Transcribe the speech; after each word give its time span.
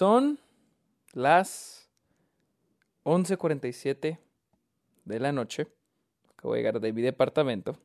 Son 0.00 0.40
las 1.12 1.90
11:47 3.02 4.18
de 5.04 5.20
la 5.20 5.30
noche. 5.30 5.66
Acabo 6.30 6.54
de 6.54 6.60
llegar 6.60 6.80
de 6.80 6.90
mi 6.94 7.02
departamento. 7.02 7.78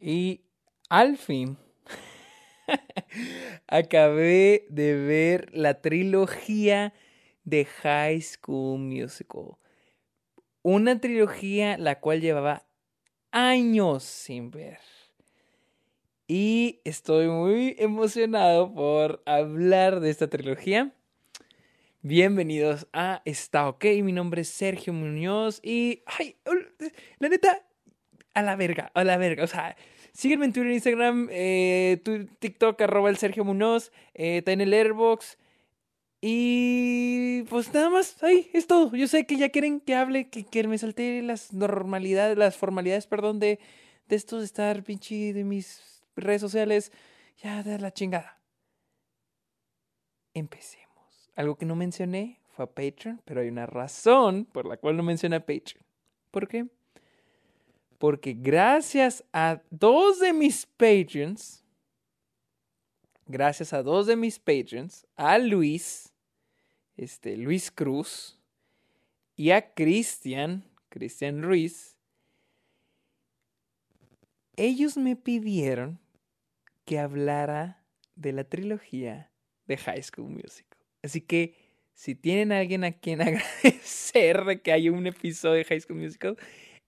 Y 0.00 0.40
al 0.88 1.16
fin 1.16 1.56
acabé 3.68 4.66
de 4.68 4.96
ver 4.96 5.56
la 5.56 5.80
trilogía 5.80 6.92
de 7.44 7.66
High 7.66 8.20
School 8.20 8.80
Musical. 8.80 9.58
Una 10.62 11.00
trilogía 11.00 11.78
la 11.78 12.00
cual 12.00 12.20
llevaba 12.20 12.66
años 13.30 14.02
sin 14.02 14.50
ver. 14.50 14.80
Y 16.30 16.82
estoy 16.84 17.26
muy 17.28 17.74
emocionado 17.78 18.74
por 18.74 19.22
hablar 19.24 20.00
de 20.00 20.10
esta 20.10 20.28
trilogía. 20.28 20.92
Bienvenidos 22.02 22.86
a 22.92 23.22
Está 23.24 23.66
OK. 23.66 23.82
Mi 24.02 24.12
nombre 24.12 24.42
es 24.42 24.50
Sergio 24.50 24.92
Muñoz 24.92 25.58
y. 25.62 26.02
¡Ay! 26.04 26.36
La 27.18 27.30
neta, 27.30 27.62
a 28.34 28.42
la 28.42 28.56
verga, 28.56 28.92
a 28.92 29.04
la 29.04 29.16
verga. 29.16 29.42
O 29.42 29.46
sea, 29.46 29.74
sígueme 30.12 30.44
en 30.44 30.52
Twitter, 30.52 30.70
Instagram, 30.72 31.28
eh, 31.30 32.02
TikTok, 32.40 32.78
arroba 32.82 33.08
el 33.08 33.16
Sergio 33.16 33.46
Muñoz, 33.46 33.90
eh, 34.12 34.38
está 34.38 34.52
en 34.52 34.60
el 34.60 34.74
Airbox. 34.74 35.38
Y 36.20 37.44
pues 37.44 37.72
nada 37.72 37.88
más, 37.88 38.22
ahí 38.22 38.50
es 38.52 38.66
todo. 38.66 38.94
Yo 38.94 39.08
sé 39.08 39.24
que 39.24 39.38
ya 39.38 39.48
quieren 39.48 39.80
que 39.80 39.94
hable, 39.94 40.28
que, 40.28 40.44
que 40.44 40.68
me 40.68 40.76
salte 40.76 41.22
las 41.22 41.54
normalidades, 41.54 42.36
las 42.36 42.54
formalidades, 42.54 43.06
perdón, 43.06 43.38
de, 43.38 43.58
de 44.08 44.16
esto 44.16 44.40
de 44.40 44.44
estar 44.44 44.82
pinche 44.82 45.32
de 45.32 45.44
mis 45.44 45.97
redes 46.24 46.40
sociales. 46.40 46.92
Ya 47.42 47.62
de 47.62 47.78
la 47.78 47.92
chingada. 47.92 48.40
Empecemos. 50.34 51.30
Algo 51.36 51.56
que 51.56 51.66
no 51.66 51.76
mencioné 51.76 52.40
fue 52.50 52.64
a 52.64 52.68
Patreon, 52.68 53.22
pero 53.24 53.40
hay 53.40 53.48
una 53.48 53.66
razón 53.66 54.44
por 54.46 54.66
la 54.66 54.76
cual 54.76 54.96
no 54.96 55.02
mencioné 55.02 55.36
a 55.36 55.46
Patreon. 55.46 55.84
¿Por 56.30 56.48
qué? 56.48 56.66
Porque 57.98 58.34
gracias 58.34 59.24
a 59.32 59.60
dos 59.70 60.20
de 60.20 60.32
mis 60.32 60.66
Patreons, 60.66 61.64
gracias 63.28 63.72
a 63.72 63.82
dos 63.82 64.06
de 64.06 64.16
mis 64.16 64.38
patrons, 64.38 65.06
a 65.16 65.38
Luis, 65.38 66.12
este, 66.96 67.36
Luis 67.36 67.70
Cruz, 67.70 68.40
y 69.36 69.52
a 69.52 69.72
Cristian, 69.72 70.64
Cristian 70.88 71.42
Ruiz, 71.42 71.96
ellos 74.56 74.96
me 74.96 75.14
pidieron 75.14 76.00
que 76.88 76.98
hablara 76.98 77.84
de 78.14 78.32
la 78.32 78.44
trilogía 78.44 79.30
de 79.66 79.76
High 79.76 80.02
School 80.04 80.30
Musical. 80.30 80.78
Así 81.02 81.20
que 81.20 81.54
si 81.92 82.14
tienen 82.14 82.50
a 82.50 82.60
alguien 82.60 82.82
a 82.82 82.92
quien 82.92 83.20
agradecer 83.62 84.42
de 84.46 84.62
que 84.62 84.72
haya 84.72 84.90
un 84.90 85.06
episodio 85.06 85.56
de 85.56 85.64
High 85.64 85.82
School 85.82 85.98
Musical, 85.98 86.38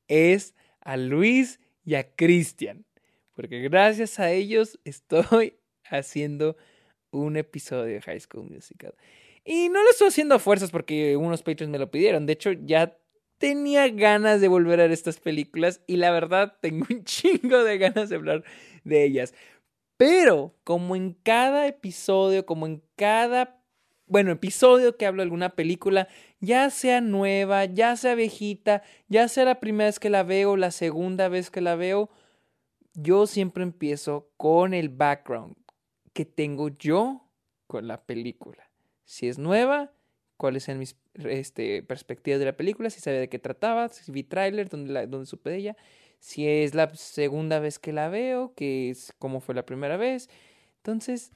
es 0.09 0.55
a 0.81 0.97
Luis 0.97 1.61
y 1.85 1.97
a 1.97 2.17
Cristian. 2.17 2.87
Porque 3.37 3.61
gracias 3.61 4.19
a 4.19 4.31
ellos 4.31 4.81
estoy 4.85 5.59
haciendo 5.85 6.57
un 7.11 7.37
episodio 7.37 7.93
de 7.93 8.01
High 8.01 8.21
School 8.21 8.51
Musical. 8.51 8.95
Y 9.45 9.69
no 9.69 9.83
lo 9.83 9.91
estoy 9.91 10.09
haciendo 10.09 10.35
a 10.35 10.39
fuerzas 10.39 10.71
porque 10.71 11.19
unos 11.19 11.43
patrons 11.43 11.71
me 11.71 11.79
lo 11.79 11.91
pidieron. 11.91 12.25
De 12.25 12.33
hecho, 12.33 12.53
ya 12.53 12.97
tenía 13.37 13.87
ganas 13.89 14.41
de 14.41 14.49
volver 14.49 14.81
a 14.81 14.85
ver 14.85 14.93
estas 14.93 15.21
películas 15.21 15.83
y 15.87 15.97
la 15.97 16.11
verdad 16.11 16.57
tengo 16.63 16.87
un 16.89 17.05
chingo 17.05 17.63
de 17.65 17.77
ganas 17.77 18.09
de 18.09 18.17
hablar 18.17 18.45
de 18.85 19.05
ellas. 19.05 19.35
Pero 20.01 20.55
como 20.65 20.97
en 20.97 21.13
cada 21.13 21.67
episodio, 21.67 22.47
como 22.47 22.65
en 22.65 22.83
cada, 22.97 23.63
bueno, 24.07 24.33
episodio 24.33 24.97
que 24.97 25.05
hablo 25.05 25.21
de 25.21 25.25
alguna 25.25 25.51
película, 25.51 26.09
ya 26.41 26.71
sea 26.71 27.03
nueva, 27.03 27.67
ya 27.67 27.95
sea 27.97 28.15
viejita, 28.15 28.83
ya 29.09 29.29
sea 29.29 29.45
la 29.45 29.61
primera 29.61 29.89
vez 29.89 29.99
que 29.99 30.09
la 30.09 30.23
veo, 30.23 30.57
la 30.57 30.71
segunda 30.71 31.29
vez 31.29 31.51
que 31.51 31.61
la 31.61 31.75
veo, 31.75 32.09
yo 32.95 33.27
siempre 33.27 33.63
empiezo 33.63 34.31
con 34.39 34.73
el 34.73 34.89
background, 34.89 35.55
que 36.15 36.25
tengo 36.25 36.71
yo 36.71 37.29
con 37.67 37.87
la 37.87 38.07
película. 38.07 38.71
Si 39.05 39.29
es 39.29 39.39
nueva, 39.39 39.93
cuáles 40.39 40.65
son 40.65 40.79
mis 40.79 40.97
este, 41.13 41.83
perspectivas 41.83 42.39
de 42.39 42.47
la 42.47 42.57
película, 42.57 42.89
si 42.89 43.01
sabía 43.01 43.21
de 43.21 43.29
qué 43.29 43.39
trataba, 43.39 43.91
si 43.91 44.11
vi 44.11 44.23
tráiler, 44.23 44.71
dónde, 44.71 45.07
dónde 45.09 45.27
supe 45.27 45.51
de 45.51 45.57
ella, 45.57 45.77
si 46.21 46.47
es 46.47 46.75
la 46.75 46.95
segunda 46.95 47.59
vez 47.59 47.79
que 47.79 47.93
la 47.93 48.09
veo, 48.09 48.55
que 48.55 48.91
es 48.91 49.13
como 49.19 49.41
fue 49.41 49.55
la 49.55 49.67
primera 49.67 49.97
vez. 49.97 50.29
Entonces, 50.77 51.33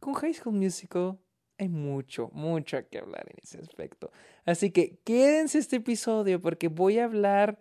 con 0.00 0.14
High 0.14 0.34
School 0.34 0.54
Musical 0.54 1.18
hay 1.58 1.68
mucho, 1.68 2.30
mucho 2.32 2.78
que 2.88 2.98
hablar 2.98 3.26
en 3.28 3.36
ese 3.42 3.58
aspecto. 3.58 4.10
Así 4.46 4.70
que 4.70 4.98
quédense 5.04 5.58
este 5.58 5.76
episodio 5.76 6.40
porque 6.40 6.68
voy 6.68 6.98
a 6.98 7.04
hablar... 7.04 7.58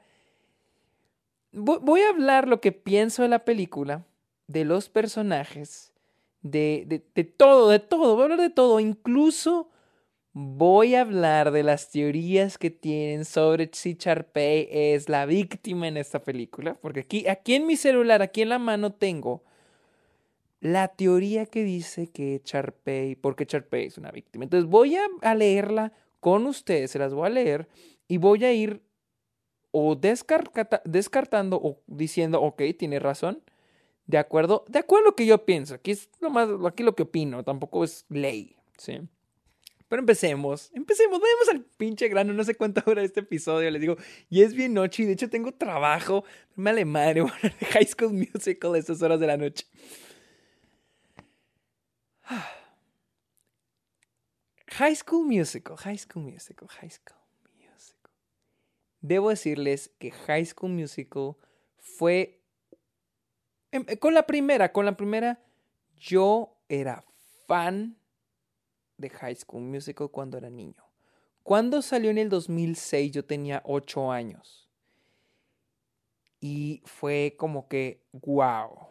Voy 1.52 2.02
a 2.02 2.10
hablar 2.10 2.48
lo 2.48 2.62
que 2.62 2.72
pienso 2.72 3.24
de 3.24 3.30
la 3.30 3.44
película 3.44 4.06
de 4.48 4.64
los 4.64 4.90
personajes, 4.90 5.92
de, 6.42 6.84
de, 6.88 7.04
de, 7.16 7.24
todo, 7.24 7.70
de 7.70 7.80
todo, 7.80 8.14
voy 8.14 8.22
a 8.22 8.24
hablar 8.26 8.42
de 8.42 8.50
todo, 8.50 8.80
incluso 8.80 9.70
voy 10.40 10.94
a 10.94 11.02
hablar 11.02 11.50
de 11.50 11.64
las 11.64 11.90
teorías 11.90 12.60
que 12.60 12.70
tienen 12.70 13.26
sobre 13.26 13.72
si 13.74 13.96
Charpey 13.96 14.68
es 14.70 15.10
la 15.10 15.26
víctima 15.26 15.88
en 15.88 15.98
esta 15.98 16.22
película, 16.22 16.76
porque 16.76 17.00
aquí, 17.00 17.28
aquí 17.28 17.56
en 17.56 17.66
mi 17.66 17.76
celular, 17.76 18.22
aquí 18.22 18.44
en 18.44 18.50
la 18.50 18.60
mano 18.60 18.94
tengo 18.94 19.44
la 20.60 20.90
teoría 20.90 21.48
que 21.48 21.64
dice 21.64 22.12
que 22.12 22.40
Charpey, 22.44 23.16
porque 23.16 23.48
Charpey 23.48 23.88
es 23.88 23.98
una 23.98 24.12
víctima. 24.12 24.44
Entonces 24.44 24.70
voy 24.70 24.96
a, 24.96 25.08
a 25.22 25.34
leerla 25.34 25.92
con 26.20 26.46
ustedes, 26.46 26.92
se 26.92 27.00
las 27.00 27.16
voy 27.16 27.26
a 27.26 27.32
leer 27.32 27.68
y 28.08 28.18
voy 28.18 28.46
a 28.46 28.54
ir 28.54 28.84
o 29.72 29.96
descartando 29.96 31.60
o 31.62 31.82
diciendo, 31.88 32.42
ok, 32.44 32.62
tiene 32.78 33.00
razón, 33.00 33.42
¿De 34.06 34.18
acuerdo? 34.18 34.64
De 34.70 34.80
acuerdo 34.80 35.08
a 35.08 35.10
lo 35.10 35.16
que 35.18 35.26
yo 35.26 35.44
pienso. 35.44 35.76
Aquí 35.76 35.92
es 35.92 36.10
lo 36.22 36.30
más, 36.30 36.48
aquí 36.66 36.82
lo 36.82 36.96
que 36.96 37.04
opino. 37.04 37.44
Tampoco 37.44 37.84
es 37.84 38.06
ley. 38.08 38.56
¿sí? 38.78 39.02
Pero 39.88 40.02
empecemos. 40.02 40.72
Empecemos. 40.74 41.20
Vamos 41.20 41.50
al 41.50 41.62
pinche 41.78 42.08
grano. 42.08 42.34
No 42.34 42.44
sé 42.44 42.56
cuánto 42.56 42.82
dura 42.82 43.04
este 43.04 43.22
episodio. 43.22 43.70
Les 43.72 43.82
digo. 43.82 43.96
Y 44.30 44.42
es 44.42 44.54
bien 44.54 44.74
noche. 44.74 45.04
Y 45.04 45.06
de 45.06 45.14
hecho 45.14 45.30
tengo 45.30 45.54
trabajo. 45.54 46.24
Me 46.56 46.72
vale 46.72 46.86
madre. 46.86 47.26
High 47.72 47.88
School 47.88 48.14
Musical 48.14 48.76
a 48.76 48.78
estas 48.78 49.02
horas 49.02 49.20
de 49.20 49.28
la 49.28 49.38
noche. 49.38 49.66
High 54.68 54.96
School 54.96 55.26
Musical. 55.26 55.78
High 55.78 55.98
School 55.98 56.24
Musical. 56.24 56.68
High 56.68 56.92
School 56.92 57.18
Musical. 57.56 58.12
Debo 59.02 59.30
decirles 59.30 59.92
que 60.00 60.12
High 60.12 60.46
School 60.46 60.72
Musical 60.72 61.36
fue 61.80 62.38
Em, 63.72 63.84
con 63.98 64.14
la 64.14 64.26
primera, 64.26 64.72
con 64.72 64.86
la 64.86 64.96
primera, 64.96 65.40
yo 65.96 66.58
era 66.70 67.04
fan 67.48 67.97
de 68.98 69.10
High 69.10 69.36
School 69.36 69.64
Musical 69.64 70.10
cuando 70.10 70.38
era 70.38 70.50
niño. 70.50 70.84
Cuando 71.44 71.82
salió 71.82 72.10
en 72.10 72.18
el 72.18 72.30
2006 72.30 73.12
yo 73.12 73.26
tenía 73.26 73.62
8 73.66 74.12
años. 74.12 74.70
Y 76.40 76.82
fue 76.86 77.36
como 77.38 77.68
que, 77.68 78.04
wow, 78.12 78.90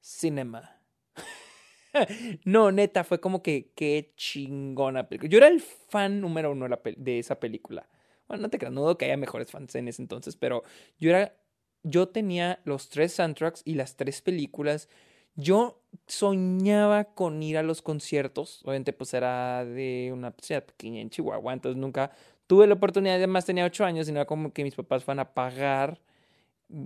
cinema. 0.00 0.80
no, 2.44 2.72
neta, 2.72 3.04
fue 3.04 3.20
como 3.20 3.42
que, 3.42 3.72
qué 3.74 4.14
chingona 4.16 5.08
película. 5.08 5.30
Yo 5.30 5.38
era 5.38 5.48
el 5.48 5.60
fan 5.60 6.20
número 6.20 6.52
uno 6.52 6.66
de 6.96 7.18
esa 7.18 7.38
película. 7.40 7.88
Bueno, 8.26 8.42
no 8.42 8.50
te 8.50 8.58
creas, 8.58 8.72
no 8.72 8.82
dudo 8.82 8.96
que 8.96 9.04
haya 9.04 9.16
mejores 9.16 9.50
fans 9.50 9.74
en 9.74 9.88
ese 9.88 10.00
entonces, 10.00 10.36
pero 10.36 10.62
yo 10.98 11.10
era 11.10 11.36
yo 11.84 12.08
tenía 12.08 12.60
los 12.64 12.88
tres 12.88 13.12
soundtracks 13.12 13.62
y 13.64 13.74
las 13.74 13.96
tres 13.96 14.22
películas. 14.22 14.88
Yo 15.36 15.83
soñaba 16.06 17.04
con 17.04 17.42
ir 17.42 17.58
a 17.58 17.62
los 17.62 17.82
conciertos. 17.82 18.62
Obviamente, 18.64 18.92
pues 18.92 19.14
era 19.14 19.64
de 19.64 20.10
una 20.12 20.34
ciudad 20.40 20.64
pequeña 20.64 21.00
en 21.00 21.10
Chihuahua. 21.10 21.52
Entonces 21.52 21.80
nunca 21.80 22.10
tuve 22.46 22.66
la 22.66 22.74
oportunidad. 22.74 23.16
Además, 23.16 23.46
tenía 23.46 23.64
ocho 23.64 23.84
años 23.84 24.08
y 24.08 24.12
no 24.12 24.18
era 24.18 24.26
como 24.26 24.52
que 24.52 24.64
mis 24.64 24.74
papás 24.74 25.04
fueran 25.04 25.20
a 25.20 25.34
pagar 25.34 26.00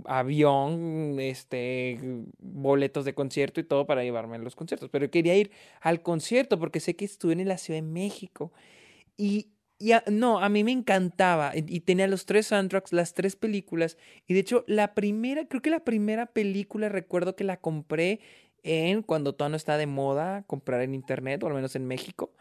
avión, 0.07 1.17
este, 1.21 1.99
boletos 2.39 3.05
de 3.05 3.15
concierto 3.15 3.61
y 3.61 3.65
todo 3.65 3.87
para 3.87 4.03
llevarme 4.03 4.37
a 4.37 4.39
los 4.41 4.57
conciertos. 4.57 4.91
Pero 4.91 5.11
quería 5.11 5.37
ir 5.37 5.51
al 5.81 6.03
concierto 6.03 6.59
porque 6.59 6.81
sé 6.81 6.97
que 6.97 7.05
estuve 7.05 7.35
en 7.35 7.49
la 7.49 7.59
Ciudad 7.59 7.79
de 7.79 7.87
México. 7.87 8.53
Y 9.17 9.49
y 9.81 9.93
no, 10.11 10.41
a 10.41 10.49
mí 10.49 10.65
me 10.65 10.73
encantaba. 10.73 11.53
Y, 11.55 11.81
tenía 11.81 12.09
los 12.09 12.27
tres 12.27 12.49
soundtracks, 12.49 12.93
las 12.93 13.15
tres 13.15 13.37
películas. 13.37 13.97
Y 14.27 14.35
de 14.35 14.41
hecho, 14.41 14.65
la 14.67 14.95
primera, 14.95 15.47
creo 15.47 15.63
que 15.63 15.71
la 15.71 15.85
primera 15.85 16.27
película 16.27 16.89
recuerdo 16.89 17.37
que 17.37 17.45
la 17.45 17.59
compré 17.59 18.21
en 18.69 19.03
cuando 19.03 19.35
todo 19.35 19.49
no 19.49 19.57
está 19.57 19.79
de 19.79 19.87
moda 19.87 20.45
comprar 20.47 20.83
en 20.83 20.95
internet, 20.95 21.43
o 21.43 21.47
al 21.47 21.55
menos 21.55 21.75
en 21.75 21.87
México. 21.87 22.33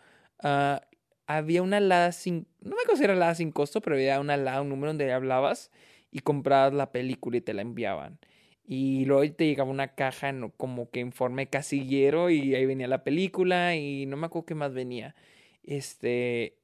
Uh, 0.44 0.78
había 1.26 1.62
una 1.62 1.78
alada 1.78 2.12
sin, 2.12 2.48
no 2.62 2.76
me 2.76 3.04
era 3.04 3.14
alada 3.14 3.36
sin 3.36 3.52
costo, 3.52 3.82
pero 3.82 3.96
había 3.96 4.20
una 4.20 4.36
alada, 4.36 4.62
un 4.62 4.70
número 4.70 4.90
donde 4.92 5.12
hablabas 5.14 5.72
y 6.12 6.20
comprabas 6.20 6.74
la 6.74 6.92
película 6.92 7.38
y 7.38 7.42
te 7.42 7.54
la 7.54 7.62
enviaban. 7.62 8.20
Y 8.66 9.06
luego 9.06 9.34
te 9.34 9.46
llegaba 9.46 9.70
una 9.72 9.96
caja 9.96 10.34
como 10.58 10.90
que 10.92 11.00
en 11.02 11.14
forma 11.14 11.42
de 11.42 11.48
casillero 11.48 12.30
y 12.30 12.56
ahí 12.56 12.66
venía 12.66 12.88
la 12.88 13.04
película 13.04 13.76
y 13.76 14.06
no 14.06 14.18
me 14.18 14.26
acuerdo 14.28 14.48
qué 14.48 14.56
más 14.56 14.74
venía. 14.74 15.16
Este, 15.64 16.58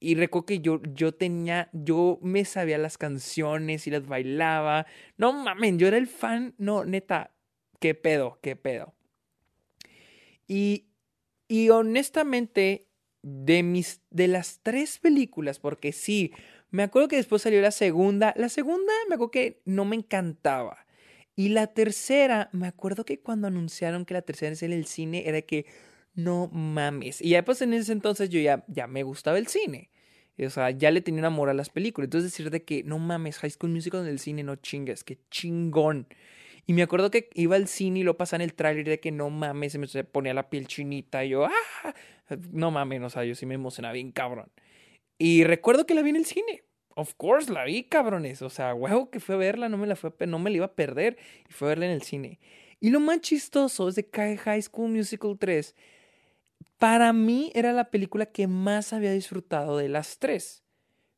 y 0.00 0.14
recuerdo 0.16 0.46
que 0.46 0.60
yo, 0.60 0.82
yo 0.94 1.12
tenía, 1.14 1.70
yo 1.72 2.18
me 2.22 2.44
sabía 2.44 2.78
las 2.78 2.98
canciones 2.98 3.86
y 3.86 3.90
las 3.90 4.06
bailaba. 4.06 4.86
No 5.16 5.32
mames, 5.32 5.78
yo 5.78 5.88
era 5.88 5.96
el 5.98 6.08
fan, 6.08 6.54
no, 6.58 6.84
neta, 6.84 7.32
qué 7.80 7.94
pedo, 7.94 8.38
qué 8.42 8.56
pedo. 8.56 8.94
Y, 10.48 10.86
y 11.46 11.68
honestamente, 11.70 12.88
de 13.22 13.62
mis, 13.62 14.00
de 14.10 14.28
las 14.28 14.60
tres 14.62 14.98
películas, 14.98 15.58
porque 15.58 15.92
sí, 15.92 16.32
me 16.70 16.82
acuerdo 16.82 17.08
que 17.08 17.16
después 17.16 17.42
salió 17.42 17.60
la 17.60 17.70
segunda. 17.70 18.34
La 18.36 18.48
segunda 18.48 18.92
me 19.08 19.14
acuerdo 19.14 19.30
que 19.30 19.62
no 19.64 19.84
me 19.84 19.96
encantaba. 19.96 20.86
Y 21.36 21.50
la 21.50 21.68
tercera, 21.68 22.50
me 22.52 22.66
acuerdo 22.66 23.04
que 23.04 23.20
cuando 23.20 23.46
anunciaron 23.46 24.04
que 24.04 24.14
la 24.14 24.22
tercera 24.22 24.52
es 24.52 24.62
en 24.62 24.72
el 24.72 24.86
cine, 24.86 25.28
era 25.28 25.40
que 25.42 25.66
no 26.14 26.48
mames. 26.48 27.22
Y 27.22 27.30
ya 27.30 27.44
pues 27.44 27.62
en 27.62 27.72
ese 27.72 27.92
entonces 27.92 28.28
yo 28.28 28.40
ya, 28.40 28.64
ya 28.66 28.86
me 28.86 29.04
gustaba 29.04 29.38
el 29.38 29.46
cine. 29.46 29.90
O 30.44 30.50
sea, 30.50 30.70
ya 30.70 30.90
le 30.90 31.00
tenía 31.00 31.20
un 31.20 31.26
amor 31.26 31.48
a 31.48 31.54
las 31.54 31.70
películas. 31.70 32.06
Entonces 32.06 32.32
decir 32.32 32.50
de 32.50 32.64
que 32.64 32.82
no 32.82 32.98
mames, 32.98 33.38
High 33.38 33.50
School 33.50 33.70
Musical 33.70 34.02
en 34.02 34.08
el 34.08 34.18
cine, 34.18 34.42
no 34.42 34.56
chingues, 34.56 35.04
que 35.04 35.18
chingón. 35.30 36.08
Y 36.68 36.74
me 36.74 36.82
acuerdo 36.82 37.10
que 37.10 37.30
iba 37.32 37.56
al 37.56 37.66
cine 37.66 38.00
y 38.00 38.02
lo 38.02 38.18
pasaba 38.18 38.44
en 38.44 38.50
el 38.50 38.54
tráiler 38.54 38.86
de 38.86 39.00
que 39.00 39.10
no 39.10 39.30
mames, 39.30 39.72
se 39.72 39.78
me 39.78 40.04
ponía 40.04 40.34
la 40.34 40.50
piel 40.50 40.66
chinita 40.66 41.24
y 41.24 41.30
yo, 41.30 41.46
ah, 41.46 41.94
no 42.52 42.70
mames, 42.70 43.00
o 43.00 43.08
sea, 43.08 43.24
yo 43.24 43.34
sí 43.34 43.46
me 43.46 43.54
emocionaba 43.54 43.94
bien 43.94 44.12
cabrón. 44.12 44.52
Y 45.16 45.44
recuerdo 45.44 45.86
que 45.86 45.94
la 45.94 46.02
vi 46.02 46.10
en 46.10 46.16
el 46.16 46.26
cine. 46.26 46.64
Of 46.90 47.14
course, 47.14 47.50
la 47.50 47.64
vi, 47.64 47.84
cabrones. 47.84 48.42
O 48.42 48.50
sea, 48.50 48.74
huevo 48.74 49.08
que 49.08 49.18
fue 49.18 49.36
a 49.36 49.38
verla, 49.38 49.70
no 49.70 49.78
me 49.78 49.86
la, 49.86 49.96
fue, 49.96 50.12
no 50.26 50.38
me 50.38 50.50
la 50.50 50.56
iba 50.56 50.66
a 50.66 50.74
perder. 50.74 51.16
Y 51.48 51.52
fue 51.54 51.68
a 51.68 51.70
verla 51.70 51.86
en 51.86 51.92
el 51.92 52.02
cine. 52.02 52.38
Y 52.80 52.90
lo 52.90 53.00
más 53.00 53.22
chistoso 53.22 53.88
es 53.88 53.94
de 53.94 54.06
que 54.06 54.36
High 54.36 54.60
School 54.60 54.90
Musical 54.90 55.38
3, 55.38 55.74
para 56.76 57.14
mí 57.14 57.50
era 57.54 57.72
la 57.72 57.90
película 57.90 58.26
que 58.26 58.46
más 58.46 58.92
había 58.92 59.12
disfrutado 59.12 59.78
de 59.78 59.88
las 59.88 60.18
tres. 60.18 60.64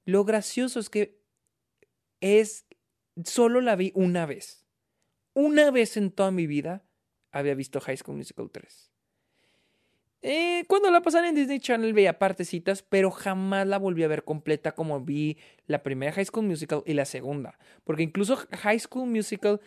Lo 0.04 0.24
gracioso 0.24 0.78
es 0.78 0.88
que 0.90 1.18
es, 2.20 2.66
solo 3.24 3.60
la 3.60 3.74
vi 3.74 3.90
una 3.96 4.26
vez. 4.26 4.59
Una 5.34 5.70
vez 5.70 5.96
en 5.96 6.10
toda 6.10 6.30
mi 6.30 6.46
vida 6.46 6.84
había 7.32 7.54
visto 7.54 7.80
High 7.80 7.98
School 7.98 8.16
Musical 8.16 8.50
3. 8.50 8.90
Eh, 10.22 10.64
cuando 10.68 10.90
la 10.90 11.00
pasaron 11.00 11.28
en 11.28 11.34
Disney 11.34 11.60
Channel 11.60 11.94
veía 11.94 12.18
partecitas, 12.18 12.82
pero 12.82 13.10
jamás 13.10 13.66
la 13.66 13.78
volví 13.78 14.02
a 14.02 14.08
ver 14.08 14.24
completa 14.24 14.72
como 14.72 15.00
vi 15.00 15.38
la 15.66 15.82
primera 15.82 16.12
High 16.12 16.26
School 16.26 16.46
Musical 16.46 16.82
y 16.84 16.92
la 16.92 17.06
segunda. 17.06 17.58
Porque 17.84 18.02
incluso 18.02 18.36
High 18.36 18.80
School 18.80 19.08
Musical, 19.08 19.60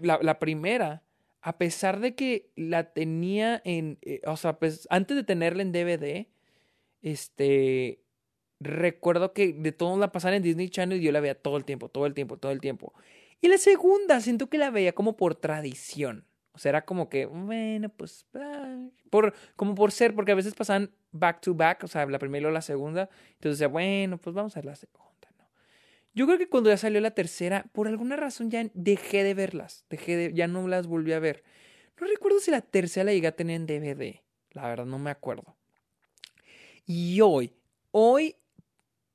la, 0.00 0.38
primera, 0.38 1.02
a 1.40 1.56
pesar 1.56 2.00
de 2.00 2.14
que 2.14 2.50
la 2.56 2.92
tenía 2.92 3.62
en, 3.64 3.98
eh, 4.02 4.20
o 4.26 4.36
sea, 4.36 4.58
pues 4.58 4.86
antes 4.90 5.16
de 5.16 5.24
tenerla 5.24 5.62
en 5.62 5.72
DVD, 5.72 6.26
este, 7.00 8.02
recuerdo 8.60 9.32
que 9.32 9.54
de 9.54 9.72
todo 9.72 9.98
la 9.98 10.12
pasaron 10.12 10.36
en 10.36 10.42
Disney 10.42 10.68
Channel 10.68 11.00
y 11.00 11.04
yo 11.04 11.12
la 11.12 11.20
veía 11.20 11.40
todo 11.40 11.56
el 11.56 11.64
tiempo, 11.64 11.88
todo 11.88 12.04
el 12.04 12.12
tiempo, 12.12 12.36
todo 12.36 12.52
el 12.52 12.60
tiempo. 12.60 12.92
Y 13.40 13.48
la 13.48 13.58
segunda, 13.58 14.20
siento 14.20 14.48
que 14.48 14.58
la 14.58 14.70
veía 14.70 14.94
como 14.94 15.16
por 15.16 15.34
tradición. 15.34 16.26
O 16.52 16.58
sea, 16.58 16.70
era 16.70 16.86
como 16.86 17.10
que, 17.10 17.26
bueno, 17.26 17.90
pues, 17.90 18.26
por, 19.10 19.34
como 19.56 19.74
por 19.74 19.92
ser, 19.92 20.14
porque 20.14 20.32
a 20.32 20.34
veces 20.34 20.54
pasan 20.54 20.90
back 21.12 21.42
to 21.42 21.54
back, 21.54 21.84
o 21.84 21.86
sea, 21.86 22.06
la 22.06 22.18
primera 22.18 22.38
y 22.38 22.42
luego 22.42 22.54
la 22.54 22.62
segunda. 22.62 23.10
Entonces 23.34 23.58
decía, 23.58 23.68
bueno, 23.68 24.16
pues 24.18 24.34
vamos 24.34 24.56
a 24.56 24.60
ver 24.60 24.64
la 24.64 24.76
segunda, 24.76 25.28
¿no? 25.38 25.50
Yo 26.14 26.26
creo 26.26 26.38
que 26.38 26.48
cuando 26.48 26.70
ya 26.70 26.78
salió 26.78 26.98
la 27.02 27.10
tercera, 27.10 27.66
por 27.72 27.88
alguna 27.88 28.16
razón 28.16 28.50
ya 28.50 28.66
dejé 28.72 29.22
de 29.22 29.34
verlas, 29.34 29.84
dejé 29.90 30.16
de, 30.16 30.32
ya 30.32 30.48
no 30.48 30.66
las 30.66 30.86
volví 30.86 31.12
a 31.12 31.18
ver. 31.18 31.44
No 32.00 32.06
recuerdo 32.06 32.40
si 32.40 32.50
la 32.50 32.62
tercera 32.62 33.04
la 33.04 33.12
llegué 33.12 33.26
a 33.26 33.36
tener 33.36 33.56
en 33.56 33.66
DVD, 33.66 34.22
la 34.52 34.66
verdad 34.66 34.86
no 34.86 34.98
me 34.98 35.10
acuerdo. 35.10 35.56
Y 36.86 37.20
hoy, 37.20 37.52
hoy, 37.90 38.36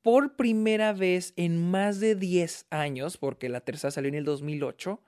por 0.02 0.36
primera 0.36 0.94
vez 0.94 1.34
en 1.36 1.58
más 1.70 2.00
de 2.00 2.16
10 2.16 2.68
años, 2.70 3.18
porque 3.18 3.50
la 3.50 3.62
tercera 3.62 3.92
salió 3.92 4.10
en 4.10 4.16
el 4.16 4.26
2008, 4.26 5.02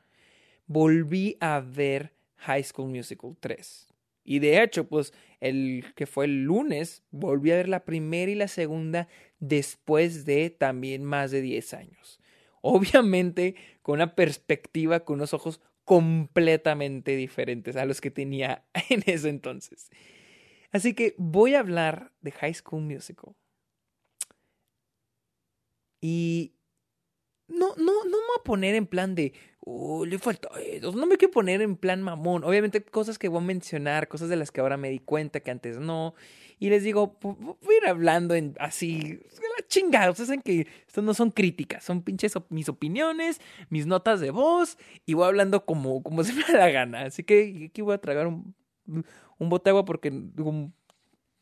volví 0.67 1.37
a 1.39 1.59
ver 1.59 2.13
High 2.37 2.63
School 2.63 2.89
Musical 2.89 3.35
3. 3.39 3.87
Y 4.25 4.39
de 4.39 4.61
hecho, 4.61 4.87
pues 4.87 5.13
el 5.41 5.85
que 5.95 6.05
fue 6.05 6.25
el 6.25 6.43
lunes, 6.43 7.03
volví 7.11 7.51
a 7.51 7.57
ver 7.57 7.69
la 7.69 7.83
primera 7.83 8.31
y 8.31 8.35
la 8.35 8.47
segunda 8.47 9.07
después 9.39 10.25
de 10.25 10.49
también 10.49 11.03
más 11.03 11.31
de 11.31 11.41
10 11.41 11.73
años. 11.73 12.19
Obviamente 12.61 13.55
con 13.81 13.95
una 13.95 14.15
perspectiva, 14.15 15.01
con 15.01 15.15
unos 15.15 15.33
ojos 15.33 15.59
completamente 15.83 17.17
diferentes 17.17 17.75
a 17.75 17.85
los 17.85 17.99
que 17.99 18.11
tenía 18.11 18.63
en 18.89 19.03
ese 19.05 19.29
entonces. 19.29 19.89
Así 20.71 20.93
que 20.93 21.13
voy 21.17 21.55
a 21.55 21.59
hablar 21.59 22.11
de 22.21 22.31
High 22.31 22.53
School 22.53 22.83
Musical. 22.83 23.35
Y 26.05 26.51
no, 27.47 27.75
no, 27.77 28.03
no 28.03 28.03
me 28.03 28.11
voy 28.11 28.37
a 28.37 28.43
poner 28.43 28.75
en 28.75 28.85
plan 28.85 29.15
de, 29.15 29.31
oh, 29.61 30.05
le 30.05 30.19
falta 30.19 30.49
No 30.81 31.05
me 31.05 31.15
quiero 31.15 31.31
poner 31.31 31.61
en 31.61 31.77
plan 31.77 32.01
mamón. 32.01 32.43
Obviamente, 32.43 32.83
cosas 32.83 33.17
que 33.17 33.29
voy 33.29 33.41
a 33.41 33.45
mencionar, 33.45 34.09
cosas 34.09 34.27
de 34.27 34.35
las 34.35 34.51
que 34.51 34.59
ahora 34.59 34.75
me 34.75 34.89
di 34.89 34.99
cuenta 34.99 35.39
que 35.39 35.49
antes 35.49 35.79
no. 35.79 36.13
Y 36.59 36.69
les 36.69 36.83
digo, 36.83 37.17
voy 37.21 37.75
a 37.75 37.77
ir 37.77 37.87
hablando 37.87 38.35
en 38.35 38.53
así, 38.59 39.21
la 39.57 39.65
chingada. 39.69 40.11
Ustedes 40.11 40.27
saben 40.27 40.41
que 40.41 40.67
esto 40.85 41.01
no 41.01 41.13
son 41.13 41.31
críticas, 41.31 41.85
son 41.85 42.01
pinches 42.01 42.33
mis 42.49 42.67
opiniones, 42.67 43.39
mis 43.69 43.85
notas 43.85 44.19
de 44.19 44.31
voz. 44.31 44.77
Y 45.05 45.13
voy 45.13 45.27
hablando 45.27 45.63
como, 45.65 46.03
como 46.03 46.21
se 46.25 46.33
me 46.33 46.43
da 46.43 46.57
la 46.57 46.69
gana. 46.69 47.03
Así 47.03 47.23
que 47.23 47.67
aquí 47.69 47.81
voy 47.81 47.93
a 47.93 48.01
tragar 48.01 48.27
un, 48.27 48.53
un 48.85 49.49
bote 49.49 49.69
de 49.69 49.71
agua 49.71 49.85
porque. 49.85 50.09
Un 50.09 50.73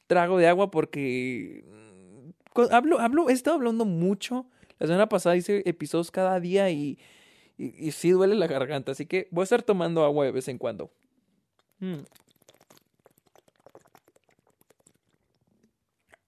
trago 0.05 0.37
de 0.37 0.47
agua 0.47 0.69
porque. 0.69 1.65
Hablo, 2.71 2.99
hablo, 2.99 3.29
he 3.29 3.33
estado 3.33 3.55
hablando 3.55 3.85
mucho 3.85 4.45
la 4.81 4.87
semana 4.87 5.07
pasada 5.07 5.35
hice 5.35 5.61
episodios 5.69 6.09
cada 6.09 6.39
día 6.39 6.71
y, 6.71 6.97
y, 7.55 7.91
sí 7.91 8.09
duele 8.09 8.33
la 8.33 8.47
garganta, 8.47 8.93
así 8.93 9.05
que 9.05 9.27
voy 9.29 9.43
a 9.43 9.43
estar 9.43 9.61
tomando 9.61 10.03
agua 10.03 10.25
de 10.25 10.31
vez 10.31 10.47
en 10.47 10.57
cuando. 10.57 10.91
Mm. 11.77 11.99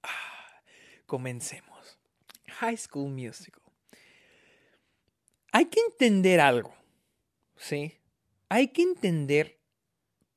Ah, 0.04 0.62
comencemos. 1.08 1.98
High 2.60 2.78
School 2.78 3.10
Musical. 3.10 3.64
Hay 5.52 5.66
que 5.66 5.80
entender 5.80 6.40
algo, 6.40 6.76
¿sí? 7.56 7.98
Hay 8.50 8.68
que 8.68 8.84
entender, 8.84 9.58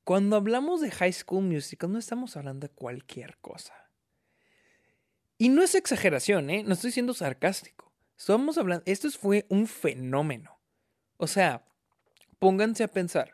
cuando 0.05 0.37
hablamos 0.37 0.81
de 0.81 0.90
High 0.90 1.12
School 1.12 1.45
Musical, 1.45 1.93
no 1.93 1.99
estamos 1.99 2.35
hablando 2.35 2.66
de 2.66 2.73
cualquier 2.73 3.37
cosa. 3.43 3.75
Y 5.38 5.49
no 5.50 5.62
es 5.62 5.75
exageración, 5.75 6.50
¿eh? 6.50 6.62
No 6.64 6.75
estoy 6.75 6.93
siendo 6.93 7.14
sarcástico. 7.14 7.93
Estamos 8.19 8.57
hablando, 8.57 8.83
esto 8.87 9.11
fue 9.11 9.45
un 9.49 9.66
fenómeno. 9.66 10.59
O 11.19 11.26
sea, 11.26 11.66
pónganse 12.38 12.85
a 12.85 12.88
pensar, 12.88 13.33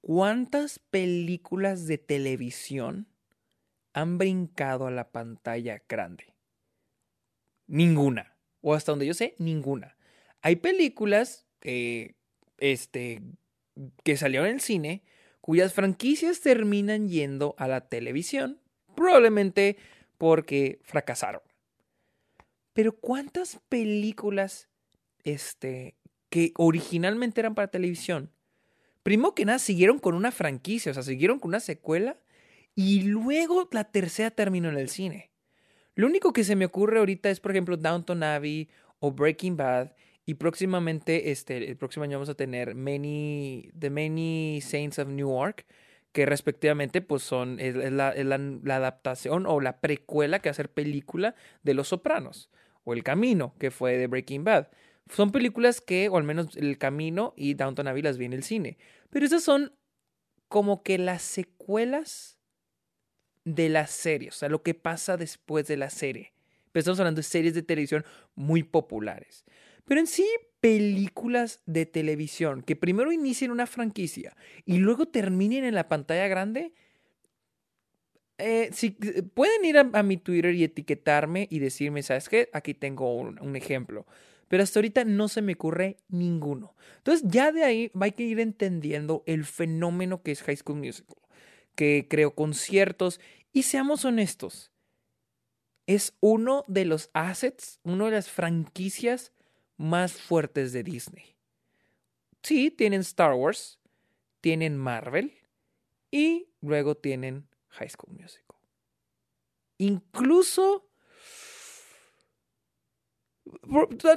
¿cuántas 0.00 0.78
películas 0.78 1.86
de 1.86 1.98
televisión 1.98 3.06
han 3.92 4.18
brincado 4.18 4.86
a 4.86 4.90
la 4.90 5.12
pantalla 5.12 5.82
grande? 5.88 6.34
Ninguna. 7.66 8.36
O 8.60 8.74
hasta 8.74 8.92
donde 8.92 9.06
yo 9.06 9.14
sé, 9.14 9.36
ninguna. 9.38 9.96
Hay 10.42 10.56
películas 10.56 11.46
este, 12.58 13.22
que 14.02 14.16
salieron 14.16 14.48
en 14.48 14.54
el 14.54 14.60
cine 14.60 15.04
cuyas 15.40 15.74
franquicias 15.74 16.40
terminan 16.40 17.08
yendo 17.08 17.54
a 17.58 17.68
la 17.68 17.88
televisión, 17.88 18.60
probablemente 18.96 19.76
porque 20.18 20.80
fracasaron. 20.82 21.42
Pero 22.72 22.92
¿cuántas 22.92 23.60
películas 23.68 24.68
este, 25.22 25.96
que 26.28 26.52
originalmente 26.56 27.40
eran 27.40 27.54
para 27.54 27.68
televisión? 27.68 28.30
Primero 29.02 29.34
que 29.34 29.44
nada, 29.44 29.58
siguieron 29.58 29.98
con 29.98 30.14
una 30.14 30.32
franquicia, 30.32 30.90
o 30.90 30.94
sea, 30.94 31.02
siguieron 31.02 31.38
con 31.38 31.50
una 31.50 31.60
secuela 31.60 32.18
y 32.74 33.02
luego 33.02 33.68
la 33.70 33.84
tercera 33.84 34.30
terminó 34.30 34.68
en 34.68 34.78
el 34.78 34.88
cine. 34.88 35.30
Lo 35.94 36.06
único 36.06 36.32
que 36.32 36.42
se 36.42 36.56
me 36.56 36.64
ocurre 36.64 36.98
ahorita 36.98 37.30
es, 37.30 37.38
por 37.38 37.52
ejemplo, 37.52 37.76
Downton 37.76 38.22
Abbey 38.22 38.68
o 38.98 39.12
Breaking 39.12 39.56
Bad. 39.56 39.92
Y 40.26 40.34
próximamente, 40.34 41.30
este, 41.30 41.68
el 41.68 41.76
próximo 41.76 42.04
año 42.04 42.16
vamos 42.16 42.30
a 42.30 42.34
tener 42.34 42.74
Many, 42.74 43.70
The 43.78 43.90
Many 43.90 44.60
Saints 44.62 44.98
of 44.98 45.08
Newark, 45.08 45.66
que 46.14 46.26
respectivamente 46.26 47.02
pues 47.02 47.24
son, 47.24 47.58
la, 47.58 48.10
adaptación 48.76 49.46
o 49.46 49.60
la 49.60 49.80
precuela 49.80 50.38
que 50.38 50.48
hacer 50.48 50.70
película 50.70 51.34
de 51.64 51.74
Los 51.74 51.88
Sopranos 51.88 52.50
o 52.84 52.94
El 52.94 53.02
Camino, 53.02 53.56
que 53.58 53.72
fue 53.72 53.96
de 53.96 54.06
Breaking 54.06 54.44
Bad. 54.44 54.68
Son 55.12 55.32
películas 55.32 55.80
que, 55.80 56.08
o 56.08 56.16
al 56.16 56.22
menos 56.22 56.56
El 56.56 56.78
Camino 56.78 57.34
y 57.36 57.54
Downton 57.54 57.88
Abbey 57.88 58.00
las 58.00 58.16
vi 58.16 58.26
en 58.26 58.32
el 58.32 58.44
cine. 58.44 58.78
Pero 59.10 59.26
esas 59.26 59.42
son 59.42 59.74
como 60.46 60.84
que 60.84 60.98
las 60.98 61.20
secuelas 61.20 62.38
de 63.44 63.68
la 63.68 63.88
serie, 63.88 64.28
o 64.28 64.32
sea, 64.32 64.48
lo 64.48 64.62
que 64.62 64.74
pasa 64.74 65.16
después 65.16 65.66
de 65.66 65.76
la 65.76 65.90
serie. 65.90 66.32
Pero 66.70 66.82
estamos 66.82 67.00
hablando 67.00 67.18
de 67.18 67.24
series 67.24 67.54
de 67.54 67.62
televisión 67.62 68.04
muy 68.36 68.62
populares. 68.62 69.44
Pero 69.84 69.98
en 69.98 70.06
sí, 70.06 70.28
películas 70.64 71.60
de 71.66 71.84
televisión 71.84 72.62
que 72.62 72.74
primero 72.74 73.12
inicien 73.12 73.50
una 73.50 73.66
franquicia 73.66 74.34
y 74.64 74.78
luego 74.78 75.04
terminen 75.04 75.62
en 75.62 75.74
la 75.74 75.88
pantalla 75.88 76.26
grande, 76.26 76.72
eh, 78.38 78.70
si, 78.72 78.96
eh, 79.02 79.24
pueden 79.24 79.62
ir 79.66 79.76
a, 79.76 80.02
mi 80.02 80.16
Twitter 80.16 80.54
y 80.54 80.64
etiquetarme 80.64 81.48
y 81.50 81.58
decirme, 81.58 82.02
¿sabes 82.02 82.30
qué? 82.30 82.48
Aquí 82.54 82.72
tengo 82.72 83.14
un, 83.14 83.56
ejemplo. 83.56 84.06
Pero 84.48 84.62
hasta 84.62 84.78
ahorita 84.78 85.04
no 85.04 85.28
se 85.28 85.42
me 85.42 85.52
ocurre 85.52 85.98
ninguno. 86.08 86.74
Entonces 86.96 87.28
ya 87.28 87.52
de 87.52 87.62
ahí 87.62 87.90
hay 88.00 88.12
que 88.12 88.22
ir 88.22 88.40
entendiendo 88.40 89.22
el 89.26 89.44
fenómeno 89.44 90.22
que 90.22 90.32
es 90.32 90.42
High 90.44 90.56
School 90.56 90.78
Musical, 90.78 91.18
que 91.74 92.06
creo 92.08 92.34
conciertos 92.34 93.20
y 93.52 93.64
seamos 93.64 94.06
honestos, 94.06 94.72
es 95.86 96.16
uno 96.20 96.64
de 96.68 96.86
los 96.86 97.10
assets, 97.12 97.80
una 97.82 98.06
de 98.06 98.12
las 98.12 98.30
franquicias 98.30 99.33
más 99.76 100.12
fuertes 100.12 100.72
de 100.72 100.82
Disney. 100.82 101.36
Sí, 102.42 102.70
tienen 102.70 103.00
Star 103.00 103.34
Wars, 103.34 103.78
tienen 104.40 104.76
Marvel 104.76 105.32
y 106.10 106.48
luego 106.60 106.94
tienen 106.96 107.48
High 107.70 107.90
School 107.90 108.14
Musical. 108.14 108.56
Incluso, 109.78 110.88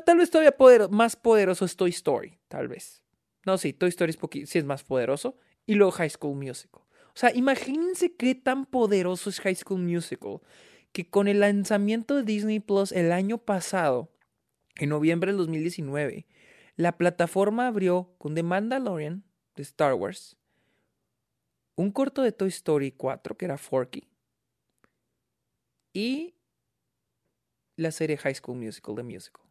tal 0.06 0.18
vez 0.18 0.30
todavía 0.30 0.56
más 0.90 1.16
poderoso 1.16 1.66
es 1.66 1.76
Toy 1.76 1.90
Story, 1.90 2.38
tal 2.48 2.68
vez. 2.68 3.02
No, 3.46 3.58
sí, 3.58 3.74
Toy 3.74 3.90
Story 3.90 4.12
es, 4.12 4.50
sí 4.50 4.60
es 4.60 4.66
más 4.66 4.84
poderoso. 4.84 5.38
Y 5.66 5.76
luego 5.76 5.92
High 5.92 6.10
School 6.10 6.36
Musical. 6.36 6.82
O 6.82 7.20
sea, 7.20 7.34
imagínense 7.34 8.16
qué 8.16 8.36
tan 8.36 8.66
poderoso 8.66 9.30
es 9.30 9.40
High 9.40 9.56
School 9.56 9.82
Musical 9.82 10.40
que 10.92 11.10
con 11.10 11.28
el 11.28 11.40
lanzamiento 11.40 12.16
de 12.16 12.24
Disney 12.24 12.60
Plus 12.60 12.92
el 12.92 13.12
año 13.12 13.38
pasado, 13.38 14.12
en 14.80 14.90
noviembre 14.90 15.32
del 15.32 15.38
2019, 15.38 16.28
la 16.76 16.98
plataforma 16.98 17.68
abrió 17.68 18.14
con 18.18 18.36
The 18.36 18.44
Mandalorian 18.44 19.24
de 19.56 19.64
Star 19.64 19.94
Wars, 19.94 20.38
un 21.76 21.92
corto 21.92 22.22
de 22.22 22.32
Toy 22.32 22.50
Story 22.50 22.92
4 22.92 23.38
que 23.38 23.46
era 23.46 23.58
Forky 23.58 24.08
y 25.94 26.36
la 27.76 27.92
serie 27.92 28.18
High 28.18 28.36
School 28.36 28.58
Musical 28.58 28.96
de 28.96 29.04
Musical. 29.04 29.44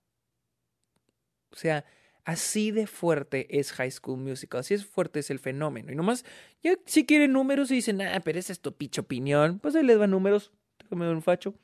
O 1.50 1.56
sea, 1.56 1.85
así 2.25 2.71
de 2.71 2.87
fuerte 2.87 3.59
es 3.59 3.73
High 3.73 3.90
School 3.90 4.18
Musical, 4.18 4.61
así 4.61 4.75
es 4.75 4.85
fuerte 4.85 5.21
es 5.21 5.30
el 5.30 5.38
fenómeno. 5.38 5.92
Y 5.92 5.95
nomás, 5.95 6.25
ya 6.62 6.76
si 6.85 7.06
quieren 7.06 7.33
números 7.33 7.71
y 7.71 7.76
dicen, 7.76 8.00
ah, 8.02 8.21
pero 8.25 8.38
esa 8.38 8.52
es 8.52 8.61
tu 8.61 8.76
pinche 8.76 9.00
opinión, 9.00 9.59
pues 9.61 9.75
ahí 9.75 9.85
les 9.85 9.99
van 9.99 10.11
números, 10.11 10.52
déjame 10.78 11.11
un 11.11 11.23
facho. 11.23 11.54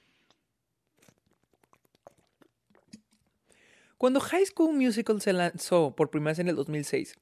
Cuando 4.03 4.19
High 4.19 4.47
School 4.47 4.75
Musical 4.75 5.21
se 5.21 5.33
lanzó 5.33 5.95
por 5.95 6.11
primera 6.11 6.33
vez 6.33 6.41
en 6.41 6.49
el 6.49 6.57
2006, 6.57 7.15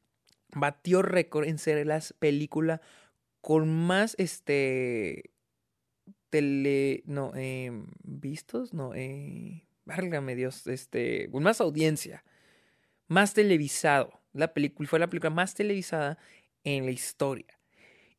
batió 0.54 1.02
récord 1.02 1.46
en 1.46 1.58
ser 1.58 1.86
la 1.86 2.00
película 2.18 2.80
con 3.42 3.68
más 3.68 4.14
este 4.16 5.30
tele 6.30 7.02
no 7.04 7.32
eh, 7.36 7.70
vistos 8.02 8.72
no 8.72 8.94
eh, 8.94 9.66
válgame 9.84 10.34
Dios 10.34 10.66
este 10.68 11.28
con 11.30 11.42
más 11.42 11.60
audiencia 11.60 12.24
más 13.08 13.34
televisado. 13.34 14.18
La 14.32 14.54
película 14.54 14.88
fue 14.88 14.98
la 15.00 15.10
película 15.10 15.28
más 15.28 15.52
televisada 15.52 16.16
en 16.64 16.86
la 16.86 16.92
historia. 16.92 17.58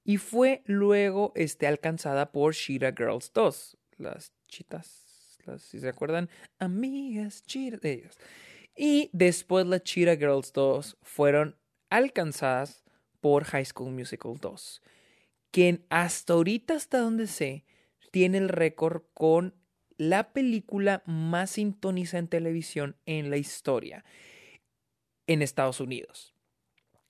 Y 0.03 0.17
fue 0.17 0.61
luego 0.67 1.31
este 1.33 1.65
alcanzada 1.65 2.31
por 2.31 2.53
Shira 2.53 2.93
Girls 2.95 3.31
2 3.33 3.77
las 3.97 4.33
chitas 4.47 5.39
las 5.47 5.63
si 5.63 5.79
se 5.79 5.89
acuerdan 5.89 6.29
amigas 6.59 7.41
chitas 7.41 7.81
de 7.81 7.93
ellos 7.93 8.19
y 8.83 9.11
después 9.13 9.67
las 9.67 9.83
Cheetah 9.83 10.15
Girls 10.15 10.53
2 10.53 10.97
fueron 11.03 11.55
alcanzadas 11.91 12.83
por 13.19 13.43
High 13.43 13.65
School 13.65 13.91
Musical 13.91 14.37
2 14.41 14.81
quien 15.51 15.85
hasta 15.89 16.33
ahorita, 16.33 16.75
hasta 16.75 16.99
donde 16.99 17.27
sé, 17.27 17.65
tiene 18.11 18.37
el 18.37 18.49
récord 18.49 19.03
con 19.13 19.53
la 19.97 20.33
película 20.33 21.03
más 21.05 21.51
sintonizada 21.51 22.19
en 22.19 22.27
televisión 22.27 22.95
en 23.05 23.29
la 23.29 23.37
historia 23.37 24.03
en 25.27 25.41
Estados 25.41 25.79
Unidos. 25.79 26.33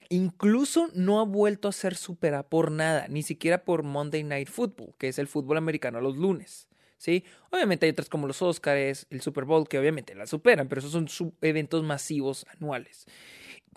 Incluso 0.10 0.90
no 0.94 1.22
ha 1.22 1.24
vuelto 1.24 1.70
a 1.70 1.72
ser 1.72 1.96
superada 1.96 2.50
por 2.50 2.72
nada, 2.72 3.08
ni 3.08 3.24
siquiera 3.24 3.63
por 3.63 3.84
Monday 3.84 4.24
Night 4.24 4.50
Football, 4.50 4.96
que 4.98 5.08
es 5.08 5.20
el 5.20 5.28
fútbol 5.28 5.58
americano 5.58 6.01
los 6.01 6.18
lunes. 6.18 6.68
¿Sí? 7.01 7.25
Obviamente 7.50 7.88
hay 7.88 7.91
otras 7.91 8.10
como 8.10 8.27
los 8.27 8.43
Oscars, 8.43 9.08
el 9.10 9.22
Super 9.22 9.46
Bowl, 9.46 9.67
que 9.67 9.79
obviamente 9.79 10.13
la 10.13 10.27
superan, 10.27 10.67
pero 10.67 10.79
esos 10.79 10.91
son 10.91 11.34
eventos 11.41 11.84
masivos 11.84 12.46
anuales. 12.55 13.08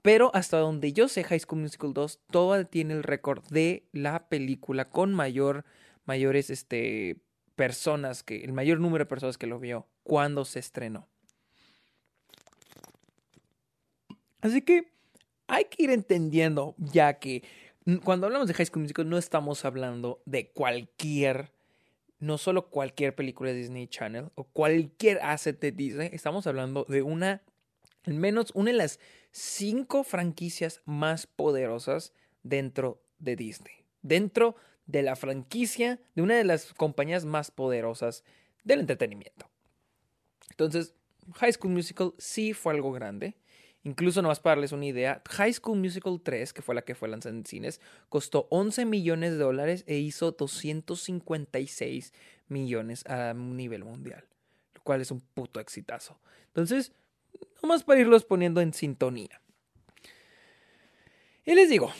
Pero 0.02 0.30
hasta 0.34 0.58
donde 0.58 0.92
yo 0.92 1.08
sé, 1.08 1.24
High 1.24 1.40
School 1.40 1.62
Musical 1.62 1.94
2 1.94 2.20
todavía 2.30 2.66
tiene 2.66 2.92
el 2.92 3.02
récord 3.02 3.42
de 3.48 3.88
la 3.92 4.28
película 4.28 4.90
con 4.90 5.14
mayor, 5.14 5.64
mayores 6.04 6.50
este, 6.50 7.16
personas, 7.56 8.22
que, 8.22 8.44
el 8.44 8.52
mayor 8.52 8.78
número 8.78 9.04
de 9.04 9.08
personas 9.08 9.38
que 9.38 9.46
lo 9.46 9.58
vio 9.58 9.88
cuando 10.02 10.44
se 10.44 10.58
estrenó. 10.58 11.08
Así 14.42 14.60
que 14.60 14.92
hay 15.46 15.64
que 15.64 15.84
ir 15.84 15.90
entendiendo 15.90 16.74
ya 16.76 17.18
que 17.18 17.42
cuando 18.04 18.26
hablamos 18.26 18.48
de 18.48 18.54
High 18.54 18.66
School 18.66 18.82
Musical 18.82 19.08
no 19.08 19.16
estamos 19.16 19.64
hablando 19.64 20.20
de 20.26 20.50
cualquier, 20.50 21.53
no 22.24 22.38
solo 22.38 22.70
cualquier 22.70 23.14
película 23.14 23.50
de 23.50 23.58
Disney 23.58 23.86
Channel 23.86 24.30
o 24.34 24.44
cualquier 24.44 25.18
asset 25.22 25.60
de 25.60 25.72
Disney, 25.72 26.10
estamos 26.12 26.46
hablando 26.46 26.86
de 26.88 27.02
una 27.02 27.42
al 28.06 28.14
menos 28.14 28.50
una 28.54 28.70
de 28.70 28.76
las 28.76 29.00
cinco 29.30 30.04
franquicias 30.04 30.82
más 30.84 31.26
poderosas 31.26 32.12
dentro 32.42 33.02
de 33.18 33.36
Disney. 33.36 33.74
Dentro 34.02 34.56
de 34.86 35.02
la 35.02 35.16
franquicia 35.16 36.00
de 36.14 36.22
una 36.22 36.36
de 36.36 36.44
las 36.44 36.74
compañías 36.74 37.24
más 37.24 37.50
poderosas 37.50 38.24
del 38.62 38.80
entretenimiento. 38.80 39.48
Entonces, 40.50 40.94
High 41.36 41.54
School 41.54 41.72
Musical 41.72 42.14
sí 42.18 42.52
fue 42.52 42.74
algo 42.74 42.92
grande. 42.92 43.36
Incluso 43.84 44.22
nomás 44.22 44.40
para 44.40 44.56
darles 44.56 44.72
una 44.72 44.86
idea, 44.86 45.22
High 45.28 45.52
School 45.52 45.78
Musical 45.78 46.18
3, 46.22 46.54
que 46.54 46.62
fue 46.62 46.74
la 46.74 46.82
que 46.82 46.94
fue 46.94 47.06
lanzada 47.06 47.36
en 47.36 47.44
cines, 47.44 47.82
costó 48.08 48.48
11 48.50 48.86
millones 48.86 49.32
de 49.32 49.36
dólares 49.38 49.84
e 49.86 49.98
hizo 49.98 50.32
256 50.32 52.14
millones 52.48 53.06
a 53.06 53.34
nivel 53.34 53.84
mundial, 53.84 54.24
lo 54.74 54.82
cual 54.82 55.02
es 55.02 55.10
un 55.10 55.20
puto 55.20 55.60
exitazo. 55.60 56.18
Entonces, 56.46 56.92
más 57.62 57.84
para 57.84 58.00
irlos 58.00 58.24
poniendo 58.24 58.62
en 58.62 58.72
sintonía. 58.72 59.42
Y 61.44 61.54
les 61.54 61.68
digo, 61.68 61.92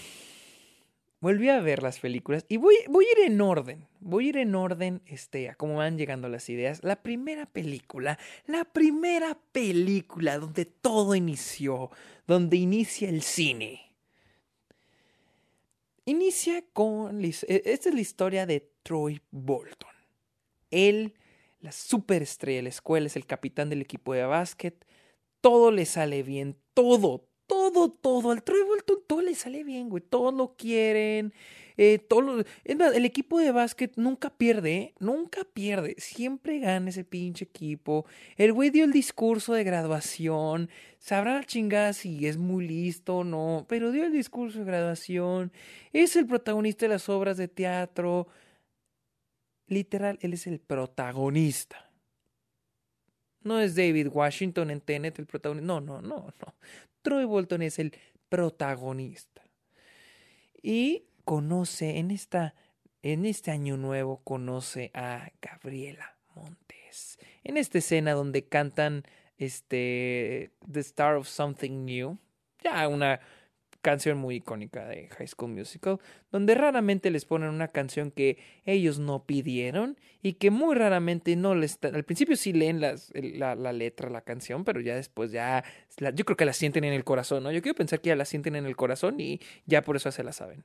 volví 1.25 1.49
a 1.49 1.59
ver 1.61 1.83
las 1.83 2.00
películas 2.00 2.45
y 2.50 2.59
voy, 2.59 2.76
voy 2.87 3.07
a 3.07 3.12
ir 3.12 3.33
en 3.33 3.40
orden. 3.40 3.88
Voy 4.00 4.26
a 4.26 4.28
ir 4.28 4.37
en 4.37 4.54
orden 4.54 5.00
este, 5.07 5.49
a 5.49 5.54
cómo 5.54 5.76
van 5.76 5.97
llegando 5.97 6.28
las 6.28 6.50
ideas. 6.50 6.85
La 6.85 7.02
primera 7.02 7.47
película, 7.47 8.19
la 8.47 8.64
primera 8.64 9.38
película 9.52 10.38
donde 10.38 10.66
todo 10.66 11.14
inició, 11.14 11.90
donde 12.26 12.59
inicia 12.59 13.09
el 13.09 13.23
cine. 13.23 13.81
Inicia 16.04 16.62
con. 16.75 17.25
E, 17.25 17.28
esta 17.31 17.88
es 17.88 17.95
la 17.95 18.00
historia 18.02 18.45
de 18.45 18.71
Troy 18.83 19.23
Bolton. 19.31 19.95
Él, 20.71 21.14
la 21.61 21.73
superestrella 21.73 22.59
de 22.59 22.64
la 22.64 22.69
escuela, 22.69 23.07
es 23.07 23.16
el 23.16 23.25
capitán 23.25 23.71
del 23.71 23.81
equipo 23.81 24.12
de 24.12 24.25
básquet 24.26 24.85
todo 25.45 25.71
le 25.71 25.85
sale 25.85 26.23
bien, 26.23 26.57
todo, 26.73 27.28
todo, 27.47 27.91
todo. 27.91 28.31
Al 28.31 28.43
Troy 28.43 28.63
Bolton 28.63 28.99
todo 29.07 29.23
le 29.23 29.35
sale 29.35 29.65
bien, 29.65 29.89
güey. 29.89 30.03
Todos 30.03 30.35
lo 30.35 30.55
quieren. 30.57 31.33
Eh, 31.77 31.99
todo 31.99 32.45
el 32.65 33.05
equipo 33.05 33.39
de 33.41 33.51
básquet 33.51 33.97
nunca 33.97 34.31
pierde, 34.31 34.77
¿eh? 34.77 34.95
nunca 35.01 35.43
pierde. 35.45 35.97
Siempre 35.99 36.61
gana 36.61 36.91
ese 36.91 37.05
pinche 37.05 37.45
equipo. 37.45 38.07
El 38.37 38.53
güey 38.53 38.71
dio 38.71 38.85
el 38.85 38.93
discurso 38.93 39.55
de 39.55 39.65
graduación. 39.65 40.71
Sabrá 40.99 41.35
la 41.35 41.45
chingada 41.45 41.93
si 41.93 42.27
es 42.27 42.37
muy 42.37 42.67
listo 42.69 43.19
o 43.19 43.25
no, 43.25 43.67
pero 43.69 43.91
dio 43.91 44.05
el 44.05 44.13
discurso 44.13 44.61
de 44.61 44.65
graduación. 44.65 45.53
Es 45.93 46.17
el 46.17 46.27
protagonista 46.27 46.87
de 46.87 46.91
las 46.91 47.09
obras 47.09 47.37
de 47.37 47.49
teatro. 47.49 48.29
Literal, 49.67 50.19
él 50.23 50.35
es 50.35 50.47
el 50.47 50.61
protagonista. 50.61 51.91
No 53.43 53.61
es 53.61 53.75
David 53.75 54.09
Washington 54.13 54.71
en 54.71 54.81
Tenet 54.81 55.19
el 55.19 55.27
protagonista. 55.27 55.67
No, 55.67 55.81
no, 55.81 56.01
no, 56.01 56.33
no. 56.41 56.55
Troy 57.04 57.26
Bolton 57.26 57.62
es 57.62 57.78
el 57.78 57.94
protagonista. 58.28 59.42
Y 60.61 61.04
conoce 61.25 61.99
en 61.99 62.11
esta 62.11 62.54
en 63.02 63.26
este 63.26 63.50
año 63.50 63.76
nuevo 63.76 64.23
conoce 64.25 64.90
a 64.94 65.30
Gabriela 65.42 66.16
Montes. 66.34 67.18
En 67.42 67.58
esta 67.58 67.76
escena 67.76 68.12
donde 68.12 68.49
cantan 68.49 69.04
este 69.37 70.52
The 70.73 70.80
Star 70.80 71.16
of 71.16 71.28
Something 71.28 71.84
New. 71.84 72.18
Ya 72.62 72.88
una 72.88 73.20
canción 73.85 74.17
muy 74.17 74.37
icónica 74.37 74.87
de 74.87 75.09
High 75.09 75.29
School 75.29 75.50
Musical, 75.50 76.00
donde 76.33 76.55
raramente 76.55 77.11
les 77.11 77.26
ponen 77.26 77.50
una 77.50 77.69
canción 77.69 78.11
que 78.11 78.38
ellos 78.64 78.99
no 78.99 79.26
pidieron 79.26 80.00
y 80.23 80.33
que 80.33 80.50
muy 80.50 80.75
raramente 80.75 81.37
no 81.37 81.55
les... 81.55 81.79
Al 81.83 82.03
principio 82.03 82.35
sí 82.35 82.55
leen 82.55 82.81
la, 82.81 82.97
la, 83.55 83.73
letra, 83.75 84.09
la 84.09 84.23
canción, 84.23 84.64
pero 84.64 84.81
ya 84.81 84.97
después 84.97 85.33
ya... 85.33 85.62
yo 86.14 86.25
creo 86.25 86.37
que 86.37 86.47
la 86.47 86.55
sienten 86.55 86.85
en 86.85 86.95
el 86.95 87.05
corazón, 87.05 87.43
¿no? 87.43 87.53
Yo 87.53 87.61
quiero 87.61 87.76
pensar 87.76 88.00
que 88.00 88.09
ya 88.09 88.17
la 88.17 88.25
sienten 88.25 88.57
en 88.57 88.64
el 88.64 88.75
corazón 88.75 89.21
y 89.21 89.38
ya 89.67 89.83
por 89.83 89.97
eso 89.97 90.11
se 90.11 90.25
la 90.25 90.33
saben. 90.33 90.64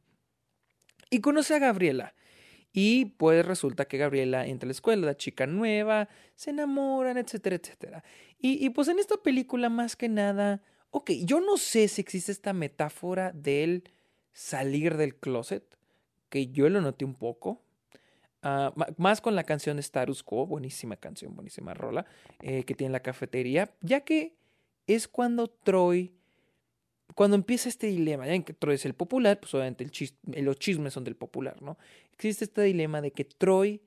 Y 1.10 1.20
conoce 1.20 1.56
a 1.56 1.60
Gabriela. 1.60 2.16
Y 2.72 3.06
pues 3.18 3.46
resulta 3.46 3.84
que 3.84 3.98
Gabriela 3.98 4.48
entra 4.48 4.66
a 4.66 4.70
la 4.70 4.72
escuela, 4.72 5.08
la 5.08 5.18
chica 5.18 5.46
nueva, 5.46 6.08
se 6.36 6.52
enamoran, 6.52 7.18
etcétera, 7.18 7.58
etcétera. 7.58 8.04
Y, 8.40 8.66
y 8.66 8.70
pues 8.70 8.88
en 8.88 8.98
esta 8.98 9.18
película 9.18 9.68
más 9.68 9.98
que 9.98 10.08
nada 10.08 10.62
Ok, 10.92 11.12
yo 11.24 11.40
no 11.40 11.58
sé 11.58 11.88
si 11.88 12.02
existe 12.02 12.32
esta 12.32 12.54
metáfora 12.54 13.32
del 13.32 13.84
salir 14.34 14.98
del 14.98 15.16
closet, 15.16 15.64
que 16.30 16.48
yo 16.48 16.70
lo 16.70 16.82
noté 16.82 17.06
un 17.06 17.16
poco. 17.16 17.62
Uh, 18.42 18.72
más 18.98 19.20
con 19.20 19.36
la 19.36 19.44
canción 19.44 19.76
de 19.78 19.82
Status 19.82 20.24
Quo, 20.24 20.48
buenísima 20.48 20.96
canción, 20.96 21.36
buenísima 21.36 21.74
rola, 21.74 22.06
eh, 22.42 22.64
que 22.64 22.74
tiene 22.74 22.94
la 22.94 23.02
cafetería, 23.02 23.76
ya 23.82 24.02
que 24.02 24.34
es 24.88 25.10
cuando 25.10 25.50
Troy, 25.50 26.14
cuando 27.16 27.36
empieza 27.36 27.68
este 27.68 27.88
dilema, 27.88 28.26
ya 28.26 28.42
que 28.44 28.54
Troy 28.54 28.76
es 28.76 28.86
el 28.86 28.94
popular, 28.94 29.40
pues 29.42 29.54
obviamente 29.54 29.84
el 29.84 30.46
los 30.46 30.58
chismes 30.58 30.94
son 30.94 31.04
del 31.04 31.18
popular, 31.18 31.62
¿no? 31.62 31.78
Existe 32.14 32.46
este 32.46 32.62
dilema 32.62 33.02
de 33.02 33.12
que 33.12 33.26
Troy 33.26 33.82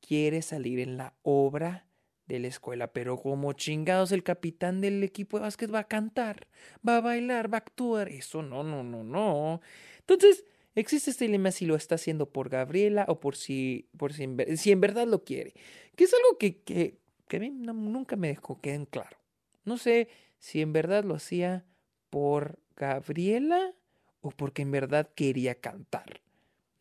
quiere 0.00 0.40
salir 0.40 0.78
en 0.78 0.96
la 0.96 1.14
obra 1.22 1.89
de 2.34 2.40
la 2.40 2.48
escuela, 2.48 2.92
pero 2.92 3.16
como 3.18 3.52
chingados 3.52 4.12
el 4.12 4.22
capitán 4.22 4.80
del 4.80 5.02
equipo 5.02 5.36
de 5.36 5.42
básquet 5.42 5.72
va 5.72 5.80
a 5.80 5.88
cantar, 5.88 6.46
va 6.86 6.98
a 6.98 7.00
bailar, 7.00 7.52
va 7.52 7.58
a 7.58 7.60
actuar, 7.60 8.08
eso 8.08 8.42
no, 8.42 8.62
no, 8.62 8.82
no, 8.84 9.02
no. 9.02 9.60
Entonces, 9.98 10.44
existe 10.74 11.10
este 11.10 11.24
dilema 11.24 11.50
si 11.50 11.66
lo 11.66 11.74
está 11.74 11.96
haciendo 11.96 12.30
por 12.30 12.48
Gabriela 12.48 13.04
o 13.08 13.18
por 13.20 13.36
si, 13.36 13.88
por 13.96 14.12
si, 14.12 14.24
en, 14.24 14.56
si 14.56 14.70
en 14.70 14.80
verdad 14.80 15.06
lo 15.06 15.24
quiere, 15.24 15.54
que 15.96 16.04
es 16.04 16.14
algo 16.14 16.38
que, 16.38 16.62
que, 16.62 16.98
que 17.26 17.36
a 17.36 17.40
mí 17.40 17.50
nunca 17.50 18.16
me 18.16 18.28
dejó 18.28 18.60
queden 18.60 18.86
claro. 18.86 19.18
No 19.64 19.76
sé 19.76 20.08
si 20.38 20.62
en 20.62 20.72
verdad 20.72 21.04
lo 21.04 21.14
hacía 21.14 21.64
por 22.10 22.60
Gabriela 22.76 23.74
o 24.20 24.30
porque 24.30 24.62
en 24.62 24.70
verdad 24.70 25.10
quería 25.14 25.56
cantar. 25.56 26.20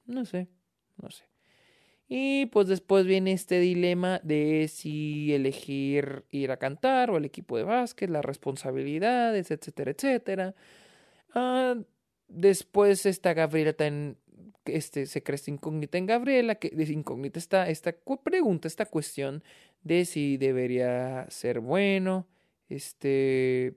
No 0.06 0.25
sé, 0.25 0.48
no 1.01 1.10
sé. 1.10 1.28
Y 2.11 2.47
pues 2.47 2.67
después 2.67 3.05
viene 3.05 3.33
este 3.33 3.59
dilema 3.59 4.19
de 4.23 4.67
si 4.67 5.31
elegir 5.31 6.25
ir 6.31 6.51
a 6.51 6.57
cantar 6.57 7.11
o 7.11 7.17
el 7.17 7.25
equipo 7.25 7.55
de 7.55 7.63
básquet, 7.63 8.09
las 8.09 8.25
responsabilidades, 8.25 9.51
etcétera, 9.51 9.91
etcétera. 9.91 10.55
Ah, 11.35 11.75
después 12.27 13.05
está 13.05 13.35
Gabriela 13.35 13.73
tan, 13.73 14.17
este, 14.65 15.05
se 15.05 15.21
cree 15.21 15.39
incógnita 15.47 15.99
en 15.99 16.07
Gabriela, 16.07 16.55
que 16.55 16.73
es 16.75 16.89
incógnita 16.89 17.37
esta, 17.37 17.69
esta 17.69 17.93
pregunta, 18.23 18.67
esta 18.67 18.87
cuestión 18.87 19.43
de 19.83 20.05
si 20.05 20.37
debería 20.37 21.27
ser 21.29 21.59
bueno, 21.59 22.27
este, 22.69 23.75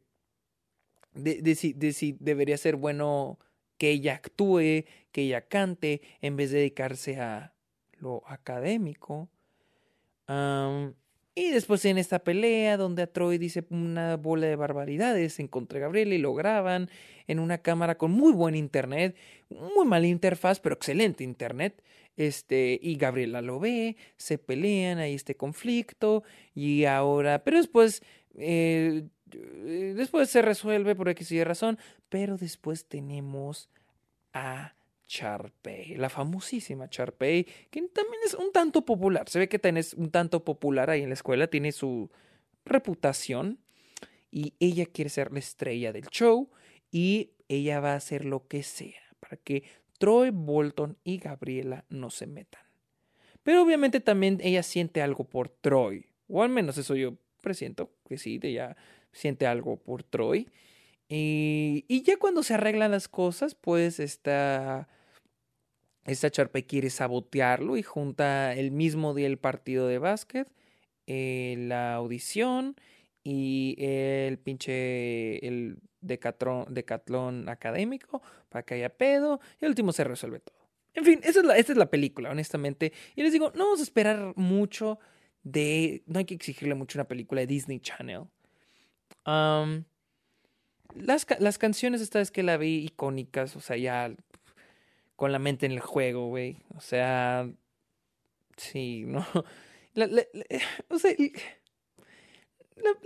de, 1.15 1.43
de, 1.43 1.55
si, 1.55 1.75
de 1.75 1.93
si 1.93 2.17
debería 2.19 2.57
ser 2.57 2.77
bueno 2.77 3.39
que 3.77 3.91
ella 3.91 4.15
actúe, 4.15 4.85
que 5.13 5.23
ella 5.23 5.43
cante, 5.49 6.01
en 6.23 6.37
vez 6.37 6.51
de 6.51 6.59
dedicarse 6.61 7.21
a, 7.21 7.53
lo 8.03 8.23
académico. 8.27 9.29
y 11.35 11.51
después 11.51 11.85
en 11.85 11.99
esta 11.99 12.19
pelea 12.19 12.77
donde 12.77 13.03
a 13.03 13.07
Troy 13.07 13.39
dice 13.39 13.65
una 13.71 14.17
bola 14.17 14.47
de 14.47 14.57
barbaridades 14.57 15.39
en 15.41 15.49
contra 15.49 15.79
de 15.79 15.83
Gabriela 15.83 16.15
y 16.15 16.19
lo 16.19 16.35
graban 16.35 16.91
en 17.27 17.39
una 17.39 17.59
cámara 17.59 17.97
con 17.97 18.11
muy 18.11 18.33
buen 18.33 18.55
internet, 18.55 19.17
muy 19.49 19.87
mala 19.87 20.07
interfaz, 20.07 20.61
pero 20.61 20.75
excelente 20.75 21.25
internet. 21.25 21.83
Este, 22.17 22.79
y 22.83 22.97
Gabriela 22.97 23.41
lo 23.41 23.59
ve, 23.59 23.97
se 24.17 24.37
pelean, 24.37 24.99
hay 24.99 25.15
este 25.15 25.35
conflicto, 25.35 26.25
y 26.55 26.85
ahora, 26.85 27.43
pero 27.43 27.57
después, 27.57 28.03
eh, 28.35 29.05
después 29.97 30.29
se 30.29 30.43
resuelve 30.43 30.95
por 30.95 31.09
X 31.09 31.33
y 31.33 31.43
razón, 31.43 31.79
pero 32.11 32.37
después 32.37 32.85
tenemos 32.85 33.71
a 34.35 34.75
Charpey, 35.07 35.97
la 35.97 36.09
famosísima 36.09 36.89
Charpey, 36.89 37.45
que 37.71 37.83
también 37.89 38.21
es 38.25 38.35
un 38.35 38.53
tanto 38.53 38.85
popular. 38.85 39.29
Se 39.29 39.39
ve 39.39 39.49
que 39.49 39.59
tenés 39.59 39.95
un 39.95 40.11
tanto 40.11 40.45
popular 40.45 40.91
ahí 40.91 41.03
en 41.03 41.09
la 41.09 41.15
escuela, 41.15 41.49
tiene 41.49 41.73
su 41.73 42.11
reputación 42.65 43.59
y 44.31 44.55
ella 44.61 44.87
quiere 44.87 45.11
ser 45.11 45.33
la 45.33 45.39
estrella 45.39 45.93
del 45.93 46.07
show 46.07 46.51
y 46.91 47.33
ella 47.49 47.81
va 47.81 47.93
a 47.93 47.97
hacer 47.97 48.25
lo 48.25 48.47
que 48.47 48.63
sea 48.63 49.03
para 49.21 49.37
que 49.37 49.65
Troy 49.99 50.31
Bolton 50.31 50.99
y 51.05 51.19
Gabriela 51.19 51.85
no 51.89 52.11
se 52.11 52.27
metan. 52.27 52.63
Pero 53.43 53.63
obviamente 53.63 54.01
también 54.01 54.39
ella 54.43 54.63
siente 54.63 55.03
algo 55.03 55.25
por 55.25 55.49
Troy, 55.49 56.07
o 56.29 56.43
al 56.43 56.49
menos 56.49 56.79
eso 56.79 56.95
yo 56.95 57.15
presiento 57.41 57.93
que 58.09 58.19
sí, 58.19 58.41
ella 58.43 58.77
siente 59.13 59.47
algo 59.47 59.77
por 59.77 60.03
Troy. 60.03 60.49
Y, 61.15 62.03
ya 62.05 62.17
cuando 62.17 62.43
se 62.43 62.55
arreglan 62.55 62.91
las 62.91 63.07
cosas, 63.07 63.55
pues 63.55 64.01
está 64.01 64.89
esta 66.07 66.31
Charpe 66.31 66.65
quiere 66.65 66.89
sabotearlo 66.89 67.77
y 67.77 67.83
junta 67.83 68.55
el 68.55 68.71
mismo 68.71 69.13
día 69.13 69.27
el 69.27 69.39
partido 69.39 69.87
de 69.89 69.99
básquet, 69.99 70.49
eh, 71.07 71.57
la 71.59 71.95
audición 71.95 72.77
y 73.23 73.77
el 73.79 74.39
pinche 74.39 75.47
el 75.47 75.81
decatlón, 76.01 77.47
académico 77.49 78.23
para 78.49 78.65
que 78.65 78.75
haya 78.75 78.89
pedo 78.89 79.39
y 79.61 79.67
el 79.67 79.71
último 79.71 79.93
se 79.93 80.05
resuelve 80.05 80.41
todo. 80.41 80.57
En 80.95 81.05
fin, 81.05 81.21
esa 81.25 81.41
es, 81.41 81.45
la, 81.45 81.59
esta 81.59 81.73
es 81.73 81.79
la 81.79 81.91
película, 81.91 82.31
honestamente. 82.31 82.93
Y 83.17 83.23
les 83.23 83.33
digo, 83.33 83.53
no 83.55 83.65
vamos 83.65 83.81
a 83.81 83.83
esperar 83.83 84.33
mucho 84.37 84.99
de... 85.43 86.03
No 86.07 86.19
hay 86.19 86.25
que 86.25 86.35
exigirle 86.35 86.75
mucho 86.75 86.99
una 86.99 87.09
película 87.09 87.43
de 87.43 87.47
Disney 87.47 87.81
Channel. 87.81 88.25
Las, 90.97 91.27
las 91.39 91.59
canciones 91.59 92.01
esta 92.01 92.19
vez 92.19 92.31
que 92.31 92.43
la 92.43 92.57
vi 92.57 92.85
icónicas, 92.85 93.57
o 93.57 93.61
sea, 93.61 93.77
ya 93.77 94.15
con 95.17 95.33
la 95.33 95.39
mente 95.39 95.67
en 95.67 95.73
el 95.73 95.81
juego, 95.81 96.29
güey. 96.29 96.57
O 96.77 96.81
sea, 96.81 97.49
sí, 98.57 99.05
¿no? 99.07 99.27
o 100.89 100.99
sea, 100.99 101.11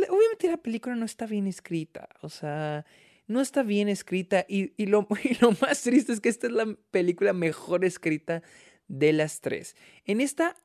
obviamente 0.09 0.49
la 0.49 0.57
película 0.57 0.95
no 0.95 1.05
está 1.05 1.27
bien 1.27 1.47
escrita, 1.47 2.09
o 2.23 2.29
sea, 2.29 2.87
no 3.27 3.41
está 3.41 3.63
bien 3.63 3.89
escrita 3.89 4.47
y, 4.49 4.73
y, 4.81 4.87
lo, 4.87 5.07
y 5.25 5.35
lo 5.41 5.53
más 5.61 5.83
triste 5.83 6.13
es 6.13 6.21
que 6.21 6.29
esta 6.29 6.47
es 6.47 6.53
la 6.53 6.77
película 6.91 7.33
mejor 7.33 7.85
escrita 7.85 8.43
de 8.89 9.13
las 9.13 9.41
tres. 9.41 9.77
En 10.05 10.21
esta, 10.21 10.57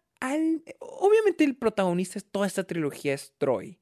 obviamente 0.80 1.44
el 1.44 1.56
protagonista 1.56 2.20
de 2.20 2.28
toda 2.30 2.48
esta 2.48 2.64
trilogía 2.64 3.14
es 3.14 3.34
Troy. 3.38 3.80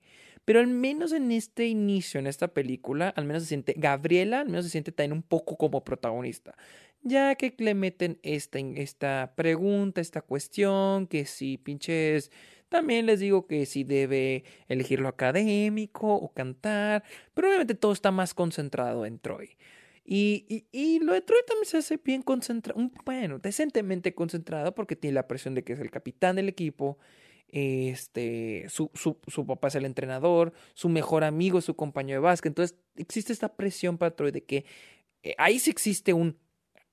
Pero 0.50 0.62
al 0.62 0.68
menos 0.68 1.12
en 1.12 1.32
este 1.32 1.68
inicio, 1.68 2.20
en 2.20 2.26
esta 2.26 2.48
película, 2.48 3.10
al 3.10 3.26
menos 3.26 3.44
se 3.44 3.50
siente, 3.50 3.76
Gabriela 3.78 4.40
al 4.40 4.48
menos 4.48 4.66
se 4.66 4.72
siente 4.72 4.92
también 4.92 5.14
un 5.14 5.22
poco 5.22 5.56
como 5.58 5.84
protagonista 5.84 6.56
ya 7.04 7.36
que 7.36 7.54
le 7.60 7.76
meten 7.76 8.18
esta, 8.24 8.58
esta 8.58 9.34
pregunta, 9.36 10.02
esta 10.02 10.22
cuestión, 10.24 11.06
que 11.06 11.26
si 11.26 11.60
pinches, 11.60 12.32
también 12.68 13.06
les 13.06 13.20
digo 13.20 13.46
que 13.46 13.68
si 13.68 13.84
debe 13.84 14.44
elegir 14.68 15.02
lo 15.02 15.10
académico 15.10 16.16
o 16.16 16.34
cantar, 16.34 17.04
pero 17.36 17.50
obviamente 17.50 17.76
todo 17.76 17.92
está 17.94 18.10
más 18.10 18.34
concentrado 18.34 19.06
en 19.06 19.20
Troy. 19.20 19.56
Y, 20.04 20.66
y, 20.72 21.00
lo 21.00 21.14
de 21.14 21.22
Troy 21.22 21.42
también 21.46 21.68
se 21.68 21.78
hace 21.78 21.98
bien 22.04 22.24
concentrado, 22.24 22.90
bueno, 23.06 23.38
decentemente 23.38 24.16
concentrado 24.16 24.74
porque 24.74 24.96
tiene 24.96 25.14
la 25.14 25.28
presión 25.28 25.54
de 25.54 25.64
que 25.64 25.74
es 25.74 25.80
el 25.80 25.92
capitán 25.92 26.36
del 26.36 26.50
equipo, 26.50 26.98
este, 27.52 28.66
su, 28.70 28.92
su, 28.94 29.18
su, 29.28 29.46
papá 29.46 29.70
es 29.70 29.76
el 29.76 29.86
entrenador, 29.86 30.54
su 30.74 30.90
mejor 30.90 31.24
amigo 31.24 31.60
es 31.60 31.66
su 31.66 31.76
compañero 31.76 32.22
de 32.22 32.26
básquet. 32.26 32.52
Entonces 32.52 32.78
existe 32.96 33.34
esta 33.34 33.56
presión 33.56 33.98
para 33.98 34.16
Troy 34.16 34.32
de 34.32 34.44
que 34.44 34.66
eh, 35.24 35.36
ahí 35.38 35.60
sí 35.60 35.72
existe 35.72 36.14
un 36.14 36.38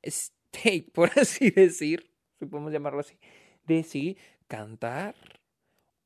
stake, 0.04 0.90
por 0.92 1.10
así 1.18 1.50
decir, 1.50 2.10
si 2.38 2.46
podemos 2.46 2.72
llamarlo 2.72 3.00
así, 3.00 3.16
de 3.64 3.82
sí 3.82 4.16
cantar 4.48 5.14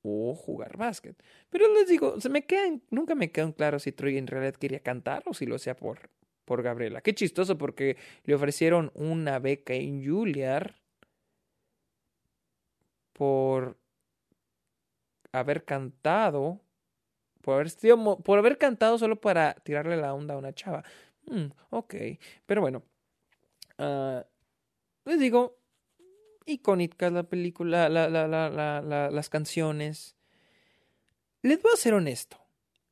o 0.02 0.34
jugar 0.34 0.76
básquet. 0.76 1.16
Pero 1.50 1.72
les 1.74 1.88
digo, 1.88 2.20
se 2.20 2.28
me 2.28 2.46
quedan, 2.46 2.82
nunca 2.90 3.14
me 3.14 3.30
quedan 3.30 3.52
claro 3.52 3.78
si 3.78 3.92
Troy 3.92 4.18
en 4.18 4.26
realidad 4.26 4.54
quería 4.54 4.80
cantar 4.80 5.22
o 5.26 5.34
si 5.34 5.46
lo 5.46 5.56
hacía 5.56 5.76
por, 5.76 6.10
por 6.44 6.62
Gabriela. 6.62 7.02
Qué 7.02 7.14
chistoso 7.14 7.58
porque 7.58 7.96
le 8.24 8.34
ofrecieron 8.34 8.90
una 8.94 9.38
beca 9.38 9.74
en 9.74 10.04
Juilliard 10.04 10.74
por 13.12 13.79
haber 15.32 15.64
cantado, 15.64 16.60
por 17.42 17.54
haber, 17.54 17.72
por 18.24 18.38
haber 18.38 18.58
cantado 18.58 18.98
solo 18.98 19.20
para 19.20 19.54
tirarle 19.54 19.96
la 19.96 20.14
onda 20.14 20.34
a 20.34 20.38
una 20.38 20.52
chava. 20.52 20.84
Mm, 21.26 21.46
ok, 21.70 21.94
pero 22.46 22.60
bueno, 22.60 22.82
Ah, 23.82 24.26
les 25.06 25.18
digo, 25.18 25.58
icónicas 26.44 27.10
la 27.12 27.22
película, 27.22 27.88
la, 27.88 28.10
la, 28.10 29.10
las 29.10 29.30
canciones. 29.30 30.16
Les 31.42 31.62
voy 31.62 31.72
a 31.72 31.76
ser 31.78 31.94
honesto. 31.94 32.36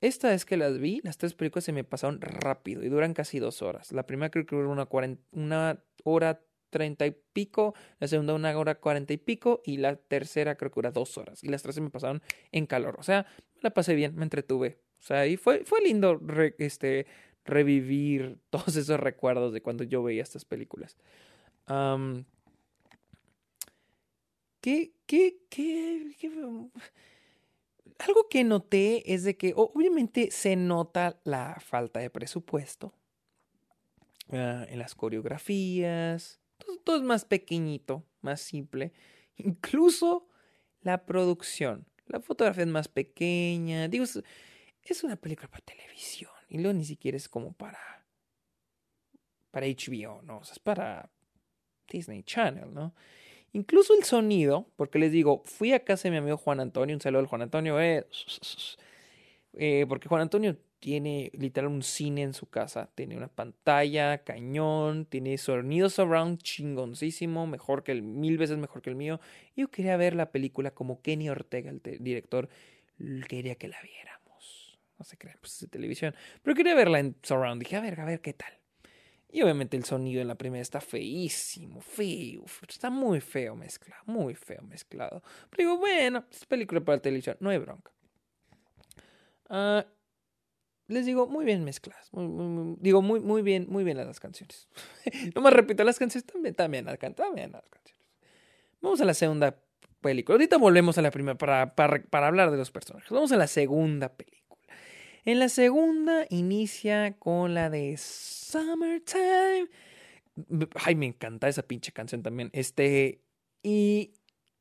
esta 0.00 0.30
vez 0.30 0.46
que 0.46 0.56
las 0.56 0.78
vi, 0.78 1.00
las 1.04 1.18
tres 1.18 1.34
películas 1.34 1.64
se 1.64 1.72
me 1.72 1.84
pasaron 1.84 2.22
rápido 2.22 2.82
y 2.84 2.88
duran 2.88 3.12
casi 3.12 3.38
dos 3.38 3.60
horas. 3.60 3.92
La 3.92 4.06
primera 4.06 4.30
creo 4.30 4.46
que 4.46 4.56
dura 4.56 4.68
una, 4.68 4.88
una 5.32 5.84
hora 6.04 6.40
treinta 6.70 7.06
y 7.06 7.16
pico, 7.32 7.74
la 7.98 8.08
segunda 8.08 8.34
una 8.34 8.56
hora 8.58 8.76
cuarenta 8.76 9.12
y 9.12 9.16
pico 9.18 9.62
y 9.64 9.78
la 9.78 9.96
tercera 9.96 10.56
creo 10.56 10.70
que 10.70 10.76
dura 10.76 10.90
dos 10.90 11.16
horas. 11.18 11.42
Y 11.44 11.48
las 11.48 11.62
tres 11.62 11.74
se 11.74 11.80
me 11.80 11.90
pasaron 11.90 12.22
en 12.52 12.66
calor. 12.66 12.96
O 12.98 13.02
sea, 13.02 13.26
la 13.60 13.70
pasé 13.70 13.94
bien, 13.94 14.14
me 14.16 14.24
entretuve. 14.24 14.78
O 14.98 15.02
sea, 15.02 15.26
y 15.26 15.36
fue, 15.36 15.64
fue 15.64 15.80
lindo 15.80 16.20
este, 16.58 17.06
revivir 17.44 18.38
todos 18.50 18.76
esos 18.76 19.00
recuerdos 19.00 19.52
de 19.52 19.62
cuando 19.62 19.84
yo 19.84 20.02
veía 20.02 20.22
estas 20.22 20.44
películas. 20.44 20.96
¿qué, 24.60 24.92
qué, 25.06 25.38
qué, 25.50 26.14
qué, 26.18 26.30
Algo 27.98 28.28
que 28.30 28.44
noté 28.44 29.12
es 29.12 29.24
de 29.24 29.36
que 29.36 29.52
obviamente 29.54 30.30
se 30.30 30.56
nota 30.56 31.20
la 31.24 31.58
falta 31.60 32.00
de 32.00 32.10
presupuesto 32.10 32.94
ah, 34.30 34.64
en 34.68 34.78
las 34.78 34.94
coreografías. 34.94 36.40
Todo 36.84 36.96
es 36.96 37.02
más 37.02 37.24
pequeñito, 37.24 38.04
más 38.20 38.40
simple. 38.40 38.92
Incluso 39.36 40.28
la 40.80 41.04
producción. 41.04 41.86
La 42.06 42.20
fotografía 42.20 42.62
es 42.64 42.68
más 42.68 42.88
pequeña. 42.88 43.88
Digo, 43.88 44.04
es 44.04 45.04
una 45.04 45.16
película 45.16 45.48
para 45.48 45.64
televisión. 45.64 46.30
Y 46.48 46.58
luego 46.58 46.72
ni 46.78 46.84
siquiera 46.84 47.16
es 47.16 47.28
como 47.28 47.52
para. 47.52 47.78
para 49.50 49.66
HBO, 49.66 50.22
¿no? 50.22 50.38
O 50.38 50.44
sea, 50.44 50.54
es 50.54 50.58
para 50.58 51.10
Disney 51.88 52.22
Channel, 52.22 52.72
¿no? 52.72 52.94
Incluso 53.52 53.94
el 53.94 54.04
sonido, 54.04 54.70
porque 54.76 54.98
les 54.98 55.10
digo, 55.10 55.42
fui 55.44 55.72
a 55.72 55.84
casa 55.84 56.04
de 56.04 56.12
mi 56.12 56.16
amigo 56.18 56.36
Juan 56.36 56.60
Antonio, 56.60 56.94
un 56.94 57.00
saludo 57.00 57.20
al 57.20 57.26
Juan 57.26 57.42
Antonio, 57.42 57.80
eh, 57.80 58.06
eh, 59.54 59.86
porque 59.88 60.08
Juan 60.08 60.22
Antonio 60.22 60.56
tiene 60.80 61.30
literal 61.34 61.70
un 61.70 61.82
cine 61.82 62.22
en 62.22 62.34
su 62.34 62.46
casa, 62.46 62.88
tiene 62.94 63.16
una 63.16 63.28
pantalla, 63.28 64.18
cañón, 64.24 65.06
tiene 65.06 65.38
sonido 65.38 65.90
surround 65.90 66.38
chingoncísimo, 66.42 67.46
mejor 67.46 67.82
que 67.82 67.92
el, 67.92 68.02
mil 68.02 68.38
veces 68.38 68.58
mejor 68.58 68.82
que 68.82 68.90
el 68.90 68.96
mío. 68.96 69.20
Yo 69.56 69.68
quería 69.68 69.96
ver 69.96 70.14
la 70.14 70.30
película 70.30 70.70
como 70.70 71.02
Kenny 71.02 71.28
Ortega, 71.28 71.70
el 71.70 71.80
director, 72.00 72.48
quería 73.28 73.54
que 73.56 73.68
la 73.68 73.80
viera 73.82 74.18
no 74.98 75.04
se 75.04 75.16
crean, 75.16 75.38
pues 75.40 75.54
es 75.54 75.60
de 75.60 75.68
televisión. 75.68 76.14
Pero 76.42 76.56
quería 76.56 76.74
verla 76.74 76.98
en 76.98 77.16
surround. 77.22 77.62
Dije, 77.62 77.76
a 77.76 77.80
ver, 77.80 78.00
a 78.00 78.04
ver 78.04 78.20
qué 78.20 78.32
tal. 78.32 78.52
Y 79.30 79.42
obviamente 79.42 79.76
el 79.76 79.84
sonido 79.84 80.20
en 80.20 80.28
la 80.28 80.34
primera 80.34 80.62
está 80.62 80.80
feísimo, 80.80 81.80
feo. 81.80 82.44
Está 82.68 82.90
muy 82.90 83.20
feo 83.20 83.54
mezclado, 83.54 84.02
muy 84.06 84.34
feo 84.34 84.62
mezclado. 84.62 85.22
Pero 85.50 85.70
digo, 85.70 85.78
bueno, 85.78 86.24
es 86.30 86.46
película 86.46 86.80
para 86.80 87.00
televisión, 87.00 87.36
no 87.40 87.50
hay 87.50 87.58
bronca. 87.58 87.92
Ah, 89.50 89.86
les 90.88 91.04
digo, 91.06 91.26
muy 91.28 91.44
bien 91.44 91.64
mezcladas. 91.64 92.10
digo, 92.80 93.02
muy, 93.02 93.20
muy 93.20 93.42
bien, 93.42 93.66
muy 93.68 93.84
bien 93.84 93.98
las 93.98 94.20
canciones. 94.20 94.68
no 95.34 95.42
más 95.42 95.52
repito, 95.52 95.84
las 95.84 95.98
canciones 95.98 96.26
también, 96.26 96.54
también, 96.54 96.86
también 97.14 97.52
las 97.52 97.68
canciones. 97.68 98.06
Vamos 98.80 99.00
a 99.00 99.04
la 99.04 99.14
segunda 99.14 99.54
película. 100.00 100.34
Ahorita 100.34 100.56
volvemos 100.56 100.96
a 100.98 101.02
la 101.02 101.10
primera 101.10 101.36
para, 101.36 101.74
para, 101.74 102.02
para 102.02 102.28
hablar 102.28 102.50
de 102.50 102.56
los 102.56 102.70
personajes. 102.70 103.10
Vamos 103.10 103.32
a 103.32 103.36
la 103.36 103.46
segunda 103.46 104.08
película. 104.08 104.38
En 105.24 105.38
la 105.38 105.50
segunda 105.50 106.26
inicia 106.30 107.16
con 107.18 107.52
la 107.52 107.68
de 107.68 107.96
Summertime. 107.98 109.68
Ay, 110.74 110.94
me 110.94 111.06
encanta 111.06 111.48
esa 111.48 111.62
pinche 111.62 111.92
canción 111.92 112.22
también. 112.22 112.50
Este. 112.52 113.20
Y. 113.62 114.14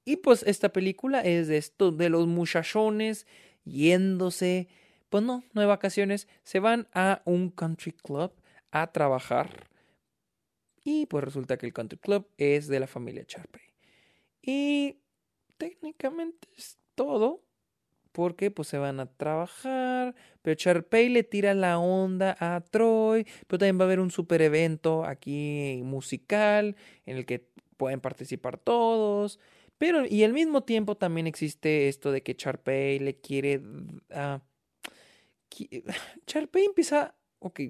Y 0.03 0.17
pues 0.17 0.43
esta 0.43 0.69
película 0.69 1.19
es 1.19 1.49
de 1.49 1.57
esto, 1.57 1.91
de 1.91 2.09
los 2.09 2.27
muchachones 2.27 3.27
yéndose. 3.65 4.67
Pues 5.09 5.23
no, 5.23 5.43
no 5.53 5.61
hay 5.61 5.67
vacaciones. 5.67 6.27
Se 6.43 6.59
van 6.59 6.87
a 6.93 7.21
un 7.25 7.49
country 7.49 7.93
club 7.93 8.33
a 8.71 8.91
trabajar. 8.91 9.67
Y 10.83 11.05
pues 11.07 11.23
resulta 11.23 11.57
que 11.57 11.65
el 11.65 11.73
country 11.73 11.97
club 11.97 12.27
es 12.37 12.67
de 12.67 12.79
la 12.79 12.87
familia 12.87 13.25
Charpey. 13.25 13.73
Y 14.41 14.99
técnicamente 15.57 16.47
es 16.57 16.77
todo 16.95 17.43
porque 18.17 18.49
pues 18.49 18.67
se 18.67 18.79
van 18.79 18.99
a 18.99 19.05
trabajar, 19.05 20.15
pero 20.41 20.55
Charpey 20.55 21.07
le 21.09 21.23
tira 21.23 21.53
la 21.53 21.77
onda 21.77 22.35
a 22.39 22.61
Troy, 22.61 23.27
pero 23.45 23.59
también 23.59 23.77
va 23.79 23.83
a 23.83 23.85
haber 23.85 23.99
un 23.99 24.09
super 24.09 24.41
evento 24.41 25.05
aquí 25.05 25.81
musical 25.83 26.75
en 27.05 27.17
el 27.17 27.27
que 27.27 27.47
pueden 27.77 28.01
participar 28.01 28.57
todos, 28.57 29.39
pero 29.77 30.03
y 30.03 30.23
al 30.23 30.33
mismo 30.33 30.63
tiempo 30.63 30.97
también 30.97 31.27
existe 31.27 31.89
esto 31.89 32.11
de 32.11 32.23
que 32.23 32.35
Charpey 32.35 32.97
le 32.99 33.19
quiere... 33.19 33.59
Uh, 33.59 34.39
Charpey 36.25 36.65
empieza, 36.65 37.15
ok, 37.39 37.61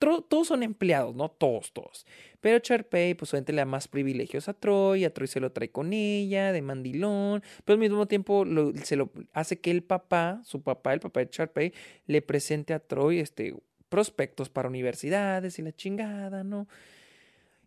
todos 0.00 0.48
son 0.48 0.62
empleados, 0.62 1.14
¿no? 1.14 1.30
Todos, 1.30 1.72
todos. 1.72 2.06
Pero 2.40 2.58
Charpey, 2.58 3.14
pues 3.14 3.32
obviamente 3.32 3.52
le 3.52 3.60
da 3.60 3.66
más 3.66 3.86
privilegios 3.86 4.48
a 4.48 4.54
Troy, 4.54 5.04
a 5.04 5.12
Troy 5.12 5.28
se 5.28 5.40
lo 5.40 5.52
trae 5.52 5.70
con 5.70 5.92
ella, 5.92 6.52
de 6.52 6.62
mandilón, 6.62 7.42
pero 7.64 7.74
al 7.74 7.80
mismo 7.80 8.06
tiempo 8.06 8.46
se 8.82 8.96
lo 8.96 9.10
hace 9.32 9.60
que 9.60 9.70
el 9.70 9.82
papá, 9.82 10.40
su 10.44 10.62
papá, 10.62 10.94
el 10.94 11.00
papá 11.00 11.20
de 11.20 11.28
Charpey, 11.28 11.74
le 12.06 12.22
presente 12.22 12.72
a 12.72 12.80
Troy 12.80 13.18
este, 13.18 13.54
prospectos 13.90 14.48
para 14.48 14.68
universidades 14.68 15.58
y 15.58 15.62
la 15.62 15.72
chingada, 15.72 16.44
¿no? 16.44 16.66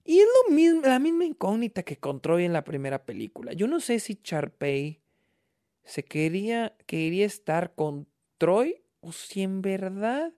Y 0.03 0.19
es 0.19 0.27
lo 0.47 0.55
mismo, 0.55 0.81
la 0.81 0.99
misma 0.99 1.25
incógnita 1.25 1.83
que 1.83 1.97
con 1.97 2.19
Troy 2.19 2.45
en 2.45 2.53
la 2.53 2.63
primera 2.63 3.05
película. 3.05 3.53
Yo 3.53 3.67
no 3.67 3.79
sé 3.79 3.99
si 3.99 4.15
Charpey 4.15 4.99
se 5.83 6.03
quería, 6.03 6.75
quería 6.87 7.25
estar 7.25 7.73
con 7.75 8.07
Troy 8.37 8.82
o 9.03 9.11
si 9.11 9.41
en 9.41 9.61
verdad 9.61 10.33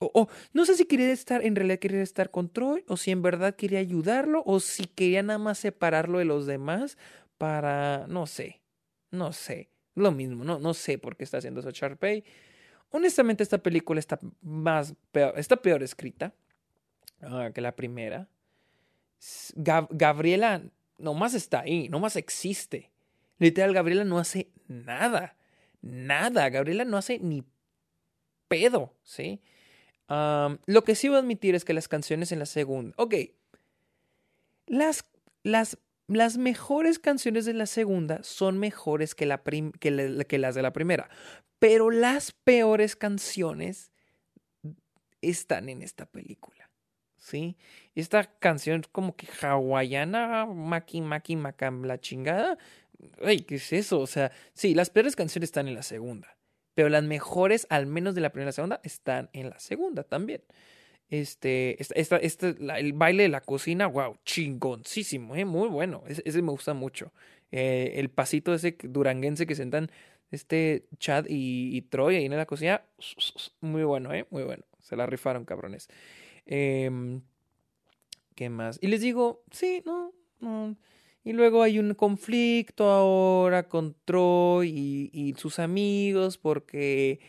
o, 0.00 0.28
no 0.52 0.64
sé 0.64 0.76
si 0.76 0.84
quería 0.84 1.10
estar, 1.12 1.44
en 1.44 1.56
realidad 1.56 1.80
quería 1.80 2.02
estar 2.02 2.30
con 2.30 2.48
Troy, 2.48 2.84
o 2.86 2.96
si 2.96 3.10
en 3.10 3.20
verdad 3.20 3.56
quería 3.56 3.80
ayudarlo, 3.80 4.44
o 4.46 4.60
si 4.60 4.84
quería 4.84 5.22
nada 5.22 5.40
más 5.40 5.58
separarlo 5.58 6.18
de 6.18 6.24
los 6.24 6.46
demás 6.46 6.96
para, 7.36 8.06
no 8.08 8.26
sé, 8.26 8.60
no 9.10 9.32
sé, 9.32 9.70
lo 9.96 10.12
mismo, 10.12 10.44
no, 10.44 10.60
no 10.60 10.74
sé 10.74 10.98
por 10.98 11.16
qué 11.16 11.24
está 11.24 11.38
haciendo 11.38 11.60
eso 11.60 11.70
Sharpay. 11.70 12.22
Honestamente, 12.90 13.42
esta 13.42 13.58
película 13.58 13.98
está 13.98 14.18
más 14.40 14.94
peor, 15.10 15.34
peor 15.62 15.82
escrita 15.82 16.32
ah, 17.20 17.50
que 17.52 17.60
la 17.60 17.74
primera. 17.74 18.28
Gabriela 19.56 20.62
nomás 20.96 21.34
está 21.34 21.60
ahí, 21.60 21.88
nomás 21.88 22.14
existe. 22.14 22.90
Literal, 23.38 23.74
Gabriela 23.74 24.04
no 24.04 24.18
hace 24.18 24.48
nada. 24.68 25.36
Nada. 25.80 26.48
Gabriela 26.48 26.84
no 26.84 26.96
hace 26.96 27.18
ni 27.18 27.44
pedo, 28.48 28.94
¿sí? 29.02 29.40
lo 30.08 30.84
que 30.84 30.94
sí 30.94 31.08
voy 31.08 31.16
a 31.16 31.20
admitir 31.20 31.54
es 31.54 31.66
que 31.66 31.74
las 31.74 31.88
canciones 31.88 32.32
en 32.32 32.38
la 32.38 32.46
segunda. 32.46 32.94
Ok. 32.96 33.14
Las, 34.66 35.06
las, 35.42 35.78
las 36.06 36.38
mejores 36.38 36.98
canciones 36.98 37.44
de 37.44 37.52
la 37.52 37.66
segunda 37.66 38.22
son 38.22 38.58
mejores 38.58 39.14
que, 39.14 39.26
la 39.26 39.42
que, 39.42 40.38
las 40.38 40.54
de 40.54 40.62
la 40.62 40.72
primera. 40.72 41.10
Pero 41.58 41.90
las 41.90 42.32
peores 42.32 42.96
canciones 42.96 43.92
están 45.20 45.68
en 45.68 45.82
esta 45.82 46.06
película. 46.06 46.70
¿Sí? 47.18 47.58
Esta 47.94 48.24
canción 48.38 48.84
como 48.90 49.14
que 49.14 49.26
hawaiana, 49.42 50.46
maki 50.46 51.02
maki 51.02 51.36
macam 51.36 51.84
la 51.84 52.00
chingada. 52.00 52.56
Ay, 53.22 53.40
¿qué 53.40 53.56
es 53.56 53.72
eso? 53.72 54.00
O 54.00 54.06
sea, 54.06 54.32
sí, 54.54 54.74
las 54.74 54.90
peores 54.90 55.16
canciones 55.16 55.48
están 55.48 55.68
en 55.68 55.74
la 55.74 55.82
segunda 55.82 56.38
pero 56.78 56.90
las 56.90 57.02
mejores, 57.02 57.66
al 57.70 57.86
menos 57.86 58.14
de 58.14 58.20
la 58.20 58.30
primera 58.30 58.44
y 58.44 58.50
la 58.50 58.52
segunda, 58.52 58.80
están 58.84 59.30
en 59.32 59.50
la 59.50 59.58
segunda 59.58 60.04
también. 60.04 60.44
Este, 61.10 61.76
esta, 61.82 62.18
esta, 62.18 62.50
el 62.50 62.92
baile 62.92 63.24
de 63.24 63.28
la 63.28 63.40
cocina, 63.40 63.88
wow, 63.88 64.16
chingoncísimo, 64.24 65.34
¿eh? 65.34 65.44
muy 65.44 65.68
bueno. 65.68 66.04
Ese, 66.06 66.40
me 66.40 66.52
gusta 66.52 66.74
mucho. 66.74 67.12
Eh, 67.50 67.94
el 67.96 68.10
pasito 68.10 68.54
ese 68.54 68.76
duranguense 68.80 69.44
que 69.44 69.56
sentan 69.56 69.90
este 70.30 70.86
Chad 71.00 71.24
y, 71.28 71.82
Troy 71.90 72.14
ahí 72.14 72.26
en 72.26 72.36
la 72.36 72.46
cocina, 72.46 72.84
muy 73.60 73.82
bueno, 73.82 74.14
¿eh? 74.14 74.28
muy 74.30 74.44
bueno. 74.44 74.62
Se 74.78 74.94
la 74.94 75.04
rifaron, 75.04 75.44
cabrones. 75.44 75.88
Em, 76.46 77.22
¿Qué 78.36 78.50
más? 78.50 78.78
Y 78.80 78.86
les 78.86 79.00
digo, 79.00 79.42
sí, 79.50 79.82
no, 79.84 80.12
no. 80.38 80.76
Y 81.28 81.34
luego 81.34 81.62
hay 81.62 81.78
un 81.78 81.92
conflicto 81.92 82.88
ahora 82.88 83.68
con 83.68 83.94
Troy 84.06 85.10
y, 85.12 85.34
sus 85.36 85.58
amigos 85.58 86.38
porque... 86.38 87.20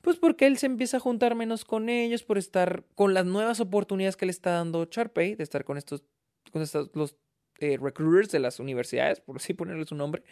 Pues 0.00 0.16
porque 0.16 0.46
él 0.46 0.58
se 0.58 0.66
empieza 0.66 0.98
a 0.98 1.00
juntar 1.00 1.34
menos 1.34 1.64
con 1.64 1.88
ellos 1.88 2.22
por 2.22 2.38
estar 2.38 2.84
con 2.94 3.14
las 3.14 3.26
nuevas 3.26 3.58
oportunidades 3.58 4.16
que 4.16 4.26
le 4.26 4.30
está 4.30 4.52
dando 4.52 4.84
Charpey, 4.84 5.34
de 5.34 5.42
estar 5.42 5.64
con 5.64 5.76
estos, 5.76 6.04
con 6.52 6.62
estos 6.62 6.90
los 6.94 7.16
eh, 7.58 7.78
recruiters 7.82 8.30
de 8.30 8.38
las 8.38 8.60
universidades, 8.60 9.18
por 9.18 9.38
así 9.38 9.54
ponerle 9.54 9.86
su 9.86 9.96
nombre. 9.96 10.22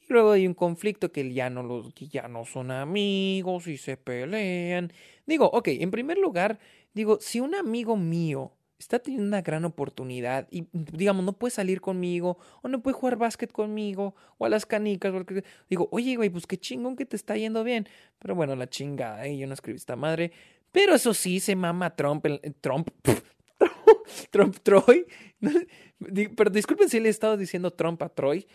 Y 0.00 0.12
luego 0.12 0.30
hay 0.30 0.46
un 0.46 0.54
conflicto 0.54 1.10
que 1.10 1.32
ya 1.34 1.50
no 1.50 1.64
los, 1.64 1.92
que 1.94 2.06
ya 2.06 2.28
no 2.28 2.44
son 2.44 2.70
amigos 2.70 3.66
y 3.66 3.76
se 3.76 3.96
pelean. 3.96 4.92
Digo, 5.26 5.50
ok, 5.52 5.66
en 5.66 5.90
primer 5.90 6.18
lugar, 6.18 6.60
digo, 6.94 7.18
si 7.20 7.40
un 7.40 7.56
amigo 7.56 7.96
mío 7.96 8.52
está 8.80 8.98
teniendo 8.98 9.26
una 9.26 9.42
gran 9.42 9.64
oportunidad 9.64 10.48
y, 10.50 10.66
digamos, 10.72 11.24
no 11.24 11.34
puede 11.34 11.50
salir 11.50 11.80
conmigo 11.80 12.38
o 12.62 12.68
no 12.68 12.80
puede 12.80 12.94
jugar 12.94 13.16
básquet 13.16 13.52
conmigo 13.52 14.14
o 14.38 14.46
a 14.46 14.48
las 14.48 14.64
canicas. 14.64 15.12
Porque 15.12 15.44
digo, 15.68 15.88
oye, 15.92 16.16
güey, 16.16 16.30
pues 16.30 16.46
qué 16.46 16.56
chingón 16.56 16.96
que 16.96 17.04
te 17.04 17.16
está 17.16 17.36
yendo 17.36 17.62
bien. 17.62 17.86
Pero 18.18 18.34
bueno, 18.34 18.56
la 18.56 18.68
chingada, 18.68 19.26
¿eh? 19.26 19.36
yo 19.36 19.46
no 19.46 19.54
escribí 19.54 19.76
esta 19.76 19.96
madre. 19.96 20.32
Pero 20.72 20.94
eso 20.94 21.12
sí, 21.14 21.40
se 21.40 21.54
mama 21.56 21.94
Trump, 21.94 22.24
el, 22.26 22.40
Trump, 22.60 22.88
Trump, 24.30 24.56
Troy. 24.62 25.06
Pero 26.36 26.50
disculpen 26.50 26.88
si 26.88 27.00
le 27.00 27.08
he 27.08 27.10
estado 27.10 27.36
diciendo 27.36 27.72
Trump 27.72 28.02
a 28.02 28.08
Troy. 28.08 28.46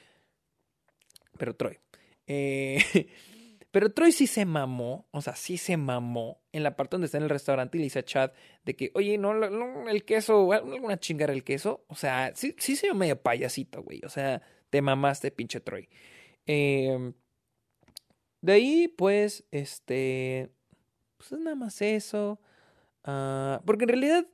Pero 1.38 1.56
Troy. 1.56 1.78
Eh, 2.26 2.84
pero 3.76 3.92
Troy 3.92 4.14
sí 4.14 4.26
se 4.26 4.46
mamó, 4.46 5.06
o 5.12 5.22
sea, 5.22 5.36
sí 5.36 5.58
se 5.58 5.76
mamó 5.76 6.42
en 6.54 6.64
la 6.64 6.78
parte 6.78 6.94
donde 6.94 7.08
está 7.08 7.18
en 7.18 7.26
el 7.26 7.30
restaurante 7.30 7.78
y 7.78 7.80
le 7.80 7.84
dice 7.84 8.00
a 8.00 8.06
Chad 8.06 8.32
de 8.64 8.74
que, 8.74 8.90
oye, 8.94 9.18
no, 9.18 9.34
el 9.90 10.06
queso, 10.06 10.54
alguna 10.54 10.98
chingara 10.98 11.34
el 11.34 11.44
queso. 11.44 11.84
O 11.90 11.96
sea, 11.96 12.32
sí, 12.36 12.56
sí 12.58 12.78
se 12.78 12.88
ve 12.88 12.94
medio 12.94 13.22
payasito, 13.22 13.84
güey. 13.84 14.00
O 14.06 14.10
sea, 14.10 14.42
te 14.70 14.82
mamaste, 14.82 15.30
pinche 15.30 15.60
Troy. 15.60 15.90
Em, 16.46 17.16
de 18.40 18.54
ahí, 18.54 18.88
pues, 18.88 19.44
este, 19.52 20.52
pues 21.18 21.34
es 21.34 21.40
nada 21.40 21.58
más 21.58 21.82
eso. 21.82 22.40
Ah, 23.04 23.62
porque 23.66 23.84
en 23.84 23.90
realidad, 23.90 24.26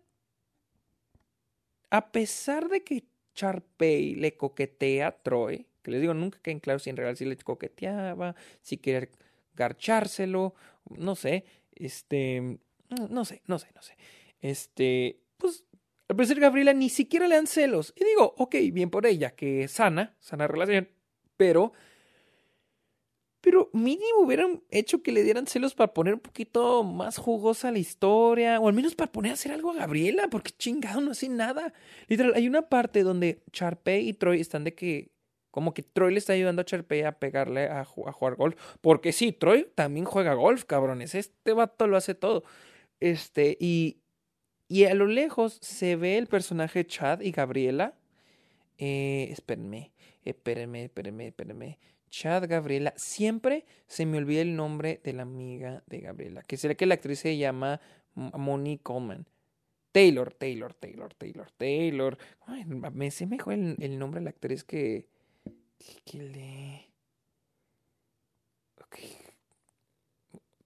a 1.89 2.11
pesar 2.11 2.69
de 2.69 2.83
que 2.83 3.05
Charpey 3.33 4.13
le 4.13 4.37
coquetea 4.37 5.07
a 5.07 5.11
Troy, 5.23 5.65
que 5.81 5.89
les 5.89 6.01
digo, 6.01 6.13
nunca 6.13 6.37
queda 6.43 6.59
claro 6.59 6.77
si 6.77 6.91
en 6.91 6.97
realidad 6.97 7.17
sí 7.17 7.25
le 7.25 7.37
coqueteaba, 7.37 8.35
si 8.61 8.77
quería 8.77 9.09
garchárselo, 9.55 10.55
no 10.89 11.15
sé, 11.15 11.45
este, 11.73 12.59
no 13.09 13.25
sé, 13.25 13.41
no 13.47 13.59
sé, 13.59 13.67
no 13.75 13.81
sé. 13.81 13.97
Este, 14.39 15.19
pues 15.37 15.65
al 16.09 16.15
parecer 16.15 16.39
Gabriela 16.39 16.73
ni 16.73 16.89
siquiera 16.89 17.27
le 17.27 17.35
dan 17.35 17.47
celos. 17.47 17.93
Y 17.95 18.03
digo, 18.03 18.33
ok, 18.37 18.55
bien 18.73 18.89
por 18.89 19.05
ella, 19.05 19.31
que 19.31 19.67
sana, 19.67 20.15
sana 20.19 20.47
relación, 20.47 20.89
pero 21.37 21.73
pero 23.41 23.71
mínimo 23.73 24.19
hubieran 24.19 24.61
hecho 24.69 25.01
que 25.01 25.11
le 25.11 25.23
dieran 25.23 25.47
celos 25.47 25.73
para 25.73 25.93
poner 25.93 26.13
un 26.13 26.19
poquito 26.19 26.83
más 26.83 27.17
jugosa 27.17 27.71
la 27.71 27.79
historia, 27.79 28.59
o 28.59 28.67
al 28.67 28.75
menos 28.75 28.93
para 28.93 29.11
poner 29.11 29.31
a 29.31 29.33
hacer 29.33 29.51
algo 29.51 29.71
a 29.71 29.75
Gabriela, 29.75 30.27
porque 30.29 30.51
chingado, 30.51 31.01
no 31.01 31.11
hace 31.11 31.27
nada. 31.27 31.73
Literal, 32.07 32.33
hay 32.35 32.47
una 32.47 32.69
parte 32.69 33.01
donde 33.01 33.41
Charpey 33.51 34.07
y 34.07 34.13
Troy 34.13 34.39
están 34.39 34.63
de 34.63 34.75
que 34.75 35.10
como 35.51 35.73
que 35.73 35.83
Troy 35.83 36.13
le 36.13 36.17
está 36.17 36.33
ayudando 36.33 36.61
a 36.61 36.65
Charpey 36.65 37.03
a 37.03 37.11
pegarle 37.19 37.65
a, 37.65 37.83
jugar 37.83 38.35
golf. 38.35 38.55
Porque 38.79 39.11
sí, 39.11 39.33
Troy 39.33 39.69
también 39.75 40.05
juega 40.05 40.33
golf, 40.33 40.63
cabrones. 40.63 41.13
Este 41.13 41.53
vato 41.53 41.87
lo 41.87 41.97
hace 41.97 42.15
todo. 42.15 42.43
Este, 43.01 43.57
y, 43.59 43.97
y 44.69 44.85
a 44.85 44.93
lo 44.93 45.05
lejos 45.05 45.59
se 45.61 45.97
ve 45.97 46.17
el 46.17 46.27
personaje 46.27 46.87
Chad 46.87 47.19
y 47.19 47.31
Gabriela. 47.31 47.95
Eh, 48.77 49.27
espérenme, 49.31 49.91
espérenme, 50.23 50.85
espérenme, 50.85 51.27
espérenme. 51.27 51.79
Chad 52.09 52.47
Gabriela. 52.47 52.93
Siempre 52.95 53.65
se 53.87 54.05
me 54.05 54.17
olvida 54.17 54.41
el 54.41 54.55
nombre 54.55 55.01
de 55.03 55.13
la 55.13 55.23
amiga 55.23 55.83
de 55.87 55.99
Gabriela. 55.99 56.43
Que 56.43 56.55
será 56.55 56.75
que 56.75 56.85
la 56.85 56.95
actriz 56.95 57.19
se 57.19 57.37
llama 57.37 57.81
Monique 58.15 58.83
Coleman. 58.83 59.27
Taylor, 59.91 60.33
Taylor, 60.33 60.73
Taylor, 60.73 61.13
Taylor, 61.13 61.51
Taylor. 61.51 62.17
Ay, 62.45 62.63
me 62.65 63.11
sé 63.11 63.27
mejor 63.27 63.53
el, 63.53 63.75
el 63.79 63.99
nombre 63.99 64.21
de 64.21 64.23
la 64.23 64.29
actriz 64.29 64.63
que, 64.63 65.05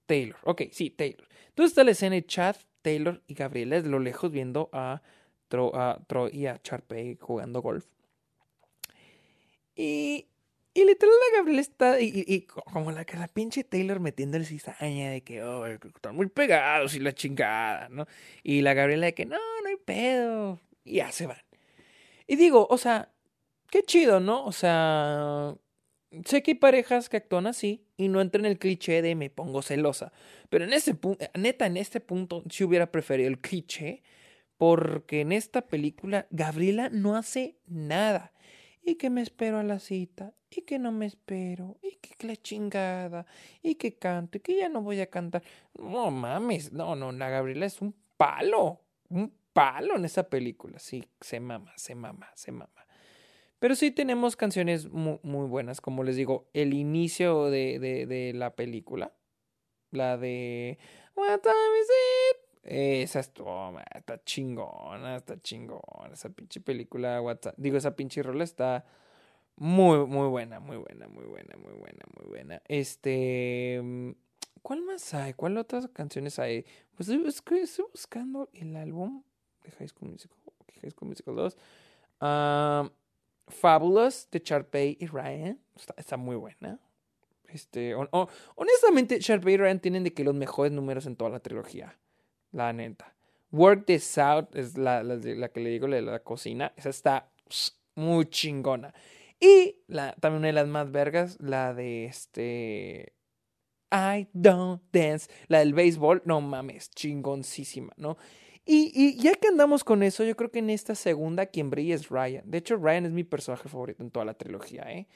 Taylor, 0.05 0.37
ok, 0.43 0.63
sí, 0.71 0.89
Taylor. 0.89 1.27
Entonces 1.49 1.71
está 1.71 1.83
la 1.83 1.91
escena 1.91 2.15
de 2.15 2.25
Chad, 2.25 2.55
Taylor 2.81 3.21
y 3.27 3.33
Gabriela 3.33 3.77
desde 3.77 3.89
lo 3.89 3.99
lejos 3.99 4.31
viendo 4.31 4.69
a, 4.71 5.01
Troy 5.47 6.31
y 6.33 6.47
a 6.47 6.61
Charpey 6.61 7.17
jugando 7.19 7.61
golf. 7.61 7.85
Y, 9.75 10.27
y 10.73 10.85
literal 10.85 11.15
la 11.31 11.37
Gabriela 11.37 11.61
está, 11.61 11.99
y, 11.99 12.41
como 12.41 12.91
la, 12.91 13.05
la 13.17 13.27
pinche 13.27 13.63
Taylor 13.63 13.99
metiéndole 13.99 14.45
cizaña 14.45 15.11
de 15.11 15.21
que, 15.21 15.43
oh, 15.43 15.65
están 15.65 16.15
muy 16.15 16.27
pegados 16.27 16.95
y 16.95 16.99
la 16.99 17.13
chingada, 17.13 17.89
¿no? 17.89 18.05
Y 18.43 18.61
la 18.61 18.73
Gabriela 18.73 19.07
de 19.07 19.13
que, 19.13 19.25
no, 19.25 19.37
no 19.63 19.69
hay 19.69 19.77
pedo. 19.77 20.59
Y 20.83 20.97
ya 20.97 21.11
se 21.11 21.25
van. 21.25 21.41
Y 22.27 22.35
digo, 22.35 22.67
o 22.69 22.77
sea, 22.77 23.14
qué 23.69 23.83
chido, 23.83 24.19
¿no? 24.19 24.45
O 24.45 24.51
sea, 24.51 25.55
sé 26.25 26.43
que 26.43 26.51
hay 26.51 26.55
parejas 26.55 27.09
que 27.09 27.17
actúan 27.17 27.47
así 27.47 27.85
y 27.97 28.07
no 28.07 28.21
entran 28.21 28.45
en 28.45 28.51
el 28.51 28.59
cliché 28.59 29.01
de 29.01 29.15
me 29.15 29.29
pongo 29.29 29.61
celosa. 29.61 30.11
Pero 30.49 30.65
en 30.65 30.73
este 30.73 30.93
punto, 30.93 31.25
neta, 31.33 31.65
en 31.65 31.77
este 31.77 31.99
punto, 31.99 32.43
sí 32.49 32.63
hubiera 32.63 32.91
preferido 32.91 33.29
el 33.29 33.39
cliché. 33.39 34.03
Porque 34.57 35.21
en 35.21 35.31
esta 35.31 35.67
película 35.67 36.27
Gabriela 36.29 36.89
no 36.89 37.15
hace 37.17 37.57
nada. 37.67 38.31
Y 38.81 38.95
que 38.95 39.09
me 39.09 39.21
espero 39.21 39.59
a 39.59 39.63
la 39.63 39.79
cita. 39.79 40.33
Y 40.49 40.61
que 40.61 40.79
no 40.79 40.91
me 40.91 41.07
espero. 41.07 41.77
Y 41.81 41.97
que 41.97 42.25
la 42.25 42.35
chingada. 42.37 43.25
Y 43.61 43.75
que 43.75 43.97
canto. 43.97 44.37
Y 44.37 44.41
que 44.41 44.57
ya 44.57 44.69
no 44.69 44.81
voy 44.81 45.01
a 45.01 45.09
cantar. 45.09 45.43
No 45.77 46.09
mames. 46.09 46.71
No, 46.71 46.95
no, 46.95 47.11
la 47.11 47.29
Gabriela 47.29 47.65
es 47.65 47.81
un 47.81 47.93
palo. 48.15 48.81
Un 49.09 49.33
palo 49.51 49.97
en 49.97 50.05
esa 50.05 50.29
película. 50.29 50.79
Sí, 50.79 51.03
se 51.19 51.39
mama, 51.39 51.73
se 51.75 51.95
mama, 51.95 52.29
se 52.35 52.51
mama. 52.51 52.84
Pero 53.65 53.73
sí 53.73 53.89
tenemos 53.89 54.35
canciones 54.35 54.91
muy, 54.91 55.17
muy 55.23 55.47
buenas, 55.47 55.81
como 55.81 56.03
les 56.03 56.15
digo, 56.15 56.47
el 56.53 56.75
inicio 56.75 57.45
de, 57.45 57.79
de, 57.79 58.31
la 58.35 58.55
película, 58.55 59.11
la 59.89 60.17
de 60.17 60.77
What 61.15 61.39
time 61.39 61.79
is 61.81 61.87
it? 61.89 62.37
Esa 62.61 63.21
está 63.21 64.23
chingona, 64.23 65.15
está 65.15 65.41
chingona. 65.41 66.13
Esa 66.13 66.29
pinche 66.29 66.61
película, 66.61 67.19
digo, 67.57 67.77
esa 67.77 67.95
pinche 67.95 68.21
rola 68.21 68.43
está 68.43 68.85
muy, 69.55 70.05
muy 70.05 70.27
buena, 70.27 70.59
muy 70.59 70.77
buena, 70.77 71.07
muy 71.07 71.25
buena, 71.25 71.57
muy 71.57 71.73
buena, 71.73 72.05
muy 72.15 72.27
buena. 72.27 72.61
Este, 72.67 73.81
¿cuál 74.61 74.83
más 74.83 75.11
hay? 75.15 75.33
¿Cuál 75.33 75.57
otras 75.57 75.87
canciones 75.87 76.37
hay? 76.37 76.67
Pues 76.95 77.09
estoy, 77.09 77.57
estoy 77.61 77.85
buscando 77.91 78.47
el 78.53 78.75
álbum 78.75 79.23
de 79.63 79.71
High 79.71 79.87
School 79.87 80.11
Musical, 80.11 80.37
High 80.83 80.91
School 80.91 81.09
Musical 81.09 81.35
2. 81.35 81.57
Ah... 82.21 82.91
Fabulous 83.47 84.27
de 84.31 84.41
Sharpay 84.43 84.97
y 84.99 85.07
Ryan. 85.07 85.59
Está, 85.97 86.17
muy 86.17 86.35
buena. 86.35 86.79
Este, 87.47 87.93
honestamente, 87.95 89.19
Sharpay 89.19 89.53
y 89.53 89.57
Ryan 89.57 89.79
tienen 89.79 90.03
de 90.03 90.13
que 90.13 90.23
los 90.23 90.35
mejores 90.35 90.71
números 90.71 91.05
en 91.05 91.15
toda 91.15 91.29
la 91.29 91.39
trilogía. 91.39 91.97
La 92.51 92.73
neta. 92.73 93.15
Work 93.51 93.85
This 93.85 94.17
Out 94.17 94.55
es 94.55 94.77
la, 94.77 95.03
la, 95.03 95.49
que 95.49 95.59
le 95.59 95.69
digo, 95.69 95.87
la 95.87 95.97
de 95.97 96.01
la 96.01 96.19
cocina. 96.19 96.73
Esa 96.75 96.89
está 96.89 97.29
muy 97.95 98.25
chingona. 98.25 98.93
Y 99.39 99.77
la, 99.87 100.13
también 100.13 100.39
una 100.39 100.47
de 100.47 100.53
las 100.53 100.67
más 100.67 100.91
vergas, 100.91 101.37
la 101.39 101.73
de 101.73 102.05
este. 102.05 103.13
I 103.91 104.27
don't 104.33 104.81
dance. 104.91 105.29
La 105.47 105.59
del 105.59 105.73
béisbol, 105.73 106.23
no 106.25 106.41
mames, 106.41 106.89
chingoncísima, 106.91 107.93
¿no? 107.97 108.17
Y, 108.67 109.21
ya 109.21 109.35
que 109.35 109.47
andamos 109.47 109.83
con 109.83 110.01
eso, 110.01 110.23
yo 110.23 110.35
creo 110.35 110.49
que 110.51 110.59
en 110.59 110.71
esta 110.71 110.95
segunda 110.95 111.45
quien 111.45 111.69
brilla 111.69 111.93
es 111.93 112.09
Ryan. 112.09 112.43
De 112.49 112.57
hecho, 112.57 112.77
Ryan 112.77 113.05
es 113.05 113.11
mi 113.11 113.23
personaje 113.23 113.69
favorito 113.69 114.01
en 114.01 114.09
toda 114.09 114.25
la 114.25 114.33
trilogía, 114.33 114.83
¿eh? 114.91 115.07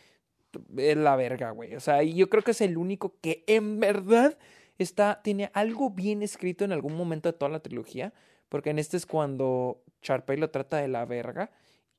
Es 0.77 0.97
la 0.97 1.15
verga, 1.15 1.51
güey. 1.51 1.75
O 1.75 1.79
sea, 1.79 2.03
yo 2.03 2.29
creo 2.29 2.43
que 2.43 2.51
es 2.51 2.61
el 2.61 2.77
único 2.77 3.15
que 3.21 3.43
en 3.47 3.79
verdad 3.79 4.37
está, 4.77 5.21
tiene 5.23 5.49
algo 5.53 5.89
bien 5.89 6.21
escrito 6.21 6.63
en 6.63 6.71
algún 6.71 6.95
momento 6.95 7.31
de 7.31 7.37
toda 7.37 7.49
la 7.49 7.59
trilogía. 7.59 8.13
Porque 8.49 8.71
en 8.71 8.79
este 8.79 8.97
es 8.97 9.05
cuando 9.05 9.83
Sharpay 10.01 10.37
lo 10.37 10.51
trata 10.51 10.77
de 10.77 10.87
la 10.87 11.05
verga. 11.05 11.51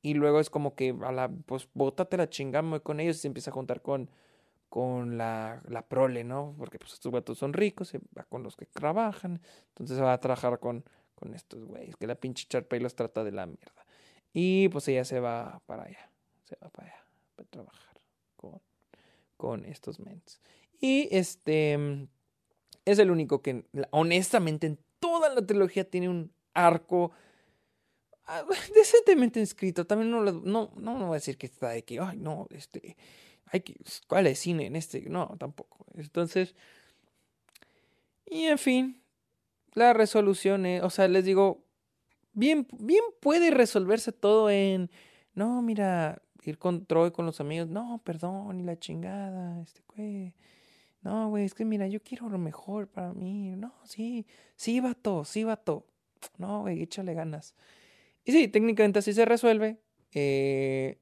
Y 0.02 0.14
luego 0.14 0.40
es 0.40 0.50
como 0.50 0.74
que, 0.74 0.94
a 1.02 1.12
la, 1.12 1.28
pues, 1.46 1.68
bótate 1.74 2.16
la 2.16 2.30
chingada, 2.30 2.80
con 2.80 3.00
ellos 3.00 3.16
y 3.16 3.20
se 3.20 3.28
empieza 3.28 3.50
a 3.50 3.54
juntar 3.54 3.82
con, 3.82 4.08
con 4.68 5.18
la, 5.18 5.62
la 5.68 5.82
prole, 5.82 6.24
¿no? 6.24 6.54
Porque 6.58 6.78
pues 6.78 6.92
estos 6.94 7.12
gatos 7.12 7.38
son 7.38 7.52
ricos, 7.52 7.88
se 7.88 8.00
va 8.16 8.24
con 8.24 8.42
los 8.42 8.56
que 8.56 8.66
trabajan. 8.66 9.40
Entonces 9.68 9.96
se 9.96 10.02
va 10.02 10.12
a 10.14 10.20
trabajar 10.20 10.58
con 10.58 10.84
con 11.20 11.35
estos 11.35 11.64
güeyes, 11.64 11.94
que 11.96 12.06
la 12.06 12.14
pinche 12.14 12.46
Charpey 12.48 12.80
los 12.80 12.94
trata 12.94 13.22
de 13.22 13.30
la 13.30 13.46
mierda. 13.46 13.87
Y 14.33 14.68
pues 14.70 14.88
ella 14.88 15.04
se 15.04 15.20
va 15.20 15.61
para 15.66 15.85
allá, 15.85 16.11
se 16.44 16.56
va 16.62 16.70
para 16.70 16.88
allá, 16.88 17.04
para 17.37 17.48
trabajar 17.48 18.00
con, 18.37 18.61
con 19.37 19.64
estos 19.66 20.00
mens. 20.00 20.40
Y 20.80 21.09
este 21.12 22.09
es 22.87 22.98
el 22.98 23.11
único 23.11 23.42
que, 23.42 23.66
honestamente, 23.90 24.66
en 24.66 24.78
toda 24.98 25.33
la 25.35 25.44
trilogía 25.44 25.88
tiene 25.88 26.09
un 26.09 26.33
arco 26.54 27.12
ah, 28.24 28.44
decentemente 28.74 29.40
inscrito. 29.40 29.87
También 29.87 30.11
no, 30.11 30.22
no, 30.22 30.72
no, 30.74 30.98
voy 31.06 31.11
a 31.11 31.14
decir 31.14 31.37
que 31.37 31.46
está 31.46 31.70
de 31.70 31.85
que, 31.85 32.00
ay, 32.00 32.16
no, 32.16 32.46
este, 32.50 32.96
hay 33.46 33.61
que, 33.61 33.76
¿cuál 34.06 34.26
es 34.26 34.38
cine 34.38 34.66
en 34.66 34.76
este? 34.76 35.02
No, 35.11 35.37
tampoco. 35.38 35.85
Entonces, 35.94 36.54
y 38.24 38.44
en 38.44 38.59
fin, 38.59 38.99
la 39.74 39.92
resolución, 39.92 40.64
o 40.83 40.90
sea, 40.90 41.09
les 41.09 41.24
digo, 41.24 41.64
bien, 42.33 42.66
bien 42.78 43.02
puede 43.20 43.50
resolverse 43.50 44.12
todo 44.12 44.50
en, 44.50 44.90
no, 45.35 45.62
mira, 45.62 46.22
ir 46.44 46.59
con 46.59 46.87
Troy 46.87 47.11
con 47.11 47.26
los 47.26 47.40
amigos, 47.40 47.68
no, 47.68 48.00
perdón, 48.04 48.61
y 48.61 48.62
la 48.64 48.78
chingada, 48.78 49.61
este, 49.62 49.83
güey. 49.94 50.35
No, 51.02 51.30
güey, 51.30 51.44
es 51.44 51.54
que 51.54 51.64
mira, 51.64 51.87
yo 51.88 52.02
quiero 52.02 52.28
lo 52.28 52.38
mejor 52.38 52.87
para 52.88 53.14
mí. 53.14 53.56
No, 53.56 53.72
sí, 53.85 54.26
sí, 54.56 54.80
vato, 54.80 55.24
sí, 55.24 55.44
vato. 55.44 55.87
No, 56.38 56.61
güey, 56.62 56.83
échale 56.83 57.14
ganas. 57.14 57.54
Y 58.24 58.33
sí, 58.33 58.48
técnicamente 58.48 58.98
así 58.98 59.12
se 59.14 59.24
resuelve. 59.24 59.78
Eh, 60.12 60.98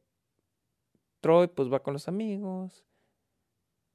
Troy 1.20 1.48
pues 1.48 1.72
va 1.72 1.83
con 1.83 1.94
los 1.94 2.07
amigos. 2.09 2.85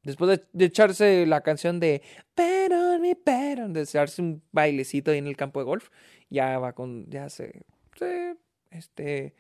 Después 0.04 0.42
de, 0.52 0.66
echarse 0.66 1.26
la 1.26 1.42
canción 1.42 1.80
de 1.80 2.02
Pero 2.36 3.00
mi 3.00 3.16
pero, 3.16 3.70
de 3.70 3.82
echarse 3.82 4.22
un 4.22 4.42
bailecito 4.52 5.12
ahí 5.12 5.18
en 5.18 5.28
el 5.28 5.38
campo 5.38 5.60
de 5.60 5.66
golf, 5.66 5.90
ya 6.30 6.60
va 6.60 6.74
con, 6.74 7.10
ya 7.10 7.30
se, 7.30 7.64
se 7.96 8.36
este, 8.72 9.34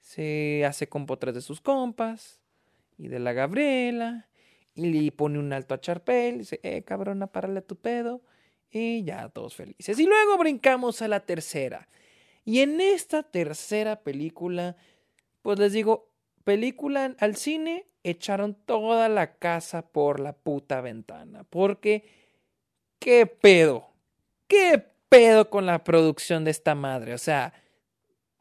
se 0.00 0.64
hace 0.66 0.88
tres 1.18 1.34
de 1.34 1.40
sus 1.40 1.60
compas 1.60 2.40
y 2.98 3.08
de 3.08 3.18
la 3.18 3.32
Gabriela 3.32 4.28
y 4.74 4.86
le 4.86 5.12
pone 5.12 5.38
un 5.38 5.52
alto 5.52 5.74
a 5.74 5.80
Charpel, 5.80 6.38
dice, 6.38 6.60
eh, 6.62 6.82
cabrona, 6.82 7.28
párale 7.28 7.62
tu 7.62 7.76
pedo 7.76 8.22
y 8.70 9.04
ya 9.04 9.28
todos 9.28 9.54
felices. 9.54 9.98
Y 9.98 10.06
luego 10.06 10.36
brincamos 10.36 11.00
a 11.00 11.08
la 11.08 11.20
tercera. 11.20 11.88
Y 12.44 12.60
en 12.60 12.80
esta 12.80 13.22
tercera 13.22 14.02
película, 14.02 14.76
pues 15.42 15.58
les 15.58 15.72
digo, 15.72 16.10
película 16.44 17.14
al 17.18 17.36
cine, 17.36 17.86
echaron 18.04 18.54
toda 18.54 19.08
la 19.08 19.34
casa 19.38 19.82
por 19.82 20.20
la 20.20 20.32
puta 20.32 20.80
ventana. 20.80 21.44
Porque, 21.44 22.04
¿qué 23.00 23.26
pedo? 23.26 23.88
¿Qué 24.46 24.84
pedo 25.08 25.50
con 25.50 25.66
la 25.66 25.82
producción 25.82 26.44
de 26.44 26.52
esta 26.52 26.74
madre? 26.74 27.14
O 27.14 27.18
sea, 27.18 27.54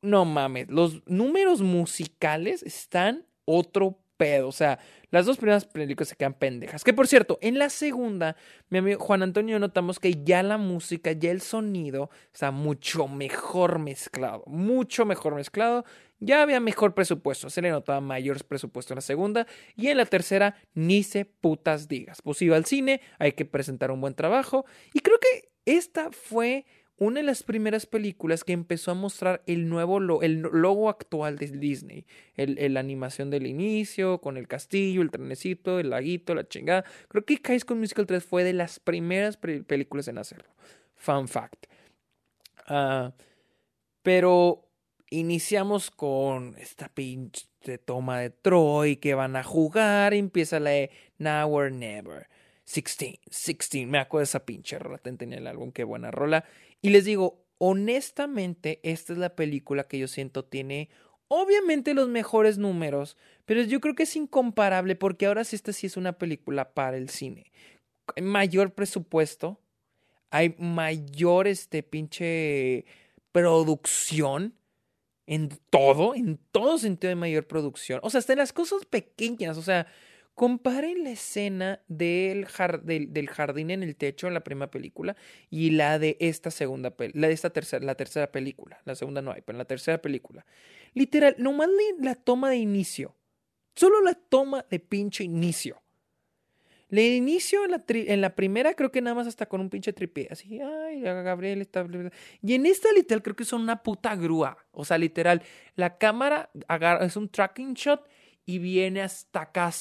no 0.01 0.25
mames, 0.25 0.69
los 0.69 1.01
números 1.07 1.61
musicales 1.61 2.61
están 2.61 3.25
otro 3.45 3.97
pedo. 4.17 4.49
O 4.49 4.51
sea, 4.51 4.79
las 5.13 5.27
dos 5.27 5.37
primeras 5.37 5.65
películas 5.65 6.09
se 6.09 6.15
quedan 6.15 6.33
pendejas. 6.33 6.83
Que 6.83 6.91
por 6.91 7.05
cierto, 7.05 7.37
en 7.43 7.59
la 7.59 7.69
segunda, 7.69 8.35
mi 8.69 8.79
amigo 8.79 8.99
Juan 8.99 9.21
Antonio 9.21 9.59
notamos 9.59 9.99
que 9.99 10.23
ya 10.23 10.41
la 10.41 10.57
música, 10.57 11.11
ya 11.11 11.29
el 11.29 11.39
sonido 11.39 12.09
está 12.33 12.49
mucho 12.49 13.07
mejor 13.07 13.77
mezclado. 13.77 14.43
Mucho 14.47 15.05
mejor 15.05 15.35
mezclado. 15.35 15.85
Ya 16.19 16.41
había 16.41 16.59
mejor 16.59 16.95
presupuesto. 16.95 17.51
Se 17.51 17.61
le 17.61 17.69
notaba 17.69 18.01
mayor 18.01 18.43
presupuesto 18.43 18.93
en 18.93 18.95
la 18.95 19.01
segunda. 19.01 19.45
Y 19.75 19.89
en 19.89 19.97
la 19.97 20.07
tercera, 20.07 20.57
ni 20.73 21.03
se 21.03 21.25
putas 21.25 21.87
digas. 21.87 22.23
Pues 22.23 22.41
iba 22.41 22.55
al 22.55 22.65
cine, 22.65 22.99
hay 23.19 23.33
que 23.33 23.45
presentar 23.45 23.91
un 23.91 24.01
buen 24.01 24.15
trabajo. 24.15 24.65
Y 24.95 25.01
creo 25.01 25.19
que 25.19 25.51
esta 25.65 26.11
fue 26.11 26.65
una 26.97 27.19
de 27.19 27.25
las 27.25 27.43
primeras 27.43 27.85
películas 27.85 28.43
que 28.43 28.53
empezó 28.53 28.91
a 28.91 28.93
mostrar 28.93 29.41
el 29.47 29.67
nuevo 29.67 30.21
el 30.21 30.41
logo 30.41 30.89
actual 30.89 31.37
de 31.37 31.47
Disney. 31.47 32.05
El, 32.35 32.73
la 32.73 32.79
animación 32.79 33.29
del 33.29 33.47
inicio, 33.47 34.21
con 34.21 34.37
el 34.37 34.47
castillo, 34.47 35.01
el 35.01 35.11
trenecito, 35.11 35.79
el 35.79 35.89
laguito, 35.89 36.35
la 36.35 36.47
chingada. 36.47 36.85
Creo 37.07 37.25
que 37.25 37.37
High 37.43 37.59
School 37.59 37.79
Musical 37.79 38.05
3 38.05 38.23
fue 38.23 38.43
de 38.43 38.53
las 38.53 38.79
primeras 38.79 39.37
películas 39.37 40.07
en 40.07 40.19
hacerlo. 40.19 40.49
Fun 40.95 41.27
fact. 41.27 41.65
Ah, 42.67 43.13
pero 44.03 44.69
iniciamos 45.09 45.89
con 45.89 46.55
esta 46.57 46.89
pinche 46.89 47.77
toma 47.85 48.19
de 48.19 48.29
Troy 48.29 48.97
que 48.97 49.15
van 49.15 49.35
a 49.35 49.43
jugar. 49.43 50.13
Empieza 50.13 50.59
la 50.59 50.69
de 50.71 50.91
Now 51.17 51.53
or 51.53 51.71
Never. 51.71 52.27
16, 52.65 53.19
16, 53.25 53.87
me 53.87 53.99
acuerdo 53.99 54.21
de 54.21 54.23
esa 54.25 54.45
pinche 54.45 54.79
rola, 54.79 54.97
tenía 54.97 55.37
el 55.37 55.47
álbum, 55.47 55.71
qué 55.71 55.83
buena 55.83 56.11
rola. 56.11 56.45
Y 56.83 56.89
les 56.89 57.05
digo, 57.05 57.43
honestamente, 57.57 58.81
esta 58.83 59.13
es 59.13 59.19
la 59.19 59.35
película 59.35 59.85
que 59.85 59.97
yo 59.97 60.07
siento 60.07 60.43
tiene 60.43 60.89
obviamente 61.29 61.93
los 61.93 62.09
mejores 62.09 62.57
números, 62.57 63.17
pero 63.45 63.63
yo 63.63 63.79
creo 63.79 63.95
que 63.95 64.03
es 64.03 64.15
incomparable 64.15 64.95
porque 64.95 65.25
ahora 65.25 65.45
sí 65.45 65.55
esta 65.55 65.73
sí 65.73 65.87
es 65.87 65.97
una 65.97 66.17
película 66.19 66.73
para 66.73 66.97
el 66.97 67.09
cine. 67.09 67.51
Hay 68.15 68.21
mayor 68.21 68.73
presupuesto, 68.73 69.59
hay 70.29 70.55
mayor 70.59 71.47
este 71.47 71.81
pinche 71.81 72.85
producción 73.31 74.53
en 75.25 75.49
todo, 75.69 76.13
en 76.15 76.37
todo 76.51 76.77
sentido 76.77 77.09
de 77.09 77.15
mayor 77.15 77.47
producción. 77.47 77.99
O 78.03 78.09
sea, 78.09 78.19
hasta 78.19 78.33
en 78.33 78.39
las 78.39 78.53
cosas 78.53 78.85
pequeñas, 78.85 79.57
o 79.57 79.61
sea, 79.63 79.87
Comparen 80.35 81.03
la 81.03 81.11
escena 81.11 81.81
del, 81.87 82.45
jardín 82.45 83.69
en 83.69 83.83
el 83.83 83.95
techo 83.95 84.27
en 84.27 84.33
la 84.33 84.43
primera 84.43 84.71
película 84.71 85.15
y 85.51 85.71
la 85.71 85.99
de 85.99 86.17
esta 86.19 86.49
segunda 86.49 86.95
la 87.13 87.27
de 87.27 87.33
esta 87.33 87.51
tercera, 87.51 87.85
la 87.85 87.95
tercera 87.95 88.31
película. 88.31 88.81
La 88.85 88.95
segunda 88.95 89.21
no 89.21 89.31
hay, 89.31 89.41
pero 89.41 89.55
en 89.55 89.59
la 89.59 89.65
tercera 89.65 90.01
película. 90.01 90.45
Literal, 90.93 91.35
nomás 91.37 91.69
la 91.99 92.15
toma 92.15 92.49
de 92.49 92.57
inicio. 92.57 93.15
Solo 93.75 94.01
la 94.01 94.15
toma 94.15 94.65
de 94.69 94.79
pinche 94.79 95.23
inicio. 95.23 95.83
Le 96.89 97.15
inicio 97.15 97.65
en 97.65 97.71
la, 97.71 97.83
en 97.87 98.21
la 98.21 98.35
primera, 98.35 98.75
creo 98.75 98.91
que 98.91 99.01
nada 99.01 99.15
más 99.15 99.25
hasta 99.25 99.47
con 99.47 99.61
un 99.61 99.71
pinche 99.71 99.93
tripié. 99.93 100.27
Así, 100.29 100.59
ay, 100.59 101.01
Gabriel 101.01 101.61
está. 101.61 101.87
Y 102.43 102.53
en 102.53 102.67
esta, 102.67 102.91
literal, 102.91 103.23
creo 103.23 103.35
que 103.35 103.45
son 103.45 103.61
una 103.61 103.81
puta 103.81 104.15
grúa. 104.15 104.57
O 104.71 104.85
sea, 104.85 104.99
literal, 104.99 105.41
la 105.75 105.97
cámara 105.97 106.51
agarra, 106.67 107.03
es 107.03 107.17
un 107.17 107.29
tracking 107.29 107.73
shot 107.73 108.07
y 108.45 108.59
viene 108.59 109.01
hasta 109.01 109.41
acá, 109.41 109.71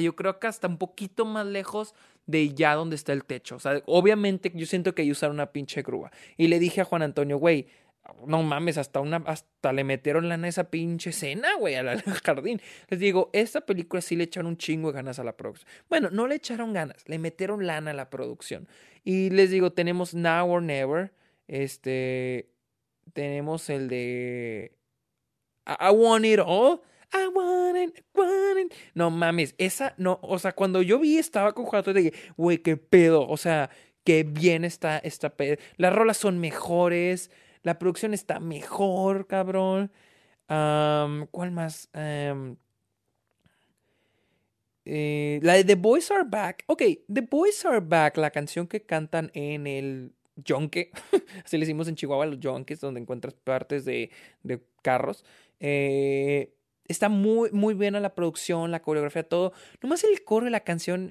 yo 0.00 0.16
creo 0.16 0.38
que 0.38 0.46
hasta 0.46 0.68
un 0.68 0.78
poquito 0.78 1.24
más 1.24 1.46
lejos 1.46 1.94
de 2.26 2.54
ya 2.54 2.74
donde 2.74 2.96
está 2.96 3.12
el 3.12 3.24
techo. 3.24 3.56
O 3.56 3.60
sea, 3.60 3.82
obviamente 3.86 4.52
yo 4.54 4.66
siento 4.66 4.94
que 4.94 5.02
hay 5.02 5.10
usar 5.10 5.30
una 5.30 5.52
pinche 5.52 5.82
grúa. 5.82 6.10
Y 6.36 6.48
le 6.48 6.58
dije 6.58 6.80
a 6.80 6.84
Juan 6.84 7.02
Antonio, 7.02 7.38
güey, 7.38 7.66
no 8.26 8.42
mames, 8.42 8.78
hasta 8.78 9.00
una, 9.00 9.18
hasta 9.26 9.72
le 9.72 9.84
metieron 9.84 10.28
lana 10.28 10.46
a 10.46 10.50
esa 10.50 10.70
pinche 10.70 11.10
escena, 11.10 11.54
güey, 11.58 11.74
al, 11.76 12.02
jardín. 12.24 12.60
Les 12.88 13.00
digo, 13.00 13.30
esta 13.32 13.60
película 13.62 14.02
sí 14.02 14.16
le 14.16 14.24
echaron 14.24 14.48
un 14.48 14.56
chingo 14.56 14.88
de 14.88 14.96
ganas 14.96 15.18
a 15.18 15.24
la 15.24 15.36
producción. 15.36 15.70
Bueno, 15.88 16.10
no 16.10 16.26
le 16.26 16.36
echaron 16.36 16.72
ganas, 16.72 17.08
le 17.08 17.18
metieron 17.18 17.66
lana 17.66 17.92
a 17.92 17.94
la 17.94 18.10
producción. 18.10 18.68
Y 19.04 19.30
les 19.30 19.50
digo, 19.50 19.72
tenemos 19.72 20.14
Now 20.14 20.50
or 20.50 20.62
Never, 20.62 21.12
este, 21.48 22.48
tenemos 23.12 23.70
el 23.70 23.88
de 23.88 24.72
I 25.66 25.90
Want 25.92 26.24
It 26.24 26.40
All, 26.44 26.80
I 27.12 27.28
want 27.28 27.76
it, 27.78 28.04
want 28.14 28.58
it. 28.58 28.74
No 28.94 29.10
mames, 29.10 29.54
esa 29.58 29.94
no, 29.98 30.18
o 30.22 30.38
sea, 30.38 30.52
cuando 30.52 30.82
yo 30.82 30.98
vi 30.98 31.18
estaba 31.18 31.52
con 31.52 31.64
Juan 31.66 31.84
dije, 31.94 32.12
güey, 32.36 32.58
qué 32.58 32.76
pedo, 32.76 33.26
o 33.28 33.36
sea, 33.36 33.70
qué 34.04 34.24
bien 34.24 34.64
está 34.64 34.98
esta 34.98 35.30
pedo. 35.30 35.56
Las 35.76 35.94
rolas 35.94 36.16
son 36.16 36.38
mejores, 36.38 37.30
la 37.62 37.78
producción 37.78 38.14
está 38.14 38.40
mejor, 38.40 39.26
cabrón. 39.26 39.92
¿Cuál 40.46 41.50
más? 41.52 41.88
Eh, 44.84 45.38
la 45.42 45.54
de 45.54 45.64
The 45.64 45.74
Boys 45.76 46.10
Are 46.10 46.24
Back. 46.28 46.64
Ok, 46.66 46.82
The 47.12 47.20
Boys 47.22 47.64
Are 47.64 47.80
Back, 47.80 48.16
la 48.16 48.30
canción 48.30 48.66
que 48.66 48.82
cantan 48.82 49.30
en 49.34 49.66
el 49.66 50.12
yonke, 50.36 50.90
así 51.44 51.56
le 51.56 51.60
decimos 51.66 51.88
en 51.88 51.94
Chihuahua 51.94 52.26
los 52.26 52.40
yonkes, 52.40 52.80
donde 52.80 53.00
encuentras 53.00 53.34
partes 53.34 53.84
de, 53.84 54.10
de 54.42 54.60
carros. 54.82 55.24
Eh, 55.60 56.52
Está 56.88 57.08
muy, 57.08 57.50
muy 57.52 57.74
buena 57.74 58.00
la 58.00 58.14
producción, 58.14 58.70
la 58.70 58.82
coreografía, 58.82 59.22
todo. 59.22 59.52
Nomás 59.82 60.04
el 60.04 60.24
coro 60.24 60.44
de 60.46 60.50
la 60.50 60.60
canción. 60.60 61.10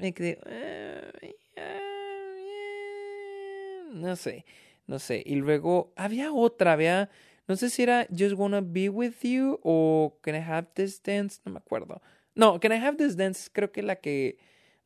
No 3.92 4.16
sé, 4.16 4.46
no 4.88 5.00
sé. 5.00 5.24
Y 5.26 5.36
luego 5.36 5.94
había 5.96 6.34
otra, 6.34 6.76
vea. 6.76 7.10
No 7.48 7.56
sé 7.56 7.70
si 7.70 7.84
era 7.84 8.08
Just 8.10 8.36
Wanna 8.36 8.62
Be 8.62 8.90
With 8.90 9.16
You 9.22 9.60
o 9.64 10.18
Can 10.22 10.36
I 10.36 10.40
Have 10.40 10.68
This 10.74 11.02
Dance. 11.02 11.42
No 11.46 11.52
me 11.52 11.58
acuerdo. 11.58 12.02
No, 12.36 12.60
Can 12.60 12.72
I 12.74 12.76
Have 12.76 12.98
This 12.98 13.18
Dance, 13.18 13.50
creo 13.52 13.72
que 13.72 13.82
la 13.82 13.96
que. 13.98 14.38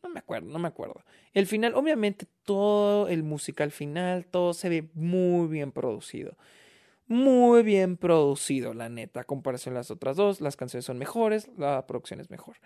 No 0.01 0.09
me 0.09 0.19
acuerdo, 0.19 0.47
no 0.47 0.59
me 0.59 0.67
acuerdo. 0.67 1.03
El 1.33 1.47
final, 1.47 1.73
obviamente, 1.73 2.27
todo 2.43 3.07
el 3.07 3.23
musical 3.23 3.71
final, 3.71 4.25
todo 4.25 4.53
se 4.53 4.69
ve 4.69 4.89
muy 4.93 5.47
bien 5.47 5.71
producido 5.71 6.37
muy 7.07 7.63
bien 7.63 7.97
producido, 7.97 8.73
la 8.73 8.89
neta. 8.89 9.21
A 9.21 9.23
comparación 9.23 9.75
a 9.75 9.79
las 9.79 9.91
otras 9.91 10.17
dos, 10.17 10.41
las 10.41 10.55
canciones 10.55 10.85
son 10.85 10.97
mejores, 10.97 11.49
la 11.57 11.85
producción 11.85 12.19
es 12.19 12.29
mejor. 12.29 12.57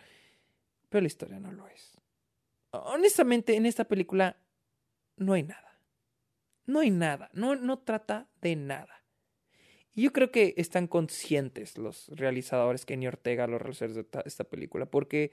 Pero 0.90 1.02
la 1.02 1.08
historia 1.08 1.40
no 1.40 1.52
lo 1.52 1.68
es. 1.68 2.00
Honestamente, 2.72 3.56
en 3.56 3.66
esta 3.66 3.86
película 3.86 4.38
no 5.18 5.34
hay 5.34 5.44
nada. 5.44 5.80
No 6.66 6.80
hay 6.80 6.92
nada. 6.92 7.30
No, 7.34 7.56
no 7.56 7.80
trata 7.80 8.30
de 8.42 8.56
nada. 8.56 9.04
Y 9.94 10.04
yo 10.04 10.14
creo 10.14 10.32
que 10.32 10.54
están 10.56 10.88
conscientes 10.88 11.78
los 11.78 12.08
realizadores, 12.10 12.86
Kenny 12.86 13.08
Ortega, 13.08 13.48
los 13.48 13.62
realizadores 13.62 13.96
de 13.96 14.22
esta 14.26 14.44
película, 14.46 14.86
porque 14.86 15.32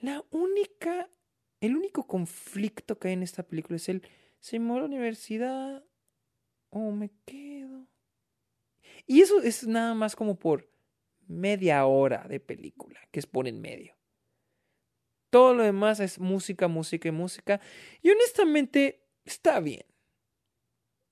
la 0.00 0.24
única, 0.30 1.10
el 1.60 1.76
único 1.76 2.06
conflicto 2.06 2.98
que 2.98 3.08
hay 3.08 3.14
en 3.14 3.22
esta 3.22 3.42
película 3.42 3.76
es 3.76 3.88
el, 3.88 4.02
¿se 4.38 4.58
muere 4.58 4.82
la 4.82 4.86
universidad 4.86 5.84
o 6.70 6.92
me 6.92 7.10
quedo? 7.26 7.53
Y 9.06 9.20
eso 9.20 9.40
es 9.42 9.66
nada 9.66 9.94
más 9.94 10.16
como 10.16 10.38
por 10.38 10.70
media 11.26 11.84
hora 11.86 12.26
de 12.28 12.40
película 12.40 13.00
que 13.10 13.20
es 13.20 13.26
por 13.26 13.48
en 13.48 13.60
medio. 13.60 13.96
Todo 15.30 15.54
lo 15.54 15.62
demás 15.64 16.00
es 16.00 16.18
música, 16.18 16.68
música 16.68 17.08
y 17.08 17.12
música. 17.12 17.60
Y 18.02 18.10
honestamente 18.10 19.04
está 19.24 19.60
bien. 19.60 19.84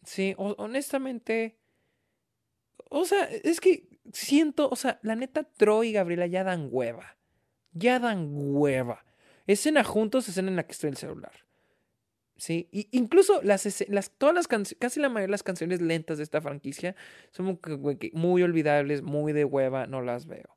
Sí, 0.04 0.34
honestamente. 0.36 1.58
O 2.88 3.04
sea, 3.04 3.24
es 3.24 3.60
que 3.60 3.88
siento, 4.12 4.68
o 4.70 4.76
sea, 4.76 5.00
la 5.02 5.16
neta, 5.16 5.44
Troy 5.44 5.88
y 5.88 5.92
Gabriela 5.92 6.26
ya 6.26 6.44
dan 6.44 6.68
hueva. 6.70 7.16
Ya 7.72 7.98
dan 7.98 8.28
hueva. 8.32 9.04
Escena 9.46 9.82
juntos, 9.82 10.28
escena 10.28 10.48
en 10.48 10.56
la 10.56 10.66
que 10.66 10.72
estoy 10.72 10.90
el 10.90 10.96
celular. 10.96 11.46
Sí, 12.42 12.68
y 12.72 12.88
incluso 12.90 13.40
las, 13.44 13.62
todas 14.18 14.34
las 14.34 14.48
canciones, 14.48 14.76
casi 14.80 14.98
la 14.98 15.08
mayoría 15.08 15.28
de 15.28 15.30
las 15.30 15.44
canciones 15.44 15.80
lentas 15.80 16.18
de 16.18 16.24
esta 16.24 16.40
franquicia 16.40 16.96
son 17.30 17.56
muy 18.14 18.42
olvidables, 18.42 19.00
muy 19.00 19.32
de 19.32 19.44
hueva, 19.44 19.86
no 19.86 20.02
las 20.02 20.26
veo. 20.26 20.56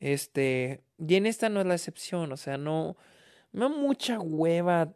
Este, 0.00 0.80
y 0.98 1.14
en 1.14 1.26
esta 1.26 1.48
no 1.50 1.60
es 1.60 1.66
la 1.66 1.74
excepción, 1.76 2.32
o 2.32 2.36
sea, 2.36 2.58
no, 2.58 2.96
da 3.52 3.68
mucha 3.68 4.18
hueva. 4.18 4.92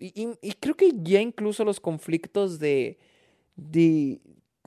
Y, 0.00 0.30
y, 0.42 0.52
creo 0.54 0.74
que 0.74 0.90
ya 0.96 1.20
incluso 1.20 1.64
los 1.64 1.78
conflictos 1.78 2.58
de, 2.58 2.98
de, 3.54 4.20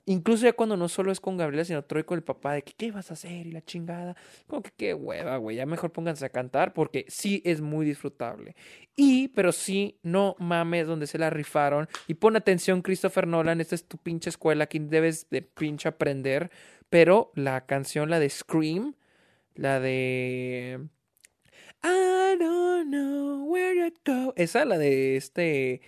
Incluso 0.10 0.45
ya 0.45 0.53
cuando 0.53 0.76
no 0.76 0.89
solo 0.89 1.12
es 1.12 1.20
con 1.20 1.38
Gabriela, 1.38 1.64
sino 1.64 1.84
Troy 1.84 2.03
con 2.03 2.18
el 2.18 2.24
papá, 2.24 2.53
de 2.53 2.64
que 2.64 2.74
qué 2.74 2.91
vas 2.91 3.12
a 3.12 3.14
hacer 3.14 3.45
y 3.45 3.51
la 3.51 3.62
chingada. 3.62 4.16
Como 4.47 4.64
que 4.64 4.72
qué 4.76 4.95
hueva, 4.95 5.38
güey. 5.38 5.57
Ya 5.57 5.68
mejor 5.68 5.91
pónganse 5.91 6.26
a 6.26 6.30
cantar 6.30 6.74
porque 6.74 7.05
sí 7.10 7.43
es 7.45 7.62
muy 7.62 7.86
disfrutable. 7.86 8.55
Y, 8.95 9.28
pero 9.28 9.51
sí, 9.51 9.99
no 10.01 10.36
mames 10.39 10.88
donde 10.88 11.05
se 11.05 11.20
la 11.20 11.30
rifaron. 11.30 11.88
Y 12.07 12.16
pon 12.16 12.36
atención, 12.36 12.82
Christopher 12.82 13.28
Nolan, 13.28 13.62
esta 13.62 13.76
es 13.76 13.88
tu 13.88 13.97
pinche 13.97 14.32
escuela, 14.32 14.64
aquí 14.64 14.80
debes 14.80 15.30
de 15.30 15.43
pinche 15.43 15.88
aprender. 15.88 16.49
Pero 16.89 17.32
la 17.36 17.68
canción, 17.68 18.10
la 18.10 18.18
de 18.18 18.32
Scream, 18.32 18.95
la 19.53 19.80
de. 19.80 20.88
I 21.84 22.36
don't 22.39 22.89
know 22.89 23.45
where 23.45 23.91
to 23.91 24.12
go. 24.12 24.34
Esa, 24.36 24.66
la 24.66 24.80
de 24.80 25.18
este 25.18 25.82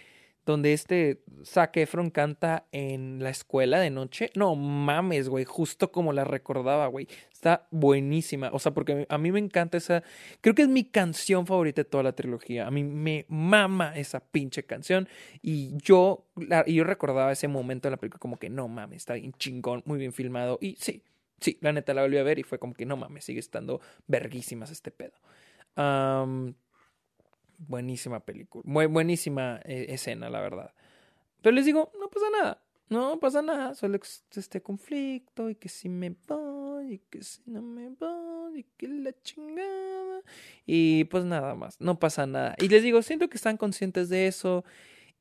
donde 0.45 0.73
este 0.73 1.23
Zac 1.45 1.77
Efron 1.77 2.09
canta 2.09 2.65
en 2.71 3.23
la 3.23 3.29
escuela 3.29 3.79
de 3.79 3.89
noche. 3.89 4.31
No 4.35 4.55
mames, 4.55 5.29
güey, 5.29 5.45
justo 5.45 5.91
como 5.91 6.13
la 6.13 6.23
recordaba, 6.23 6.87
güey. 6.87 7.07
Está 7.31 7.67
buenísima. 7.71 8.49
O 8.53 8.59
sea, 8.59 8.73
porque 8.73 9.05
a 9.09 9.17
mí 9.17 9.31
me 9.31 9.39
encanta 9.39 9.77
esa. 9.77 10.03
Creo 10.41 10.55
que 10.55 10.63
es 10.63 10.67
mi 10.67 10.83
canción 10.83 11.45
favorita 11.45 11.81
de 11.81 11.89
toda 11.89 12.03
la 12.03 12.13
trilogía. 12.13 12.67
A 12.67 12.71
mí 12.71 12.83
me 12.83 13.25
mama 13.29 13.95
esa 13.95 14.19
pinche 14.19 14.63
canción. 14.63 15.07
Y 15.41 15.77
yo, 15.77 16.25
yo 16.67 16.83
recordaba 16.83 17.31
ese 17.31 17.47
momento 17.47 17.87
en 17.87 17.91
la 17.91 17.97
película 17.97 18.19
como 18.19 18.37
que 18.37 18.49
no 18.49 18.67
mames, 18.67 18.97
está 18.97 19.13
bien 19.13 19.33
chingón, 19.33 19.83
muy 19.85 19.99
bien 19.99 20.13
filmado. 20.13 20.57
Y 20.61 20.75
sí, 20.79 21.03
sí, 21.39 21.57
la 21.61 21.71
neta 21.71 21.93
la 21.93 22.01
volví 22.01 22.17
a 22.17 22.23
ver 22.23 22.39
y 22.39 22.43
fue 22.43 22.59
como 22.59 22.73
que 22.73 22.85
no 22.85 22.97
mames, 22.97 23.25
sigue 23.25 23.39
estando 23.39 23.81
verguísimas 24.07 24.71
este 24.71 24.91
pedo. 24.91 25.13
Buenísima 27.67 28.19
película. 28.21 28.63
Muy 28.65 28.87
buenísima 28.87 29.59
eh, 29.65 29.87
escena, 29.89 30.29
la 30.29 30.41
verdad. 30.41 30.73
Pero 31.41 31.55
les 31.55 31.65
digo, 31.65 31.91
no 31.99 32.09
pasa 32.09 32.25
nada. 32.31 32.61
No 32.89 33.19
pasa 33.19 33.41
nada. 33.41 33.75
Solo 33.75 33.99
este 34.35 34.61
conflicto 34.61 35.49
y 35.49 35.55
que 35.55 35.69
si 35.69 35.87
me 35.87 36.15
voy 36.27 36.93
y 36.93 36.97
que 37.09 37.23
si 37.23 37.41
no 37.45 37.61
me 37.61 37.89
voy 37.89 38.59
y 38.59 38.63
que 38.77 38.87
la 38.87 39.13
chingada. 39.21 40.21
Y 40.65 41.05
pues 41.05 41.23
nada 41.23 41.55
más. 41.55 41.79
No 41.79 41.99
pasa 41.99 42.25
nada. 42.25 42.55
Y 42.59 42.67
les 42.67 42.83
digo, 42.83 43.01
siento 43.01 43.29
que 43.29 43.37
están 43.37 43.57
conscientes 43.57 44.09
de 44.09 44.27
eso. 44.27 44.65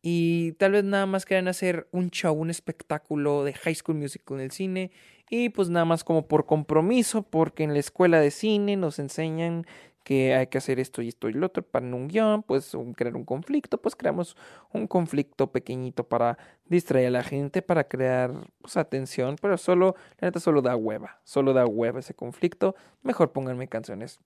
Y 0.03 0.53
tal 0.53 0.73
vez 0.73 0.85
nada 0.85 1.05
más 1.07 1.27
quieran 1.27 1.47
hacer 1.47 1.89
un 1.93 2.11
show, 2.11 2.35
un 2.35 2.49
espectáculo 2.49 3.45
de 3.45 3.53
High 3.53 3.75
School 3.75 3.99
Musical 3.99 4.39
en 4.39 4.45
el 4.45 4.51
cine. 4.51 4.91
Y 5.29 5.51
pues 5.51 5.69
nada 5.69 5.85
más 5.85 6.03
como 6.03 6.27
por 6.27 6.47
compromiso, 6.47 7.23
porque 7.23 7.63
en 7.63 7.75
la 7.75 7.79
escuela 7.79 8.19
de 8.19 8.31
cine 8.31 8.77
nos 8.77 8.99
enseñan 8.99 9.67
que 10.11 10.35
hay 10.35 10.49
que 10.49 10.59
hacer 10.59 10.81
esto 10.81 11.03
y 11.03 11.09
esto 11.09 11.29
y 11.29 11.35
lo 11.35 11.47
otro 11.47 11.63
para 11.63 11.87
un 11.87 12.09
guion, 12.09 12.43
pues 12.43 12.77
crear 12.97 13.15
un 13.15 13.25
conflicto, 13.25 13.81
pues 13.81 13.95
creamos 13.95 14.37
un 14.73 14.89
conflicto 14.89 15.53
pequeñito 15.53 16.09
para 16.09 16.37
distraer 16.65 17.07
a 17.07 17.11
la 17.11 17.23
gente, 17.23 17.63
para 17.63 17.85
crear 17.85 18.33
pues, 18.61 18.77
atención, 18.77 19.37
pero 19.41 19.57
solo, 19.57 19.95
la 20.19 20.27
neta 20.27 20.41
solo 20.41 20.63
da 20.63 20.75
hueva, 20.75 21.21
solo 21.23 21.53
da 21.53 21.65
hueva 21.65 22.01
ese 22.01 22.13
conflicto, 22.15 22.75
mejor 23.05 23.31
pónganme 23.31 23.69
canciones, 23.69 24.19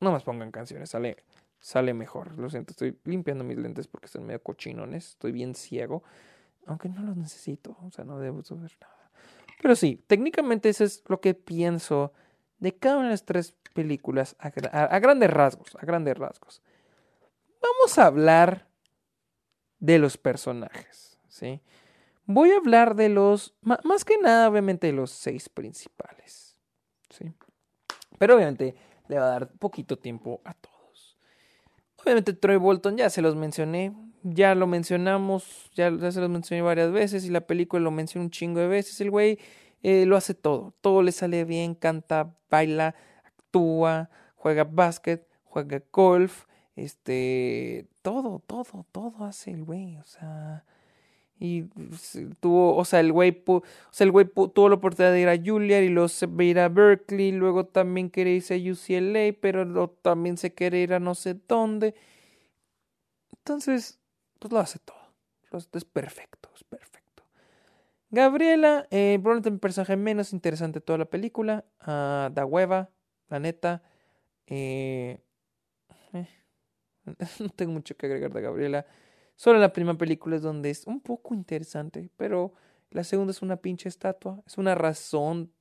no 0.00 0.12
más 0.12 0.22
pongan 0.22 0.50
canciones, 0.50 0.90
sale, 0.90 1.16
sale 1.60 1.94
mejor, 1.94 2.38
lo 2.38 2.50
siento, 2.50 2.72
estoy 2.72 2.98
limpiando 3.04 3.42
mis 3.42 3.56
lentes 3.56 3.88
porque 3.88 4.04
están 4.04 4.26
medio 4.26 4.42
cochinones, 4.42 5.12
estoy 5.12 5.32
bien 5.32 5.54
ciego, 5.54 6.02
aunque 6.66 6.90
no 6.90 7.00
los 7.00 7.16
necesito, 7.16 7.74
o 7.80 7.90
sea, 7.90 8.04
no 8.04 8.18
debo 8.18 8.42
saber 8.42 8.76
nada. 8.78 9.10
Pero 9.62 9.74
sí, 9.76 10.04
técnicamente 10.06 10.68
eso 10.68 10.84
es 10.84 11.02
lo 11.06 11.22
que 11.22 11.32
pienso 11.32 12.12
de 12.60 12.76
cada 12.76 12.96
una 12.96 13.06
de 13.06 13.12
las 13.12 13.24
tres 13.24 13.54
películas 13.74 14.36
a, 14.38 14.50
grandes 15.00 15.30
rasgos, 15.30 15.76
a 15.80 15.84
grandes 15.84 16.16
rasgos. 16.16 16.62
Vamos 17.60 17.98
a 17.98 18.06
hablar 18.06 18.68
de 19.78 19.98
los 19.98 20.16
personajes, 20.16 21.18
¿sí? 21.28 21.60
Voy 22.26 22.50
a 22.52 22.58
hablar 22.58 22.94
de 22.94 23.08
los, 23.08 23.54
más 23.62 24.04
que 24.04 24.18
nada, 24.18 24.48
obviamente, 24.48 24.86
de 24.86 24.92
los 24.92 25.10
seis 25.10 25.48
principales, 25.48 26.56
¿sí? 27.08 27.32
Pero 28.18 28.36
obviamente 28.36 28.76
le 29.08 29.18
va 29.18 29.26
a 29.26 29.30
dar 29.30 29.52
poquito 29.52 29.98
tiempo 29.98 30.40
a 30.44 30.54
todos. 30.54 31.18
Obviamente 31.96 32.32
Troy 32.34 32.56
Bolton 32.56 32.96
ya 32.96 33.10
se 33.10 33.22
los 33.22 33.34
mencioné, 33.34 33.92
ya 34.22 34.54
lo 34.54 34.66
mencionamos, 34.66 35.70
ya, 35.74 35.90
ya 35.90 36.12
se 36.12 36.20
los 36.20 36.30
mencioné 36.30 36.62
varias 36.62 36.92
veces 36.92 37.24
y 37.24 37.30
la 37.30 37.40
película 37.40 37.82
lo 37.82 37.90
menciona 37.90 38.24
un 38.24 38.30
chingo 38.30 38.60
de 38.60 38.68
veces. 38.68 39.00
El 39.00 39.10
güey 39.10 39.38
eh, 39.82 40.06
lo 40.06 40.16
hace 40.16 40.34
todo, 40.34 40.74
todo 40.80 41.02
le 41.02 41.12
sale 41.12 41.44
bien, 41.44 41.74
canta, 41.74 42.34
baila, 42.50 42.94
actúa, 43.24 44.10
juega 44.36 44.64
básquet, 44.64 45.26
juega 45.44 45.82
golf, 45.92 46.46
este, 46.76 47.86
todo, 48.02 48.40
todo, 48.46 48.86
todo 48.92 49.24
hace 49.24 49.50
el 49.52 49.64
güey, 49.64 49.96
o 49.96 50.04
sea, 50.04 50.64
y 51.38 51.64
tuvo, 52.40 52.76
o 52.76 52.84
sea, 52.84 53.00
el 53.00 53.12
güey, 53.12 53.42
o 53.46 53.62
sea, 53.90 54.04
el 54.04 54.12
güey 54.12 54.26
tuvo 54.26 54.68
la 54.68 54.74
oportunidad 54.74 55.12
de 55.12 55.20
ir 55.22 55.28
a 55.28 55.36
Juilliard 55.42 55.84
y 55.84 55.88
luego 55.88 56.08
se 56.08 56.26
va 56.26 56.42
a 56.42 56.44
ir 56.44 56.58
a 56.60 56.68
Berkeley, 56.68 57.32
luego 57.32 57.64
también 57.64 58.10
quiere 58.10 58.32
irse 58.32 58.54
a 58.54 58.72
UCLA, 58.72 59.34
pero 59.40 59.88
también 60.02 60.36
se 60.36 60.52
quiere 60.52 60.80
ir 60.80 60.92
a 60.92 61.00
no 61.00 61.14
sé 61.14 61.34
dónde. 61.48 61.94
Entonces, 63.38 63.98
pues 64.38 64.52
lo 64.52 64.60
hace 64.60 64.78
todo. 64.80 64.98
Es 65.72 65.84
perfecto, 65.84 66.50
es 66.54 66.64
perfecto. 66.64 66.89
Gabriela, 68.10 68.88
eh, 68.90 69.18
probablemente 69.22 69.60
personaje 69.60 69.96
menos 69.96 70.32
interesante 70.32 70.80
de 70.80 70.84
toda 70.84 70.98
la 70.98 71.04
película. 71.04 71.64
Uh, 71.82 72.32
da 72.32 72.44
hueva, 72.44 72.90
la 73.28 73.38
neta. 73.38 73.82
Eh, 74.46 75.22
eh, 76.12 76.28
no 77.38 77.48
tengo 77.50 77.72
mucho 77.72 77.96
que 77.96 78.06
agregar 78.06 78.32
de 78.32 78.40
Gabriela. 78.40 78.86
Solo 79.36 79.58
la 79.58 79.72
primera 79.72 79.96
película 79.96 80.36
es 80.36 80.42
donde 80.42 80.70
es 80.70 80.86
un 80.86 81.00
poco 81.00 81.34
interesante, 81.34 82.10
pero 82.16 82.52
la 82.90 83.04
segunda 83.04 83.30
es 83.30 83.42
una 83.42 83.56
pinche 83.56 83.88
estatua. 83.88 84.42
Es 84.44 84.58
una 84.58 84.74
razón. 84.74 85.52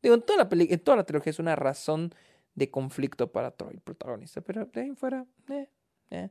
Digo, 0.00 0.14
en 0.14 0.22
toda 0.22 0.44
la, 0.44 0.48
en 0.50 0.80
toda 0.80 0.96
la 0.96 1.04
trilogía 1.04 1.30
es 1.30 1.40
una 1.40 1.56
razón 1.56 2.14
de 2.54 2.70
conflicto 2.70 3.32
para 3.32 3.50
Troy, 3.50 3.74
el 3.74 3.80
protagonista. 3.80 4.40
Pero 4.40 4.66
de 4.66 4.80
ahí 4.80 4.94
fuera. 4.94 5.26
Eh. 6.10 6.30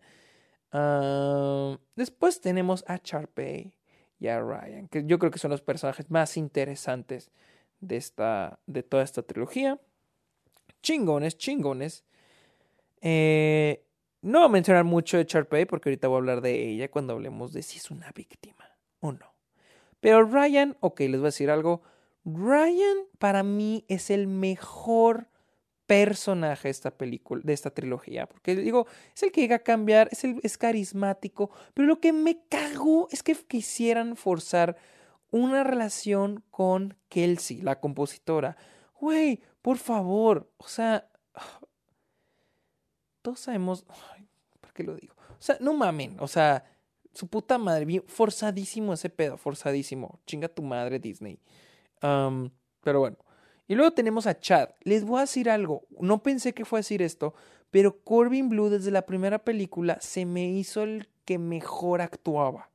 Ah, 0.71 1.77
después 1.95 2.41
tenemos 2.41 2.83
a 2.87 2.99
Charpey 2.99 3.76
y 4.19 4.27
a 4.27 4.39
Ryan, 4.39 4.87
que 4.87 5.05
yo 5.05 5.19
creo 5.19 5.31
que 5.31 5.39
son 5.39 5.51
los 5.51 5.61
personajes 5.61 6.09
más 6.09 6.37
interesantes 6.37 7.31
de, 7.79 7.97
esta, 7.97 8.59
de 8.65 8.83
toda 8.83 9.03
esta 9.03 9.21
trilogía. 9.21 9.79
Chingones, 10.81 11.37
chingones. 11.37 12.03
Eh, 13.01 13.83
no 14.21 14.39
voy 14.39 14.45
a 14.47 14.51
mencionar 14.51 14.83
mucho 14.83 15.17
de 15.17 15.25
Charpey 15.25 15.65
porque 15.65 15.89
ahorita 15.89 16.07
voy 16.07 16.15
a 16.15 16.19
hablar 16.19 16.41
de 16.41 16.67
ella 16.67 16.89
cuando 16.89 17.13
hablemos 17.13 17.53
de 17.53 17.61
si 17.61 17.77
es 17.77 17.91
una 17.91 18.11
víctima 18.11 18.77
o 18.99 19.11
no. 19.11 19.33
Pero 19.99 20.23
Ryan, 20.23 20.77
ok, 20.79 20.99
les 21.01 21.19
voy 21.19 21.25
a 21.27 21.27
decir 21.27 21.49
algo. 21.49 21.81
Ryan 22.25 22.97
para 23.19 23.43
mí 23.43 23.85
es 23.87 24.09
el 24.09 24.27
mejor 24.27 25.27
personaje 25.87 26.67
de 26.67 26.71
esta 26.71 26.91
película, 26.91 27.41
de 27.43 27.53
esta 27.53 27.71
trilogía, 27.71 28.27
porque 28.27 28.55
digo, 28.55 28.87
es 29.15 29.23
el 29.23 29.31
que 29.31 29.41
llega 29.41 29.55
a 29.55 29.59
cambiar, 29.59 30.09
es, 30.11 30.25
el, 30.25 30.39
es 30.43 30.57
carismático, 30.57 31.49
pero 31.73 31.87
lo 31.87 31.99
que 31.99 32.13
me 32.13 32.43
cagó 32.49 33.07
es 33.11 33.23
que 33.23 33.33
quisieran 33.35 34.17
forzar 34.17 34.77
una 35.31 35.63
relación 35.63 36.43
con 36.51 36.95
Kelsey, 37.09 37.61
la 37.61 37.79
compositora. 37.79 38.57
Güey, 38.99 39.41
por 39.61 39.77
favor, 39.77 40.51
o 40.57 40.67
sea, 40.67 41.09
todos 43.21 43.39
sabemos, 43.39 43.85
¿por 44.59 44.73
qué 44.73 44.83
lo 44.83 44.95
digo? 44.95 45.15
O 45.17 45.41
sea, 45.41 45.57
no 45.61 45.73
mamen, 45.73 46.17
o 46.19 46.27
sea, 46.27 46.65
su 47.13 47.27
puta 47.27 47.57
madre, 47.57 48.03
forzadísimo 48.07 48.93
ese 48.93 49.09
pedo, 49.09 49.37
forzadísimo, 49.37 50.19
chinga 50.25 50.49
tu 50.49 50.61
madre 50.61 50.99
Disney. 50.99 51.39
pero 51.99 52.99
bueno, 52.99 53.17
y 53.67 53.75
luego 53.75 53.91
tenemos 53.91 54.27
a 54.27 54.39
Chad. 54.39 54.69
Les 54.81 55.03
voy 55.03 55.17
a 55.17 55.21
decir 55.21 55.49
algo. 55.49 55.83
No 55.99 56.23
pensé 56.23 56.53
que 56.53 56.65
fue 56.65 56.79
a 56.79 56.81
decir 56.81 57.01
esto, 57.01 57.33
pero 57.69 57.99
Corbin 58.03 58.49
Blue 58.49 58.69
desde 58.69 58.91
la 58.91 59.05
primera 59.05 59.39
película 59.39 59.97
se 59.99 60.25
me 60.25 60.47
hizo 60.47 60.83
el 60.83 61.09
que 61.25 61.37
mejor 61.37 62.01
actuaba. 62.01 62.69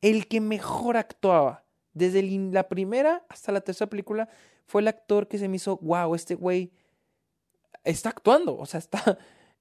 El 0.00 0.28
que 0.28 0.40
mejor 0.40 0.96
actuaba. 0.96 1.64
Desde 1.92 2.22
la 2.22 2.68
primera 2.68 3.24
hasta 3.28 3.52
la 3.52 3.62
tercera 3.62 3.90
película 3.90 4.28
fue 4.66 4.82
el 4.82 4.88
actor 4.88 5.28
que 5.28 5.38
se 5.38 5.48
me 5.48 5.56
hizo, 5.56 5.78
wow, 5.78 6.14
este 6.14 6.34
güey 6.34 6.70
está 7.84 8.10
actuando. 8.10 8.56
O 8.56 8.66
sea, 8.66 8.78
está... 8.78 9.18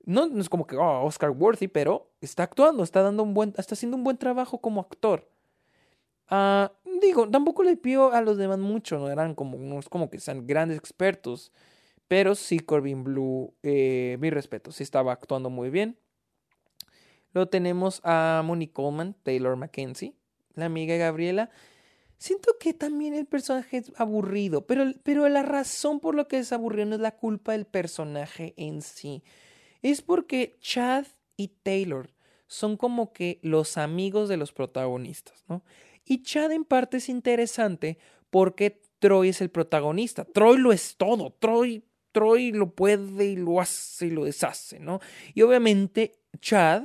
No, 0.08 0.26
es 0.39 0.50
como 0.50 0.68
que 0.68 0.78
oh, 0.78 1.04
Oscar 1.04 1.32
Worthy, 1.32 1.68
pero 1.68 2.12
está 2.22 2.43
actuando, 2.43 2.84
está 2.84 3.02
dando 3.02 3.24
un 3.24 3.34
buen, 3.34 3.56
está 3.58 3.74
haciendo 3.74 3.98
un 3.98 4.04
buen 4.04 4.18
trabajo 4.18 4.60
como 4.60 4.82
actor. 4.82 5.28
Ah, 6.30 6.72
digo, 7.02 7.30
tampoco 7.30 7.64
le 7.64 7.78
pido 7.78 8.12
a 8.14 8.22
los 8.22 8.38
demás 8.38 8.60
mucho, 8.60 8.98
no 8.98 9.10
eran 9.10 9.36
como, 9.36 9.58
no 9.58 9.80
como 9.90 10.10
que 10.10 10.20
sean 10.20 10.48
grandes 10.48 10.78
expertos, 10.78 11.52
pero 12.08 12.36
sí 12.36 12.60
Corbin 12.60 13.04
Blue, 13.04 13.54
eh, 13.64 14.18
mi 14.20 14.30
respeto, 14.30 14.72
sí 14.72 14.84
estaba 14.84 15.12
actuando 15.14 15.50
muy 15.50 15.70
bien. 15.70 15.98
Luego 17.34 17.50
tenemos 17.50 18.00
a 18.04 18.42
Monique 18.46 18.74
Coleman, 18.74 19.16
Taylor 19.24 19.56
Mackenzie, 19.58 20.16
la 20.54 20.66
amiga 20.66 20.96
Gabriela. 20.96 21.50
Siento 22.18 22.56
que 22.60 22.74
también 22.74 23.14
el 23.14 23.26
personaje 23.26 23.78
es 23.78 23.92
aburrido, 23.98 24.66
pero, 24.66 24.86
pero 25.04 25.28
la 25.28 25.44
razón 25.44 26.00
por 26.00 26.16
lo 26.16 26.30
que 26.30 26.40
es 26.40 26.54
aburrido 26.54 26.88
no 26.88 26.96
es 26.96 27.02
la 27.02 27.18
culpa 27.18 27.52
del 27.52 27.66
personaje 27.66 28.54
en 28.56 28.82
sí. 28.82 29.22
Es 29.82 30.02
porque 30.02 30.58
Chad 30.62 31.06
y 31.36 31.50
Taylor 31.50 32.10
son 32.48 32.78
como 32.78 33.12
que 33.12 33.40
los 33.42 33.78
amigos 33.78 34.30
de 34.30 34.38
los 34.38 34.54
protagonistas, 34.54 35.44
¿no? 35.50 35.62
Y 36.06 36.22
Chad 36.22 36.51
en 36.51 36.64
parte 36.64 36.97
es 36.97 37.10
interesante 37.10 37.97
porque 38.30 38.82
Troy 38.99 39.30
es 39.30 39.41
el 39.41 39.49
protagonista. 39.49 40.26
Troy 40.26 40.58
lo 40.58 40.72
es 40.72 40.95
todo. 40.97 41.32
Troy, 41.39 41.84
Troy 42.12 42.51
lo 42.51 42.72
puede 42.72 43.26
y 43.26 43.36
lo 43.36 43.60
hace 43.60 44.08
y 44.08 44.12
lo 44.12 44.26
deshace, 44.26 44.80
¿no? 44.80 44.99
Y 45.34 45.41
obviamente 45.41 46.20
Chad, 46.39 46.84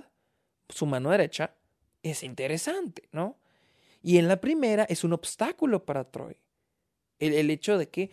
su 0.69 0.87
mano 0.87 1.11
derecha, 1.11 1.55
es 2.03 2.23
interesante, 2.23 3.09
¿no? 3.13 3.37
Y 4.03 4.19
en 4.19 4.29
la 4.29 4.41
primera 4.41 4.85
es 4.85 5.05
un 5.05 5.13
obstáculo 5.13 5.85
para 5.85 6.11
Troy. 6.11 6.37
El, 7.19 7.51
hecho 7.51 7.77
de 7.77 7.91
que, 7.91 8.11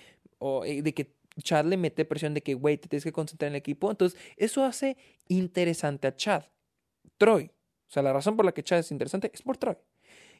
eh, 0.66 0.82
de 0.82 0.94
que 0.94 1.16
Chad 1.42 1.66
le 1.66 1.78
mete 1.78 2.04
presión 2.04 2.34
de 2.34 2.42
que, 2.44 2.56
güey, 2.56 2.78
te 2.78 2.90
tienes 2.90 3.06
que 3.06 3.14
concentrar 3.14 3.48
en 3.48 3.56
el 3.56 3.60
equipo. 3.60 3.90
Entonces, 3.90 4.20
eso 4.36 4.66
hace 4.66 4.98
interesante 5.30 6.08
a 6.08 6.16
Chad. 6.16 6.44
Troy. 7.18 7.46
O 7.88 7.92
sea, 7.92 8.04
la 8.04 8.12
razón 8.12 8.36
por 8.36 8.46
la 8.46 8.52
que 8.52 8.64
Chad 8.64 8.80
es 8.80 8.92
interesante 8.92 9.32
es 9.34 9.42
por 9.42 9.56
Troy. 9.58 9.78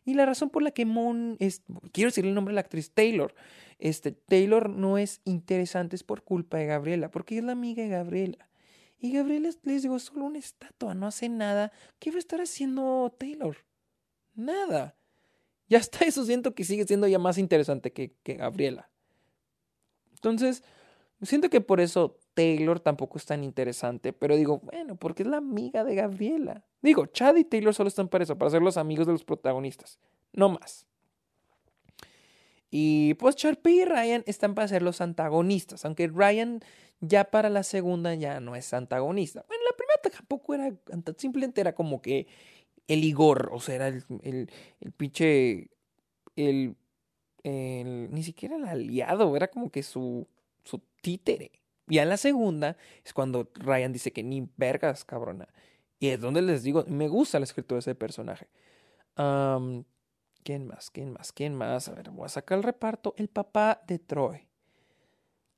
Y 0.08 0.14
la 0.14 0.26
razón 0.26 0.50
por 0.50 0.64
la 0.64 0.72
que 0.72 0.86
Mon 0.86 1.36
es, 1.40 1.64
quiero 1.92 2.08
decirle 2.08 2.30
el 2.30 2.36
nombre 2.36 2.54
de 2.54 2.56
la 2.56 2.62
actriz, 2.62 2.92
Taylor, 2.92 3.36
este, 3.78 4.14
Taylor 4.14 4.70
no 4.70 4.98
es 4.98 5.20
interesante 5.26 5.98
es 5.98 6.04
por 6.04 6.24
culpa 6.24 6.56
de 6.56 6.66
Gabriela, 6.66 7.12
porque 7.12 7.38
es 7.38 7.44
la 7.44 7.52
amiga 7.52 7.84
de 7.84 7.90
Gabriela. 7.90 8.50
Y 9.00 9.12
Gabriela, 9.12 9.50
les 9.64 9.82
digo, 9.84 9.98
es 9.98 10.04
solo 10.04 10.24
una 10.24 10.40
estatua, 10.40 10.96
no 10.96 11.08
hace 11.08 11.28
nada. 11.28 11.74
¿Qué 12.00 12.10
va 12.12 12.16
a 12.16 12.20
estar 12.20 12.40
haciendo 12.40 13.14
Taylor? 13.20 13.58
Nada. 14.34 14.96
Ya 15.68 15.80
está, 15.80 16.06
eso 16.06 16.24
siento 16.24 16.56
que 16.56 16.64
sigue 16.64 16.86
siendo 16.86 17.08
ya 17.08 17.20
más 17.20 17.38
interesante 17.38 17.92
que, 17.92 18.14
que 18.24 18.36
Gabriela. 18.36 18.90
Entonces, 20.14 20.64
siento 21.22 21.50
que 21.50 21.60
por 21.60 21.82
eso 21.82 22.18
Taylor 22.38 22.80
tampoco 22.80 23.18
es 23.18 23.26
tan 23.26 23.44
interesante, 23.44 24.14
pero 24.14 24.36
digo, 24.36 24.60
bueno, 24.60 24.96
porque 24.96 25.24
es 25.24 25.28
la 25.28 25.38
amiga 25.38 25.84
de 25.84 25.96
Gabriela. 25.96 26.64
Digo, 26.84 27.08
Chad 27.08 27.36
y 27.38 27.44
Taylor 27.44 27.74
solo 27.74 27.88
están 27.88 28.10
para 28.10 28.26
eso, 28.26 28.38
para 28.38 28.52
ser 28.52 28.62
los 28.62 28.78
amigos 28.78 29.08
de 29.08 29.14
los 29.14 29.24
protagonistas, 29.24 29.98
no 30.34 30.50
más. 30.50 30.86
Y 32.70 33.16
pues 33.16 33.38
Sharpay 33.38 33.80
y 33.80 33.86
Ryan 33.86 34.24
están 34.28 34.54
para 34.54 34.68
ser 34.68 34.84
los 34.84 35.02
antagonistas, 35.02 35.84
aunque 35.84 36.10
Ryan 36.10 36.60
ya 37.00 37.24
para 37.24 37.50
la 37.50 37.64
segunda 37.64 38.14
ya 38.14 38.40
no 38.40 38.56
es 38.56 38.72
antagonista. 38.72 39.44
Bueno, 39.48 39.64
la 39.68 39.76
primera 39.76 40.00
tampoco 40.16 40.54
era, 40.54 40.72
simplemente 41.18 41.60
era 41.60 41.74
como 41.74 42.04
que 42.04 42.28
el 42.88 43.04
Igor, 43.04 43.50
o 43.52 43.60
sea, 43.60 43.74
era 43.74 43.88
el, 43.88 44.04
el, 44.22 44.52
el 44.80 44.92
pinche, 44.92 45.72
el, 46.36 46.76
el, 47.42 48.10
ni 48.12 48.22
siquiera 48.22 48.58
el 48.58 48.66
aliado, 48.66 49.36
era 49.36 49.48
como 49.48 49.72
que 49.72 49.82
su, 49.82 50.28
su 50.64 50.84
títere. 51.02 51.52
Y 51.88 52.00
en 52.00 52.10
la 52.10 52.18
segunda 52.18 52.78
es 53.04 53.14
cuando 53.14 53.50
Ryan 53.56 53.94
dice 53.94 54.12
que 54.12 54.24
ni 54.24 54.50
vergas, 54.58 55.06
cabrona. 55.06 55.48
Y 56.00 56.10
es 56.10 56.20
donde 56.20 56.42
les 56.42 56.64
digo, 56.64 56.84
me 56.88 57.08
gusta 57.08 57.40
la 57.40 57.46
escritura 57.46 57.78
de 57.78 57.80
ese 57.80 57.96
personaje. 57.96 58.48
¿Quién 59.16 60.68
más? 60.68 60.92
¿Quién 60.92 61.12
más? 61.12 61.32
¿Quién 61.32 61.56
más? 61.56 61.88
A 61.88 61.94
ver, 61.94 62.12
voy 62.12 62.26
a 62.26 62.30
sacar 62.30 62.58
el 62.58 62.64
reparto. 62.64 63.14
El 63.18 63.30
papá 63.30 63.82
de 63.88 64.00
Troy. 64.00 64.48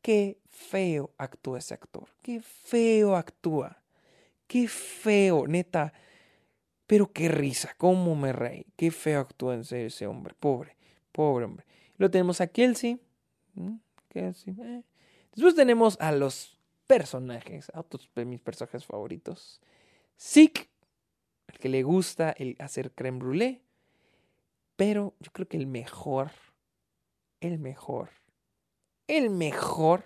Qué 0.02 0.40
feo 0.48 1.12
actúa 1.18 1.60
ese 1.60 1.74
actor. 1.74 2.08
Qué 2.22 2.42
feo 2.42 3.16
actúa. 3.16 3.82
Qué 4.48 4.68
feo, 4.68 5.46
neta. 5.48 5.94
Pero 6.88 7.12
qué 7.12 7.28
risa, 7.28 7.76
cómo 7.78 8.16
me 8.16 8.34
reí. 8.34 8.66
Qué 8.76 8.90
feo 8.92 9.20
actúa 9.20 9.62
serio 9.64 9.88
ese 9.88 10.08
hombre. 10.08 10.34
Pobre, 10.40 10.76
pobre 11.12 11.46
hombre. 11.46 11.66
Lo 11.98 12.10
tenemos 12.10 12.42
a 12.42 12.48
Kelsey. 12.48 13.00
¿Mm? 13.54 13.76
Kelsey. 14.08 14.56
Eh. 14.60 14.84
Después 15.34 15.56
tenemos 15.56 15.98
a 16.00 16.12
los 16.12 16.60
personajes, 16.88 17.72
a 17.74 17.82
otros 17.82 18.10
de 18.16 18.26
mis 18.26 18.42
personajes 18.42 18.86
favoritos. 18.86 19.62
Zeke, 20.20 20.70
el 21.48 21.60
que 21.60 21.70
le 21.70 21.84
gusta 21.84 22.32
el 22.32 22.56
hacer 22.60 22.92
creme 22.92 23.20
brûlée. 23.20 23.62
Pero 24.76 25.14
yo 25.20 25.32
creo 25.32 25.48
que 25.48 25.58
el 25.58 25.68
mejor, 25.68 26.32
el 27.42 27.60
mejor, 27.60 28.10
el 29.08 29.30
mejor 29.30 30.06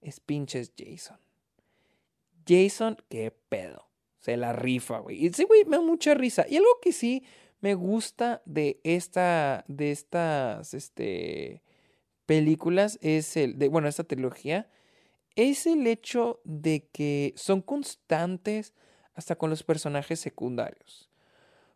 es 0.00 0.20
pinches 0.20 0.72
Jason. 0.76 1.18
Jason, 2.46 2.96
qué 3.08 3.30
pedo. 3.48 3.88
Se 4.20 4.36
la 4.36 4.52
rifa, 4.52 4.98
güey. 4.98 5.26
Ese 5.26 5.44
güey 5.44 5.64
me 5.64 5.78
da 5.78 5.82
mucha 5.82 6.14
risa. 6.14 6.46
Y 6.48 6.56
algo 6.56 6.78
que 6.80 6.92
sí 6.92 7.24
me 7.60 7.74
gusta 7.74 8.42
de 8.44 8.80
esta, 8.84 9.64
de 9.68 9.90
estas, 9.90 10.74
este, 10.74 11.62
películas 12.30 12.96
es 13.02 13.36
el, 13.36 13.58
de, 13.58 13.66
bueno, 13.66 13.88
esta 13.88 14.04
trilogía, 14.04 14.70
es 15.34 15.66
el 15.66 15.84
hecho 15.88 16.40
de 16.44 16.86
que 16.92 17.34
son 17.34 17.60
constantes 17.60 18.72
hasta 19.14 19.34
con 19.34 19.50
los 19.50 19.64
personajes 19.64 20.20
secundarios. 20.20 21.10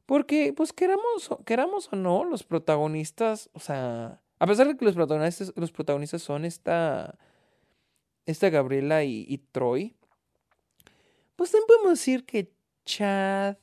Porque, 0.06 0.52
pues 0.52 0.72
queramos, 0.72 1.28
queramos 1.44 1.92
o 1.92 1.96
no, 1.96 2.22
los 2.22 2.44
protagonistas, 2.44 3.50
o 3.52 3.58
sea, 3.58 4.22
a 4.38 4.46
pesar 4.46 4.68
de 4.68 4.76
que 4.76 4.84
los 4.84 4.94
protagonistas, 4.94 5.52
los 5.56 5.72
protagonistas 5.72 6.22
son 6.22 6.44
esta, 6.44 7.18
esta 8.24 8.48
Gabriela 8.48 9.02
y, 9.02 9.38
Troy, 9.50 9.96
pues 11.34 11.50
también 11.50 11.66
podemos 11.66 11.98
decir 11.98 12.24
que 12.24 12.52
Chad, 12.84 13.56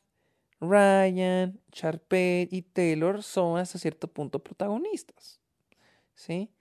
Ryan, 0.59 1.57
Charpet 1.71 2.51
y 2.51 2.63
Taylor 2.63 3.23
son 3.23 3.59
hasta 3.59 3.79
cierto 3.79 4.09
punto 4.09 4.39
protagonistas. 4.39 5.39
¿Sí? 6.15 6.51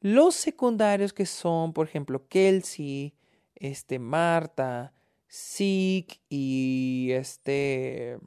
Los 0.00 0.34
secundarios 0.34 1.12
que 1.12 1.26
son, 1.26 1.72
por 1.72 1.86
ejemplo, 1.86 2.26
Kelsey, 2.28 3.14
este, 3.54 3.98
Marta, 3.98 4.92
Zeke 5.28 6.20
y 6.28 7.10
este 7.12 8.18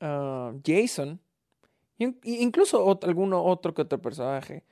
Ah, 0.00 0.52
Jason, 0.64 1.20
incluso 1.98 2.98
alguno 3.02 3.42
otro 3.42 3.72
que 3.72 3.82
otro 3.82 4.00
personaje, 4.00 4.64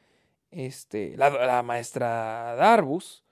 este, 0.51 1.17
la, 1.17 1.63
maestra 1.63 2.55
Darbus, 2.57 3.24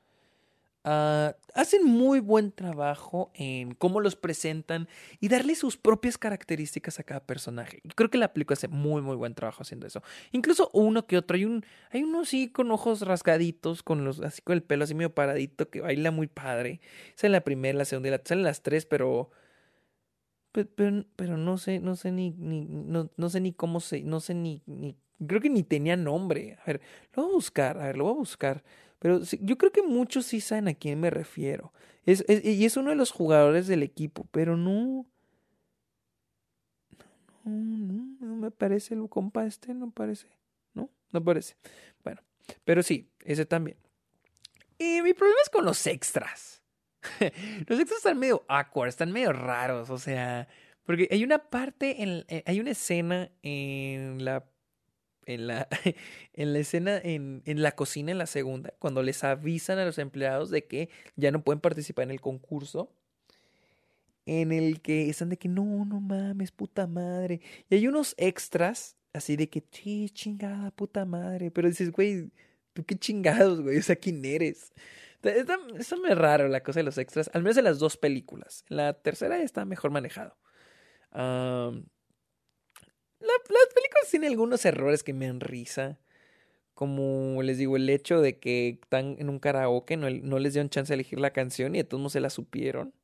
ah, 0.84 1.34
hacen 1.54 1.84
muy 1.84 2.20
buen 2.20 2.52
trabajo 2.52 3.30
en 3.34 3.74
cómo 3.74 4.00
los 4.00 4.16
presentan 4.16 4.88
y 5.20 5.28
darle 5.28 5.54
sus 5.54 5.76
propias 5.76 6.18
características 6.18 6.98
a 7.00 7.04
cada 7.04 7.20
personaje. 7.20 7.82
Creo 7.94 8.10
que 8.10 8.18
la 8.18 8.32
película 8.32 8.54
hace 8.54 8.68
muy, 8.68 9.02
muy 9.02 9.16
buen 9.16 9.34
trabajo 9.34 9.62
haciendo 9.62 9.86
eso. 9.86 10.02
Incluso 10.32 10.70
uno 10.72 11.06
que 11.06 11.16
otro, 11.16 11.36
hay, 11.36 11.44
un, 11.44 11.64
hay 11.90 12.02
uno 12.02 12.22
así 12.22 12.48
con 12.48 12.70
ojos 12.70 13.02
rasgaditos, 13.02 13.82
con 13.82 14.04
los, 14.04 14.20
así 14.20 14.42
con 14.42 14.54
el 14.54 14.62
pelo 14.62 14.84
así 14.84 14.94
medio 14.94 15.14
paradito, 15.14 15.68
que 15.70 15.80
baila 15.80 16.10
muy 16.10 16.26
padre. 16.26 16.80
Esa 17.16 17.26
es 17.26 17.30
la 17.30 17.42
primera, 17.42 17.78
la 17.78 17.84
segunda 17.84 18.08
y 18.08 18.12
la 18.12 18.20
salen 18.24 18.44
las 18.44 18.62
tres, 18.62 18.86
pero 18.86 19.30
pero, 20.52 21.04
pero, 21.16 21.36
no 21.38 21.56
sé, 21.56 21.80
no 21.80 21.96
sé 21.96 22.12
ni, 22.12 22.30
ni 22.32 22.66
no, 22.66 23.10
no, 23.16 23.30
sé 23.30 23.40
ni 23.40 23.52
cómo 23.52 23.80
se, 23.80 24.02
no 24.02 24.20
sé 24.20 24.34
ni, 24.34 24.62
creo 25.26 25.40
que 25.40 25.48
ni 25.48 25.62
tenía 25.62 25.96
nombre. 25.96 26.58
A 26.62 26.66
ver, 26.66 26.80
lo 27.14 27.22
voy 27.22 27.32
a 27.32 27.34
buscar, 27.34 27.78
a 27.78 27.86
ver, 27.86 27.96
lo 27.96 28.04
voy 28.04 28.12
a 28.12 28.16
buscar. 28.16 28.62
Pero 29.02 29.20
yo 29.40 29.58
creo 29.58 29.72
que 29.72 29.82
muchos 29.82 30.26
sí 30.26 30.40
saben 30.40 30.68
a 30.68 30.74
quién 30.74 31.00
me 31.00 31.10
refiero. 31.10 31.72
Es, 32.06 32.24
y 32.28 32.64
es 32.64 32.76
uno 32.76 32.90
de 32.90 32.94
los 32.94 33.10
jugadores 33.10 33.66
del 33.66 33.82
equipo, 33.82 34.28
pero 34.30 34.56
no. 34.56 35.06
No, 37.42 38.16
no, 38.20 38.36
me 38.36 38.52
parece 38.52 38.94
el 38.94 39.08
compa 39.08 39.44
este, 39.44 39.74
no 39.74 39.90
parece. 39.90 40.28
No, 40.72 40.88
no 41.10 41.24
parece. 41.24 41.56
Bueno, 42.04 42.22
pero 42.64 42.84
sí, 42.84 43.10
ese 43.24 43.44
también. 43.44 43.76
Y 44.78 45.02
mi 45.02 45.14
problema 45.14 45.40
es 45.42 45.50
con 45.50 45.64
los 45.64 45.84
extras. 45.88 46.62
Los 47.66 47.80
extras 47.80 47.98
están 47.98 48.20
medio 48.20 48.44
awkward, 48.46 48.88
están 48.88 49.10
medio 49.10 49.32
raros, 49.32 49.90
o 49.90 49.98
sea, 49.98 50.46
porque 50.84 51.08
hay 51.10 51.24
una 51.24 51.50
parte, 51.50 52.04
en, 52.04 52.24
eh, 52.28 52.44
hay 52.46 52.60
una 52.60 52.70
escena 52.70 53.32
en 53.42 54.24
la, 54.24 54.44
en 55.26 55.46
la, 55.46 55.68
en 56.34 56.52
la 56.52 56.58
escena 56.58 56.98
en, 56.98 57.42
en 57.44 57.62
la 57.62 57.72
cocina 57.72 58.12
en 58.12 58.18
la 58.18 58.26
segunda, 58.26 58.74
cuando 58.78 59.02
les 59.02 59.24
avisan 59.24 59.78
a 59.78 59.84
los 59.84 59.98
empleados 59.98 60.50
de 60.50 60.66
que 60.66 60.90
ya 61.16 61.30
no 61.30 61.42
pueden 61.42 61.60
participar 61.60 62.04
en 62.04 62.10
el 62.10 62.20
concurso, 62.20 62.92
en 64.26 64.52
el 64.52 64.80
que 64.80 65.08
están 65.08 65.30
de 65.30 65.36
que 65.36 65.48
no, 65.48 65.84
no 65.84 66.00
mames, 66.00 66.52
puta 66.52 66.86
madre, 66.86 67.40
y 67.68 67.74
hay 67.74 67.88
unos 67.88 68.14
extras 68.18 68.96
así 69.12 69.36
de 69.36 69.48
que, 69.48 69.64
sí, 69.70 70.08
chingada, 70.10 70.70
puta 70.70 71.04
madre, 71.04 71.50
pero 71.50 71.68
dices, 71.68 71.92
güey, 71.92 72.30
tú 72.72 72.84
qué 72.84 72.96
chingados, 72.96 73.60
güey, 73.60 73.78
o 73.78 73.82
sea, 73.82 73.96
¿quién 73.96 74.24
eres? 74.24 74.72
Está, 75.22 75.56
está 75.78 75.96
muy 75.96 76.10
raro 76.10 76.48
la 76.48 76.62
cosa 76.62 76.80
de 76.80 76.84
los 76.84 76.98
extras, 76.98 77.30
al 77.32 77.42
menos 77.42 77.56
en 77.56 77.64
las 77.64 77.78
dos 77.78 77.96
películas. 77.96 78.64
La 78.68 78.94
tercera 78.94 79.40
está 79.40 79.64
mejor 79.64 79.90
manejado. 79.90 80.36
Las 83.22 83.74
películas 83.74 84.10
tienen 84.10 84.30
algunos 84.30 84.64
errores 84.64 85.02
que 85.02 85.12
me 85.12 85.26
dan 85.26 85.40
risa. 85.40 85.98
Como 86.74 87.42
les 87.42 87.58
digo, 87.58 87.76
el 87.76 87.88
hecho 87.90 88.20
de 88.20 88.38
que 88.38 88.80
están 88.82 89.16
en 89.18 89.28
un 89.28 89.38
karaoke, 89.38 89.96
no, 89.96 90.08
no 90.10 90.38
les 90.38 90.54
dieron 90.54 90.70
chance 90.70 90.90
de 90.90 90.94
elegir 90.94 91.20
la 91.20 91.32
canción 91.32 91.74
y 91.74 91.78
de 91.78 91.84
todos 91.84 92.12
se 92.12 92.20
la 92.20 92.30
supieron. 92.30 92.94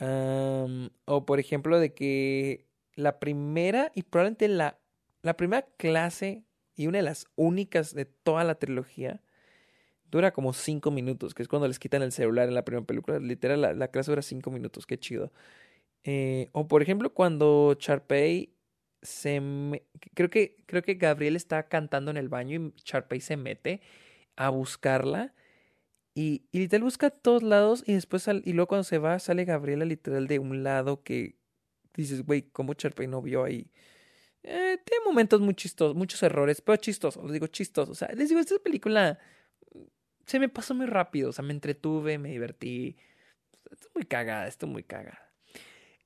o 0.00 1.26
por 1.26 1.40
ejemplo, 1.40 1.80
de 1.80 1.92
que 1.92 2.66
la 2.94 3.18
primera 3.20 3.92
y 3.94 4.02
probablemente 4.02 4.48
la, 4.48 4.78
la 5.22 5.36
primera 5.36 5.66
clase 5.76 6.44
y 6.76 6.86
una 6.86 6.98
de 6.98 7.04
las 7.04 7.26
únicas 7.36 7.94
de 7.94 8.04
toda 8.04 8.44
la 8.44 8.54
trilogía 8.54 9.20
dura 10.10 10.32
como 10.32 10.52
cinco 10.52 10.90
minutos, 10.90 11.34
que 11.34 11.42
es 11.42 11.48
cuando 11.48 11.68
les 11.68 11.78
quitan 11.78 12.02
el 12.02 12.12
celular 12.12 12.48
en 12.48 12.54
la 12.54 12.64
primera 12.64 12.86
película. 12.86 13.18
Literal, 13.18 13.78
la, 13.78 13.88
clase 13.88 14.10
dura 14.10 14.22
cinco 14.22 14.50
minutos, 14.50 14.86
qué 14.86 14.98
chido. 14.98 15.32
Eh, 16.04 16.48
o 16.52 16.68
por 16.68 16.82
ejemplo, 16.82 17.12
cuando 17.12 17.74
Charpey 17.74 18.54
se 19.02 19.40
creo 20.14 20.30
que 20.30 20.56
creo 20.66 20.82
que 20.82 20.94
Gabriel 20.94 21.36
está 21.36 21.68
cantando 21.68 22.10
en 22.10 22.16
el 22.16 22.28
baño 22.28 22.72
y 22.76 22.82
Charpey 22.82 23.20
se 23.20 23.36
mete 23.36 23.80
a 24.36 24.50
buscarla 24.50 25.34
y, 26.14 26.46
y 26.52 26.58
literal 26.60 26.84
busca 26.84 27.08
a 27.08 27.10
todos 27.10 27.42
lados 27.42 27.84
y 27.86 27.94
después 27.94 28.26
y 28.28 28.52
luego 28.52 28.68
cuando 28.68 28.84
se 28.84 28.98
va 28.98 29.18
sale 29.18 29.44
Gabriela 29.44 29.84
literal 29.84 30.26
de 30.26 30.38
un 30.38 30.62
lado 30.64 31.02
que 31.02 31.38
dices, 31.94 32.24
güey, 32.24 32.42
¿cómo 32.50 32.74
Charpey 32.74 33.06
no 33.06 33.20
vio 33.22 33.44
ahí? 33.44 33.70
Eh, 34.42 34.78
tiene 34.84 35.04
momentos 35.04 35.40
muy 35.40 35.54
chistosos, 35.54 35.96
muchos 35.96 36.22
errores, 36.22 36.60
pero 36.60 36.76
chistosos, 36.76 37.22
los 37.22 37.32
digo 37.32 37.48
chistosos. 37.48 37.90
O 37.90 37.94
sea, 37.94 38.08
les 38.14 38.28
digo, 38.28 38.40
esta 38.40 38.58
película 38.60 39.18
se 40.26 40.38
me 40.38 40.48
pasó 40.48 40.74
muy 40.74 40.86
rápido, 40.86 41.30
o 41.30 41.32
sea, 41.32 41.44
me 41.44 41.52
entretuve, 41.52 42.18
me 42.18 42.30
divertí. 42.30 42.96
Estoy 43.70 43.90
muy 43.94 44.04
cagada, 44.04 44.46
estoy 44.48 44.68
muy 44.70 44.84
cagada. 44.84 45.27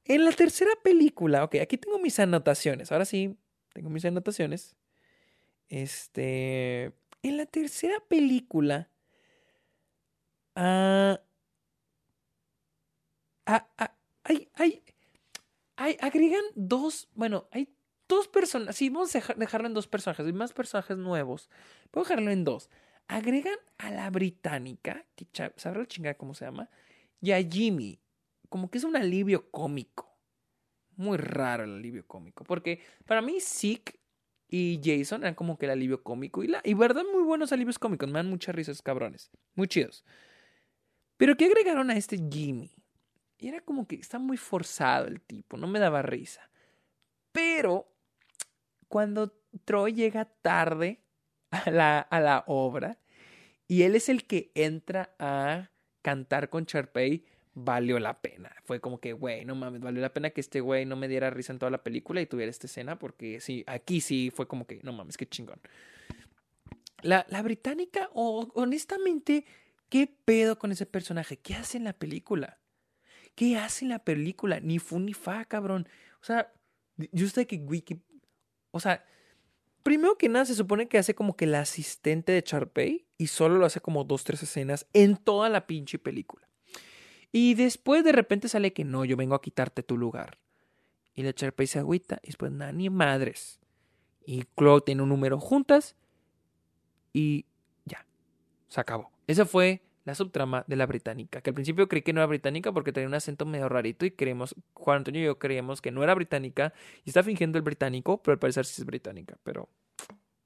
En 0.04 0.24
la 0.24 0.32
tercera 0.32 0.70
película, 0.82 1.44
ok, 1.44 1.56
aquí 1.62 1.78
tengo 1.78 1.98
mis 1.98 2.18
anotaciones, 2.18 2.90
ahora 2.90 3.04
sí, 3.04 3.36
tengo 3.72 3.88
mis 3.90 4.04
anotaciones. 4.04 4.76
Este, 5.68 6.92
en 7.22 7.36
la 7.36 7.46
tercera 7.46 8.00
película, 8.08 8.90
ah, 10.56 11.20
ah, 13.46 13.68
ah, 13.78 13.96
hay, 14.24 14.48
hay, 14.54 14.82
hay, 15.76 15.96
agregan 16.00 16.44
dos, 16.54 17.08
bueno, 17.14 17.48
hay 17.52 17.68
dos 18.08 18.28
personas, 18.28 18.76
sí, 18.76 18.90
vamos 18.90 19.14
a 19.14 19.34
dejarlo 19.36 19.68
en 19.68 19.74
dos 19.74 19.86
personajes, 19.86 20.26
hay 20.26 20.32
más 20.32 20.52
personajes 20.52 20.96
nuevos, 20.96 21.48
puedo 21.90 22.04
dejarlo 22.04 22.30
en 22.30 22.44
dos 22.44 22.68
agregan 23.08 23.58
a 23.78 23.90
la 23.90 24.10
británica, 24.10 25.04
que 25.14 25.26
sabrá 25.56 25.80
la 25.80 25.86
chingada 25.86 26.14
cómo 26.14 26.34
se 26.34 26.44
llama, 26.44 26.68
y 27.20 27.32
a 27.32 27.42
Jimmy, 27.42 28.00
como 28.52 28.70
que 28.70 28.76
es 28.76 28.84
un 28.84 28.96
alivio 28.96 29.50
cómico. 29.50 30.14
Muy 30.96 31.16
raro 31.16 31.64
el 31.64 31.74
alivio 31.76 32.06
cómico, 32.06 32.44
porque 32.44 32.82
para 33.06 33.22
mí 33.22 33.40
Zeke 33.40 33.98
y 34.46 34.78
Jason 34.84 35.22
eran 35.22 35.34
como 35.34 35.56
que 35.56 35.64
el 35.64 35.72
alivio 35.72 36.02
cómico 36.02 36.44
y 36.44 36.48
la 36.48 36.60
y 36.62 36.74
verdad 36.74 37.02
muy 37.10 37.22
buenos 37.22 37.50
alivios 37.50 37.78
cómicos, 37.78 38.10
me 38.10 38.18
dan 38.18 38.28
muchas 38.28 38.54
risas 38.54 38.82
cabrones, 38.82 39.30
muy 39.54 39.68
chidos. 39.68 40.04
Pero 41.16 41.34
que 41.38 41.46
agregaron 41.46 41.90
a 41.90 41.96
este 41.96 42.18
Jimmy? 42.30 42.70
Y 43.38 43.48
era 43.48 43.62
como 43.62 43.88
que 43.88 43.96
está 43.96 44.18
muy 44.18 44.36
forzado 44.36 45.08
el 45.08 45.22
tipo, 45.22 45.56
no 45.56 45.66
me 45.66 45.78
daba 45.78 46.02
risa. 46.02 46.50
Pero 47.32 47.90
cuando 48.88 49.32
Troy 49.64 49.94
llega 49.94 50.26
tarde 50.26 51.02
a 51.50 51.70
la, 51.70 52.00
a 52.00 52.20
la 52.20 52.44
obra 52.46 52.98
y 53.66 53.84
él 53.84 53.96
es 53.96 54.10
el 54.10 54.26
que 54.26 54.52
entra 54.54 55.14
a 55.18 55.70
cantar 56.02 56.50
con 56.50 56.66
Charpey, 56.66 57.24
valió 57.54 57.98
la 57.98 58.20
pena. 58.20 58.54
Fue 58.64 58.80
como 58.80 58.98
que, 59.00 59.12
güey, 59.12 59.44
no 59.44 59.54
mames, 59.54 59.80
valió 59.80 60.00
la 60.00 60.12
pena 60.12 60.30
que 60.30 60.40
este 60.40 60.60
güey 60.60 60.86
no 60.86 60.96
me 60.96 61.08
diera 61.08 61.30
risa 61.30 61.52
en 61.52 61.58
toda 61.58 61.70
la 61.70 61.82
película 61.82 62.20
y 62.20 62.26
tuviera 62.26 62.50
esta 62.50 62.66
escena, 62.66 62.98
porque 62.98 63.40
sí, 63.40 63.64
aquí 63.66 64.00
sí 64.00 64.30
fue 64.34 64.46
como 64.46 64.66
que, 64.66 64.80
no 64.82 64.92
mames, 64.92 65.16
qué 65.16 65.26
chingón. 65.26 65.60
La, 67.02 67.26
la 67.28 67.42
británica, 67.42 68.10
honestamente, 68.12 69.44
¿qué 69.88 70.06
pedo 70.24 70.58
con 70.58 70.72
ese 70.72 70.86
personaje? 70.86 71.36
¿Qué 71.36 71.54
hace 71.54 71.78
en 71.78 71.84
la 71.84 71.92
película? 71.92 72.58
¿Qué 73.34 73.56
hace 73.56 73.84
en 73.84 73.90
la 73.90 73.98
película? 73.98 74.60
Ni 74.60 74.78
fu 74.78 75.00
ni 75.00 75.14
fa, 75.14 75.44
cabrón. 75.44 75.88
O 76.20 76.24
sea, 76.24 76.52
yo 76.96 77.26
sé 77.28 77.46
que 77.46 77.56
Wiki. 77.56 78.00
O 78.70 78.80
sea, 78.80 79.04
Primero 79.82 80.16
que 80.16 80.28
nada, 80.28 80.44
se 80.44 80.54
supone 80.54 80.86
que 80.86 80.98
hace 80.98 81.14
como 81.14 81.36
que 81.36 81.44
el 81.44 81.54
asistente 81.56 82.30
de 82.30 82.42
Charpey 82.42 83.08
y 83.18 83.26
solo 83.26 83.56
lo 83.56 83.66
hace 83.66 83.80
como 83.80 84.04
dos, 84.04 84.22
tres 84.22 84.42
escenas 84.42 84.86
en 84.92 85.16
toda 85.16 85.48
la 85.48 85.66
pinche 85.66 85.98
película. 85.98 86.48
Y 87.32 87.54
después 87.54 88.04
de 88.04 88.12
repente 88.12 88.48
sale 88.48 88.74
que 88.74 88.84
no, 88.84 89.04
yo 89.04 89.16
vengo 89.16 89.34
a 89.34 89.40
quitarte 89.40 89.82
tu 89.82 89.96
lugar. 89.96 90.38
Y 91.14 91.22
la 91.22 91.32
Charpey 91.32 91.66
se 91.66 91.78
agüita 91.78 92.20
y 92.22 92.26
después 92.28 92.52
nada, 92.52 92.72
ni 92.72 92.90
madres. 92.90 93.58
Y 94.24 94.44
Claude 94.54 94.82
tiene 94.84 95.02
un 95.02 95.08
número 95.08 95.40
juntas 95.40 95.96
y 97.12 97.46
ya, 97.84 98.06
se 98.68 98.80
acabó. 98.80 99.10
Esa 99.26 99.46
fue 99.46 99.82
la 100.04 100.14
subtrama 100.14 100.64
de 100.66 100.76
la 100.76 100.86
británica, 100.86 101.40
que 101.40 101.50
al 101.50 101.54
principio 101.54 101.88
creí 101.88 102.02
que 102.02 102.12
no 102.12 102.20
era 102.20 102.26
británica 102.26 102.72
porque 102.72 102.92
tenía 102.92 103.08
un 103.08 103.14
acento 103.14 103.46
medio 103.46 103.68
rarito 103.68 104.04
y 104.04 104.10
creemos, 104.10 104.54
Juan 104.74 104.98
Antonio 104.98 105.22
y 105.22 105.24
yo 105.24 105.38
creíamos 105.38 105.80
que 105.80 105.90
no 105.90 106.02
era 106.02 106.14
británica 106.14 106.72
y 107.04 107.10
está 107.10 107.22
fingiendo 107.22 107.58
el 107.58 107.62
británico, 107.62 108.20
pero 108.22 108.34
al 108.34 108.38
parecer 108.38 108.66
sí 108.66 108.82
es 108.82 108.86
británica, 108.86 109.36
pero... 109.42 109.68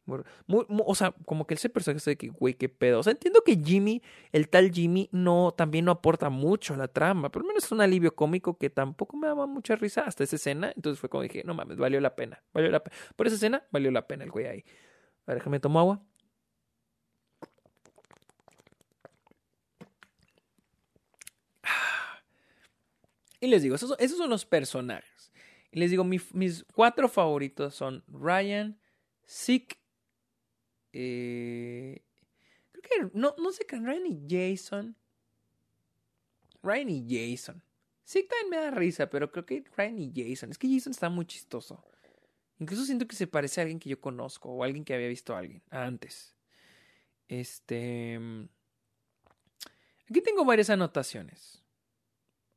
o 0.06 0.94
sea, 0.94 1.12
como 1.24 1.46
que 1.46 1.54
ese 1.54 1.68
personaje 1.68 2.10
de 2.10 2.16
que, 2.16 2.28
güey, 2.28 2.54
qué 2.54 2.68
pedo. 2.68 3.00
O 3.00 3.02
sea, 3.02 3.12
entiendo 3.12 3.42
que 3.42 3.56
Jimmy, 3.56 4.02
el 4.32 4.48
tal 4.48 4.70
Jimmy, 4.70 5.08
no, 5.12 5.52
también 5.56 5.84
no 5.84 5.92
aporta 5.92 6.30
mucho 6.30 6.74
a 6.74 6.76
la 6.76 6.88
trama, 6.88 7.30
pero 7.30 7.42
al 7.42 7.48
menos 7.48 7.64
es 7.64 7.72
un 7.72 7.80
alivio 7.80 8.14
cómico 8.14 8.56
que 8.56 8.70
tampoco 8.70 9.16
me 9.16 9.26
daba 9.26 9.46
mucha 9.46 9.76
risa 9.76 10.02
hasta 10.02 10.24
esa 10.24 10.36
escena. 10.36 10.72
Entonces 10.76 11.00
fue 11.00 11.08
como 11.08 11.22
dije, 11.22 11.42
no 11.44 11.54
mames, 11.54 11.76
valió 11.76 12.00
la 12.00 12.14
pena, 12.14 12.42
valió 12.52 12.70
la 12.70 12.82
pena. 12.82 12.96
Por 13.16 13.26
esa 13.26 13.36
escena, 13.36 13.64
valió 13.70 13.90
la 13.90 14.06
pena 14.06 14.24
el 14.24 14.30
güey 14.30 14.46
ahí. 14.46 14.64
A 15.26 15.32
ver, 15.32 15.38
déjame 15.38 15.60
tomar 15.60 15.80
agua. 15.80 16.02
Y 23.40 23.48
les 23.48 23.62
digo, 23.62 23.74
esos, 23.74 23.94
esos 23.98 24.18
son 24.18 24.30
los 24.30 24.46
personajes. 24.46 25.32
Y 25.70 25.80
les 25.80 25.90
digo, 25.90 26.04
mis 26.04 26.64
cuatro 26.74 27.08
favoritos 27.08 27.74
son 27.74 28.02
Ryan, 28.08 28.78
Zeke, 29.28 29.76
eh, 30.92 32.02
creo 32.72 33.10
que 33.10 33.18
no, 33.18 33.34
no 33.38 33.52
sé 33.52 33.64
qué, 33.66 33.76
Ryan 33.76 34.06
y 34.06 34.26
Jason. 34.28 34.96
Ryan 36.62 36.88
y 36.90 37.06
Jason. 37.08 37.62
Zeke 38.06 38.28
también 38.28 38.50
me 38.50 38.56
da 38.56 38.70
risa, 38.70 39.10
pero 39.10 39.32
creo 39.32 39.44
que 39.44 39.64
Ryan 39.76 39.98
y 39.98 40.12
Jason. 40.14 40.50
Es 40.50 40.58
que 40.58 40.72
Jason 40.72 40.92
está 40.92 41.08
muy 41.08 41.26
chistoso. 41.26 41.84
Incluso 42.58 42.84
siento 42.84 43.06
que 43.06 43.16
se 43.16 43.26
parece 43.26 43.60
a 43.60 43.62
alguien 43.62 43.80
que 43.80 43.90
yo 43.90 44.00
conozco 44.00 44.50
o 44.50 44.62
alguien 44.64 44.84
que 44.84 44.94
había 44.94 45.08
visto 45.08 45.34
a 45.34 45.38
alguien 45.38 45.62
antes. 45.70 46.34
Este. 47.28 48.18
Aquí 50.08 50.20
tengo 50.22 50.44
varias 50.44 50.70
anotaciones. 50.70 51.62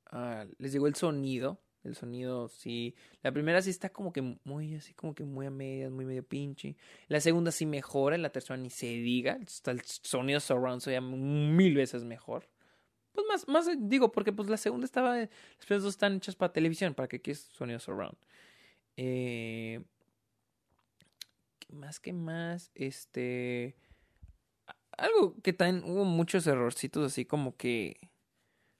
Ah, 0.05 0.45
les 0.57 0.73
digo 0.73 0.87
el 0.87 0.95
sonido. 0.95 1.59
El 1.83 1.95
sonido, 1.95 2.49
sí. 2.49 2.95
La 3.23 3.31
primera 3.31 3.61
sí 3.61 3.69
está 3.69 3.89
como 3.89 4.11
que 4.11 4.21
muy, 4.43 4.75
así 4.75 4.93
como 4.93 5.15
que 5.15 5.23
muy 5.23 5.45
a 5.45 5.51
medias, 5.51 5.91
muy 5.91 6.05
medio 6.05 6.23
pinche. 6.23 6.75
La 7.07 7.21
segunda 7.21 7.51
sí 7.51 7.65
mejora, 7.65 8.17
la 8.17 8.31
tercera 8.31 8.57
ni 8.57 8.69
se 8.69 8.87
diga. 8.87 9.39
El 9.65 9.81
sonido 9.83 10.39
surround 10.39 10.81
se 10.81 10.99
mil 10.99 11.75
veces 11.75 12.03
mejor. 12.03 12.49
Pues 13.13 13.25
más, 13.27 13.47
más 13.47 13.67
eh, 13.67 13.77
digo, 13.79 14.11
porque 14.11 14.33
pues 14.33 14.49
la 14.49 14.57
segunda 14.57 14.85
estaba. 14.85 15.15
Las 15.17 15.29
primeras 15.65 15.83
dos 15.83 15.93
están 15.93 16.17
hechas 16.17 16.35
para 16.35 16.53
televisión, 16.53 16.93
para 16.93 17.07
que 17.07 17.21
es 17.31 17.39
sonido 17.39 17.79
surround. 17.79 18.17
Eh, 18.97 19.81
más 21.69 21.99
que 21.99 22.13
más, 22.13 22.71
este. 22.75 23.75
Algo 24.97 25.35
que 25.41 25.53
también 25.53 25.89
hubo 25.89 26.03
muchos 26.03 26.45
errorcitos 26.45 27.05
así 27.05 27.23
como 27.23 27.55
que 27.55 28.09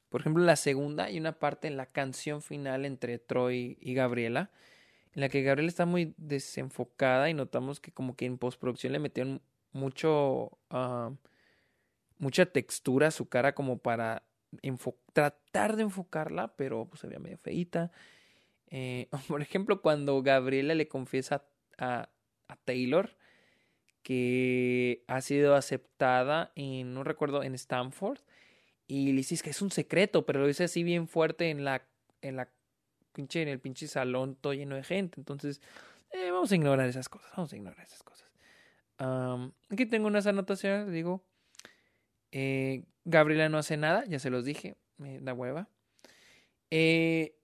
por 0.09 0.21
ejemplo, 0.21 0.43
la 0.43 0.55
segunda 0.55 1.05
hay 1.05 1.19
una 1.19 1.39
parte 1.39 1.67
en 1.67 1.77
la 1.77 1.85
canción 1.85 2.41
final 2.41 2.85
entre 2.85 3.19
Troy 3.19 3.77
y 3.79 3.93
Gabriela, 3.93 4.51
en 5.13 5.21
la 5.21 5.29
que 5.29 5.43
Gabriela 5.43 5.69
está 5.69 5.85
muy 5.85 6.13
desenfocada 6.17 7.29
y 7.29 7.33
notamos 7.33 7.79
que 7.79 7.91
como 7.91 8.15
que 8.15 8.25
en 8.25 8.37
postproducción 8.37 8.93
le 8.93 8.99
metieron 8.99 9.41
mucho, 9.71 10.57
ah, 10.69 11.11
mucha 12.17 12.45
textura 12.47 13.07
a 13.07 13.11
su 13.11 13.29
cara 13.29 13.53
como 13.53 13.77
para 13.77 14.23
tratar 15.13 15.75
de 15.75 15.83
enfocarla, 15.83 16.55
pero 16.55 16.85
pues 16.85 17.01
se 17.01 17.07
veía 17.07 17.19
medio 17.19 17.37
feita. 17.37 17.91
Eh, 18.71 19.09
por 19.27 19.41
ejemplo, 19.41 19.81
cuando 19.81 20.21
Gabriela 20.23 20.73
le 20.75 20.87
confiesa 20.87 21.45
a, 21.77 22.09
a 22.47 22.55
Taylor 22.57 23.15
que 24.01 25.03
ha 25.07 25.21
sido 25.21 25.55
aceptada 25.55 26.51
en, 26.55 26.93
no 26.93 27.03
recuerdo, 27.03 27.43
en 27.43 27.53
Stanford, 27.53 28.19
y 28.89 29.11
le 29.11 29.17
dices 29.17 29.43
que 29.43 29.51
es 29.51 29.61
un 29.61 29.69
secreto, 29.69 30.25
pero 30.25 30.39
lo 30.39 30.47
dice 30.47 30.63
así 30.63 30.81
bien 30.81 31.07
fuerte 31.07 31.51
en 31.51 31.63
la, 31.63 31.85
en 32.23 32.35
la 32.35 32.49
pinche, 33.13 33.43
en 33.43 33.47
el 33.47 33.59
pinche 33.59 33.87
salón 33.87 34.35
todo 34.35 34.55
lleno 34.55 34.75
de 34.75 34.83
gente. 34.83 35.21
Entonces, 35.21 35.61
eh, 36.09 36.31
vamos 36.31 36.51
a 36.51 36.55
ignorar 36.55 36.89
esas 36.89 37.07
cosas, 37.07 37.29
vamos 37.37 37.53
a 37.53 37.55
ignorar 37.55 37.85
esas 37.85 38.01
cosas. 38.01 38.27
aquí 39.69 39.85
tengo 39.85 40.07
unas 40.07 40.25
anotaciones, 40.25 40.91
digo. 40.91 41.23
Eh, 42.31 42.83
Gabriela 43.05 43.47
no 43.47 43.59
hace 43.59 43.77
nada, 43.77 44.05
ya 44.05 44.17
se 44.17 44.31
los 44.31 44.43
dije, 44.43 44.75
me 44.97 45.19
da 45.19 45.35
hueva. 45.35 45.69
Eh, 46.71 47.35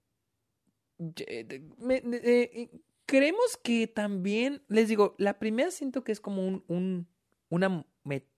creemos 3.06 3.58
que 3.62 3.86
también, 3.86 4.64
les 4.68 4.89
digo, 4.89 5.14
la 5.20 5.38
primera 5.38 5.70
siento 5.70 6.04
que 6.04 6.12
es 6.12 6.20
como 6.20 6.48
un, 6.48 6.64
un 6.68 7.08
una 7.50 7.86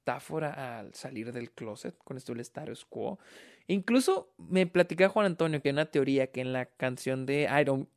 metáfora 0.08 0.80
al 0.80 0.94
salir 0.94 1.34
del 1.34 1.52
closet 1.52 1.98
con 2.04 2.16
esto 2.18 2.32
del 2.32 2.42
status 2.42 2.86
quo. 2.86 3.20
Incluso 3.68 4.34
me 4.38 4.66
platicaba 4.66 5.10
Juan 5.10 5.26
Antonio 5.26 5.62
que 5.62 5.70
hay 5.70 5.74
una 5.74 5.92
teoría 5.92 6.32
que 6.32 6.40
en 6.42 6.54
la 6.54 6.66
canción 6.66 7.26
de 7.26 7.44
I 7.44 7.64
Don't, 7.66 7.90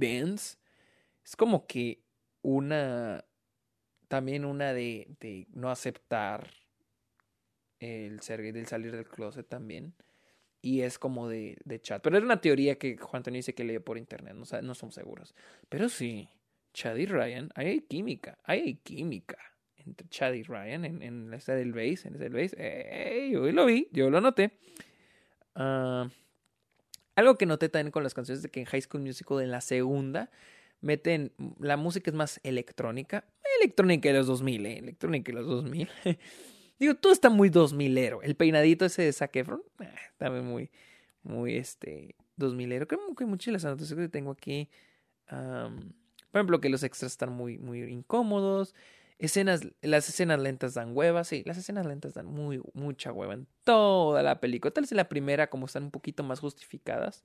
Dance 0.00 0.58
es 1.24 1.36
como 1.36 1.66
que 1.66 2.00
una. 2.42 3.24
También 4.06 4.44
una 4.44 4.74
de, 4.74 5.46
no 5.54 5.70
aceptar 5.70 6.50
el 7.80 8.20
ser 8.20 8.52
del 8.52 8.66
salir 8.66 8.92
del 8.92 9.08
closet 9.08 9.48
también. 9.48 9.94
Y 10.60 10.82
es 10.82 10.98
como 10.98 11.28
de, 11.28 11.56
de 11.64 11.80
chat. 11.80 12.02
Pero 12.02 12.18
era 12.18 12.26
una 12.26 12.40
teoría 12.40 12.78
que 12.78 12.96
Juan 12.96 13.20
Antonio 13.20 13.38
dice 13.38 13.54
que 13.54 13.64
leyó 13.64 13.82
por 13.82 13.98
internet. 13.98 14.34
No, 14.34 14.44
no 14.62 14.74
somos 14.74 14.94
seguros. 14.94 15.34
Pero 15.68 15.88
sí, 15.88 16.28
Chad 16.72 16.96
y 16.96 17.06
Ryan, 17.06 17.50
hay 17.56 17.80
química. 17.80 18.38
Hay 18.44 18.76
química 18.76 19.51
entre 19.86 20.08
Chad 20.08 20.32
y 20.32 20.42
Ryan 20.42 20.84
en, 20.84 21.02
en 21.02 21.30
la 21.30 21.38
del 21.38 21.72
base. 21.72 22.08
En 22.08 22.18
del 22.18 22.32
base. 22.32 23.30
yo 23.30 23.50
lo 23.52 23.66
vi, 23.66 23.88
yo 23.92 24.10
lo 24.10 24.20
noté. 24.20 24.52
Ah, 25.54 26.08
algo 27.14 27.36
que 27.36 27.46
noté 27.46 27.68
también 27.68 27.92
con 27.92 28.02
las 28.02 28.14
canciones 28.14 28.42
de 28.42 28.48
que 28.48 28.60
en 28.60 28.66
High 28.66 28.82
School 28.82 29.02
Musical 29.02 29.42
en 29.42 29.50
la 29.50 29.60
segunda 29.60 30.30
meten 30.80 31.32
la 31.60 31.76
música 31.76 32.10
es 32.10 32.16
más 32.16 32.40
electrónica, 32.42 33.24
electrónica 33.60 34.08
de 34.08 34.18
los 34.18 34.26
2000, 34.26 34.66
¿eh? 34.66 34.78
electrónica 34.78 35.30
de 35.30 35.38
los 35.38 35.46
2000. 35.46 35.88
Digo, 36.78 36.94
todo 36.96 37.12
está 37.12 37.30
muy 37.30 37.50
2000ero. 37.50 38.20
El 38.22 38.34
peinadito 38.34 38.84
ese 38.84 39.02
de 39.02 39.12
Zac 39.12 39.36
Efron, 39.36 39.62
eh, 39.80 39.88
también 40.18 40.46
muy 40.46 40.70
muy 41.22 41.56
este 41.56 42.16
2000ero. 42.38 42.86
Creo 42.86 43.14
que 43.14 43.26
muchas 43.26 43.46
de 43.46 43.52
las 43.52 43.64
anotaciones 43.64 44.06
que 44.06 44.10
tengo 44.10 44.32
aquí 44.32 44.68
por 46.32 46.40
ejemplo, 46.40 46.60
que 46.60 46.70
los 46.70 46.82
extras 46.82 47.12
están 47.12 47.32
muy 47.32 47.58
muy 47.58 47.82
incómodos. 47.82 48.74
Escenas, 49.22 49.60
las 49.82 50.08
escenas 50.08 50.40
lentas 50.40 50.74
dan 50.74 50.96
hueva, 50.96 51.22
sí, 51.22 51.44
las 51.46 51.56
escenas 51.56 51.86
lentas 51.86 52.12
dan 52.12 52.26
muy, 52.26 52.60
mucha 52.74 53.12
hueva 53.12 53.34
en 53.34 53.46
toda 53.62 54.20
la 54.24 54.40
película. 54.40 54.72
Tal 54.72 54.82
vez 54.82 54.90
en 54.90 54.96
la 54.96 55.08
primera, 55.08 55.48
como 55.48 55.66
están 55.66 55.84
un 55.84 55.90
poquito 55.92 56.24
más 56.24 56.40
justificadas, 56.40 57.22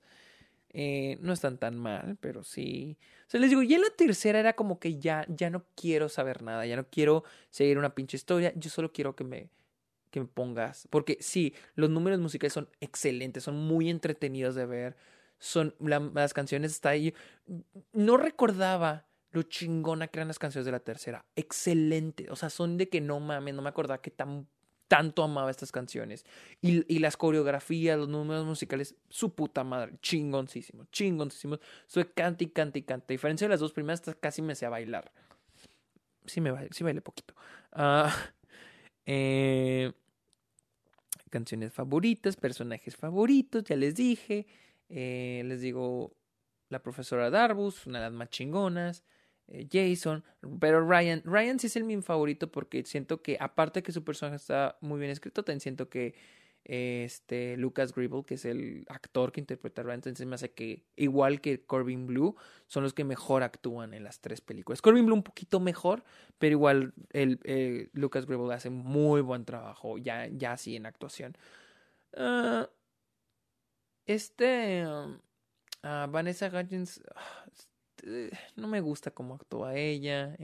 eh, 0.70 1.18
no 1.22 1.32
están 1.32 1.58
tan 1.58 1.76
mal, 1.76 2.16
pero 2.20 2.44
sí. 2.44 2.96
O 3.26 3.30
sea, 3.30 3.40
les 3.40 3.50
digo, 3.50 3.64
y 3.64 3.74
en 3.74 3.80
la 3.80 3.90
tercera 3.90 4.38
era 4.38 4.52
como 4.52 4.78
que 4.78 5.00
ya, 5.00 5.26
ya 5.28 5.50
no 5.50 5.64
quiero 5.74 6.08
saber 6.08 6.42
nada, 6.42 6.64
ya 6.66 6.76
no 6.76 6.86
quiero 6.88 7.24
seguir 7.50 7.78
una 7.78 7.96
pinche 7.96 8.16
historia, 8.16 8.52
yo 8.54 8.70
solo 8.70 8.92
quiero 8.92 9.16
que 9.16 9.24
me, 9.24 9.50
que 10.12 10.20
me 10.20 10.26
pongas. 10.26 10.86
Porque 10.90 11.18
sí, 11.20 11.52
los 11.74 11.90
números 11.90 12.20
musicales 12.20 12.52
son 12.52 12.68
excelentes, 12.80 13.42
son 13.42 13.56
muy 13.56 13.90
entretenidos 13.90 14.54
de 14.54 14.66
ver. 14.66 14.96
Son 15.40 15.74
las 15.80 16.32
canciones 16.32 16.70
está 16.70 16.90
ahí. 16.90 17.12
No 17.92 18.16
recordaba 18.16 19.07
lo 19.30 19.42
chingona 19.42 20.08
que 20.08 20.18
eran 20.18 20.28
las 20.28 20.38
canciones 20.38 20.64
de 20.66 20.72
la 20.72 20.80
tercera. 20.80 21.24
Excelente. 21.36 22.30
O 22.30 22.36
sea, 22.36 22.50
son 22.50 22.76
de 22.76 22.88
que 22.88 23.00
no 23.00 23.20
mames, 23.20 23.54
no 23.54 23.62
me 23.62 23.68
acordaba 23.68 24.00
que 24.00 24.10
tan, 24.10 24.48
tanto 24.88 25.22
amaba 25.22 25.50
estas 25.50 25.70
canciones. 25.70 26.24
Y, 26.60 26.92
y 26.92 26.98
las 26.98 27.16
coreografías, 27.16 27.98
los 27.98 28.08
números 28.08 28.46
musicales, 28.46 28.96
su 29.08 29.34
puta 29.34 29.64
madre. 29.64 29.98
Chingoncísimo, 30.00 30.86
chingoncísimo. 30.90 31.58
Soy 31.86 32.04
canta 32.06 32.44
y 32.44 32.48
canta 32.48 32.78
y 32.78 32.82
canta. 32.82 33.06
A 33.08 33.14
diferencia 33.14 33.46
de 33.46 33.50
las 33.50 33.60
dos 33.60 33.72
primeras, 33.72 34.02
casi 34.20 34.42
me 34.42 34.54
hacía 34.54 34.70
bailar. 34.70 35.12
Sí, 36.24 36.40
me 36.40 36.50
bailé, 36.50 36.70
sí 36.72 36.84
bailé 36.84 37.00
poquito. 37.00 37.34
Ah, 37.72 38.14
eh, 39.06 39.92
canciones 41.30 41.72
favoritas, 41.72 42.36
personajes 42.36 42.96
favoritos, 42.96 43.64
ya 43.64 43.76
les 43.76 43.94
dije. 43.94 44.46
Eh, 44.88 45.42
les 45.44 45.60
digo, 45.60 46.16
la 46.68 46.82
profesora 46.82 47.30
Darbus, 47.30 47.86
una 47.86 47.98
de 47.98 48.06
las 48.06 48.12
más 48.12 48.30
chingonas. 48.30 49.04
Eh, 49.48 49.66
Jason, 49.70 50.24
pero 50.60 50.86
Ryan, 50.86 51.22
Ryan 51.24 51.58
sí 51.58 51.68
es 51.68 51.76
el 51.76 51.84
mi 51.84 52.00
favorito 52.02 52.52
porque 52.52 52.84
siento 52.84 53.22
que 53.22 53.38
aparte 53.40 53.82
que 53.82 53.92
su 53.92 54.04
personaje 54.04 54.36
está 54.36 54.76
muy 54.80 54.98
bien 54.98 55.10
escrito, 55.10 55.42
también 55.42 55.60
siento 55.60 55.88
que 55.88 56.14
este 56.64 57.56
Lucas 57.56 57.94
Gribble, 57.94 58.24
que 58.24 58.34
es 58.34 58.44
el 58.44 58.84
actor 58.90 59.32
que 59.32 59.40
interpreta 59.40 59.80
a 59.80 59.84
Ryan, 59.84 59.94
entonces 59.96 60.26
me 60.26 60.34
hace 60.34 60.52
que 60.52 60.84
igual 60.96 61.40
que 61.40 61.64
Corbin 61.64 62.06
Blue, 62.06 62.36
son 62.66 62.82
los 62.82 62.92
que 62.92 63.04
mejor 63.04 63.42
actúan 63.42 63.94
en 63.94 64.04
las 64.04 64.20
tres 64.20 64.42
películas. 64.42 64.82
Corbin 64.82 65.06
Blue 65.06 65.14
un 65.14 65.22
poquito 65.22 65.60
mejor, 65.60 66.04
pero 66.38 66.52
igual 66.52 66.92
el 67.10 67.40
eh, 67.44 67.88
Lucas 67.94 68.26
Gribble 68.26 68.52
hace 68.52 68.68
muy 68.68 69.22
buen 69.22 69.46
trabajo 69.46 69.96
ya 69.96 70.26
ya 70.26 70.52
así 70.52 70.76
en 70.76 70.84
actuación. 70.84 71.38
Ah, 72.14 72.68
este 74.04 74.86
um, 74.86 75.18
ah, 75.82 76.06
Vanessa 76.10 76.48
Hudgens 76.48 77.00
ah, 77.14 77.46
no 78.56 78.68
me 78.68 78.80
gusta 78.80 79.10
cómo 79.10 79.34
actúa 79.34 79.74
ella. 79.74 80.36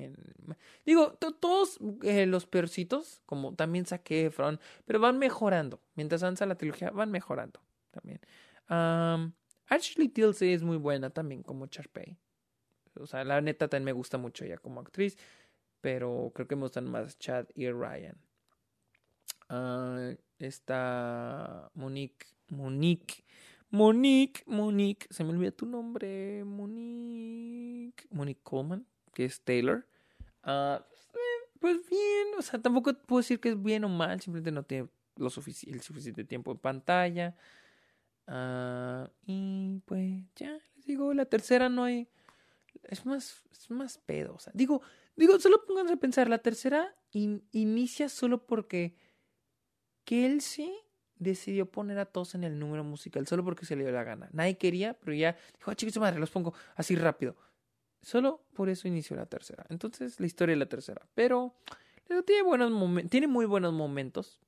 digo, 0.84 1.12
todos 1.14 1.78
eh, 2.02 2.26
los 2.26 2.46
peorcitos, 2.46 3.22
como 3.26 3.55
también 3.55 3.86
saqué 3.86 4.26
Efron, 4.26 4.61
pero 4.84 5.00
van 5.00 5.18
mejorando. 5.18 5.80
Mientras 5.94 6.22
avanza 6.22 6.46
la 6.46 6.57
trilogía, 6.57 6.90
van 6.90 7.11
mejorando 7.11 7.61
también. 7.90 8.20
Ashley 9.66 10.09
Tilsey 10.09 10.52
es 10.52 10.62
muy 10.62 10.76
buena 10.76 11.11
también 11.11 11.42
como 11.42 11.66
Charpey. 11.66 12.16
O 12.96 13.07
sea, 13.07 13.24
la 13.24 13.40
neta 13.40 13.68
también 13.68 13.86
me 13.86 13.92
gusta 13.92 14.18
mucho 14.18 14.44
ella 14.44 14.59
como 14.59 14.80
actriz, 14.80 15.16
pero 15.80 16.30
creo 16.34 16.46
que 16.46 16.57
me 16.57 16.62
gustan 16.62 16.90
más 16.90 17.18
Chad 17.18 17.46
y 17.55 17.70
Ryan. 17.70 18.16
Uh, 19.50 20.16
está 20.38 21.70
Monique, 21.74 22.26
Monique 22.48 23.24
Monique, 23.75 24.45
Monique, 24.47 25.09
se 25.11 25.25
me 25.25 25.31
olvida 25.31 25.51
tu 25.51 25.66
nombre, 25.66 26.45
Monique, 26.45 28.07
Monique 28.09 28.41
Coleman, 28.45 28.87
que 29.12 29.25
es 29.25 29.41
Taylor. 29.41 29.85
Ah, 30.45 30.87
pues 31.59 31.79
bien, 31.91 32.29
o 32.39 32.43
sea, 32.43 32.62
tampoco 32.62 32.95
puedo 32.95 33.18
decir 33.18 33.41
que 33.41 33.49
es 33.49 33.61
bien 33.61 33.83
o 33.83 33.89
mal, 33.89 34.20
simplemente 34.20 34.53
no 34.53 34.62
tiene 34.62 34.89
lo 35.16 35.27
el 35.27 35.81
suficiente 35.81 36.22
tiempo 36.22 36.53
en 36.53 36.59
pantalla. 36.59 37.37
Ah, 38.29 39.11
y 39.27 39.81
pues 39.87 40.22
ya, 40.37 40.57
les 40.77 40.87
digo, 40.87 41.12
la 41.12 41.25
tercera 41.25 41.68
no 41.68 41.83
hay, 41.83 42.09
es 42.85 43.05
más, 43.05 43.43
es 43.51 43.72
más 43.72 43.99
pedo, 43.99 44.37
o 44.37 44.39
sea, 44.39 44.53
digo, 44.55 44.83
digo, 45.16 45.41
solo 45.41 45.64
pónganse 45.66 45.95
a 45.95 45.97
pensar, 45.97 46.29
la 46.29 46.39
tercera 46.39 46.95
inicia 47.11 48.09
solo 48.09 48.47
porque 48.47 48.95
Kelsey 50.05 50.72
decidió 51.25 51.66
poner 51.66 51.99
a 51.99 52.07
todos 52.07 52.35
en 52.35 52.45
el 52.45 52.59
número 52.59 52.85
musical 52.85 53.27
solo 53.27 53.43
porque 53.45 53.66
se 53.66 53.75
le 53.75 53.83
dio 53.83 53.93
la 53.93 54.05
gana. 54.05 54.29
Nadie 54.33 54.57
quería, 54.57 54.95
pero 54.95 55.12
ya 55.14 55.37
dijo, 55.59 55.70
ah, 55.70 55.75
chicos, 55.75 55.97
madre, 55.99 56.20
los 56.20 56.31
pongo 56.31 56.55
así 56.77 56.95
rápido. 56.95 57.37
Solo 58.03 58.45
por 58.53 58.68
eso 58.68 58.87
inició 58.87 59.16
la 59.16 59.27
tercera. 59.27 59.66
Entonces, 59.70 60.20
la 60.20 60.27
historia 60.27 60.55
de 60.55 60.59
la 60.59 60.68
tercera. 60.68 61.07
Pero, 61.14 61.55
tiene 62.27 62.43
buenos 62.43 63.11
tiene 63.11 63.27
muy 63.27 63.47
buenos 63.47 63.72
momentos. 63.72 64.39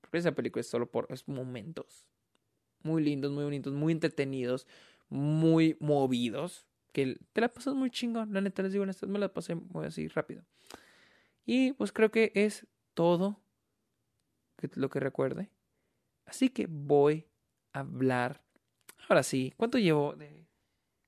Porque 0.00 0.18
esa 0.18 0.32
película 0.32 0.60
es 0.60 0.66
solo 0.66 0.90
por 0.90 1.06
es 1.10 1.28
momentos. 1.28 2.06
Muy 2.82 3.02
lindos, 3.02 3.30
muy 3.30 3.44
bonitos, 3.44 3.72
muy 3.72 3.92
entretenidos, 3.92 4.66
muy 5.08 5.76
movidos. 5.80 6.66
Que 6.92 7.18
te 7.32 7.40
la 7.40 7.48
pasas 7.48 7.74
muy 7.74 7.90
chingón. 7.90 8.32
La 8.32 8.40
neta 8.40 8.62
les 8.62 8.72
digo, 8.72 8.84
me 9.06 9.18
la 9.18 9.32
pasé 9.32 9.54
muy 9.54 9.86
así 9.86 10.08
rápido. 10.08 10.42
Y 11.46 11.72
pues 11.74 11.92
creo 11.92 12.10
que 12.10 12.32
es 12.34 12.66
todo 12.94 13.40
lo 14.74 14.90
que 14.90 15.00
recuerde. 15.00 15.50
Así 16.28 16.50
que 16.50 16.66
voy 16.68 17.26
a 17.72 17.80
hablar. 17.80 18.42
Ahora 19.08 19.22
sí, 19.22 19.52
¿cuánto 19.56 19.78
llevo? 19.78 20.14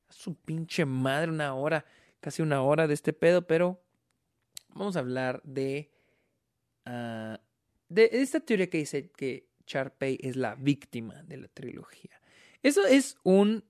Su 0.09 0.35
pinche 0.35 0.85
madre, 0.87 1.31
una 1.31 1.55
hora, 1.55 1.85
casi 2.21 2.43
una 2.43 2.63
hora 2.63 2.87
de 2.87 2.95
este 2.95 3.13
pedo, 3.13 3.47
pero 3.47 3.83
vamos 4.71 4.97
a 4.97 5.01
hablar 5.01 5.43
de, 5.45 5.91
uh, 6.87 7.37
de 7.89 8.09
esta 8.13 8.41
teoría 8.41 8.71
que 8.71 8.79
dice 8.79 9.11
que 9.11 9.51
Charpey 9.67 10.19
es 10.23 10.37
la 10.37 10.55
víctima 10.55 11.23
de 11.23 11.37
la 11.37 11.49
trilogía. 11.49 12.21
Eso 12.63 12.87
es 12.87 13.19
un, 13.23 13.65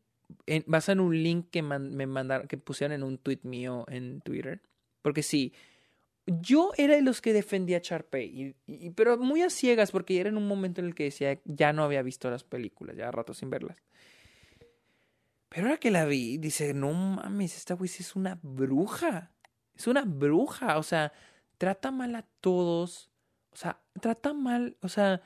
en, 0.46 0.64
basado 0.66 1.00
en 1.00 1.06
un 1.06 1.22
link 1.22 1.50
que 1.50 1.62
me 1.62 2.06
mandaron, 2.06 2.46
que 2.46 2.58
pusieron 2.58 2.94
en 2.94 3.02
un 3.02 3.18
tweet 3.18 3.40
mío 3.42 3.84
en 3.88 4.20
Twitter. 4.20 4.62
Porque 5.02 5.22
sí, 5.22 5.52
yo 6.40 6.70
era 6.76 6.94
de 6.94 7.02
los 7.02 7.20
que 7.20 7.32
defendía 7.32 7.78
a 7.78 7.80
Charpey, 7.80 8.54
y, 8.66 8.90
pero 8.90 9.18
muy 9.18 9.42
a 9.42 9.50
ciegas, 9.50 9.90
porque 9.90 10.20
era 10.20 10.28
en 10.28 10.36
un 10.36 10.46
momento 10.46 10.80
en 10.80 10.86
el 10.86 10.94
que 10.94 11.04
decía 11.04 11.40
ya 11.44 11.72
no 11.72 11.82
había 11.82 12.02
visto 12.02 12.30
las 12.30 12.44
películas, 12.44 12.96
ya 12.96 13.10
rato 13.10 13.34
sin 13.34 13.50
verlas. 13.50 13.76
Pero 15.48 15.66
ahora 15.66 15.78
que 15.78 15.90
la 15.90 16.04
vi, 16.04 16.38
dice, 16.38 16.72
no 16.72 16.92
mames, 16.92 17.56
esta 17.56 17.74
güey 17.74 17.90
es 17.90 18.14
una 18.14 18.38
bruja. 18.40 19.32
Es 19.74 19.88
una 19.88 20.04
bruja, 20.04 20.78
o 20.78 20.84
sea, 20.84 21.12
trata 21.58 21.90
mal 21.90 22.14
a 22.14 22.22
todos. 22.40 23.10
O 23.50 23.56
sea, 23.56 23.80
trata 24.00 24.32
mal, 24.32 24.76
o 24.80 24.88
sea, 24.88 25.22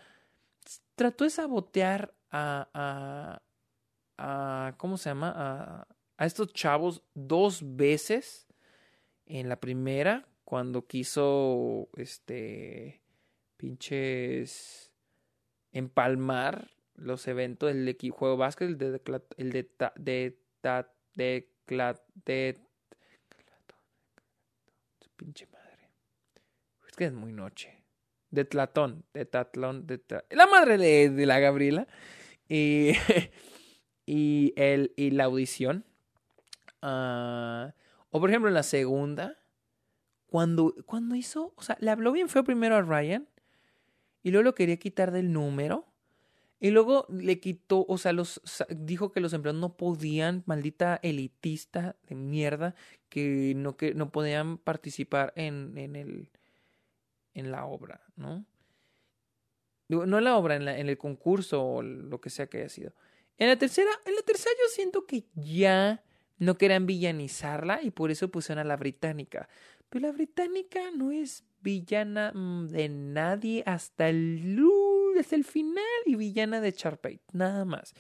trató 0.95 1.25
de 1.25 1.31
sabotear 1.31 2.15
a, 2.31 2.71
a, 2.73 3.43
a 4.17 4.77
¿cómo 4.79 4.97
se 4.97 5.11
llama? 5.11 5.35
A, 5.37 5.89
a 6.17 6.27
estos 6.27 6.55
chavos 6.55 7.03
dos 7.13 7.77
veces. 7.77 8.47
En 9.27 9.49
la 9.49 9.61
primera, 9.61 10.27
cuando 10.45 10.87
quiso, 10.87 11.89
este, 11.97 13.03
pinches, 13.57 14.93
empalmar 15.73 16.71
los 16.95 17.27
eventos 17.27 17.69
del 17.69 17.89
equipo 17.89 18.17
juego 18.17 18.37
básquet, 18.37 18.69
el 18.69 18.79
de, 18.79 19.01
el 19.37 19.51
de, 19.51 19.71
de, 19.97 20.39
de, 21.15 21.49
de, 21.67 21.91
de, 22.25 22.61
pinche 25.17 25.47
madre. 25.47 25.91
Es 26.89 26.97
que 26.97 27.07
es 27.07 27.13
muy 27.13 27.33
noche. 27.33 27.83
de 28.31 28.45
Tlatón, 28.45 29.05
de 29.15 29.25
Tatlón, 29.25 29.87
de 29.87 30.01
la 30.31 30.47
madre 30.47 30.77
de, 30.79 31.27
la 31.27 31.39
Gabriela. 31.39 31.87
Y, 32.49 32.93
y, 34.07 34.53
el, 34.57 34.93
y 34.97 35.11
la 35.11 35.25
audición. 35.25 35.85
Ah, 36.83 37.75
o 38.11 38.21
por 38.21 38.29
ejemplo 38.29 38.49
en 38.49 38.55
la 38.55 38.63
segunda, 38.63 39.39
cuando, 40.35 40.75
cuando 40.85 41.15
hizo, 41.15 41.53
o 41.55 41.63
sea, 41.63 41.77
le 41.79 41.93
habló 41.93 42.11
bien 42.11 42.29
feo 42.29 42.43
primero 42.43 42.75
a 42.75 42.83
Ryan 42.83 43.29
y 44.25 44.33
luego 44.33 44.43
lo 44.43 44.57
quería 44.57 44.79
quitar 44.79 45.13
del 45.13 45.33
número. 45.33 45.87
Y 46.59 46.73
luego 46.73 47.07
le 47.09 47.39
quitó, 47.39 47.87
o 47.87 47.99
sea, 47.99 48.13
los 48.13 48.41
dijo 48.69 49.13
que 49.13 49.21
los 49.21 49.33
empleados 49.33 49.61
no 49.61 49.77
podían, 49.77 50.43
maldita 50.47 50.99
elitista 51.05 51.95
de 52.09 52.17
mierda, 52.17 52.75
que 53.09 53.53
no, 53.55 53.77
que 53.77 53.95
no 53.95 54.11
podían 54.11 54.59
participar 54.59 55.33
en, 55.37 55.79
en 55.79 55.95
el 55.95 56.31
en 57.35 57.53
la 57.53 57.67
obra, 57.67 58.01
¿no? 58.17 58.45
No 59.89 60.19
en 60.19 60.25
la 60.25 60.37
obra, 60.37 60.57
en, 60.57 60.67
en 60.67 60.89
el 60.89 60.99
concurso 60.99 61.65
o 61.65 61.81
lo 61.81 62.21
que 62.21 62.31
sea 62.31 62.49
que 62.49 62.59
haya 62.59 62.69
sido. 62.69 62.93
En 63.39 63.47
la 63.47 63.57
tercera, 63.57 63.91
en 64.05 64.17
la 64.17 64.23
tercera 64.23 64.51
yo 64.61 64.69
siento 64.75 65.07
que 65.07 65.29
ya 65.37 66.03
no 66.39 66.59
querían 66.59 66.87
villanizarla 66.87 67.83
y 67.83 67.91
por 67.91 68.11
eso 68.11 68.33
pusieron 68.33 68.65
a 68.65 68.69
la 68.69 68.77
británica. 68.77 69.49
Pero 69.95 70.09
la 70.09 70.13
británica 70.13 70.91
no 70.91 71.13
es 71.13 71.45
villana 71.61 72.33
mm, 72.35 72.67
de 72.67 72.89
nadie 72.89 73.63
hasta 73.65 74.09
el, 74.09 74.59
el 75.31 75.45
final 75.45 75.85
y 76.05 76.17
villana 76.17 76.61
de 76.61 76.73
Charpey, 76.73 77.21
nada 77.33 77.65
más. 77.65 77.95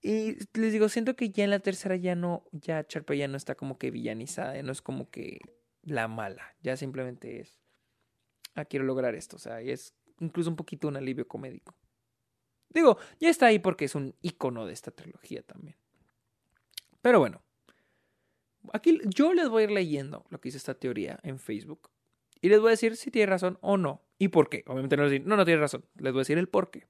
Y 0.00 0.36
les 0.56 0.72
digo, 0.72 0.88
siento 0.88 1.16
que 1.16 1.30
ya 1.30 1.42
en 1.42 1.50
la 1.50 1.58
tercera 1.58 1.96
ya 1.96 2.14
no, 2.14 2.44
ya 2.52 2.86
Charpey 2.86 3.18
ya 3.18 3.26
no 3.26 3.36
está 3.36 3.56
como 3.56 3.78
que 3.78 3.90
villanizada, 3.90 4.62
no 4.62 4.70
es 4.70 4.80
como 4.80 5.10
que 5.10 5.40
la 5.82 6.06
mala, 6.06 6.54
ya 6.62 6.76
simplemente 6.76 7.40
es, 7.40 7.60
ah, 8.54 8.64
quiero 8.64 8.84
lograr 8.84 9.16
esto, 9.16 9.34
o 9.34 9.40
sea, 9.40 9.60
es 9.60 9.96
incluso 10.20 10.50
un 10.50 10.56
poquito 10.56 10.86
un 10.86 10.96
alivio 10.96 11.26
comédico. 11.26 11.76
Digo, 12.68 12.96
ya 13.18 13.28
está 13.28 13.46
ahí 13.46 13.58
porque 13.58 13.86
es 13.86 13.96
un 13.96 14.14
icono 14.22 14.66
de 14.66 14.72
esta 14.72 14.92
trilogía 14.92 15.42
también. 15.42 15.76
Pero 17.00 17.18
bueno, 17.18 17.42
aquí 18.72 19.00
yo 19.04 19.32
les 19.34 19.48
voy 19.48 19.62
a 19.62 19.64
ir 19.64 19.70
leyendo 19.70 20.24
lo 20.30 20.40
que 20.40 20.48
dice 20.48 20.58
esta 20.58 20.74
teoría 20.74 21.18
en 21.22 21.38
Facebook 21.38 21.90
y 22.40 22.48
les 22.48 22.60
voy 22.60 22.68
a 22.68 22.70
decir 22.70 22.96
si 22.96 23.10
tiene 23.10 23.26
razón 23.26 23.58
o 23.60 23.76
no 23.76 24.02
y 24.18 24.28
por 24.28 24.48
qué. 24.48 24.64
Obviamente 24.66 24.96
no 24.96 25.04
decir, 25.04 25.26
no, 25.26 25.36
no 25.36 25.44
tiene 25.44 25.60
razón. 25.60 25.84
Les 25.96 26.12
voy 26.12 26.20
a 26.20 26.22
decir 26.22 26.38
el 26.38 26.48
por 26.48 26.70
qué. 26.70 26.86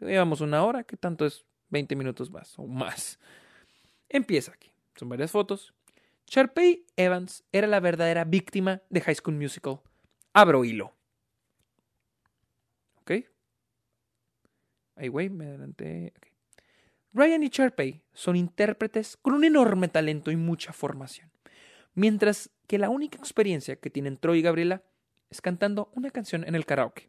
Llevamos 0.00 0.40
una 0.40 0.64
hora, 0.64 0.84
que 0.84 0.96
tanto 0.96 1.24
es 1.24 1.46
20 1.70 1.96
minutos 1.96 2.30
más 2.30 2.58
o 2.58 2.66
más. 2.66 3.18
Empieza 4.08 4.52
aquí. 4.52 4.72
Son 4.96 5.08
varias 5.08 5.30
fotos. 5.30 5.72
Sharpay 6.26 6.84
Evans 6.96 7.44
era 7.52 7.66
la 7.66 7.80
verdadera 7.80 8.24
víctima 8.24 8.82
de 8.90 9.00
High 9.00 9.14
School 9.16 9.36
Musical. 9.36 9.80
Abro 10.32 10.64
hilo. 10.64 10.94
¿Ok? 13.00 13.12
Ahí, 14.96 15.08
güey, 15.08 15.30
me 15.30 15.46
adelanté. 15.46 16.12
Ryan 17.16 17.42
y 17.44 17.48
Sharpay 17.48 18.02
son 18.12 18.36
intérpretes 18.36 19.16
con 19.16 19.32
un 19.32 19.44
enorme 19.44 19.88
talento 19.88 20.30
y 20.30 20.36
mucha 20.36 20.74
formación, 20.74 21.30
mientras 21.94 22.50
que 22.66 22.78
la 22.78 22.90
única 22.90 23.16
experiencia 23.16 23.76
que 23.76 23.88
tienen 23.88 24.18
Troy 24.18 24.40
y 24.40 24.42
Gabriela 24.42 24.82
es 25.30 25.40
cantando 25.40 25.90
una 25.94 26.10
canción 26.10 26.44
en 26.44 26.54
el 26.54 26.66
karaoke. 26.66 27.08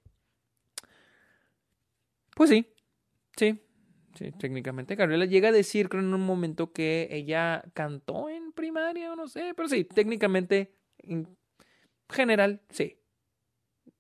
Pues 2.38 2.50
sí, 2.50 2.68
sí, 3.36 3.60
sí, 4.16 4.32
técnicamente. 4.40 4.96
Gabriela 4.96 5.26
llega 5.26 5.50
a 5.50 5.52
decir 5.52 5.90
creo 5.90 6.02
en 6.02 6.14
un 6.14 6.26
momento 6.26 6.72
que 6.72 7.10
ella 7.12 7.66
cantó 7.74 8.30
en 8.30 8.54
primaria 8.54 9.12
o 9.12 9.18
no 9.18 9.28
sé, 9.28 9.54
pero 9.58 9.68
sí, 9.68 9.84
técnicamente, 9.84 10.74
en 11.00 11.38
general, 12.10 12.62
sí. 12.70 12.98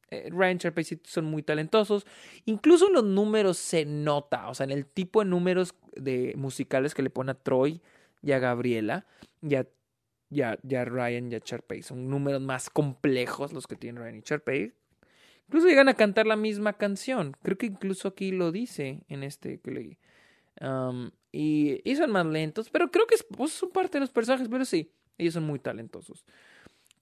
Eh, 0.09 0.29
Ryan 0.31 0.57
Sharpay 0.57 0.85
son 1.03 1.25
muy 1.25 1.43
talentosos. 1.43 2.05
Incluso 2.45 2.89
los 2.89 3.03
números 3.03 3.57
se 3.57 3.85
nota, 3.85 4.49
o 4.49 4.55
sea, 4.55 4.63
en 4.63 4.71
el 4.71 4.85
tipo 4.85 5.23
de 5.23 5.29
números 5.29 5.75
de 5.95 6.33
musicales 6.37 6.93
que 6.93 7.01
le 7.01 7.09
pone 7.09 7.31
a 7.31 7.35
Troy 7.35 7.81
y 8.21 8.31
a 8.31 8.39
Gabriela 8.39 9.05
y 9.41 9.55
a, 9.55 10.85
Ryan 10.85 11.31
y 11.31 11.35
a 11.35 11.39
Sharpay. 11.39 11.83
Son 11.83 12.09
números 12.09 12.41
más 12.41 12.69
complejos 12.69 13.53
los 13.53 13.67
que 13.67 13.75
tienen 13.75 14.01
Ryan 14.01 14.17
y 14.17 14.21
Sharpay. 14.21 14.73
Incluso 15.47 15.67
llegan 15.67 15.87
a 15.87 15.93
cantar 15.93 16.27
la 16.27 16.35
misma 16.35 16.73
canción. 16.73 17.35
Creo 17.41 17.57
que 17.57 17.67
incluso 17.67 18.09
aquí 18.09 18.31
lo 18.31 18.51
dice 18.51 19.03
en 19.07 19.23
este 19.23 19.59
que 19.59 19.71
leí. 19.71 19.97
Um, 20.59 21.11
y, 21.31 21.81
son 21.95 22.11
más 22.11 22.25
lentos, 22.25 22.69
pero 22.69 22.89
creo 22.89 23.05
que 23.07 23.15
es, 23.15 23.23
pues, 23.23 23.51
son 23.51 23.69
parte 23.69 23.97
de 23.97 24.01
los 24.01 24.09
personajes, 24.09 24.47
pero 24.49 24.65
sí, 24.65 24.91
ellos 25.17 25.35
son 25.35 25.43
muy 25.43 25.59
talentosos. 25.59 26.25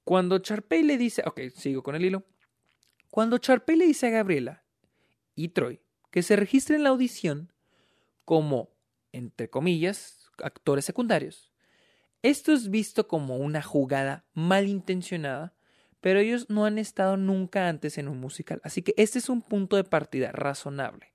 Cuando 0.04 0.38
Sharpay 0.38 0.84
le 0.84 0.98
dice, 0.98 1.24
ok, 1.26 1.42
sigo 1.54 1.82
con 1.82 1.96
el 1.96 2.06
hilo. 2.06 2.24
Cuando 3.16 3.38
Sharpay 3.38 3.78
le 3.78 3.86
dice 3.86 4.08
a 4.08 4.10
Gabriela 4.10 4.66
y 5.36 5.48
Troy 5.48 5.80
que 6.12 6.22
se 6.22 6.36
registren 6.36 6.80
en 6.80 6.84
la 6.84 6.90
audición 6.90 7.54
como, 8.26 8.72
entre 9.14 9.50
comillas, 9.50 10.30
actores 10.44 10.84
secundarios, 10.84 11.54
esto 12.24 12.52
es 12.52 12.70
visto 12.70 13.08
como 13.08 13.38
una 13.38 13.62
jugada 13.62 14.26
malintencionada, 14.34 15.54
pero 16.02 16.20
ellos 16.20 16.50
no 16.50 16.66
han 16.66 16.78
estado 16.78 17.16
nunca 17.16 17.70
antes 17.70 17.98
en 17.98 18.10
un 18.10 18.20
musical, 18.20 18.60
así 18.66 18.82
que 18.82 18.94
este 18.98 19.20
es 19.20 19.30
un 19.30 19.42
punto 19.42 19.78
de 19.78 19.86
partida 19.86 20.34
razonable. 20.34 21.14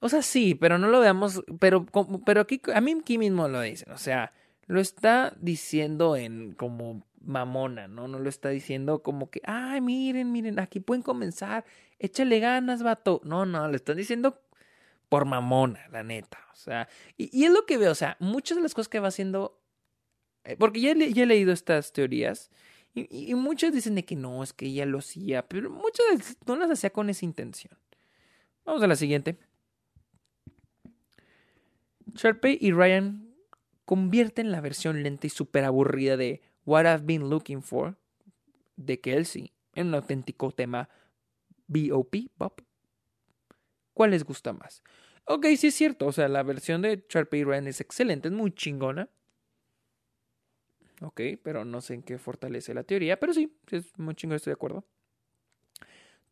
O 0.00 0.08
sea, 0.08 0.22
sí, 0.22 0.56
pero 0.56 0.76
no 0.78 0.88
lo 0.88 0.98
veamos, 0.98 1.44
pero, 1.60 1.86
pero 2.26 2.40
aquí, 2.40 2.60
a 2.74 2.80
mí 2.80 3.00
mismo 3.16 3.46
lo 3.46 3.60
dicen, 3.60 3.92
o 3.92 3.98
sea, 3.98 4.32
lo 4.66 4.80
está 4.80 5.36
diciendo 5.40 6.16
en 6.16 6.52
como 6.54 7.06
mamona, 7.26 7.88
¿no? 7.88 8.08
No 8.08 8.18
lo 8.18 8.28
está 8.28 8.48
diciendo 8.50 9.02
como 9.02 9.30
que, 9.30 9.40
ay, 9.44 9.80
miren, 9.80 10.32
miren, 10.32 10.58
aquí 10.58 10.80
pueden 10.80 11.02
comenzar, 11.02 11.64
échale 11.98 12.40
ganas, 12.40 12.82
vato. 12.82 13.20
No, 13.24 13.46
no, 13.46 13.68
lo 13.68 13.76
están 13.76 13.96
diciendo 13.96 14.40
por 15.08 15.24
mamona, 15.24 15.86
la 15.90 16.02
neta. 16.02 16.38
O 16.52 16.56
sea, 16.56 16.88
y, 17.16 17.44
es 17.44 17.50
lo 17.50 17.66
que 17.66 17.78
veo, 17.78 17.92
o 17.92 17.94
sea, 17.94 18.16
muchas 18.20 18.56
de 18.56 18.62
las 18.62 18.74
cosas 18.74 18.88
que 18.88 19.00
va 19.00 19.08
haciendo, 19.08 19.60
eh, 20.44 20.56
porque 20.58 20.80
ya, 20.80 20.94
ya, 20.94 21.22
he 21.22 21.26
leído 21.26 21.52
estas 21.52 21.92
teorías, 21.92 22.50
y, 22.94 23.30
y, 23.30 23.34
muchos 23.34 23.72
dicen 23.72 23.96
de 23.96 24.04
que 24.04 24.16
no, 24.16 24.42
es 24.42 24.52
que 24.52 24.66
ella 24.66 24.86
lo 24.86 24.98
hacía, 24.98 25.46
pero 25.48 25.68
muchas 25.70 26.36
no 26.46 26.56
las 26.56 26.70
hacía 26.70 26.90
con 26.90 27.10
esa 27.10 27.24
intención. 27.24 27.76
Vamos 28.64 28.82
a 28.82 28.86
la 28.86 28.96
siguiente. 28.96 29.38
Sharpay 32.14 32.58
y 32.60 32.70
Ryan 32.72 33.34
convierten 33.84 34.50
la 34.50 34.60
versión 34.60 35.02
lenta 35.02 35.26
y 35.26 35.30
súper 35.30 35.64
aburrida 35.64 36.16
de 36.16 36.42
What 36.64 36.86
I've 36.86 37.04
Been 37.04 37.28
Looking 37.28 37.62
For 37.62 37.96
de 38.76 39.00
Kelsey 39.00 39.52
en 39.74 39.88
un 39.88 39.94
auténtico 39.94 40.50
tema 40.52 40.88
BOP, 41.66 42.16
Pop. 42.36 42.60
¿Cuál 43.92 44.10
les 44.10 44.24
gusta 44.24 44.52
más? 44.52 44.82
Ok, 45.26 45.46
sí 45.56 45.68
es 45.68 45.74
cierto, 45.74 46.06
o 46.06 46.12
sea, 46.12 46.28
la 46.28 46.42
versión 46.42 46.82
de 46.82 47.04
Sharpay 47.08 47.44
Ryan 47.44 47.68
es 47.68 47.80
excelente, 47.80 48.28
es 48.28 48.34
muy 48.34 48.52
chingona. 48.52 49.08
Ok, 51.00 51.20
pero 51.42 51.64
no 51.64 51.80
sé 51.80 51.94
en 51.94 52.02
qué 52.02 52.18
fortalece 52.18 52.74
la 52.74 52.84
teoría, 52.84 53.18
pero 53.18 53.32
sí, 53.32 53.56
es 53.70 53.98
muy 53.98 54.14
chingona, 54.14 54.36
estoy 54.36 54.50
de 54.50 54.54
acuerdo. 54.54 54.84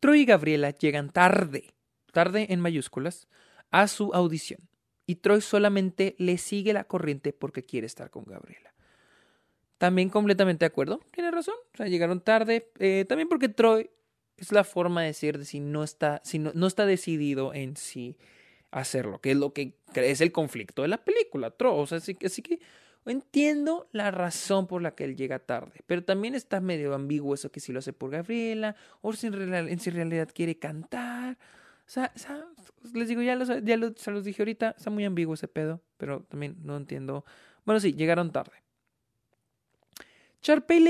Troy 0.01 0.21
y 0.21 0.25
Gabriela 0.25 0.71
llegan 0.71 1.11
tarde, 1.11 1.75
tarde 2.13 2.47
en 2.51 2.61
mayúsculas, 2.61 3.29
a 3.71 3.89
su 3.89 4.13
audición. 4.13 4.69
Y 5.07 5.17
Troy 5.17 5.41
solamente 5.41 6.15
le 6.19 6.39
sigue 6.39 6.73
la 6.73 6.85
corriente 6.85 7.33
porque 7.33 7.63
quiere 7.63 7.87
estar 7.87 8.11
con 8.11 8.25
Gabriela. 8.25 8.72
También 9.83 10.11
completamente 10.11 10.65
de 10.65 10.69
acuerdo, 10.69 11.01
tiene 11.11 11.33
razón. 11.33 11.57
O 11.75 11.77
sea, 11.77 11.89
llegaron 11.89 12.21
tarde. 12.21 12.71
Eh, 12.79 13.05
también 13.09 13.29
porque 13.29 13.49
Troy 13.49 13.91
es 14.37 14.53
la 14.53 14.63
forma 14.63 15.01
de 15.01 15.09
decir 15.09 15.39
de 15.39 15.45
si 15.45 15.59
no 15.59 15.83
está, 15.83 16.21
si 16.23 16.39
no, 16.39 16.69
está 16.69 16.87
decidido 16.87 17.53
en 17.53 17.77
sí 17.77 18.17
hacerlo, 18.71 19.21
que 19.21 19.33
es 19.33 19.37
lo 19.37 19.53
que 19.53 19.75
es 19.93 20.21
el 20.21 20.31
conflicto 20.31 20.83
de 20.83 20.89
la 20.89 20.99
película, 20.99 21.51
Troy. 21.51 21.73
O 21.81 21.85
sea, 21.89 21.99
así, 21.99 22.17
así 22.25 22.43
que 22.43 22.61
entiendo 23.07 23.89
la 23.91 24.13
razón 24.13 24.69
por 24.69 24.83
la 24.83 24.95
que 24.95 25.03
él 25.03 25.17
llega 25.17 25.41
tarde, 25.41 25.81
pero 25.89 26.05
también 26.05 26.37
está 26.37 26.61
medio 26.61 26.95
ambiguo 26.95 27.35
eso 27.35 27.51
que 27.51 27.59
si 27.59 27.73
lo 27.73 27.81
hace 27.81 27.93
por 27.93 28.13
Gabriela 28.13 28.77
o 29.01 29.13
si 29.15 29.27
en, 29.27 29.33
realidad, 29.33 30.29
quiere 30.33 30.61
cantar. 30.61 31.39
O 31.85 31.91
sea, 31.91 32.13
les 32.95 33.09
digo, 33.09 33.21
ya, 33.21 33.35
los, 33.35 33.49
ya 33.65 33.77
los, 33.77 33.95
se 33.97 34.13
los 34.13 34.23
dije 34.23 34.43
ahorita, 34.43 34.77
está 34.79 34.91
muy 34.91 35.05
ambiguo 35.05 35.35
ese 35.35 35.49
pedo, 35.49 35.83
pero 35.97 36.23
también 36.29 36.55
no 36.63 36.77
entiendo. 36.77 37.25
Bueno, 37.65 37.81
sí, 37.81 37.95
llegaron 37.95 38.31
tarde. 38.31 38.63
Sharpay 40.43 40.81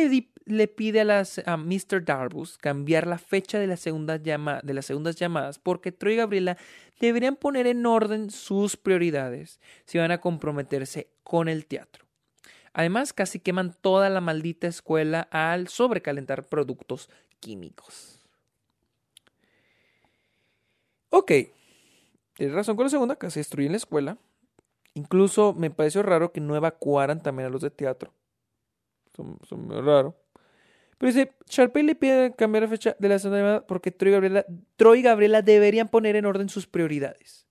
le, 0.47 0.69
pide 0.69 1.01
a, 1.03 1.57
Mr. 1.59 2.05
Darbus 2.05 2.57
cambiar 2.57 3.07
la 3.07 3.19
fecha 3.19 3.59
de 3.59 3.67
las 3.67 3.81
segundas 3.81 4.23
llamadas 4.23 5.59
porque 5.59 5.93
Troy 5.93 6.15
y 6.15 6.17
Gabriela 6.17 6.57
deberían 6.99 7.37
poner 7.37 7.67
en 7.67 7.85
orden 7.85 8.31
sus 8.31 8.77
prioridades 8.79 9.61
si 9.85 9.99
van 9.99 10.11
a 10.11 10.21
comprometerse 10.21 11.11
con 11.23 11.49
el 11.49 11.67
teatro. 11.67 12.07
Además, 12.73 13.13
casi 13.13 13.39
queman 13.39 13.77
toda 13.79 14.09
la 14.09 14.23
maldita 14.23 14.67
escuela 14.67 15.29
al 15.31 15.69
sobrecalentar 15.69 16.47
productos 16.47 17.11
químicos. 17.39 18.19
Ok, 21.11 21.31
tienes 22.33 22.55
razón 22.55 22.77
con 22.77 22.87
la 22.87 22.91
segunda, 22.91 23.17
casi 23.17 23.41
destruyen 23.41 23.73
la 23.73 23.77
escuela. 23.77 24.17
Incluso 24.95 25.53
me 25.53 25.71
pareció 25.71 26.03
raro 26.03 26.33
que 26.33 26.41
no 26.41 26.57
evacuaran 26.57 27.23
también 27.23 27.49
a 27.49 27.51
los 27.51 27.61
de 27.61 27.71
teatro 27.71 28.15
son, 29.17 29.39
son 29.49 29.67
muy 29.67 29.81
raros. 29.81 30.15
Pero 30.99 31.13
dice, 31.13 31.33
Sharpay 31.49 31.83
le 31.83 31.95
pide 31.97 32.33
cambiar 32.37 32.63
la 32.63 32.69
fecha 32.69 32.97
de 32.99 33.09
la 33.09 33.19
segunda 33.19 33.39
llamada 33.39 33.67
porque 33.67 33.91
Troy 33.91 34.11
y, 34.11 34.13
Gabriela, 34.13 34.47
Troy 34.77 35.03
Gabriela 35.03 35.43
deberían 35.43 35.89
poner 35.89 36.15
en 36.15 36.27
orden 36.27 36.49
sus 36.49 36.67
prioridades. 36.67 37.47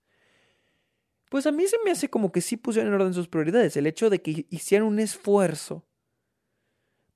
Pues 1.29 1.45
a 1.45 1.51
mí 1.51 1.67
se 1.67 1.77
me 1.83 1.91
hace 1.91 2.09
como 2.09 2.31
que 2.31 2.41
sí 2.41 2.57
pusieron 2.57 2.93
en 2.93 3.01
orden 3.01 3.13
sus 3.13 3.27
prioridades. 3.27 3.75
El 3.75 3.87
hecho 3.87 4.09
de 4.09 4.21
que 4.21 4.45
hicieran 4.49 4.87
un 4.87 4.99
esfuerzo 4.99 5.85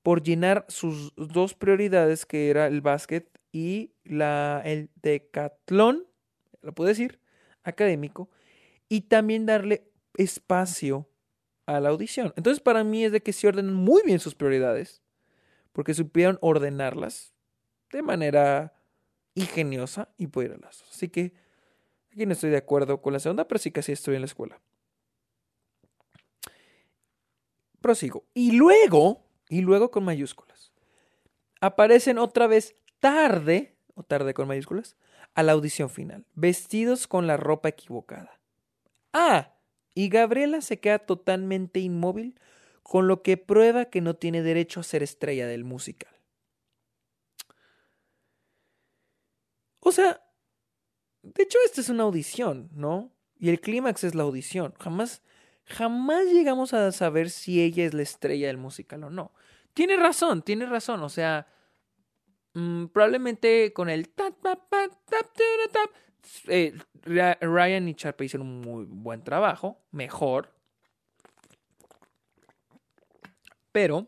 por 0.02 0.22
llenar 0.22 0.64
sus 0.68 1.14
dos 1.16 1.54
prioridades, 1.54 2.26
que 2.26 2.48
era 2.50 2.66
el 2.66 2.80
básquet 2.80 3.28
y 3.50 3.92
la, 4.04 4.62
el 4.64 4.90
decatlón, 5.02 6.06
lo 6.62 6.74
puedo 6.74 6.88
decir, 6.88 7.18
académico, 7.62 8.30
y 8.88 9.02
también 9.02 9.46
darle 9.46 9.90
espacio 10.16 11.08
a 11.66 11.80
la 11.80 11.90
audición. 11.90 12.32
Entonces 12.36 12.62
para 12.62 12.84
mí 12.84 13.04
es 13.04 13.12
de 13.12 13.22
que 13.22 13.32
se 13.32 13.48
ordenan 13.48 13.74
muy 13.74 14.02
bien 14.04 14.20
sus 14.20 14.34
prioridades, 14.34 15.02
porque 15.72 15.94
supieron 15.94 16.38
ordenarlas 16.40 17.34
de 17.92 18.02
manera 18.02 18.74
ingeniosa 19.34 20.08
y 20.16 20.28
las 20.34 20.82
Así 20.90 21.08
que 21.08 21.34
Aquí 22.16 22.24
no 22.24 22.32
estoy 22.32 22.48
de 22.48 22.56
acuerdo 22.56 23.02
con 23.02 23.12
la 23.12 23.18
segunda, 23.18 23.46
pero 23.46 23.58
sí 23.58 23.70
que 23.70 23.82
sí 23.82 23.92
estoy 23.92 24.14
en 24.14 24.22
la 24.22 24.26
escuela. 24.26 24.58
Prosigo. 27.82 28.24
Y 28.32 28.52
luego, 28.52 29.26
y 29.50 29.60
luego 29.60 29.90
con 29.90 30.02
mayúsculas, 30.02 30.72
aparecen 31.60 32.16
otra 32.16 32.46
vez 32.46 32.74
tarde, 33.00 33.76
o 33.94 34.02
tarde 34.02 34.32
con 34.32 34.48
mayúsculas, 34.48 34.96
a 35.34 35.42
la 35.42 35.52
audición 35.52 35.90
final, 35.90 36.24
vestidos 36.32 37.06
con 37.06 37.26
la 37.26 37.36
ropa 37.36 37.68
equivocada. 37.68 38.40
Ah, 39.12 39.52
y 39.96 40.10
Gabriela 40.10 40.60
se 40.60 40.78
queda 40.78 40.98
totalmente 40.98 41.80
inmóvil, 41.80 42.38
con 42.82 43.08
lo 43.08 43.22
que 43.22 43.38
prueba 43.38 43.86
que 43.86 44.02
no 44.02 44.14
tiene 44.14 44.42
derecho 44.42 44.80
a 44.80 44.82
ser 44.82 45.02
estrella 45.02 45.46
del 45.46 45.64
musical. 45.64 46.14
O 49.80 49.90
sea, 49.92 50.22
de 51.22 51.42
hecho, 51.42 51.56
esta 51.64 51.80
es 51.80 51.88
una 51.88 52.02
audición, 52.02 52.68
¿no? 52.74 53.10
Y 53.38 53.48
el 53.48 53.58
clímax 53.58 54.04
es 54.04 54.14
la 54.14 54.24
audición. 54.24 54.74
Jamás, 54.78 55.22
jamás 55.64 56.26
llegamos 56.26 56.74
a 56.74 56.92
saber 56.92 57.30
si 57.30 57.62
ella 57.62 57.86
es 57.86 57.94
la 57.94 58.02
estrella 58.02 58.48
del 58.48 58.58
musical 58.58 59.02
o 59.02 59.08
no. 59.08 59.32
Tiene 59.72 59.96
razón, 59.96 60.42
tiene 60.42 60.66
razón. 60.66 61.02
O 61.02 61.08
sea, 61.08 61.46
mm, 62.52 62.88
probablemente 62.88 63.72
con 63.72 63.88
el 63.88 64.10
eh, 66.48 66.78
Ryan 67.04 67.88
y 67.88 67.94
Sharpay 67.94 68.26
hicieron 68.26 68.46
un 68.48 68.60
muy 68.60 68.84
buen 68.84 69.22
trabajo, 69.22 69.80
mejor. 69.90 70.52
Pero, 73.72 74.06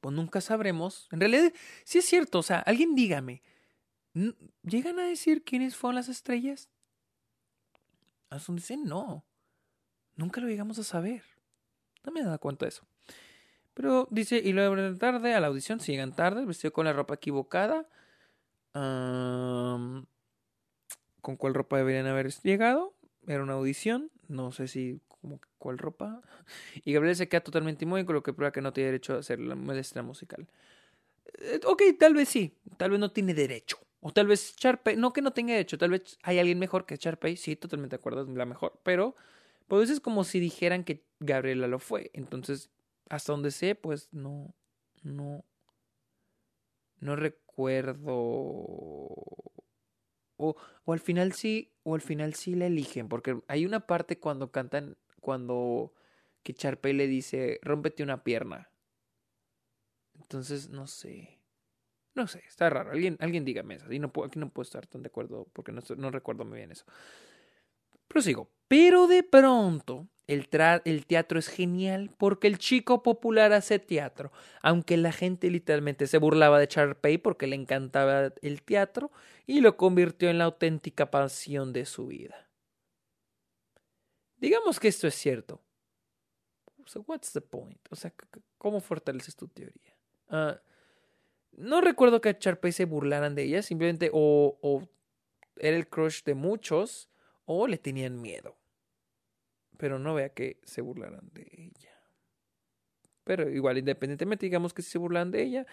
pues 0.00 0.14
nunca 0.14 0.40
sabremos. 0.40 1.08
En 1.12 1.20
realidad, 1.20 1.52
sí 1.84 1.98
es 1.98 2.04
cierto. 2.06 2.40
O 2.40 2.42
sea, 2.42 2.58
alguien 2.60 2.94
dígame. 2.94 3.42
¿Llegan 4.62 4.98
a 4.98 5.04
decir 5.04 5.44
quiénes 5.44 5.76
fueron 5.76 5.94
las 5.94 6.08
estrellas? 6.08 6.68
Asun 8.28 8.56
dicen 8.56 8.84
no. 8.84 9.24
Nunca 10.16 10.40
lo 10.40 10.48
llegamos 10.48 10.78
a 10.78 10.84
saber. 10.84 11.22
No 12.04 12.12
me 12.12 12.20
he 12.20 12.24
dado 12.24 12.38
cuenta 12.38 12.64
de 12.64 12.70
eso. 12.70 12.84
Pero 13.74 14.08
dice, 14.10 14.36
y 14.38 14.52
luego 14.52 14.76
de 14.76 14.96
tarde 14.96 15.34
a 15.34 15.40
la 15.40 15.46
audición, 15.46 15.80
si 15.80 15.92
llegan 15.92 16.14
tarde, 16.14 16.44
vestido 16.44 16.72
con 16.72 16.84
la 16.84 16.92
ropa 16.92 17.14
equivocada. 17.14 17.88
¿Con 21.20 21.36
cuál 21.36 21.54
ropa 21.54 21.76
deberían 21.76 22.06
haber 22.06 22.30
llegado? 22.42 22.94
Era 23.26 23.42
una 23.42 23.54
audición. 23.54 24.10
No 24.28 24.52
sé 24.52 24.68
si, 24.68 25.00
cuál 25.58 25.78
ropa. 25.78 26.22
Y 26.84 26.92
Gabriel 26.92 27.16
se 27.16 27.28
queda 27.28 27.40
totalmente 27.42 27.84
inmóvil, 27.84 28.06
con 28.06 28.14
lo 28.14 28.22
que 28.22 28.32
prueba 28.32 28.52
que 28.52 28.60
no 28.60 28.72
tiene 28.72 28.88
derecho 28.90 29.14
a 29.14 29.18
hacer 29.18 29.38
la 29.40 29.54
maestra 29.54 30.02
musical. 30.02 30.48
Eh, 31.38 31.60
ok, 31.66 31.82
tal 31.98 32.14
vez 32.14 32.28
sí. 32.28 32.56
Tal 32.76 32.90
vez 32.90 33.00
no 33.00 33.10
tiene 33.12 33.34
derecho. 33.34 33.78
O 34.00 34.12
tal 34.12 34.26
vez 34.26 34.54
Sharpay, 34.56 34.96
no 34.96 35.12
que 35.12 35.20
no 35.22 35.32
tenga 35.32 35.56
hecho, 35.58 35.76
tal 35.76 35.90
vez 35.90 36.18
hay 36.22 36.38
alguien 36.38 36.58
mejor 36.58 36.86
que 36.86 36.96
Sharpay, 36.96 37.36
sí, 37.36 37.54
totalmente 37.54 37.96
de 37.96 38.00
acuerdo, 38.00 38.22
es 38.22 38.28
la 38.28 38.46
mejor, 38.46 38.80
pero 38.82 39.14
pues 39.68 39.90
es 39.90 40.00
como 40.00 40.24
si 40.24 40.40
dijeran 40.40 40.84
que 40.84 41.04
Gabriela 41.20 41.68
lo 41.68 41.78
fue. 41.78 42.10
Entonces, 42.14 42.70
hasta 43.10 43.32
donde 43.32 43.50
sé, 43.50 43.74
pues 43.74 44.08
no, 44.12 44.54
no, 45.02 45.44
no 47.00 47.14
recuerdo. 47.16 48.16
O, 50.40 50.56
o 50.84 50.92
al 50.92 51.00
final 51.00 51.32
sí, 51.32 51.72
o 51.82 51.94
al 51.94 52.00
final 52.00 52.34
sí 52.34 52.54
la 52.54 52.66
eligen, 52.66 53.08
porque 53.08 53.38
hay 53.46 53.66
una 53.66 53.80
parte 53.86 54.18
cuando 54.18 54.50
cantan, 54.50 54.96
cuando 55.20 55.92
que 56.42 56.54
Sharpay 56.54 56.92
le 56.92 57.06
dice, 57.06 57.58
rómpete 57.62 58.02
una 58.02 58.24
pierna. 58.24 58.70
Entonces, 60.14 60.70
no 60.70 60.86
sé. 60.86 61.40
No 62.14 62.26
sé, 62.26 62.42
está 62.46 62.70
raro. 62.70 62.90
Alguien, 62.90 63.16
alguien 63.20 63.44
dígame 63.44 63.76
eso. 63.76 63.92
Y 63.92 63.98
no 63.98 64.12
puedo, 64.12 64.26
aquí 64.26 64.38
no 64.38 64.50
puedo 64.50 64.64
estar 64.64 64.86
tan 64.86 65.02
de 65.02 65.08
acuerdo 65.08 65.48
porque 65.52 65.72
no, 65.72 65.82
no 65.96 66.10
recuerdo 66.10 66.44
muy 66.44 66.58
bien 66.58 66.72
eso. 66.72 66.84
Prosigo. 68.08 68.50
Pero 68.68 69.06
de 69.06 69.22
pronto, 69.22 70.08
el, 70.34 71.06
teatro 71.06 71.38
es 71.38 71.48
genial 71.48 72.10
porque 72.16 72.46
el 72.46 72.58
chico 72.58 73.02
popular 73.02 73.52
hace 73.52 73.78
teatro. 73.78 74.30
Aunque 74.62 74.96
la 74.96 75.12
gente 75.12 75.50
literalmente 75.50 76.06
se 76.06 76.18
burlaba 76.18 76.60
de 76.60 76.68
Charpey 76.68 77.18
porque 77.18 77.46
le 77.46 77.56
encantaba 77.56 78.32
el 78.40 78.62
teatro 78.62 79.10
y 79.46 79.60
lo 79.60 79.76
convirtió 79.76 80.30
en 80.30 80.38
la 80.38 80.44
auténtica 80.44 81.10
pasión 81.10 81.72
de 81.72 81.84
su 81.84 82.06
vida. 82.06 82.48
Digamos 84.36 84.78
que 84.78 84.88
esto 84.88 85.08
es 85.08 85.14
cierto. 85.14 85.60
What's 87.06 87.32
the 87.32 87.40
point? 87.40 87.80
O 87.90 87.96
sea, 87.96 88.12
¿cómo 88.56 88.80
fortaleces 88.80 89.36
tu 89.36 89.48
teoría? 89.48 89.96
Uh, 90.28 90.54
no 91.52 91.80
recuerdo 91.80 92.20
que 92.20 92.30
a 92.30 92.38
Sharpay 92.38 92.72
se 92.72 92.84
burlaran 92.84 93.34
de 93.34 93.42
ella, 93.42 93.62
simplemente 93.62 94.10
o 94.12 94.88
era 95.56 95.76
el 95.76 95.88
crush 95.88 96.22
de 96.22 96.34
muchos 96.34 97.10
o 97.44 97.66
le 97.66 97.78
tenían 97.78 98.20
miedo. 98.20 98.59
Pero 99.80 99.98
no 99.98 100.14
vea 100.14 100.28
que 100.28 100.58
se 100.62 100.82
burlaran 100.82 101.30
de 101.32 101.48
ella. 101.56 101.98
Pero 103.24 103.48
igual, 103.48 103.78
independientemente, 103.78 104.44
digamos 104.44 104.74
que 104.74 104.82
si 104.82 104.90
se 104.90 104.98
burlan 104.98 105.30
de 105.30 105.42
ella, 105.42 105.66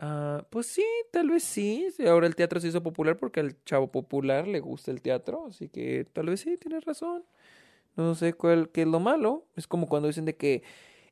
uh, 0.00 0.44
pues 0.48 0.66
sí, 0.66 0.84
tal 1.10 1.28
vez 1.28 1.42
sí. 1.42 1.88
Ahora 2.06 2.28
el 2.28 2.36
teatro 2.36 2.60
se 2.60 2.68
hizo 2.68 2.84
popular 2.84 3.16
porque 3.16 3.40
al 3.40 3.60
chavo 3.64 3.90
popular 3.90 4.46
le 4.46 4.60
gusta 4.60 4.92
el 4.92 5.02
teatro, 5.02 5.46
así 5.48 5.68
que 5.68 6.06
tal 6.12 6.26
vez 6.26 6.40
sí, 6.40 6.56
tienes 6.56 6.84
razón. 6.84 7.24
No 7.96 8.14
sé 8.14 8.32
cuál 8.34 8.70
qué 8.70 8.82
es 8.82 8.88
lo 8.88 9.00
malo. 9.00 9.44
Es 9.56 9.66
como 9.66 9.88
cuando 9.88 10.06
dicen 10.06 10.24
de 10.24 10.36
que 10.36 10.62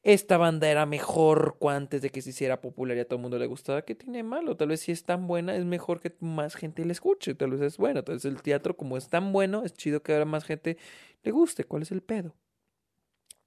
esta 0.02 0.38
banda 0.38 0.68
era 0.68 0.86
mejor 0.86 1.58
antes 1.68 2.00
de 2.00 2.10
que 2.10 2.22
se 2.22 2.30
hiciera 2.30 2.60
popular 2.60 2.96
y 2.96 3.00
a 3.00 3.04
todo 3.04 3.16
el 3.16 3.22
mundo 3.22 3.38
le 3.38 3.46
gustaba. 3.46 3.82
¿Qué 3.82 3.94
tiene 3.94 4.22
malo? 4.22 4.56
Tal 4.56 4.68
vez 4.68 4.80
si 4.80 4.92
es 4.92 5.04
tan 5.04 5.26
buena 5.26 5.54
es 5.56 5.64
mejor 5.64 6.00
que 6.00 6.14
más 6.20 6.54
gente 6.54 6.84
la 6.84 6.92
escuche. 6.92 7.34
Tal 7.34 7.50
vez 7.50 7.60
es 7.60 7.76
bueno. 7.76 7.98
Entonces 7.98 8.24
el 8.24 8.40
teatro 8.42 8.76
como 8.76 8.96
es 8.96 9.08
tan 9.08 9.32
bueno, 9.32 9.62
es 9.64 9.74
chido 9.74 10.02
que 10.02 10.12
ahora 10.12 10.24
más 10.24 10.44
gente 10.44 10.78
le 11.22 11.30
guste. 11.30 11.64
¿Cuál 11.64 11.82
es 11.82 11.92
el 11.92 12.02
pedo? 12.02 12.34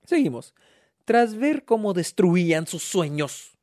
Seguimos. 0.03 0.53
Tras 1.05 1.35
ver 1.35 1.65
cómo 1.65 1.93
destruían 1.93 2.67
sus 2.67 2.83
sueños, 2.83 3.57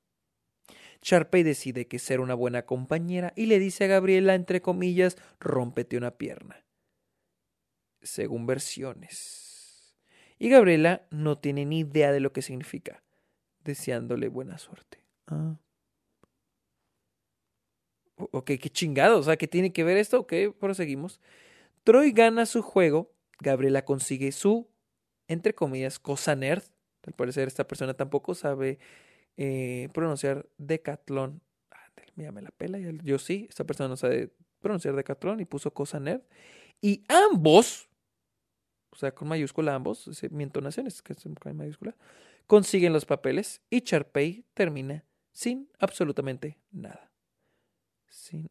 Sharpay 1.02 1.42
decide 1.42 1.86
que 1.86 1.98
ser 1.98 2.20
una 2.20 2.34
buena 2.34 2.66
compañera 2.66 3.32
y 3.36 3.46
le 3.46 3.58
dice 3.58 3.84
a 3.84 3.86
Gabriela, 3.86 4.34
entre 4.34 4.60
comillas, 4.60 5.16
rómpete 5.38 5.96
una 5.96 6.18
pierna. 6.18 6.64
Según 8.02 8.46
versiones. 8.46 9.39
Y 10.40 10.48
Gabriela 10.48 11.06
no 11.10 11.36
tiene 11.36 11.66
ni 11.66 11.80
idea 11.80 12.12
de 12.12 12.18
lo 12.18 12.32
que 12.32 12.40
significa, 12.40 13.02
deseándole 13.62 14.28
buena 14.28 14.56
suerte. 14.56 15.04
Ah. 15.26 15.58
Ok, 18.16 18.52
qué 18.58 18.70
chingado, 18.70 19.18
o 19.18 19.22
sea, 19.22 19.36
¿qué 19.36 19.46
tiene 19.46 19.70
que 19.74 19.84
ver 19.84 19.98
esto? 19.98 20.20
Ok, 20.20 20.32
proseguimos. 20.58 21.20
Troy 21.84 22.12
gana 22.12 22.46
su 22.46 22.62
juego, 22.62 23.12
Gabriela 23.38 23.84
consigue 23.84 24.32
su, 24.32 24.66
entre 25.28 25.54
comillas, 25.54 25.98
cosa 25.98 26.34
nerd. 26.34 26.62
Al 27.02 27.12
parecer 27.12 27.46
esta 27.46 27.68
persona 27.68 27.92
tampoco 27.92 28.34
sabe 28.34 28.78
eh, 29.36 29.90
pronunciar 29.92 30.48
decatlón. 30.56 31.42
Mira, 32.16 32.32
me 32.32 32.40
la 32.40 32.50
pela, 32.50 32.78
yo 32.78 33.18
sí, 33.18 33.46
esta 33.50 33.64
persona 33.64 33.90
no 33.90 33.96
sabe 33.96 34.32
pronunciar 34.60 34.96
decatlón 34.96 35.40
y 35.40 35.44
puso 35.44 35.74
cosa 35.74 36.00
nerd. 36.00 36.22
Y 36.80 37.04
ambos, 37.08 37.89
sea, 39.00 39.14
con 39.14 39.28
mayúscula 39.28 39.74
ambos, 39.74 40.08
mi 40.30 40.42
entonación 40.44 40.86
es 40.86 41.02
que 41.02 41.14
con 41.14 41.56
mayúscula, 41.56 41.96
consiguen 42.46 42.92
los 42.92 43.06
papeles 43.06 43.62
y 43.70 43.80
Charpey 43.80 44.44
termina 44.54 45.04
sin 45.32 45.70
absolutamente 45.78 46.58
nada. 46.70 47.10
Sin, 48.08 48.50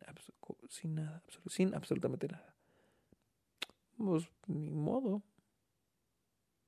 sin 0.69 0.95
nada, 0.95 1.23
sin 1.47 1.75
absolutamente 1.75 2.27
nada. 2.27 2.55
Pues 3.97 4.29
ni 4.47 4.71
modo. 4.71 5.21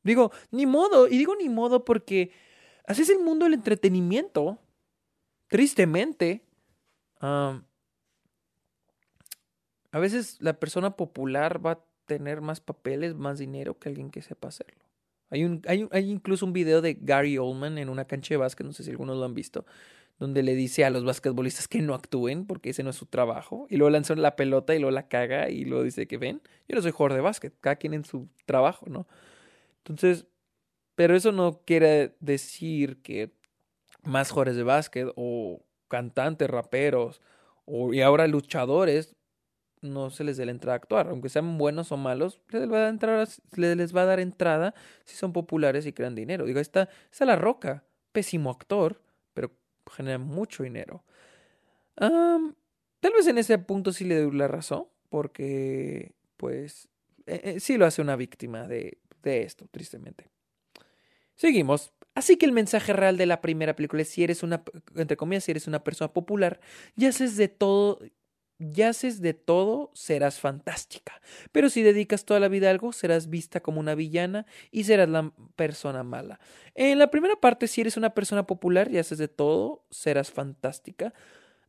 Digo, 0.03 0.31
ni 0.51 0.65
modo, 0.65 1.07
y 1.07 1.17
digo 1.17 1.35
ni 1.35 1.47
modo 1.47 1.85
porque 1.85 2.31
así 2.85 3.03
es 3.03 3.09
el 3.09 3.19
mundo 3.19 3.45
del 3.45 3.53
entretenimiento. 3.53 4.59
Tristemente. 5.47 6.45
a 7.19 7.61
veces 9.93 10.37
la 10.41 10.59
persona 10.59 10.95
popular 10.95 11.65
va 11.65 11.85
tener 12.17 12.41
más 12.41 12.59
papeles, 12.59 13.15
más 13.15 13.39
dinero 13.39 13.79
que 13.79 13.87
alguien 13.87 14.09
que 14.09 14.21
sepa 14.21 14.49
hacerlo. 14.49 14.83
Hay, 15.29 15.45
un, 15.45 15.61
hay, 15.65 15.87
hay 15.91 16.09
incluso 16.11 16.45
un 16.45 16.51
video 16.51 16.81
de 16.81 16.97
Gary 16.99 17.37
Oldman 17.37 17.77
en 17.77 17.87
una 17.87 18.03
cancha 18.03 18.33
de 18.33 18.37
básquet, 18.37 18.67
no 18.67 18.73
sé 18.73 18.83
si 18.83 18.91
algunos 18.91 19.17
lo 19.17 19.23
han 19.23 19.33
visto, 19.33 19.65
donde 20.19 20.43
le 20.43 20.55
dice 20.55 20.83
a 20.83 20.89
los 20.89 21.05
basquetbolistas 21.05 21.69
que 21.69 21.81
no 21.81 21.93
actúen 21.93 22.45
porque 22.45 22.71
ese 22.71 22.83
no 22.83 22.89
es 22.89 22.97
su 22.97 23.05
trabajo, 23.05 23.65
y 23.69 23.77
luego 23.77 23.91
lanza 23.91 24.13
la 24.15 24.35
pelota 24.35 24.75
y 24.75 24.79
luego 24.79 24.91
la 24.91 25.07
caga 25.07 25.49
y 25.49 25.63
luego 25.63 25.85
dice 25.85 26.05
que 26.05 26.17
ven, 26.17 26.41
yo 26.67 26.75
no 26.75 26.81
soy 26.81 26.91
jugador 26.91 27.15
de 27.15 27.21
básquet, 27.21 27.53
cada 27.61 27.77
quien 27.77 27.93
en 27.93 28.03
su 28.03 28.27
trabajo, 28.45 28.87
¿no? 28.89 29.07
Entonces, 29.77 30.25
pero 30.95 31.15
eso 31.15 31.31
no 31.31 31.61
quiere 31.65 32.15
decir 32.19 33.01
que 33.01 33.31
más 34.03 34.31
jugadores 34.31 34.57
de 34.57 34.63
básquet 34.63 35.07
o 35.15 35.63
cantantes, 35.87 36.49
raperos 36.49 37.21
o, 37.63 37.93
y 37.93 38.01
ahora 38.01 38.27
luchadores 38.27 39.15
no 39.81 40.09
se 40.09 40.23
les 40.23 40.37
dé 40.37 40.45
la 40.45 40.51
entrada 40.51 40.73
a 40.73 40.77
actuar, 40.77 41.07
aunque 41.09 41.29
sean 41.29 41.57
buenos 41.57 41.91
o 41.91 41.97
malos, 41.97 42.39
les 42.49 42.71
va 42.71 42.85
a, 42.85 42.89
entrar, 42.89 43.27
les 43.55 43.95
va 43.95 44.03
a 44.03 44.05
dar 44.05 44.19
entrada 44.19 44.73
si 45.05 45.15
son 45.15 45.33
populares 45.33 45.85
y 45.85 45.93
crean 45.93 46.15
dinero. 46.15 46.45
Digo, 46.45 46.59
está, 46.59 46.89
está 47.11 47.25
La 47.25 47.35
Roca, 47.35 47.83
pésimo 48.11 48.51
actor, 48.51 49.01
pero 49.33 49.51
genera 49.91 50.17
mucho 50.17 50.63
dinero. 50.63 51.03
tal 51.95 53.13
vez 53.15 53.27
en 53.27 53.37
ese 53.37 53.57
punto 53.57 53.91
sí 53.91 54.05
le 54.05 54.21
doy 54.21 54.31
la 54.31 54.47
razón, 54.47 54.85
porque 55.09 56.13
pues 56.37 56.87
eh, 57.25 57.41
eh, 57.43 57.59
sí 57.59 57.77
lo 57.77 57.85
hace 57.85 58.01
una 58.01 58.15
víctima 58.15 58.67
de, 58.67 58.99
de 59.23 59.43
esto, 59.43 59.67
tristemente. 59.71 60.29
Seguimos. 61.35 61.91
Así 62.13 62.35
que 62.37 62.45
el 62.45 62.51
mensaje 62.51 62.93
real 62.93 63.17
de 63.17 63.25
la 63.25 63.41
primera 63.41 63.75
película 63.75 64.01
es 64.01 64.09
si 64.09 64.23
eres 64.23 64.43
una, 64.43 64.63
entre 64.95 65.15
comillas, 65.15 65.45
si 65.45 65.51
eres 65.51 65.67
una 65.67 65.83
persona 65.83 66.11
popular, 66.11 66.59
ya 66.95 67.09
haces 67.09 67.37
de 67.37 67.47
todo, 67.47 67.99
ya 68.69 68.89
haces 68.89 69.21
de 69.21 69.33
todo, 69.33 69.91
serás 69.93 70.39
fantástica. 70.39 71.21
Pero 71.51 71.69
si 71.69 71.81
dedicas 71.81 72.25
toda 72.25 72.39
la 72.39 72.47
vida 72.47 72.67
a 72.67 72.71
algo, 72.71 72.93
serás 72.93 73.29
vista 73.29 73.59
como 73.59 73.79
una 73.79 73.95
villana 73.95 74.45
y 74.69 74.83
serás 74.83 75.09
la 75.09 75.33
persona 75.55 76.03
mala. 76.03 76.39
En 76.75 76.99
la 76.99 77.09
primera 77.09 77.35
parte, 77.35 77.67
si 77.67 77.81
eres 77.81 77.97
una 77.97 78.13
persona 78.13 78.45
popular 78.45 78.91
y 78.91 78.97
haces 78.97 79.17
de 79.17 79.27
todo, 79.27 79.85
serás 79.89 80.31
fantástica. 80.31 81.13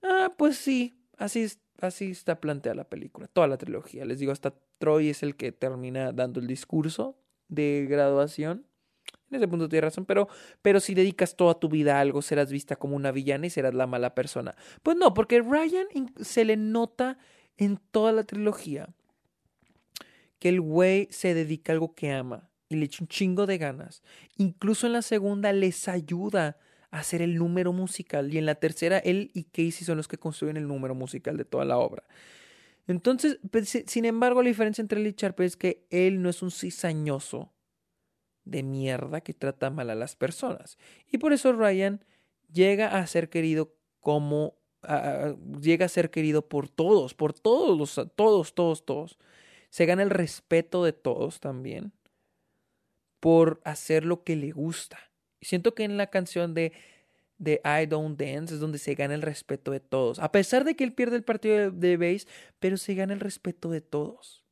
Ah, 0.03 0.31
pues 0.37 0.57
sí, 0.57 1.01
así, 1.17 1.47
así 1.81 2.11
está 2.11 2.41
planteada 2.41 2.77
la 2.77 2.89
película, 2.89 3.29
toda 3.29 3.47
la 3.47 3.57
trilogía. 3.57 4.05
Les 4.05 4.19
digo, 4.19 4.33
hasta 4.33 4.55
Troy 4.79 5.09
es 5.09 5.23
el 5.23 5.37
que 5.37 5.53
termina 5.53 6.13
dando 6.13 6.41
el 6.41 6.47
discurso 6.47 7.19
de 7.49 7.87
graduación. 7.89 8.67
En 9.33 9.39
ese 9.39 9.49
punto 9.49 9.69
tienes 9.69 9.85
razón, 9.85 10.05
pero, 10.05 10.29
pero 10.61 10.79
si 10.79 10.95
dedicas 10.95 11.37
toda 11.37 11.59
tu 11.59 11.69
vida 11.69 11.97
a 11.97 12.01
algo, 12.01 12.21
serás 12.21 12.53
vista 12.53 12.77
como 12.77 12.97
una 12.97 13.11
villana 13.13 13.47
y 13.47 13.51
serás 13.51 13.73
la 13.73 13.87
mala 13.87 14.15
persona. 14.15 14.55
Pues 14.83 14.97
no, 14.97 15.15
porque 15.15 15.41
Ryan 15.41 15.87
se 16.21 16.45
le 16.45 16.57
nota 16.57 17.19
en 17.57 17.79
toda 17.91 18.13
la 18.13 18.25
trilogía 18.25 18.91
que 20.39 20.51
el 20.51 20.61
güey 20.61 21.09
se 21.11 21.33
dedica 21.33 21.73
a 21.73 21.75
algo 21.75 21.95
que 21.95 22.13
ama 22.13 22.51
y 22.69 22.77
le 22.77 22.85
echa 22.85 23.03
un 23.03 23.09
chingo 23.09 23.47
de 23.47 23.57
ganas. 23.57 24.03
Incluso 24.37 24.87
en 24.87 24.93
la 24.93 25.03
segunda 25.03 25.53
les 25.53 25.89
ayuda 25.89 26.59
a 26.91 26.99
hacer 26.99 27.23
el 27.23 27.37
número 27.37 27.73
musical 27.73 28.33
y 28.35 28.39
en 28.39 28.45
la 28.45 28.57
tercera 28.57 28.99
él 28.99 29.31
y 29.33 29.45
Casey 29.45 29.87
son 29.87 29.97
los 29.97 30.09
que 30.09 30.19
construyen 30.19 30.59
el 30.59 30.69
número 30.69 30.95
musical 30.95 31.39
de 31.39 31.47
toda 31.47 31.65
la 31.65 31.79
obra. 31.79 32.05
Entonces, 32.87 33.39
pues, 33.51 33.83
sin 33.87 34.05
embargo, 34.05 34.43
la 34.43 34.49
diferencia 34.49 34.83
entre 34.83 35.01
él 35.01 35.07
y 35.17 35.43
es 35.45 35.57
que 35.57 35.87
él 35.91 36.21
no 36.21 36.29
es 36.29 36.43
un 36.43 36.51
cizañoso 36.51 37.53
de 38.45 38.63
mierda 38.63 39.21
que 39.21 39.35
trata 39.35 39.71
mal 39.71 39.91
a 39.91 39.95
las 39.95 40.17
personas. 40.17 40.79
Y 41.11 41.19
por 41.19 41.33
eso 41.33 41.53
Ryan 41.53 42.05
llega 42.53 42.99
a 42.99 43.07
ser 43.07 43.29
querido 43.29 43.75
como 44.01 44.57
llega 45.61 45.87
a 45.87 45.89
ser 45.89 46.11
querido 46.11 46.49
por 46.49 46.69
todos, 46.69 47.15
por 47.15 47.33
todos 47.33 47.79
los 47.79 48.09
todos, 48.17 48.55
todos, 48.55 48.85
todos. 48.85 49.19
Se 49.71 49.87
gana 49.87 50.03
el 50.03 50.11
respeto 50.11 50.85
de 50.85 50.93
todos 50.93 51.39
también 51.39 51.93
por 53.21 53.61
hacer 53.65 54.05
lo 54.05 54.25
que 54.25 54.35
le 54.35 54.51
gusta. 54.51 54.99
Siento 55.41 55.75
que 55.75 55.85
en 55.85 55.97
la 55.97 56.09
canción 56.09 56.55
de 56.55 56.73
de 57.43 57.61
I 57.65 57.87
Don't 57.87 58.21
Dance 58.21 58.55
es 58.55 58.61
donde 58.61 58.79
se 58.79 58.95
gana 58.95 59.15
el 59.15 59.23
respeto 59.23 59.73
de 59.73 59.81
todos. 59.81 60.21
A 60.21 60.31
pesar 60.31 60.63
de 60.63 60.77
que 60.77 60.85
él 60.85 60.93
pierde 60.93 61.17
el 61.17 61.25
partido 61.25 61.57
de, 61.57 61.71
de 61.73 61.97
base, 61.97 62.29
pero 62.61 62.77
se 62.77 62.95
gana 62.95 63.15
el 63.15 63.21
respeto 63.21 63.69
de 63.69 63.81
todos. 63.81 64.45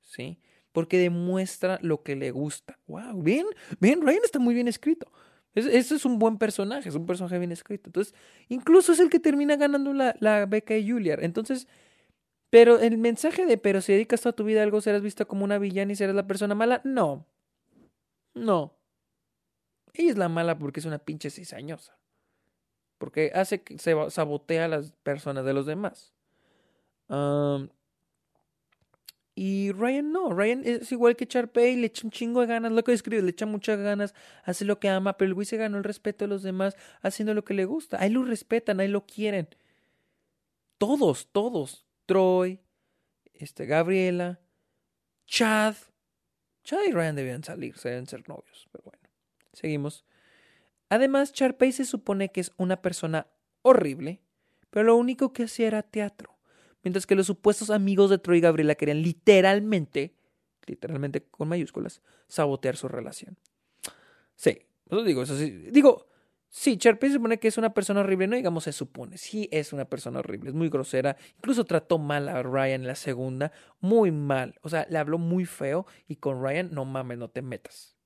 ¿Sí? 0.00 0.40
Porque 0.72 0.98
demuestra 0.98 1.78
lo 1.82 2.02
que 2.02 2.16
le 2.16 2.30
gusta. 2.30 2.78
¡Wow! 2.86 3.22
Bien, 3.22 3.46
bien, 3.80 4.02
Ryan 4.02 4.22
está 4.24 4.38
muy 4.38 4.54
bien 4.54 4.68
escrito. 4.68 5.10
Ese 5.54 5.94
es 5.94 6.04
un 6.06 6.18
buen 6.18 6.38
personaje, 6.38 6.88
es 6.88 6.94
un 6.94 7.04
personaje 7.04 7.38
bien 7.38 7.52
escrito. 7.52 7.88
Entonces, 7.88 8.14
incluso 8.48 8.92
es 8.92 9.00
el 9.00 9.10
que 9.10 9.20
termina 9.20 9.56
ganando 9.56 9.92
la, 9.92 10.16
la 10.18 10.46
beca 10.46 10.72
de 10.72 10.82
Juilliard. 10.82 11.22
Entonces, 11.22 11.68
pero 12.48 12.78
el 12.78 12.98
mensaje 12.98 13.46
de, 13.46 13.58
pero 13.58 13.80
si 13.80 13.92
dedicas 13.92 14.22
toda 14.22 14.34
tu 14.34 14.44
vida 14.44 14.60
a 14.60 14.64
algo, 14.64 14.80
serás 14.80 15.02
vista 15.02 15.24
como 15.26 15.44
una 15.44 15.58
villana 15.58 15.92
y 15.92 15.96
serás 15.96 16.14
la 16.14 16.26
persona 16.26 16.54
mala, 16.54 16.80
no. 16.84 17.26
No. 18.34 18.76
Ella 19.94 20.10
es 20.10 20.18
la 20.18 20.28
mala 20.28 20.58
porque 20.58 20.80
es 20.80 20.86
una 20.86 20.98
pinche 20.98 21.30
cizañosa. 21.30 21.98
Porque 22.98 23.30
hace 23.34 23.62
que 23.62 23.78
se 23.78 23.94
sabotea 24.10 24.66
a 24.66 24.68
las 24.68 24.92
personas 25.02 25.44
de 25.44 25.52
los 25.52 25.66
demás. 25.66 26.14
Y 29.34 29.72
Ryan 29.72 30.12
no, 30.12 30.34
Ryan 30.34 30.62
es 30.64 30.92
igual 30.92 31.16
que 31.16 31.26
Charpey, 31.26 31.76
le 31.76 31.86
echa 31.86 32.06
un 32.06 32.10
chingo 32.10 32.42
de 32.42 32.46
ganas, 32.48 32.72
lo 32.72 32.84
que 32.84 32.92
escribe, 32.92 33.22
le 33.22 33.30
echa 33.30 33.46
muchas 33.46 33.78
ganas, 33.78 34.14
hace 34.42 34.66
lo 34.66 34.78
que 34.78 34.90
ama, 34.90 35.16
pero 35.16 35.38
el 35.38 35.46
se 35.46 35.56
ganó 35.56 35.78
el 35.78 35.84
respeto 35.84 36.24
de 36.26 36.28
los 36.28 36.42
demás 36.42 36.76
haciendo 37.00 37.32
lo 37.32 37.42
que 37.42 37.54
le 37.54 37.64
gusta. 37.64 37.98
Ahí 38.00 38.10
lo 38.10 38.24
respetan, 38.24 38.80
ahí 38.80 38.88
lo 38.88 39.06
quieren. 39.06 39.48
Todos, 40.76 41.28
todos. 41.32 41.86
Troy, 42.04 42.60
este, 43.32 43.64
Gabriela, 43.64 44.40
Chad. 45.26 45.76
Chad 46.62 46.82
y 46.86 46.92
Ryan 46.92 47.16
debían 47.16 47.42
salir, 47.42 47.74
deben 47.76 48.06
ser 48.06 48.28
novios, 48.28 48.68
pero 48.70 48.84
bueno. 48.84 49.08
Seguimos. 49.54 50.04
Además, 50.90 51.32
Charpey 51.32 51.72
se 51.72 51.86
supone 51.86 52.30
que 52.30 52.42
es 52.42 52.52
una 52.58 52.82
persona 52.82 53.28
horrible, 53.62 54.20
pero 54.68 54.84
lo 54.84 54.96
único 54.96 55.32
que 55.32 55.44
hacía 55.44 55.68
era 55.68 55.82
teatro 55.82 56.31
mientras 56.82 57.06
que 57.06 57.14
los 57.14 57.26
supuestos 57.26 57.70
amigos 57.70 58.10
de 58.10 58.18
Troy 58.18 58.38
y 58.38 58.40
Gabriela 58.40 58.74
querían 58.74 59.02
literalmente, 59.02 60.14
literalmente 60.66 61.22
con 61.22 61.48
mayúsculas, 61.48 62.02
sabotear 62.28 62.76
su 62.76 62.88
relación. 62.88 63.36
Sí, 64.36 64.58
eso 64.86 65.02
digo, 65.02 65.22
eso 65.22 65.36
sí. 65.36 65.50
Digo, 65.70 66.08
sí, 66.48 66.76
Sharpay 66.78 67.10
se 67.10 67.16
supone 67.16 67.38
que 67.38 67.48
es 67.48 67.58
una 67.58 67.74
persona 67.74 68.00
horrible, 68.00 68.26
no 68.26 68.36
digamos 68.36 68.64
se 68.64 68.72
supone, 68.72 69.16
sí 69.18 69.48
es 69.52 69.72
una 69.72 69.84
persona 69.86 70.18
horrible, 70.18 70.50
es 70.50 70.54
muy 70.54 70.68
grosera, 70.68 71.16
incluso 71.36 71.64
trató 71.64 71.98
mal 71.98 72.28
a 72.28 72.42
Ryan 72.42 72.82
en 72.82 72.86
la 72.86 72.94
segunda, 72.94 73.52
muy 73.80 74.10
mal, 74.10 74.54
o 74.62 74.68
sea, 74.68 74.86
le 74.90 74.98
habló 74.98 75.18
muy 75.18 75.46
feo 75.46 75.86
y 76.08 76.16
con 76.16 76.42
Ryan, 76.42 76.70
no 76.72 76.84
mames, 76.84 77.18
no 77.18 77.28
te 77.28 77.42
metas. 77.42 77.96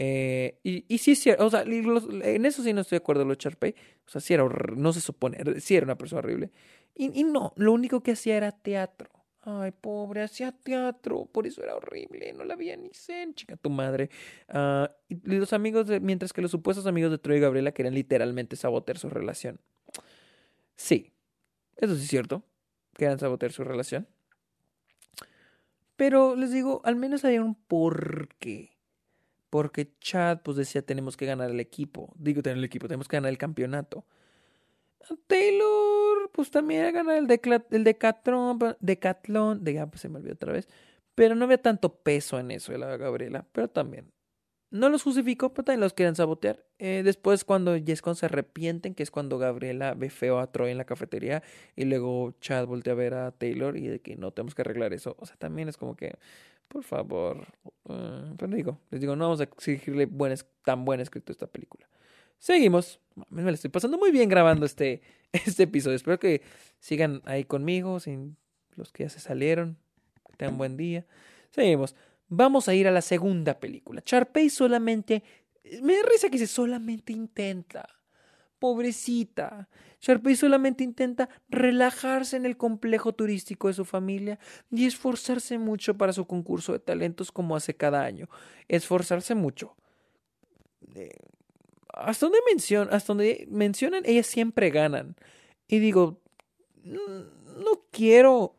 Eh, 0.00 0.60
y, 0.62 0.98
sí 0.98 1.10
es 1.10 1.18
cierto, 1.18 1.44
o 1.44 1.50
sea, 1.50 1.62
en 1.62 2.46
eso 2.46 2.62
sí 2.62 2.72
no 2.72 2.82
estoy 2.82 2.98
de 2.98 3.02
acuerdo 3.02 3.26
con 3.26 3.34
Sharpay, 3.34 3.74
o 4.06 4.10
sea, 4.10 4.20
sí 4.20 4.32
era, 4.32 4.44
no 4.76 4.92
se 4.92 5.00
supone, 5.00 5.38
sí 5.60 5.74
era 5.74 5.84
una 5.84 5.98
persona 5.98 6.20
horrible. 6.20 6.52
Y, 6.94 7.22
no, 7.24 7.52
lo 7.56 7.72
único 7.72 8.02
que 8.02 8.12
hacía 8.12 8.36
era 8.36 8.52
teatro. 8.52 9.08
Ay, 9.42 9.70
pobre, 9.70 10.22
hacía 10.22 10.52
teatro, 10.52 11.26
por 11.26 11.46
eso 11.46 11.62
era 11.62 11.76
horrible, 11.76 12.32
no 12.32 12.44
la 12.44 12.54
había 12.54 12.76
ni 12.76 12.90
sen, 12.92 13.34
chica 13.34 13.56
tu 13.56 13.70
madre. 13.70 14.10
Ah, 14.48 14.90
y 15.08 15.16
los 15.24 15.52
amigos, 15.52 15.86
de, 15.86 16.00
mientras 16.00 16.32
que 16.32 16.42
los 16.42 16.50
supuestos 16.50 16.86
amigos 16.86 17.10
de 17.12 17.18
Troy 17.18 17.38
y 17.38 17.40
Gabriela 17.40 17.72
querían 17.72 17.94
literalmente 17.94 18.56
sabotear 18.56 18.98
su 18.98 19.08
relación. 19.08 19.60
Sí, 20.76 21.12
eso 21.76 21.94
sí 21.94 22.02
es 22.02 22.08
cierto, 22.08 22.42
querían 22.94 23.18
sabotear 23.18 23.52
su 23.52 23.64
relación. 23.64 24.08
Pero 25.98 26.36
les 26.36 26.52
digo, 26.52 26.80
al 26.84 26.94
menos 26.94 27.24
había 27.24 27.42
un 27.42 27.56
porqué. 27.56 28.78
Porque 29.50 29.92
Chad 29.98 30.42
pues 30.42 30.56
decía 30.56 30.82
tenemos 30.82 31.16
que 31.16 31.26
ganar 31.26 31.50
el 31.50 31.58
equipo. 31.58 32.14
Digo 32.16 32.40
tener 32.40 32.58
el 32.58 32.64
equipo, 32.64 32.86
tenemos 32.86 33.08
que 33.08 33.16
ganar 33.16 33.30
el 33.30 33.38
campeonato. 33.38 34.04
Taylor, 35.26 36.30
pues 36.32 36.50
también 36.50 36.92
ganar 36.92 37.16
el, 37.16 37.30
el 37.70 37.84
decatlón, 37.84 38.58
de, 39.64 39.86
pues 39.86 40.00
se 40.00 40.08
me 40.08 40.18
olvidó 40.18 40.34
otra 40.34 40.52
vez, 40.52 40.68
pero 41.14 41.34
no 41.34 41.44
había 41.44 41.60
tanto 41.60 41.96
peso 42.02 42.38
en 42.38 42.50
eso 42.50 42.72
de 42.72 42.78
la 42.78 42.96
Gabriela, 42.96 43.46
pero 43.52 43.68
también. 43.68 44.12
No 44.70 44.90
los 44.90 45.02
justificó, 45.02 45.54
pero 45.54 45.64
también 45.64 45.80
los 45.80 45.94
quieren 45.94 46.14
sabotear. 46.14 46.62
Eh, 46.78 47.00
después, 47.02 47.44
cuando 47.44 47.74
Jescon 47.82 48.16
se 48.16 48.26
arrepienten, 48.26 48.94
que 48.94 49.02
es 49.02 49.10
cuando 49.10 49.38
Gabriela 49.38 49.94
ve 49.94 50.10
feo 50.10 50.38
a 50.38 50.52
Troy 50.52 50.70
en 50.70 50.76
la 50.76 50.84
cafetería 50.84 51.42
y 51.74 51.86
luego 51.86 52.32
Chad 52.40 52.66
voltea 52.66 52.92
a 52.92 52.96
ver 52.96 53.14
a 53.14 53.32
Taylor 53.32 53.78
y 53.78 53.86
de 53.88 54.00
que 54.00 54.16
no 54.16 54.32
tenemos 54.32 54.54
que 54.54 54.62
arreglar 54.62 54.92
eso. 54.92 55.16
O 55.18 55.24
sea, 55.24 55.36
también 55.36 55.68
es 55.68 55.78
como 55.78 55.96
que, 55.96 56.18
por 56.68 56.84
favor. 56.84 57.46
Uh, 57.84 58.46
digo, 58.48 58.78
les 58.90 59.00
digo, 59.00 59.16
no 59.16 59.24
vamos 59.24 59.40
a 59.40 59.44
exigirle 59.44 60.06
tan 60.64 60.84
buen 60.84 61.00
escrito 61.00 61.30
a 61.30 61.34
esta 61.34 61.46
película. 61.46 61.88
Seguimos. 62.38 63.00
Me 63.30 63.42
la 63.42 63.50
estoy 63.52 63.70
pasando 63.70 63.98
muy 63.98 64.10
bien 64.10 64.28
grabando 64.28 64.64
este, 64.64 65.02
este 65.32 65.64
episodio. 65.64 65.96
Espero 65.96 66.18
que 66.18 66.42
sigan 66.80 67.22
ahí 67.24 67.44
conmigo, 67.44 68.00
sin 68.00 68.36
los 68.76 68.92
que 68.92 69.04
ya 69.04 69.10
se 69.10 69.20
salieron. 69.20 69.76
Que 70.28 70.36
tengan 70.36 70.58
buen 70.58 70.76
día. 70.76 71.06
Seguimos. 71.50 71.94
Vamos 72.28 72.68
a 72.68 72.74
ir 72.74 72.86
a 72.86 72.90
la 72.90 73.02
segunda 73.02 73.58
película. 73.58 74.02
Charpey 74.02 74.50
solamente. 74.50 75.22
Me 75.82 75.96
da 75.96 76.02
risa 76.10 76.28
que 76.28 76.38
dice 76.38 76.46
solamente 76.46 77.12
intenta. 77.12 77.88
Pobrecita. 78.58 79.68
Sharpay 80.00 80.36
solamente 80.36 80.84
intenta 80.84 81.28
relajarse 81.48 82.36
en 82.36 82.46
el 82.46 82.56
complejo 82.56 83.12
turístico 83.12 83.68
de 83.68 83.74
su 83.74 83.84
familia 83.84 84.38
y 84.70 84.86
esforzarse 84.86 85.58
mucho 85.58 85.96
para 85.96 86.12
su 86.12 86.26
concurso 86.26 86.72
de 86.72 86.78
talentos 86.78 87.32
como 87.32 87.56
hace 87.56 87.74
cada 87.74 88.04
año. 88.04 88.28
Esforzarse 88.68 89.34
mucho. 89.34 89.76
Eh, 90.94 91.10
hasta 91.98 92.26
donde 92.26 92.38
hasta 92.90 93.06
donde 93.12 93.46
mencionan, 93.50 94.02
ellas 94.06 94.26
siempre 94.26 94.70
ganan. 94.70 95.16
Y 95.66 95.78
digo, 95.78 96.20
no 96.84 97.82
quiero 97.90 98.56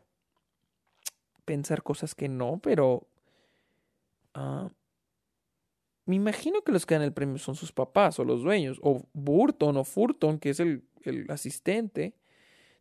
pensar 1.44 1.82
cosas 1.82 2.14
que 2.14 2.28
no, 2.28 2.60
pero 2.62 3.08
ah, 4.34 4.70
me 6.06 6.16
imagino 6.16 6.62
que 6.62 6.72
los 6.72 6.86
que 6.86 6.94
dan 6.94 7.02
el 7.02 7.12
premio 7.12 7.38
son 7.38 7.56
sus 7.56 7.72
papás 7.72 8.18
o 8.18 8.24
los 8.24 8.42
dueños, 8.42 8.78
o 8.82 9.06
Burton 9.12 9.76
o 9.76 9.84
Furton, 9.84 10.38
que 10.38 10.50
es 10.50 10.60
el, 10.60 10.84
el 11.02 11.30
asistente. 11.30 12.14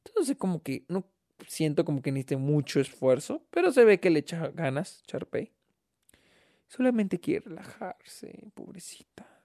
Entonces, 0.06 0.38
como 0.38 0.62
que 0.62 0.86
no 0.88 1.06
siento 1.48 1.86
como 1.86 2.02
que 2.02 2.12
necesite 2.12 2.38
mucho 2.38 2.80
esfuerzo, 2.80 3.44
pero 3.50 3.72
se 3.72 3.86
ve 3.86 4.00
que 4.00 4.10
le 4.10 4.20
echa 4.20 4.50
ganas, 4.50 5.04
Charpey. 5.04 5.52
Solamente 6.68 7.20
quiere 7.20 7.46
relajarse, 7.46 8.52
pobrecita. 8.54 9.39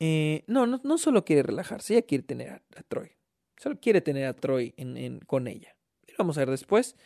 Eh, 0.00 0.44
no, 0.46 0.66
no, 0.66 0.80
no, 0.84 0.98
solo 0.98 1.24
quiere 1.24 1.42
relajarse, 1.42 1.94
ella 1.94 2.06
quiere 2.06 2.24
tener 2.24 2.50
a, 2.50 2.62
Troy. 2.88 3.10
Solo 3.56 3.78
quiere 3.80 4.00
tener 4.00 4.26
a 4.26 4.34
Troy 4.34 4.74
en, 4.76 5.20
con 5.20 5.48
ella. 5.48 5.76
Y 6.06 6.12
vamos 6.16 6.36
a 6.36 6.40
ver 6.40 6.50
después. 6.50 6.96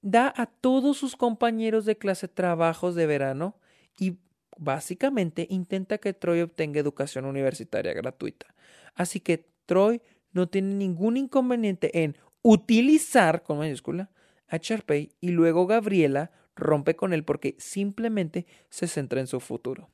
Da 0.00 0.32
a 0.36 0.46
todos 0.46 0.96
sus 0.96 1.16
compañeros 1.16 1.84
de 1.84 1.98
clase 1.98 2.28
trabajos 2.28 2.94
de 2.94 3.06
verano 3.06 3.58
y 3.98 4.18
básicamente 4.56 5.46
intenta 5.50 5.98
que 5.98 6.12
Troy 6.14 6.40
obtenga 6.40 6.80
educación 6.80 7.24
universitaria 7.24 7.92
gratuita. 7.92 8.54
Así 8.94 9.20
que 9.20 9.46
Troy 9.66 10.00
no 10.32 10.48
tiene 10.48 10.74
ningún 10.74 11.16
inconveniente 11.16 12.04
en 12.04 12.16
utilizar, 12.42 13.42
con 13.42 13.58
mayúscula, 13.58 14.10
a 14.48 14.56
Sharpay 14.56 15.12
y 15.20 15.30
luego 15.30 15.66
Gabriela 15.66 16.30
rompe 16.56 16.96
con 16.96 17.12
él 17.12 17.24
porque 17.24 17.56
simplemente 17.58 18.46
se 18.70 18.86
centra 18.86 19.20
en 19.20 19.26
su 19.26 19.40
futuro. 19.40 19.90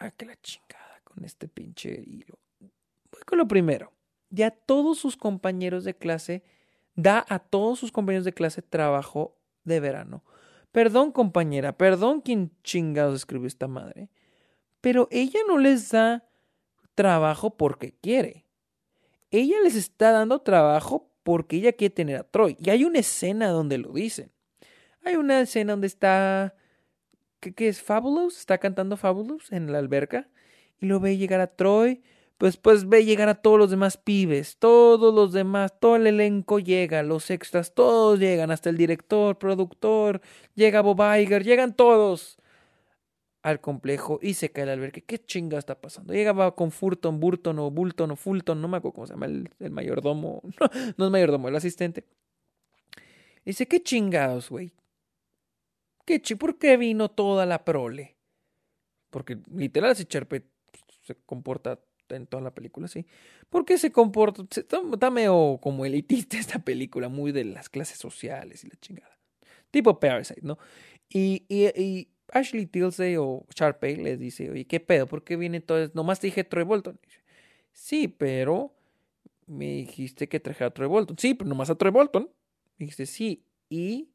Ay, 0.00 0.12
que 0.16 0.26
la 0.26 0.36
chingada 0.40 1.00
con 1.02 1.24
este 1.24 1.48
pinche 1.48 1.90
hilo. 2.06 2.38
Voy 2.60 3.22
con 3.26 3.38
lo 3.38 3.48
primero. 3.48 3.92
Ya 4.30 4.50
todos 4.50 4.98
sus 4.98 5.16
compañeros 5.16 5.84
de 5.84 5.96
clase, 5.96 6.44
da 6.94 7.24
a 7.28 7.40
todos 7.40 7.80
sus 7.80 7.90
compañeros 7.90 8.24
de 8.24 8.32
clase 8.34 8.62
trabajo 8.62 9.36
de 9.64 9.80
verano. 9.80 10.22
Perdón, 10.70 11.10
compañera, 11.10 11.76
perdón 11.76 12.20
quien 12.20 12.52
chingados 12.62 13.16
escribió 13.16 13.48
esta 13.48 13.66
madre. 13.66 14.08
Pero 14.80 15.08
ella 15.10 15.40
no 15.48 15.58
les 15.58 15.90
da 15.90 16.24
trabajo 16.94 17.56
porque 17.56 17.92
quiere. 18.00 18.44
Ella 19.30 19.56
les 19.62 19.74
está 19.74 20.12
dando 20.12 20.40
trabajo 20.40 21.10
porque 21.22 21.56
ella 21.56 21.72
quiere 21.72 21.94
tener 21.94 22.16
a 22.16 22.24
Troy. 22.24 22.56
Y 22.60 22.70
hay 22.70 22.84
una 22.84 23.00
escena 23.00 23.48
donde 23.48 23.78
lo 23.78 23.92
dicen. 23.92 24.30
Hay 25.04 25.16
una 25.16 25.40
escena 25.40 25.72
donde 25.72 25.88
está. 25.88 26.54
¿Qué, 27.40 27.52
qué 27.54 27.68
es? 27.68 27.82
Fabulous. 27.82 28.38
Está 28.38 28.58
cantando 28.58 28.96
Fabulous 28.96 29.52
en 29.52 29.72
la 29.72 29.78
alberca. 29.78 30.28
Y 30.80 30.86
lo 30.86 31.00
ve 31.00 31.16
llegar 31.16 31.40
a 31.40 31.48
Troy. 31.48 32.02
Pues, 32.38 32.56
pues 32.56 32.88
ve 32.88 33.04
llegar 33.04 33.28
a 33.28 33.36
todos 33.36 33.58
los 33.58 33.70
demás 33.70 33.96
pibes. 33.96 34.58
Todos 34.58 35.14
los 35.14 35.32
demás. 35.32 35.78
Todo 35.80 35.96
el 35.96 36.06
elenco 36.06 36.58
llega. 36.58 37.02
Los 37.02 37.30
extras. 37.30 37.74
Todos 37.74 38.18
llegan. 38.18 38.50
Hasta 38.50 38.70
el 38.70 38.76
director, 38.76 39.38
productor. 39.38 40.20
Llega 40.54 40.80
Bob 40.82 41.00
Iger. 41.18 41.44
Llegan 41.44 41.74
todos 41.74 42.38
al 43.42 43.60
complejo 43.60 44.18
y 44.22 44.34
se 44.34 44.50
cae 44.50 44.64
el 44.64 44.70
albergue. 44.70 45.02
¿Qué 45.02 45.18
chinga 45.18 45.58
está 45.58 45.80
pasando? 45.80 46.12
Llegaba 46.12 46.54
con 46.54 46.70
Furton, 46.70 47.20
Burton 47.20 47.58
o 47.58 47.70
Bulton 47.70 48.10
o 48.12 48.16
Fulton, 48.16 48.60
no 48.60 48.68
me 48.68 48.78
acuerdo 48.78 48.94
cómo 48.94 49.06
se 49.06 49.14
llama 49.14 49.26
el, 49.26 49.50
mayordomo. 49.70 50.42
No, 50.60 50.68
no, 50.96 51.04
es 51.06 51.10
mayordomo, 51.10 51.48
el 51.48 51.56
asistente. 51.56 52.04
dice, 53.44 53.66
¿qué 53.66 53.82
chingados, 53.82 54.50
güey? 54.50 54.72
¿Qué 56.08 56.36
¿Por 56.36 56.58
qué 56.58 56.78
vino 56.78 57.10
toda 57.10 57.44
la 57.44 57.66
prole? 57.66 58.16
Porque 59.10 59.38
literal 59.54 59.92
ese 59.92 60.06
Charpet 60.06 60.46
se 61.02 61.16
comporta 61.26 61.78
en 62.08 62.26
toda 62.26 62.42
la 62.42 62.54
película 62.54 62.86
así. 62.86 63.04
¿Por 63.50 63.66
qué 63.66 63.76
se 63.76 63.92
comporta? 63.92 64.42
está 64.50 65.10
medio 65.10 65.58
como 65.60 65.84
elitista 65.84 66.38
esta 66.38 66.60
película, 66.60 67.10
muy 67.10 67.32
de 67.32 67.44
las 67.44 67.68
clases 67.68 67.98
sociales 67.98 68.64
y 68.64 68.68
la 68.68 68.76
chingada. 68.80 69.18
Tipo 69.70 70.00
Parasite, 70.00 70.40
¿no? 70.42 70.58
y, 71.10 71.44
y 71.50 72.08
Ashley 72.32 72.64
Tilsey 72.64 73.16
o 73.16 73.44
Sharpay 73.54 73.96
les 73.96 74.18
dice, 74.18 74.50
oye, 74.50 74.66
¿qué 74.66 74.80
pedo? 74.80 75.06
¿Por 75.06 75.24
qué 75.24 75.36
viene 75.36 75.60
todo? 75.60 75.90
Nomás 75.92 76.20
te 76.20 76.28
dije 76.28 76.42
Troy 76.42 76.64
Bolton. 76.64 76.98
sí, 77.72 78.08
pero 78.08 78.74
me 79.46 79.66
dijiste 79.66 80.26
que 80.26 80.40
traje 80.40 80.64
a 80.64 80.70
Troy 80.70 80.88
Bolton. 80.88 81.18
Sí, 81.18 81.34
pero 81.34 81.48
nomás 81.48 81.68
a 81.68 81.74
Troy 81.74 81.92
Bolton. 81.92 82.30
Dijiste, 82.78 83.04
sí, 83.04 83.44
y 83.68 84.08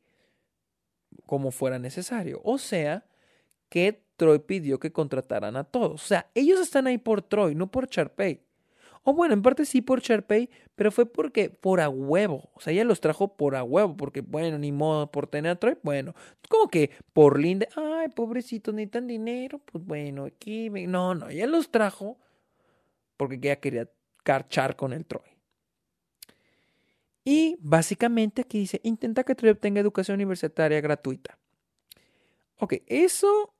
como 1.26 1.52
fuera 1.52 1.80
necesario. 1.80 2.42
O 2.44 2.58
sea, 2.58 3.06
que 3.70 4.04
Troy 4.18 4.40
pidió 4.40 4.80
que 4.80 4.92
contrataran 4.92 5.56
a 5.56 5.64
todos. 5.64 6.04
O 6.04 6.06
sea, 6.06 6.30
ellos 6.36 6.60
están 6.60 6.88
ahí 6.88 6.98
por 6.98 7.22
Troy, 7.22 7.56
no 7.56 7.72
por 7.72 7.88
Sharpay. 7.88 8.42
O 9.04 9.14
bueno, 9.14 9.34
en 9.34 9.42
parte 9.42 9.66
sí 9.66 9.82
por 9.82 10.00
Sharpay, 10.02 10.50
pero 10.76 10.92
fue 10.92 11.06
porque 11.06 11.50
por 11.50 11.82
a 11.82 11.90
huevo. 11.90 12.50
O 12.54 12.62
sea, 12.62 12.72
ella 12.72 12.86
los 12.86 13.02
trajo 13.02 13.36
por 13.36 13.56
a 13.56 13.64
huevo, 13.64 13.98
porque 13.98 14.22
bueno, 14.22 14.58
ni 14.58 14.72
modo, 14.72 15.12
por 15.12 15.28
tener 15.28 15.52
a 15.52 15.56
Troy, 15.58 15.78
bueno. 15.84 16.14
Como 16.48 16.70
que 16.70 16.92
por 17.12 17.40
Linde, 17.40 17.68
ay, 17.76 18.10
pobrecitos, 18.10 18.74
necesitan 18.74 19.08
dinero, 19.08 19.60
pues 19.60 19.84
bueno, 19.84 20.26
aquí. 20.26 20.70
No, 20.70 21.16
no, 21.16 21.30
ella 21.30 21.48
los 21.48 21.70
trajo 21.70 22.18
porque 23.18 23.36
ella 23.36 23.58
quería 23.58 23.90
carchar 24.24 24.76
con 24.76 24.94
el 24.94 25.06
Troy. 25.06 25.33
Y 27.24 27.58
básicamente 27.60 28.42
aquí 28.42 28.60
dice, 28.60 28.82
intenta 28.84 29.24
que 29.24 29.36
Troy 29.36 29.52
obtenga 29.52 29.80
educación 29.80 30.16
universitaria 30.16 30.82
gratuita. 30.82 31.38
Ok, 32.58 32.76
eso 32.88 33.54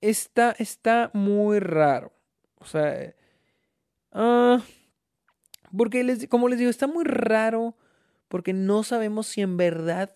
está, 0.00 0.54
está 0.58 1.10
muy 1.14 1.60
raro. 1.60 2.12
O 2.58 2.64
sea, 2.64 3.14
Ah, 4.12 4.62
porque 5.76 6.04
les, 6.04 6.28
como 6.28 6.48
les 6.48 6.58
digo, 6.58 6.70
está 6.70 6.86
muy 6.86 7.04
raro 7.04 7.74
porque 8.28 8.52
no 8.52 8.82
sabemos 8.82 9.26
si 9.26 9.40
en 9.40 9.56
verdad 9.56 10.14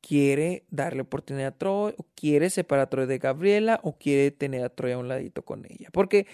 quiere 0.00 0.64
darle 0.70 1.02
oportunidad 1.02 1.48
a 1.48 1.58
Troy 1.58 1.94
o 1.96 2.06
quiere 2.14 2.50
separar 2.50 2.84
a 2.84 2.90
Troy 2.90 3.06
de 3.06 3.18
Gabriela 3.18 3.80
o 3.82 3.98
quiere 3.98 4.30
tener 4.30 4.64
a 4.64 4.68
Troy 4.68 4.92
a 4.92 4.98
un 4.98 5.08
ladito 5.08 5.44
con 5.44 5.64
ella. 5.68 5.88
Porque 5.92 6.26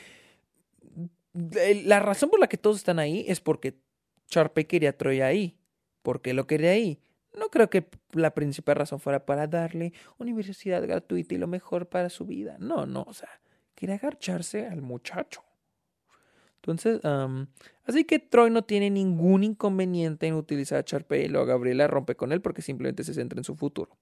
la 1.84 2.00
razón 2.00 2.30
por 2.30 2.40
la 2.40 2.48
que 2.48 2.58
todos 2.58 2.76
están 2.76 2.98
ahí 2.98 3.24
es 3.28 3.40
porque 3.40 3.78
Sharpay 4.30 4.64
quería 4.64 4.90
a 4.90 4.92
Troy 4.92 5.20
ahí. 5.20 5.58
¿Por 6.02 6.22
qué 6.22 6.32
lo 6.32 6.46
quería 6.46 6.70
ahí? 6.70 7.00
No 7.38 7.48
creo 7.48 7.70
que 7.70 7.88
la 8.12 8.34
principal 8.34 8.76
razón 8.76 9.00
fuera 9.00 9.24
para 9.24 9.46
darle 9.46 9.92
universidad 10.18 10.82
gratuita 10.82 11.34
y 11.34 11.38
lo 11.38 11.46
mejor 11.46 11.88
para 11.88 12.08
su 12.08 12.26
vida. 12.26 12.56
No, 12.58 12.86
no, 12.86 13.02
o 13.02 13.12
sea, 13.12 13.28
quiere 13.74 13.94
agarcharse 13.94 14.66
al 14.66 14.82
muchacho. 14.82 15.42
Entonces, 16.56 17.00
así 17.84 18.04
que 18.04 18.18
Troy 18.18 18.50
no 18.50 18.62
tiene 18.62 18.90
ningún 18.90 19.44
inconveniente 19.44 20.26
en 20.26 20.34
utilizar 20.34 20.78
a 20.78 20.84
Sharpay 20.86 21.24
y 21.24 21.28
luego 21.28 21.46
Gabriela 21.46 21.86
rompe 21.86 22.16
con 22.16 22.32
él 22.32 22.42
porque 22.42 22.60
simplemente 22.60 23.02
se 23.04 23.14
centra 23.14 23.38
en 23.38 23.44
su 23.44 23.56
futuro. 23.56 23.96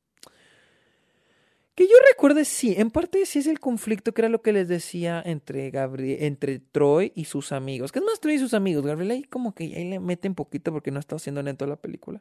Que 1.78 1.86
yo 1.86 1.94
recuerde, 2.10 2.44
sí, 2.44 2.74
en 2.76 2.90
parte 2.90 3.24
sí 3.24 3.38
es 3.38 3.46
el 3.46 3.60
conflicto 3.60 4.12
que 4.12 4.22
era 4.22 4.28
lo 4.28 4.42
que 4.42 4.52
les 4.52 4.66
decía 4.66 5.22
entre 5.24 5.70
Gabriel, 5.70 6.24
entre 6.24 6.58
Troy 6.58 7.12
y 7.14 7.26
sus 7.26 7.52
amigos. 7.52 7.92
Que 7.92 8.00
es 8.00 8.04
más 8.04 8.18
Troy 8.18 8.34
y 8.34 8.38
sus 8.40 8.52
amigos. 8.52 8.84
Gabriela 8.84 9.14
ahí 9.14 9.22
como 9.22 9.54
que 9.54 9.62
ahí 9.76 9.88
le 9.88 10.00
mete 10.00 10.26
un 10.26 10.34
poquito 10.34 10.72
porque 10.72 10.90
no 10.90 10.98
está 10.98 11.14
haciendo 11.14 11.40
en 11.40 11.56
toda 11.56 11.68
la 11.68 11.76
película. 11.76 12.20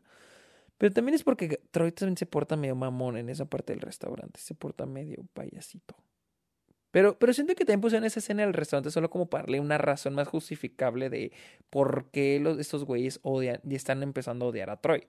Pero 0.78 0.94
también 0.94 1.16
es 1.16 1.24
porque 1.24 1.60
Troy 1.72 1.92
también 1.92 2.18
se 2.18 2.28
porta 2.28 2.56
medio 2.56 2.76
mamón 2.76 3.18
en 3.18 3.30
esa 3.30 3.46
parte 3.46 3.74
del 3.74 3.82
restaurante. 3.82 4.40
Se 4.40 4.54
porta 4.54 4.86
medio 4.86 5.26
payasito. 5.34 5.96
Pero, 6.92 7.18
pero 7.18 7.34
siento 7.34 7.56
que 7.56 7.66
también 7.66 7.82
pusieron 7.82 8.06
esa 8.06 8.20
escena 8.20 8.44
en 8.44 8.50
el 8.50 8.54
restaurante 8.54 8.92
solo 8.92 9.10
como 9.10 9.28
para 9.28 9.42
darle 9.42 9.60
una 9.60 9.80
razón 9.80 10.14
más 10.14 10.28
justificable 10.28 11.10
de 11.10 11.32
por 11.72 12.12
qué 12.12 12.40
los, 12.40 12.60
estos 12.60 12.86
güeyes 12.86 13.20
odian 13.24 13.60
y 13.68 13.74
están 13.74 14.04
empezando 14.04 14.46
a 14.46 14.50
odiar 14.50 14.70
a 14.70 14.80
Troy. 14.80 15.08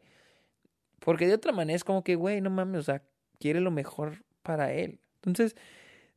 Porque 1.01 1.27
de 1.27 1.35
otra 1.35 1.53
manera 1.53 1.77
es 1.77 1.85
como 1.85 2.03
que, 2.03 2.15
güey, 2.15 2.41
no 2.41 2.49
mames, 2.49 2.81
o 2.81 2.85
sea, 2.85 3.03
quiere 3.39 3.61
lo 3.61 3.71
mejor 3.71 4.25
para 4.49 4.73
él. 4.73 4.99
Entonces, 5.17 5.55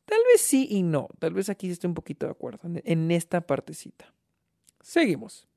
tal 0.05 0.19
vez 0.31 0.39
sí 0.39 0.67
y 0.71 0.83
no. 0.83 1.09
Tal 1.19 1.33
vez 1.33 1.49
aquí 1.49 1.69
estoy 1.69 1.89
un 1.89 1.95
poquito 1.95 2.25
de 2.27 2.31
acuerdo 2.31 2.61
en 2.63 3.11
esta 3.11 3.41
partecita. 3.41 4.13
Seguimos. 4.79 5.49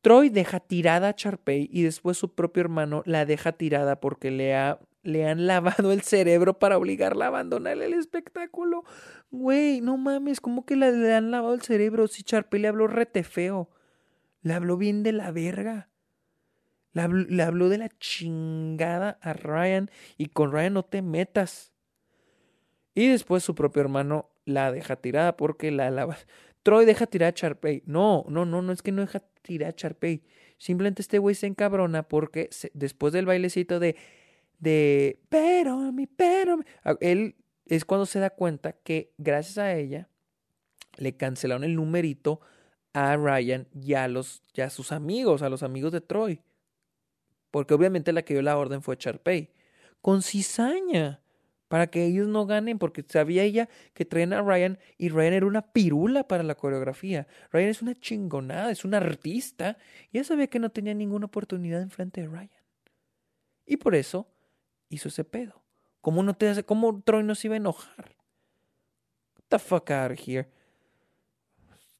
Troy 0.00 0.30
deja 0.30 0.60
tirada 0.60 1.08
a 1.08 1.14
Charpey 1.14 1.68
y 1.70 1.82
después 1.82 2.16
su 2.16 2.34
propio 2.34 2.62
hermano 2.62 3.02
la 3.04 3.26
deja 3.26 3.52
tirada 3.52 4.00
porque 4.00 4.30
le 4.30 4.54
ha 4.54 4.80
le 5.02 5.26
han 5.26 5.46
lavado 5.46 5.92
el 5.92 6.00
cerebro 6.02 6.58
para 6.58 6.78
obligarla 6.78 7.26
a 7.26 7.28
abandonar 7.28 7.80
el 7.80 7.92
espectáculo. 7.92 8.84
Güey, 9.30 9.82
no 9.82 9.98
mames, 9.98 10.40
¿cómo 10.40 10.64
que 10.64 10.76
le 10.76 11.14
han 11.14 11.30
lavado 11.30 11.54
el 11.54 11.62
cerebro? 11.62 12.06
Si 12.06 12.22
Charpey 12.22 12.60
le 12.60 12.68
habló 12.68 12.86
rete 12.86 13.22
feo. 13.22 13.70
Le 14.42 14.54
habló 14.54 14.78
bien 14.78 15.02
de 15.02 15.12
la 15.12 15.30
verga. 15.32 15.89
Le 16.92 17.42
habló, 17.42 17.68
de 17.68 17.78
la 17.78 17.88
chingada 17.88 19.18
a 19.22 19.32
Ryan 19.32 19.90
y 20.18 20.26
con 20.26 20.52
Ryan 20.52 20.74
no 20.74 20.84
te 20.84 21.02
metas. 21.02 21.72
Y 22.94 23.08
después 23.08 23.44
su 23.44 23.54
propio 23.54 23.82
hermano 23.82 24.30
la 24.44 24.72
deja 24.72 24.96
tirada 24.96 25.36
porque 25.36 25.70
la 25.70 25.90
lava. 25.90 26.16
Troy 26.62 26.84
deja 26.84 27.06
tirar 27.06 27.28
a 27.28 27.34
Charpey. 27.34 27.82
No, 27.86 28.24
no, 28.28 28.44
no, 28.44 28.60
no 28.60 28.72
es 28.72 28.82
que 28.82 28.92
no 28.92 29.02
deja 29.02 29.20
tirar 29.42 29.70
a 29.70 29.76
Charpey. 29.76 30.22
Simplemente 30.58 31.00
este 31.00 31.18
güey 31.18 31.34
se 31.34 31.46
encabrona 31.46 32.02
porque 32.02 32.50
después 32.74 33.12
del 33.12 33.26
bailecito 33.26 33.78
de 33.78 33.96
de, 34.60 35.18
pero 35.28 35.90
mí, 35.90 36.06
pero 36.06 36.52
a 36.52 36.56
mí". 36.58 36.64
Ah, 36.84 36.96
Él 37.00 37.34
es 37.66 37.84
cuando 37.84 38.06
se 38.06 38.20
da 38.20 38.30
cuenta 38.30 38.72
que 38.72 39.12
gracias 39.18 39.58
a 39.58 39.74
ella 39.74 40.08
le 40.96 41.16
cancelaron 41.16 41.64
el 41.64 41.74
numerito 41.74 42.40
a 42.92 43.16
Ryan 43.16 43.66
y 43.72 43.94
a, 43.94 44.06
los, 44.08 44.42
y 44.54 44.60
a 44.60 44.70
sus 44.70 44.92
amigos, 44.92 45.42
a 45.42 45.48
los 45.48 45.62
amigos 45.62 45.92
de 45.92 46.00
Troy. 46.00 46.42
Porque 47.50 47.74
obviamente 47.74 48.12
la 48.12 48.22
que 48.22 48.34
dio 48.34 48.42
la 48.42 48.56
orden 48.56 48.82
fue 48.82 48.96
Charpey. 48.96 49.50
Con 50.00 50.22
cizaña. 50.22 51.22
Para 51.68 51.86
que 51.86 52.04
ellos 52.04 52.26
no 52.26 52.46
ganen, 52.46 52.80
porque 52.80 53.04
sabía 53.08 53.44
ella 53.44 53.68
que 53.94 54.04
traían 54.04 54.32
a 54.32 54.42
Ryan 54.42 54.80
y 54.98 55.08
Ryan 55.08 55.34
era 55.34 55.46
una 55.46 55.72
pirula 55.72 56.26
para 56.26 56.42
la 56.42 56.56
coreografía. 56.56 57.28
Ryan 57.52 57.68
es 57.68 57.80
una 57.80 57.94
chingonada, 57.94 58.72
es 58.72 58.84
un 58.84 58.92
artista. 58.94 59.78
Y 60.10 60.18
ella 60.18 60.24
sabía 60.24 60.48
que 60.48 60.58
no 60.58 60.70
tenía 60.70 60.94
ninguna 60.94 61.26
oportunidad 61.26 61.80
enfrente 61.80 62.22
de 62.22 62.26
Ryan. 62.26 62.50
Y 63.66 63.76
por 63.76 63.94
eso 63.94 64.26
hizo 64.88 65.08
ese 65.08 65.22
pedo. 65.22 65.62
¿Cómo 66.00 66.24
no 66.24 66.34
te 66.34 66.48
hace, 66.48 66.64
cómo 66.64 67.02
Troy 67.02 67.22
no 67.22 67.36
se 67.36 67.46
iba 67.46 67.54
a 67.54 67.58
enojar? 67.58 68.16
Get 69.36 69.44
the 69.48 69.58
fuck 69.60 69.90
out 69.92 70.10
of 70.10 70.18
here. 70.18 70.48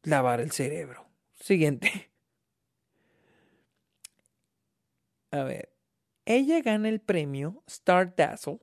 Lavar 0.02 0.40
el 0.40 0.50
cerebro. 0.50 1.06
Siguiente. 1.38 2.09
A 5.30 5.44
ver. 5.44 5.70
Ella 6.24 6.60
gana 6.60 6.88
el 6.88 7.00
premio 7.00 7.62
Star 7.66 8.14
Dazzle. 8.14 8.60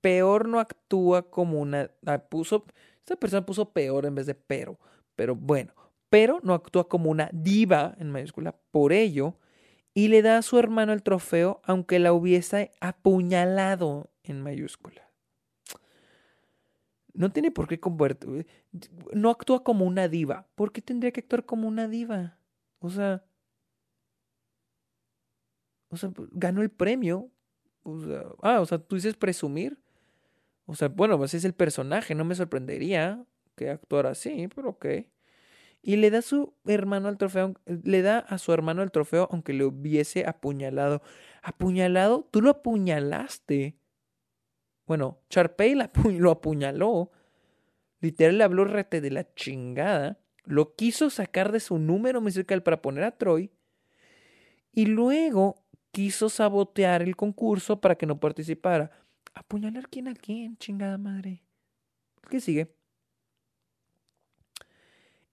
Peor 0.00 0.48
no 0.48 0.60
actúa 0.60 1.30
como 1.30 1.60
una. 1.60 1.90
ah, 2.06 2.18
Puso. 2.18 2.66
Esta 2.98 3.16
persona 3.16 3.44
puso 3.46 3.72
peor 3.72 4.06
en 4.06 4.14
vez 4.14 4.26
de 4.26 4.34
pero. 4.34 4.78
Pero 5.16 5.34
bueno. 5.34 5.72
Pero 6.10 6.40
no 6.42 6.54
actúa 6.54 6.88
como 6.88 7.10
una 7.10 7.30
diva 7.32 7.94
en 7.98 8.10
mayúscula. 8.10 8.56
Por 8.70 8.92
ello. 8.92 9.38
Y 9.94 10.08
le 10.08 10.22
da 10.22 10.38
a 10.38 10.42
su 10.42 10.58
hermano 10.58 10.92
el 10.92 11.02
trofeo, 11.02 11.60
aunque 11.64 11.98
la 11.98 12.12
hubiese 12.12 12.70
apuñalado 12.80 14.10
en 14.22 14.40
mayúscula. 14.42 15.10
No 17.14 17.32
tiene 17.32 17.50
por 17.50 17.66
qué 17.66 17.80
convertir. 17.80 18.46
No 19.12 19.30
actúa 19.30 19.64
como 19.64 19.84
una 19.84 20.06
diva. 20.06 20.46
¿Por 20.54 20.70
qué 20.72 20.80
tendría 20.82 21.10
que 21.10 21.20
actuar 21.20 21.44
como 21.44 21.66
una 21.66 21.88
diva? 21.88 22.38
O 22.78 22.90
sea. 22.90 23.24
O 25.88 25.96
sea, 25.96 26.10
pues, 26.10 26.28
ganó 26.32 26.62
el 26.62 26.70
premio. 26.70 27.30
O 27.82 27.98
ah, 28.42 28.60
o 28.60 28.66
sea, 28.66 28.78
tú 28.78 28.96
dices 28.96 29.16
presumir. 29.16 29.78
O 30.66 30.74
sea, 30.74 30.88
bueno, 30.88 31.16
pues 31.16 31.34
es 31.34 31.44
el 31.44 31.54
personaje. 31.54 32.14
No 32.14 32.24
me 32.24 32.34
sorprendería 32.34 33.24
que 33.56 33.70
actuara 33.70 34.10
así, 34.10 34.48
pero 34.54 34.70
ok. 34.70 34.86
Y 35.82 35.96
le 35.96 36.10
da 36.10 36.22
su 36.22 36.54
hermano 36.66 37.08
el 37.08 37.16
trofeo. 37.16 37.54
Le 37.66 38.02
da 38.02 38.18
a 38.18 38.38
su 38.38 38.52
hermano 38.52 38.82
el 38.82 38.90
trofeo, 38.90 39.28
aunque 39.30 39.52
le 39.52 39.64
hubiese 39.64 40.26
apuñalado. 40.26 41.02
¿Apuñalado? 41.42 42.28
Tú 42.30 42.42
lo 42.42 42.50
apuñalaste. 42.50 43.76
Bueno, 44.86 45.20
Charpey 45.30 45.74
lo 46.18 46.30
apuñaló. 46.30 47.10
Literal 48.00 48.38
le 48.38 48.44
habló 48.44 48.64
rete 48.64 49.00
de 49.00 49.10
la 49.10 49.34
chingada. 49.34 50.18
Lo 50.44 50.74
quiso 50.74 51.10
sacar 51.10 51.52
de 51.52 51.60
su 51.60 51.78
número 51.78 52.20
musical 52.20 52.62
para 52.62 52.80
poner 52.82 53.04
a 53.04 53.16
Troy. 53.16 53.50
Y 54.72 54.86
luego 54.86 55.62
quiso 55.98 56.28
sabotear 56.28 57.02
el 57.02 57.16
concurso 57.16 57.80
para 57.80 57.96
que 57.96 58.06
no 58.06 58.20
participara. 58.20 58.92
¿Apuñalar 59.34 59.88
quién 59.88 60.06
a 60.06 60.14
quién, 60.14 60.56
chingada 60.56 60.96
madre? 60.96 61.42
¿Qué 62.30 62.40
sigue? 62.40 62.72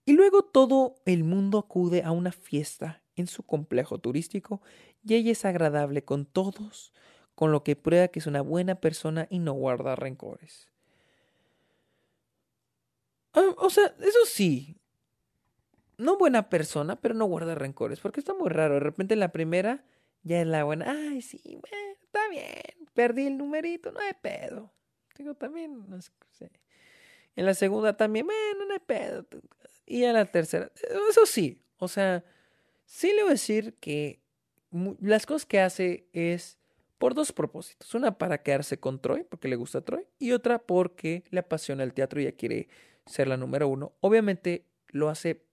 Y 0.06 0.14
luego 0.14 0.42
todo 0.42 0.96
el 1.06 1.24
mundo 1.24 1.60
acude 1.60 2.02
a 2.02 2.10
una 2.10 2.32
fiesta 2.32 3.04
en 3.16 3.28
su 3.28 3.44
complejo 3.44 4.00
turístico 4.00 4.60
y 5.04 5.14
ella 5.14 5.34
es 5.34 5.46
agradable 5.46 6.04
con 6.04 6.26
todos, 6.26 6.92
con 7.36 7.52
lo 7.52 7.64
que 7.64 7.76
prueba 7.76 8.08
que 8.08 8.18
es 8.18 8.26
una 8.26 8.42
buena 8.42 8.74
persona 8.74 9.28
y 9.30 9.38
no 9.38 9.54
guarda 9.54 9.96
rencores. 9.96 10.72
Ah, 13.34 13.54
o 13.60 13.70
sea, 13.70 13.94
eso 14.00 14.26
sí. 14.26 14.78
No 16.00 16.18
buena 16.18 16.50
persona, 16.50 16.96
pero 16.96 17.14
no 17.14 17.26
guarda 17.26 17.54
rencores, 17.54 18.00
porque 18.00 18.20
está 18.20 18.34
muy 18.34 18.50
raro. 18.50 18.74
De 18.74 18.80
repente 18.80 19.14
en 19.14 19.20
la 19.20 19.32
primera 19.32 19.86
ya 20.26 20.42
es 20.42 20.48
la 20.48 20.64
buena. 20.64 20.86
Ay, 20.90 21.22
sí, 21.22 21.40
bueno, 21.46 21.98
está 22.04 22.28
bien. 22.30 22.90
Perdí 22.94 23.28
el 23.28 23.38
numerito, 23.38 23.92
no 23.92 24.00
hay 24.00 24.14
pedo. 24.22 24.74
Digo, 25.18 25.36
también, 25.36 25.88
no 25.88 26.02
sé. 26.02 26.12
En 27.36 27.46
la 27.46 27.54
segunda 27.54 27.96
también, 27.96 28.26
bueno, 28.26 28.66
no 28.66 28.74
hay 28.74 28.80
pedo. 28.80 29.26
Y 29.86 30.04
en 30.04 30.14
la 30.14 30.26
tercera, 30.26 30.72
eso 31.10 31.26
sí, 31.26 31.62
o 31.78 31.88
sea, 31.88 32.26
sí 32.86 33.14
le 33.14 33.22
voy 33.22 33.30
a 33.30 33.34
decir 33.34 33.76
que 33.76 34.20
las 35.00 35.26
cosas 35.26 35.46
que 35.46 35.60
hace 35.60 36.08
es 36.12 36.58
por 36.98 37.14
dos 37.14 37.32
propósitos. 37.32 37.94
Una 37.94 38.18
para 38.18 38.42
quedarse 38.42 38.80
con 38.80 39.00
Troy, 39.00 39.24
porque 39.24 39.48
le 39.48 39.56
gusta 39.56 39.82
Troy, 39.82 40.08
y 40.18 40.32
otra 40.32 40.58
porque 40.58 41.24
le 41.30 41.42
apasiona 41.42 41.84
el 41.84 41.94
teatro 41.94 42.20
y 42.20 42.24
ella 42.24 42.36
quiere 42.36 42.68
ser 43.06 43.28
la 43.28 43.38
número 43.38 43.68
uno. 43.68 43.94
Obviamente 44.00 44.66
lo 44.88 45.10
hace 45.10 45.46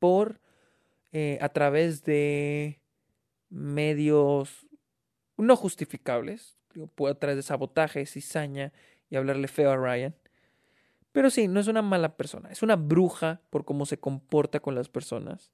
por 0.00 0.40
eh, 1.12 1.38
a 1.40 1.48
través 1.50 2.02
de 2.02 2.80
medios 3.48 4.66
no 5.36 5.56
justificables, 5.56 6.56
a 7.08 7.14
través 7.14 7.36
de 7.36 7.42
sabotaje, 7.42 8.06
cizaña 8.06 8.72
y 9.10 9.16
hablarle 9.16 9.48
feo 9.48 9.70
a 9.70 9.76
Ryan. 9.76 10.14
Pero 11.12 11.30
sí, 11.30 11.48
no 11.48 11.60
es 11.60 11.68
una 11.68 11.82
mala 11.82 12.16
persona, 12.16 12.50
es 12.50 12.62
una 12.62 12.76
bruja 12.76 13.40
por 13.50 13.64
cómo 13.64 13.86
se 13.86 13.98
comporta 13.98 14.60
con 14.60 14.74
las 14.74 14.88
personas. 14.88 15.50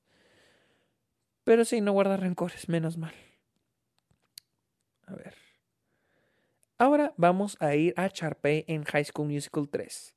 Pero 1.45 1.65
sí, 1.65 1.81
no 1.81 1.93
guarda 1.93 2.17
rencores, 2.17 2.69
menos 2.69 2.97
mal. 2.97 3.15
A 5.07 5.15
ver. 5.15 5.35
Ahora 6.79 7.15
vamos 7.17 7.57
a 7.61 7.75
ir 7.75 7.95
a 7.97 8.09
Charpey 8.09 8.65
en 8.67 8.85
High 8.85 9.05
School 9.05 9.29
Musical 9.29 9.69
3. 9.69 10.17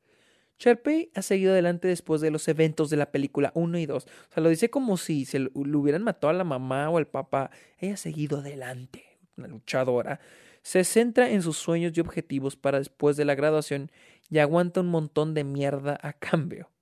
Charpey 0.57 1.11
ha 1.15 1.22
seguido 1.22 1.52
adelante 1.52 1.88
después 1.88 2.22
de 2.22 2.32
los 2.32 2.48
eventos 2.48 2.90
de 2.90 2.98
la 2.98 3.11
película 3.11 3.52
1 3.56 3.77
y 3.77 3.86
2. 3.86 4.06
O 4.06 4.34
sea, 4.34 4.44
lo 4.44 4.49
dice 4.49 4.69
como 4.69 4.98
si 4.98 5.26
se 5.26 5.40
le 5.40 5.49
hubieran 5.53 6.03
matado 6.03 6.30
a 6.30 6.34
la 6.34 6.44
mamá 6.44 6.90
o 6.90 6.98
al 6.98 7.07
papá. 7.07 7.52
Ella 7.77 7.95
ha 7.95 7.98
seguido 7.98 8.40
adelante, 8.40 9.03
una 9.38 9.48
luchadora. 9.48 10.19
Se 10.61 10.84
centra 10.84 11.30
en 11.30 11.41
sus 11.41 11.57
sueños 11.57 11.94
y 11.95 12.02
objetivos 12.02 12.56
para 12.56 12.80
después 12.80 13.18
de 13.18 13.26
la 13.26 13.36
graduación 13.36 13.91
y 14.30 14.40
aguanta 14.40 14.82
un 14.82 14.88
montón 14.88 15.34
de 15.34 15.44
mierda 15.44 15.99
a 16.02 16.14
cambio. 16.14 16.69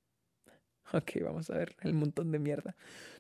Ok, 0.96 1.14
vamos 1.24 1.50
a 1.50 1.58
ver 1.58 1.76
el 1.82 1.96
montón 1.96 2.32
de 2.32 2.38
mierda. 2.38 2.76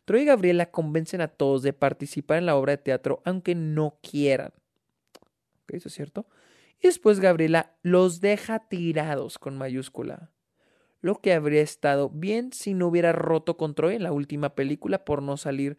Troy 0.05 0.21
y 0.21 0.25
Gabriela 0.25 0.69
convencen 0.69 1.21
a 1.21 1.27
todos 1.27 1.63
de 1.63 1.73
participar 1.73 2.37
en 2.37 2.45
la 2.45 2.55
obra 2.55 2.73
de 2.73 2.77
teatro 2.77 3.23
aunque 3.25 3.55
no 3.55 3.97
quieran. 4.03 4.51
Ok, 5.63 5.73
eso 5.73 5.87
es 5.87 5.95
cierto. 5.95 6.27
Y 6.79 6.87
después 6.87 7.19
Gabriela 7.19 7.75
los 7.81 8.21
deja 8.21 8.59
tirados 8.59 9.39
con 9.39 9.57
mayúscula. 9.57 10.32
Lo 11.03 11.19
que 11.19 11.33
habría 11.33 11.61
estado 11.61 12.09
bien 12.09 12.53
si 12.53 12.73
no 12.73 12.87
hubiera 12.87 13.11
roto 13.11 13.57
con 13.57 13.75
Troy 13.75 13.95
en 13.95 14.03
la 14.03 14.13
última 14.13 14.55
película 14.55 15.03
por 15.03 15.21
no 15.21 15.35
salir 15.35 15.77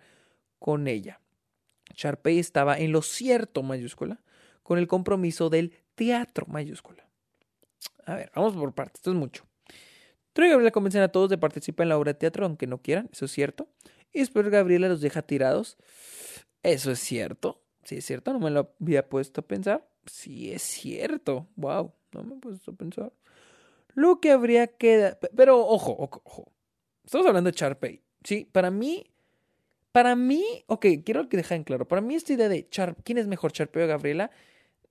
con 0.59 0.87
ella. 0.87 1.19
Sharpay 1.97 2.39
estaba 2.39 2.79
en 2.79 2.93
lo 2.93 3.01
cierto 3.01 3.63
mayúscula 3.63 4.21
con 4.63 4.77
el 4.77 4.87
compromiso 4.87 5.49
del 5.49 5.73
teatro 5.95 6.45
mayúscula. 6.47 7.09
A 8.05 8.17
ver, 8.17 8.33
vamos 8.35 8.53
por 8.53 8.75
partes, 8.75 8.97
esto 8.97 9.13
es 9.13 9.17
mucho. 9.17 9.47
Troy 10.35 10.49
y 10.49 10.51
Gabriela 10.51 10.73
convencen 10.73 11.01
a 11.01 11.09
todos 11.09 11.31
de 11.31 11.39
participar 11.39 11.87
en 11.87 11.89
la 11.89 11.97
obra 11.97 12.13
de 12.13 12.19
teatro 12.19 12.45
aunque 12.45 12.67
no 12.67 12.83
quieran, 12.83 13.09
eso 13.11 13.25
es 13.25 13.31
cierto. 13.31 13.67
Y 14.13 14.19
después 14.19 14.47
Gabriela 14.51 14.89
los 14.89 15.01
deja 15.01 15.23
tirados. 15.23 15.79
Eso 16.63 16.91
es 16.91 16.99
cierto. 16.99 17.63
Sí, 17.83 17.97
es 17.97 18.05
cierto, 18.05 18.35
no 18.35 18.41
me 18.41 18.51
lo 18.51 18.75
había 18.79 19.09
puesto 19.09 19.41
a 19.41 19.45
pensar. 19.47 19.89
Sí, 20.05 20.53
es 20.53 20.61
cierto. 20.61 21.49
Wow, 21.57 21.95
no 22.13 22.25
me 22.25 22.35
he 22.35 22.39
puesto 22.39 22.73
a 22.73 22.75
pensar. 22.75 23.11
Lo 23.95 24.21
que 24.21 24.31
habría 24.31 24.67
que... 24.67 25.17
Pero 25.37 25.67
ojo, 25.67 25.97
ojo, 25.99 26.23
ojo. 26.25 26.53
Estamos 27.05 27.27
hablando 27.27 27.51
de 27.51 27.57
Charpey. 27.57 28.03
Sí, 28.23 28.49
para 28.51 28.71
mí... 28.71 29.11
Para 29.93 30.17
mí... 30.17 30.45
Ok, 30.67 30.87
quiero 31.05 31.29
que 31.29 31.37
dejen 31.37 31.65
claro. 31.65 31.87
Para 31.87 32.01
mí 32.01 32.15
esta 32.15 32.33
idea 32.33 32.49
de 32.49 32.69
Char, 32.69 32.97
¿quién 33.05 33.19
es 33.19 33.27
mejor, 33.27 33.53
Charpey 33.53 33.85
o 33.85 33.87
Gabriela? 33.87 34.31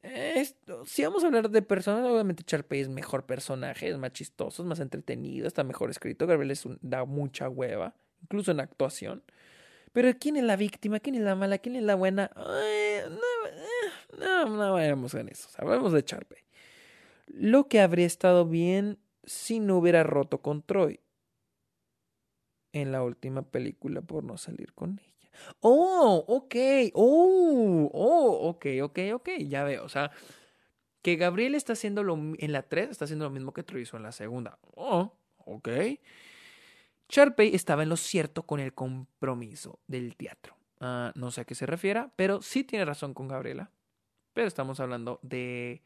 Esto, 0.02 0.86
si 0.86 1.04
vamos 1.04 1.24
a 1.24 1.28
hablar 1.28 1.50
de 1.50 1.62
personas, 1.62 2.06
obviamente 2.06 2.44
Charpey 2.44 2.82
es 2.82 2.90
mejor 2.90 3.26
personaje, 3.26 3.88
es 3.88 3.98
más 3.98 4.12
chistoso, 4.12 4.62
es 4.62 4.68
más 4.68 4.82
entretenido, 4.82 5.48
está 5.48 5.64
mejor 5.64 5.90
escrito. 5.90 6.28
Gabriela 6.28 6.54
da 6.82 7.06
mucha 7.06 7.48
hueva, 7.48 7.96
incluso 8.22 8.52
en 8.52 8.60
actuación. 8.60 9.24
Pero 9.94 10.12
¿quién 10.20 10.36
es 10.36 10.44
la 10.44 10.58
víctima? 10.58 11.00
¿Quién 11.00 11.16
es 11.16 11.22
la 11.22 11.36
mala? 11.36 11.58
¿Quién 11.60 11.78
es 11.78 11.84
la 11.84 11.96
buena? 11.96 12.32
Ay, 12.36 13.10
no, 14.20 14.46
no, 14.46 14.74
vayamos 14.74 15.14
en 15.14 15.30
eso. 15.30 15.48
Hablamos 15.58 15.94
de 15.94 16.04
Charpey. 16.04 16.43
Lo 17.28 17.68
que 17.68 17.80
habría 17.80 18.06
estado 18.06 18.48
bien 18.48 19.00
si 19.24 19.60
no 19.60 19.78
hubiera 19.78 20.04
roto 20.04 20.42
con 20.42 20.62
Troy 20.62 21.00
en 22.74 22.92
la 22.92 23.04
última 23.04 23.44
película 23.44 24.02
por 24.02 24.24
no 24.24 24.38
salir 24.38 24.74
con 24.74 25.00
ella. 25.00 25.32
Oh, 25.62 26.24
ok. 26.28 26.56
Oh, 26.94 27.90
oh, 27.94 28.50
ok, 28.50 28.66
ok, 28.84 29.00
ok. 29.14 29.30
Ya 29.48 29.64
veo. 29.64 29.84
O 29.84 29.90
sea, 29.90 30.12
que 31.02 31.16
Gabriel 31.16 31.56
está 31.56 31.74
haciendo 31.74 32.04
lo 32.04 32.16
en 32.16 32.52
la 32.52 32.64
3, 32.64 32.90
está 32.90 33.06
haciendo 33.06 33.26
lo 33.26 33.32
mismo 33.32 33.54
que 33.54 33.64
Troy 33.64 33.84
hizo 33.84 33.98
en 33.98 34.04
la 34.04 34.12
segunda. 34.12 34.60
Oh, 34.76 35.14
ok. 35.38 35.70
Sharpay 37.10 37.54
estaba 37.54 37.84
en 37.84 37.90
lo 37.90 37.98
cierto 37.98 38.44
con 38.44 38.60
el 38.60 38.74
compromiso 38.74 39.80
del 39.88 40.16
teatro. 40.16 40.56
Uh, 40.80 41.12
no 41.16 41.32
sé 41.32 41.42
a 41.42 41.46
qué 41.46 41.56
se 41.56 41.66
refiera, 41.66 42.12
pero 42.16 42.42
sí 42.42 42.64
tiene 42.64 42.86
razón 42.86 43.14
con 43.14 43.28
Gabriela. 43.28 43.72
Pero 44.34 44.48
estamos 44.48 44.80
hablando 44.80 45.20
de... 45.22 45.84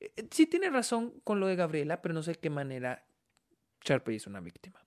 Eh, 0.00 0.28
sí 0.30 0.46
tiene 0.46 0.70
razón 0.70 1.20
con 1.22 1.40
lo 1.40 1.46
de 1.46 1.56
Gabriela, 1.56 2.02
pero 2.02 2.14
no 2.14 2.22
sé 2.22 2.34
qué 2.34 2.50
manera 2.50 3.06
Sharpay 3.82 4.16
es 4.16 4.26
una 4.26 4.40
víctima. 4.40 4.84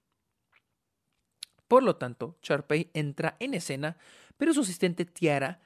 Por 1.68 1.84
lo 1.84 1.95
tanto, 1.95 2.38
Sharpay 2.41 2.91
entra 2.94 3.38
en 3.40 3.53
escena, 3.53 3.98
pero 4.38 4.53
su 4.53 4.61
asistente 4.61 5.06
Tiara 5.06 5.61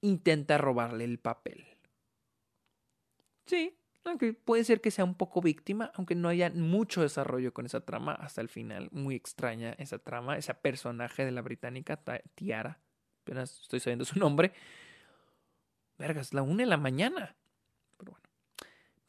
intenta 0.00 0.58
robarle 0.58 1.04
el 1.04 1.18
papel. 1.18 1.66
Sí, 3.46 3.76
aunque 4.04 4.32
puede 4.32 4.64
ser 4.64 4.80
que 4.80 4.90
sea 4.90 5.04
un 5.04 5.14
poco 5.14 5.40
víctima, 5.40 5.92
aunque 5.94 6.14
no 6.14 6.28
haya 6.28 6.50
mucho 6.50 7.02
desarrollo 7.02 7.52
con 7.52 7.66
esa 7.66 7.84
trama 7.84 8.12
hasta 8.14 8.40
el 8.40 8.48
final. 8.48 8.88
Muy 8.90 9.14
extraña 9.14 9.74
esa 9.78 9.98
trama, 9.98 10.36
ese 10.36 10.54
personaje 10.54 11.24
de 11.24 11.30
la 11.30 11.42
británica 11.42 12.02
Tiara. 12.34 12.80
Apenas 13.22 13.60
estoy 13.60 13.78
sabiendo 13.78 14.04
su 14.04 14.18
nombre. 14.18 14.52
Vergas, 15.98 16.34
la 16.34 16.42
une 16.42 16.64
en 16.64 16.70
la 16.70 16.76
mañana. 16.76 17.36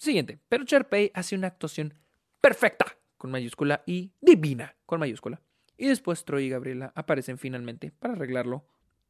Siguiente. 0.04 0.40
Pero 0.50 0.66
Charpey 0.66 1.12
hace 1.14 1.36
una 1.36 1.48
actuación 1.48 1.94
perfecta 2.42 2.86
con 3.18 3.32
mayúscula 3.32 3.84
y 3.86 4.12
divina 4.22 4.76
con 4.86 5.00
mayúscula. 5.00 5.42
Y 5.78 5.88
después 5.88 6.26
Troy 6.26 6.46
y 6.46 6.50
Gabriela 6.50 6.92
aparecen 6.96 7.38
finalmente 7.38 7.92
para 7.92 8.14
arreglarlo 8.14 8.66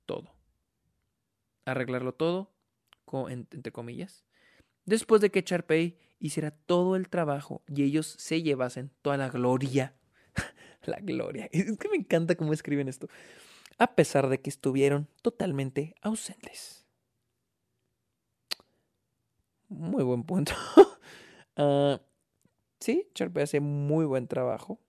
todo. 0.05 0.33
Arreglarlo 1.65 2.13
todo, 2.13 2.53
entre 3.29 3.71
comillas 3.71 4.23
después 4.85 5.21
de 5.21 5.29
que 5.29 5.43
Charpey 5.43 5.97
hiciera 6.19 6.51
todo 6.51 6.95
el 6.95 7.09
trabajo 7.09 7.63
y 7.67 7.83
ellos 7.83 8.15
se 8.17 8.41
llevasen 8.41 8.91
toda 9.01 9.17
la 9.17 9.29
gloria. 9.29 9.95
la 10.83 10.99
gloria. 10.99 11.49
Es 11.51 11.77
que 11.77 11.89
me 11.89 11.97
encanta 11.97 12.35
cómo 12.35 12.53
escriben 12.53 12.87
esto. 12.87 13.07
A 13.77 13.95
pesar 13.95 14.29
de 14.29 14.39
que 14.39 14.49
estuvieron 14.49 15.07
totalmente 15.21 15.95
ausentes. 16.01 16.82
Muy 19.73 20.03
buen 20.03 20.23
punto. 20.23 20.53
uh, 21.57 21.97
sí, 22.79 23.09
Charpey 23.13 23.43
hace 23.43 23.59
muy 23.59 24.05
buen 24.05 24.27
trabajo. 24.27 24.79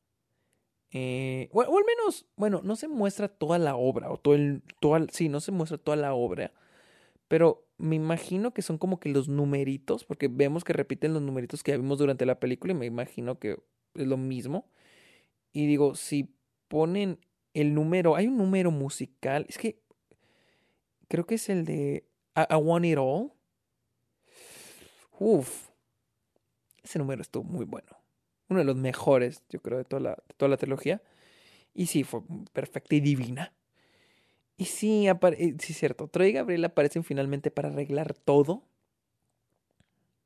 Eh, 0.96 1.48
o, 1.52 1.60
al 1.60 1.84
menos, 1.84 2.26
bueno, 2.36 2.60
no 2.62 2.76
se 2.76 2.86
muestra 2.86 3.28
toda 3.28 3.58
la 3.58 3.74
obra, 3.74 4.10
o 4.10 4.16
todo 4.16 4.34
el, 4.34 4.62
todo, 4.80 5.04
sí, 5.10 5.28
no 5.28 5.40
se 5.40 5.50
muestra 5.50 5.76
toda 5.76 5.96
la 5.96 6.14
obra, 6.14 6.52
pero 7.26 7.66
me 7.78 7.96
imagino 7.96 8.54
que 8.54 8.62
son 8.62 8.78
como 8.78 9.00
que 9.00 9.08
los 9.08 9.28
numeritos, 9.28 10.04
porque 10.04 10.28
vemos 10.28 10.62
que 10.62 10.72
repiten 10.72 11.12
los 11.12 11.22
numeritos 11.22 11.64
que 11.64 11.76
vimos 11.76 11.98
durante 11.98 12.26
la 12.26 12.38
película 12.38 12.72
y 12.72 12.76
me 12.76 12.86
imagino 12.86 13.40
que 13.40 13.58
es 13.94 14.06
lo 14.06 14.16
mismo. 14.16 14.70
Y 15.52 15.66
digo, 15.66 15.96
si 15.96 16.32
ponen 16.68 17.18
el 17.54 17.74
número, 17.74 18.14
hay 18.16 18.28
un 18.28 18.36
número 18.36 18.70
musical, 18.70 19.46
es 19.48 19.58
que 19.58 19.80
creo 21.08 21.26
que 21.26 21.36
es 21.36 21.48
el 21.48 21.64
de 21.64 22.06
I, 22.36 22.54
Want 22.54 22.84
It 22.84 22.98
All. 22.98 23.32
Uf, 25.18 25.68
ese 26.82 26.98
número 26.98 27.22
estuvo 27.22 27.44
muy 27.44 27.64
bueno. 27.64 27.88
Uno 28.48 28.60
de 28.60 28.64
los 28.64 28.76
mejores, 28.76 29.42
yo 29.48 29.60
creo, 29.60 29.78
de 29.78 29.84
toda 29.84 30.00
la, 30.00 30.10
de 30.10 30.34
toda 30.36 30.48
la 30.48 30.56
trilogía. 30.56 31.02
Y 31.72 31.86
sí, 31.86 32.04
fue 32.04 32.20
perfecta 32.52 32.94
y 32.94 33.00
divina. 33.00 33.52
Y 34.56 34.66
sí, 34.66 35.08
eh, 35.08 35.56
sí, 35.58 35.72
es 35.72 35.78
cierto. 35.78 36.08
Troy 36.08 36.28
y 36.28 36.32
Gabriel 36.32 36.64
aparecen 36.64 37.04
finalmente 37.04 37.50
para 37.50 37.68
arreglar 37.68 38.14
todo. 38.14 38.62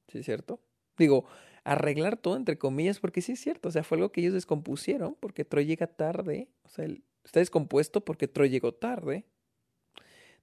Sí, 0.09 0.19
es 0.19 0.27
cierto. 0.27 0.61
Digo, 0.99 1.25
arreglar 1.65 2.17
todo 2.17 2.37
entre 2.37 2.59
comillas, 2.59 3.01
porque 3.01 3.23
sí 3.23 3.33
es 3.33 3.41
cierto. 3.41 3.69
O 3.69 3.73
sea, 3.73 3.85
fue 3.85 3.97
algo 3.97 4.13
que 4.13 4.21
ellos 4.21 4.35
descompusieron 4.35 5.17
porque 5.19 5.45
Troy 5.45 5.67
llega 5.67 5.87
tarde. 5.87 6.49
O 6.65 6.69
sea, 6.69 6.87
está 7.25 7.41
descompuesto 7.41 8.05
porque 8.05 8.29
Troy 8.29 8.51
llegó 8.51 8.75
tarde. 8.75 9.25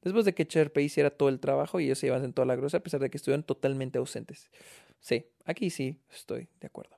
Después 0.06 0.24
de 0.24 0.36
que 0.36 0.46
Cherpe 0.46 0.84
hiciera 0.84 1.10
todo 1.10 1.30
el 1.30 1.40
trabajo 1.40 1.80
y 1.80 1.86
ellos 1.86 1.98
se 1.98 2.06
iban 2.06 2.24
en 2.24 2.32
toda 2.32 2.46
la 2.46 2.56
grosa, 2.56 2.78
a 2.78 2.84
pesar 2.84 3.00
de 3.00 3.10
que 3.10 3.18
estuvieron 3.18 3.42
totalmente 3.42 3.98
ausentes. 3.98 4.52
Sí, 5.00 5.26
aquí 5.46 5.72
sí 5.72 6.00
estoy 6.14 6.48
de 6.60 6.68
acuerdo. 6.68 6.96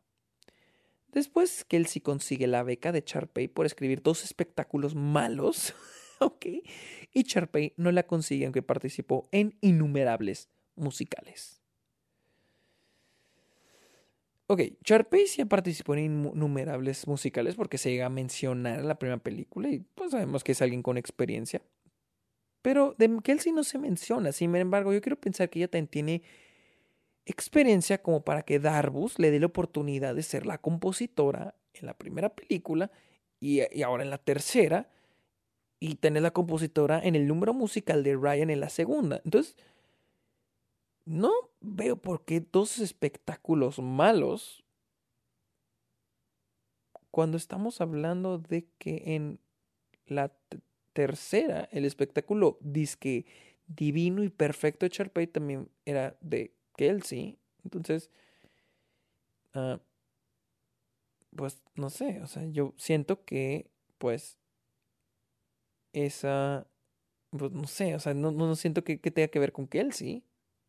Después 1.14 1.66
sí 1.88 2.02
consigue 2.02 2.48
la 2.48 2.64
beca 2.64 2.92
de 2.92 3.06
Charpey 3.06 3.48
por 3.48 3.66
escribir 3.66 4.04
dos 4.04 4.26
espectáculos 4.26 4.94
malos. 4.94 5.74
ok. 6.20 6.48
Y 7.14 7.24
Charpey 7.24 7.74
no 7.78 7.94
la 7.94 8.04
consigue 8.04 8.44
aunque 8.44 8.62
participó 8.62 9.30
en 9.32 9.58
innumerables 9.62 10.50
musicales. 10.76 11.62
Ok, 14.48 14.62
Charpey 14.84 15.28
sí 15.28 15.46
participó 15.46 15.96
en 15.96 16.04
innumerables 16.34 17.08
musicales 17.08 17.56
porque 17.56 17.78
se 17.78 17.90
llega 17.90 18.08
a 18.08 18.10
mencionar 18.10 18.80
en 18.80 18.88
la 18.90 19.00
primera 19.00 19.24
película 19.24 19.70
y 19.70 19.80
pues 19.96 20.12
sabemos 20.12 20.44
que 20.44 20.52
es 20.52 20.62
alguien 20.62 20.84
con 20.84 20.98
experiencia. 20.98 21.62
Pero 22.62 22.96
de 22.98 23.20
Kelsey 23.24 23.52
no 23.52 23.64
se 23.64 23.78
menciona, 23.78 24.32
sin 24.32 24.56
embargo, 24.56 24.94
yo 24.94 25.02
quiero 25.02 25.20
pensar 25.20 25.50
que 25.50 25.60
ella 25.60 25.68
también 25.68 25.88
tiene 25.88 26.24
experiencia 27.26 28.02
como 28.02 28.22
para 28.22 28.42
que 28.44 28.60
Darbus 28.60 29.20
le 29.20 29.32
dé 29.32 29.40
la 29.40 29.48
oportunidad 29.48 30.16
de 30.16 30.24
ser 30.24 30.46
la 30.46 30.58
compositora 30.58 31.56
en 31.74 31.86
la 31.86 31.94
primera 31.94 32.30
película 32.30 32.90
y, 33.40 33.62
y 33.76 33.84
ahora 33.84 34.04
en 34.04 34.10
la 34.10 34.18
tercera 34.18 34.90
y 35.80 35.96
tener 35.96 36.24
la 36.24 36.32
compositora 36.32 37.00
en 37.00 37.16
el 37.16 37.28
número 37.28 37.54
musical 37.54 38.04
de 38.04 38.16
Ryan 38.16 38.50
en 38.50 38.60
la 38.60 38.70
segunda. 38.70 39.22
Entonces, 39.24 39.56
no 41.06 41.32
veo 41.62 41.98
por 41.98 42.26
qué 42.26 42.42
dos 42.42 42.80
espectáculos 42.80 43.80
malos 43.80 44.64
cuando 47.12 47.38
estamos 47.38 47.82
hablando 47.82 48.38
de 48.38 48.68
que 48.78 49.16
en 49.16 49.40
la 50.06 50.32
tercera 50.98 51.70
el 51.72 51.86
espectáculo 51.86 52.58
disque 52.60 53.28
divino 53.68 54.24
y 54.24 54.30
perfecto 54.30 54.84
de 54.84 54.90
Charpey 54.90 55.28
también 55.28 55.70
era 55.86 56.18
de 56.22 56.56
Kelsey. 56.76 57.38
Entonces, 57.64 58.10
uh, 59.54 59.78
pues 61.36 61.62
no 61.76 61.92
sé, 61.92 62.20
o 62.24 62.26
sea, 62.26 62.48
yo 62.48 62.74
siento 62.78 63.24
que 63.26 63.70
pues 64.00 64.40
esa, 65.94 66.66
pues 67.30 67.52
no 67.52 67.68
sé, 67.68 67.94
o 67.94 68.00
sea, 68.00 68.16
no, 68.16 68.32
no 68.32 68.56
siento 68.56 68.84
que, 68.84 68.98
tenga 68.98 69.28
que 69.28 69.38
ver 69.38 69.52
con 69.52 69.68
Kelsey. 69.68 70.24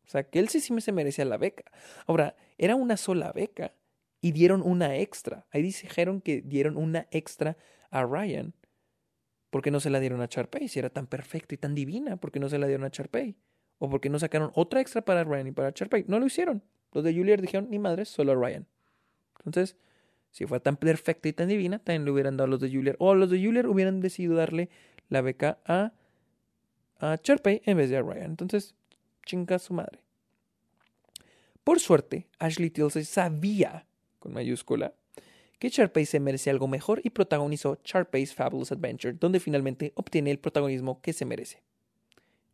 O 0.05 0.09
sea, 0.09 0.29
Kelsey 0.29 0.61
sí 0.61 0.73
me 0.73 0.81
se 0.81 0.91
merecía 0.91 1.25
la 1.25 1.37
beca. 1.37 1.63
Ahora, 2.05 2.35
era 2.59 2.75
una 2.75 2.97
sola 2.97 3.31
beca 3.31 3.73
y 4.21 4.31
dieron 4.31 4.61
una 4.61 4.95
extra. 4.97 5.47
Ahí 5.49 5.63
dijeron 5.63 6.21
que 6.21 6.41
dieron 6.43 6.77
una 6.77 7.07
extra 7.09 7.57
a 7.89 8.03
Ryan. 8.03 8.53
¿Por 9.49 9.61
qué 9.61 9.71
no 9.71 9.79
se 9.79 9.89
la 9.89 9.99
dieron 9.99 10.21
a 10.21 10.27
Charpey? 10.27 10.67
Si 10.67 10.79
era 10.79 10.89
tan 10.89 11.07
perfecta 11.07 11.55
y 11.55 11.57
tan 11.57 11.73
divina, 11.73 12.17
¿por 12.17 12.31
qué 12.31 12.39
no 12.39 12.49
se 12.49 12.59
la 12.59 12.67
dieron 12.67 12.85
a 12.85 12.91
Charpey? 12.91 13.35
¿O 13.79 13.89
por 13.89 14.01
qué 14.01 14.09
no 14.09 14.19
sacaron 14.19 14.51
otra 14.53 14.81
extra 14.81 15.03
para 15.03 15.23
Ryan 15.23 15.47
y 15.47 15.51
para 15.51 15.73
Charpey? 15.73 16.05
No 16.07 16.19
lo 16.19 16.25
hicieron. 16.25 16.61
Los 16.91 17.03
de 17.03 17.13
Julier 17.13 17.41
dijeron, 17.41 17.69
ni 17.69 17.79
madre, 17.79 18.05
solo 18.05 18.33
a 18.33 18.35
Ryan. 18.35 18.67
Entonces, 19.37 19.77
si 20.31 20.45
fue 20.45 20.59
tan 20.59 20.77
perfecta 20.77 21.29
y 21.29 21.33
tan 21.33 21.47
divina, 21.47 21.79
también 21.79 22.05
le 22.05 22.11
hubieran 22.11 22.37
dado 22.37 22.45
a 22.45 22.49
los 22.49 22.59
de 22.59 22.69
Julier. 22.69 22.95
O 22.99 23.15
los 23.15 23.29
de 23.29 23.43
Julier 23.43 23.67
hubieran 23.67 24.01
decidido 24.01 24.35
darle 24.35 24.69
la 25.07 25.21
beca 25.21 25.59
a, 25.65 25.93
a 26.99 27.17
Charpey 27.17 27.61
en 27.65 27.77
vez 27.77 27.89
de 27.89 27.97
a 27.97 28.01
Ryan. 28.01 28.31
Entonces, 28.31 28.75
chinga 29.25 29.57
su 29.59 29.73
madre. 29.73 30.03
Por 31.63 31.79
suerte, 31.79 32.27
Ashley 32.37 32.69
Tilsey 32.69 33.05
sabía, 33.05 33.85
con 34.19 34.33
mayúscula, 34.33 34.93
que 35.59 35.69
Charpey 35.69 36.05
se 36.05 36.19
merece 36.19 36.49
algo 36.49 36.67
mejor 36.67 37.01
y 37.03 37.09
protagonizó 37.09 37.75
Charpey's 37.83 38.33
Fabulous 38.33 38.71
Adventure, 38.71 39.13
donde 39.13 39.41
finalmente 39.41 39.91
obtiene 39.95 40.31
el 40.31 40.39
protagonismo 40.39 41.01
que 41.01 41.11
se 41.11 41.25
merece. 41.25 41.61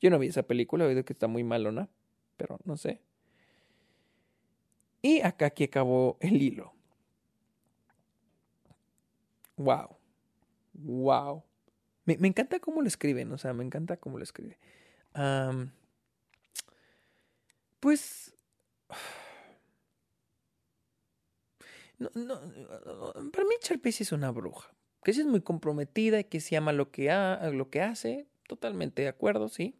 Yo 0.01 0.09
no 0.09 0.19
vi 0.19 0.27
esa 0.27 0.43
película, 0.43 0.83
he 0.83 0.87
oído 0.87 1.05
que 1.05 1.13
está 1.13 1.27
muy 1.27 1.43
malona, 1.43 1.87
pero 2.35 2.59
no 2.65 2.77
sé. 2.77 3.01
Y 5.01 5.21
acá 5.21 5.45
aquí 5.45 5.65
acabó 5.65 6.17
el 6.19 6.41
hilo. 6.41 6.73
Wow. 9.55 9.97
Wow. 10.73 11.43
Me, 12.05 12.17
encanta 12.27 12.59
cómo 12.59 12.81
lo 12.81 12.87
escriben, 12.87 13.31
o 13.31 13.37
sea, 13.37 13.53
me 13.53 13.63
encanta 13.63 13.97
cómo 13.97 14.17
lo 14.17 14.23
escribe. 14.23 14.57
pues... 17.79 18.35
No, 21.97 22.09
no, 22.13 22.41
para 23.31 23.45
mí 23.45 23.55
Charpey 23.59 23.93
es 23.97 24.11
una 24.11 24.31
bruja. 24.31 24.73
Que 25.03 25.13
sí 25.13 25.21
es 25.21 25.27
muy 25.27 25.41
comprometida 25.41 26.19
y 26.19 26.23
que 26.23 26.39
sí 26.39 26.55
ama 26.55 26.73
lo 26.73 26.91
que, 26.91 27.11
ha, 27.11 27.49
lo 27.51 27.69
que 27.69 27.81
hace. 27.81 28.27
Totalmente 28.47 29.03
de 29.03 29.07
acuerdo, 29.07 29.49
sí. 29.49 29.79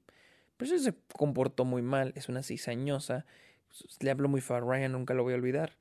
Pero 0.57 0.73
eso 0.73 0.83
se 0.83 0.95
comportó 1.13 1.65
muy 1.65 1.81
mal. 1.81 2.13
Es 2.15 2.29
una 2.29 2.43
cizañosa. 2.43 3.25
Le 3.99 4.11
hablo 4.11 4.29
muy 4.29 4.41
feo 4.41 4.61
Ryan, 4.61 4.91
nunca 4.91 5.13
lo 5.13 5.23
voy 5.23 5.33
a 5.33 5.37
olvidar. 5.37 5.77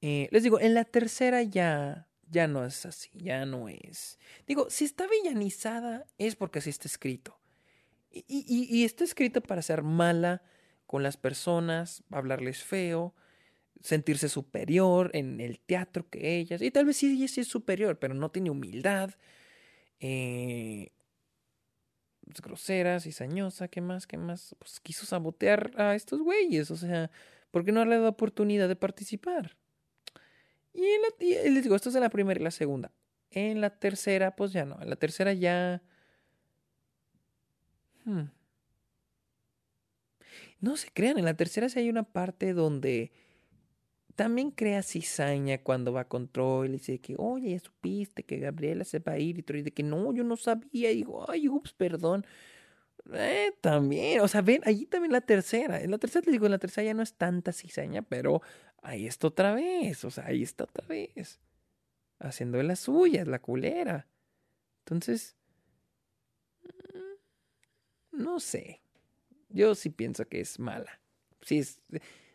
Eh, 0.00 0.28
les 0.30 0.42
digo, 0.42 0.60
en 0.60 0.74
la 0.74 0.84
tercera 0.84 1.42
ya 1.42 2.08
ya 2.30 2.48
no 2.48 2.64
es 2.64 2.84
así, 2.86 3.10
ya 3.14 3.46
no 3.46 3.68
es. 3.68 4.18
Digo, 4.46 4.68
si 4.70 4.84
está 4.84 5.06
villanizada 5.06 6.06
es 6.18 6.36
porque 6.36 6.58
así 6.58 6.70
está 6.70 6.88
escrito. 6.88 7.38
Y, 8.10 8.24
y, 8.28 8.84
está 8.84 9.02
escrito 9.02 9.40
para 9.40 9.60
ser 9.60 9.82
mala 9.82 10.42
con 10.86 11.02
las 11.02 11.16
personas, 11.16 12.04
hablarles 12.10 12.62
feo, 12.62 13.12
sentirse 13.82 14.28
superior 14.28 15.10
en 15.14 15.40
el 15.40 15.60
teatro 15.60 16.08
que 16.08 16.38
ellas. 16.38 16.62
Y 16.62 16.70
tal 16.70 16.86
vez 16.86 16.96
sí, 16.96 17.28
sí 17.28 17.40
es 17.40 17.48
superior, 17.48 17.98
pero 17.98 18.14
no 18.14 18.30
tiene 18.30 18.50
humildad. 18.50 19.14
Eh, 20.00 20.90
pues, 22.34 22.40
grosera, 22.40 23.00
cizañosa, 23.00 23.68
¿qué 23.68 23.80
más? 23.80 24.06
¿Qué 24.06 24.16
más? 24.16 24.56
Pues 24.58 24.80
quiso 24.80 25.06
sabotear 25.06 25.72
a 25.76 25.94
estos 25.94 26.20
güeyes, 26.20 26.70
o 26.70 26.76
sea, 26.76 27.10
¿por 27.50 27.64
qué 27.64 27.72
no 27.72 27.84
le 27.84 27.96
dado 27.96 28.08
oportunidad 28.08 28.68
de 28.68 28.76
participar? 28.76 29.56
Y, 30.72 30.82
les 31.50 31.62
digo, 31.62 31.76
esto 31.76 31.90
es 31.90 31.94
en 31.94 32.00
la 32.00 32.10
primera 32.10 32.40
y 32.40 32.42
la 32.42 32.50
segunda. 32.50 32.90
En 33.30 33.60
la 33.60 33.70
tercera, 33.78 34.34
pues 34.34 34.52
ya 34.52 34.64
no. 34.64 34.80
En 34.82 34.90
la 34.90 34.96
tercera 34.96 35.32
ya... 35.32 35.82
Hmm. 38.04 38.24
No 40.60 40.76
se 40.76 40.90
crean, 40.92 41.18
en 41.18 41.24
la 41.24 41.36
tercera 41.36 41.68
sí 41.68 41.78
hay 41.78 41.88
una 41.88 42.02
parte 42.04 42.52
donde 42.54 43.12
también 44.14 44.50
crea 44.50 44.82
cizaña 44.82 45.58
cuando 45.58 45.92
va 45.92 46.02
a 46.02 46.08
control 46.08 46.68
y 46.68 46.72
dice 46.72 47.00
que, 47.00 47.16
oye, 47.18 47.52
ya 47.52 47.60
supiste 47.60 48.22
que 48.24 48.38
Gabriela 48.38 48.84
se 48.84 48.98
va 49.00 49.12
a 49.12 49.18
ir 49.18 49.38
y 49.38 49.42
tú 49.42 49.54
de 49.54 49.72
que 49.72 49.82
no, 49.82 50.12
yo 50.12 50.24
no 50.24 50.36
sabía. 50.36 50.90
Y 50.92 50.96
digo, 50.96 51.28
ay, 51.30 51.48
ups, 51.48 51.72
perdón. 51.72 52.24
Eh, 53.12 53.52
también, 53.60 54.20
o 54.20 54.28
sea, 54.28 54.40
ven, 54.42 54.62
allí 54.64 54.86
también 54.86 55.12
la 55.12 55.20
tercera. 55.20 55.80
En 55.80 55.90
la 55.90 55.98
tercera, 55.98 56.24
te 56.24 56.30
digo, 56.30 56.46
en 56.46 56.52
la 56.52 56.58
tercera 56.58 56.86
ya 56.86 56.94
no 56.94 57.02
es 57.02 57.14
tanta 57.14 57.52
cizaña, 57.52 58.02
pero 58.02 58.40
ahí 58.82 59.06
está 59.06 59.26
otra 59.28 59.54
vez, 59.54 60.04
o 60.04 60.10
sea, 60.10 60.26
ahí 60.26 60.42
está 60.42 60.64
otra 60.64 60.86
vez. 60.86 61.40
Haciendo 62.18 62.62
las 62.62 62.80
suyas, 62.80 63.26
la 63.28 63.40
culera. 63.40 64.08
Entonces, 64.80 65.36
mm, 66.62 68.22
no 68.22 68.40
sé. 68.40 68.80
Yo 69.50 69.74
sí 69.74 69.90
pienso 69.90 70.26
que 70.26 70.40
es 70.40 70.58
mala. 70.58 71.00
Sí 71.42 71.58
es, 71.58 71.82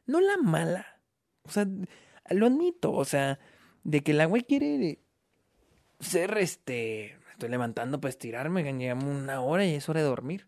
no 0.06 0.22
la 0.22 0.38
mala, 0.38 0.99
o 1.50 1.52
sea, 1.52 1.68
lo 2.30 2.46
admito, 2.46 2.92
o 2.92 3.06
sea, 3.06 3.40
de 3.84 4.02
que 4.02 4.14
la 4.14 4.26
güey 4.26 4.44
quiere 4.44 5.00
ser 6.00 6.38
este. 6.38 7.18
Estoy 7.32 7.50
levantando 7.50 8.00
para 8.00 8.10
estirarme, 8.10 8.64
llevamos 8.64 9.06
una 9.06 9.42
hora 9.42 9.66
y 9.66 9.74
es 9.74 9.90
hora 9.90 10.02
de 10.02 10.08
dormir. 10.08 10.46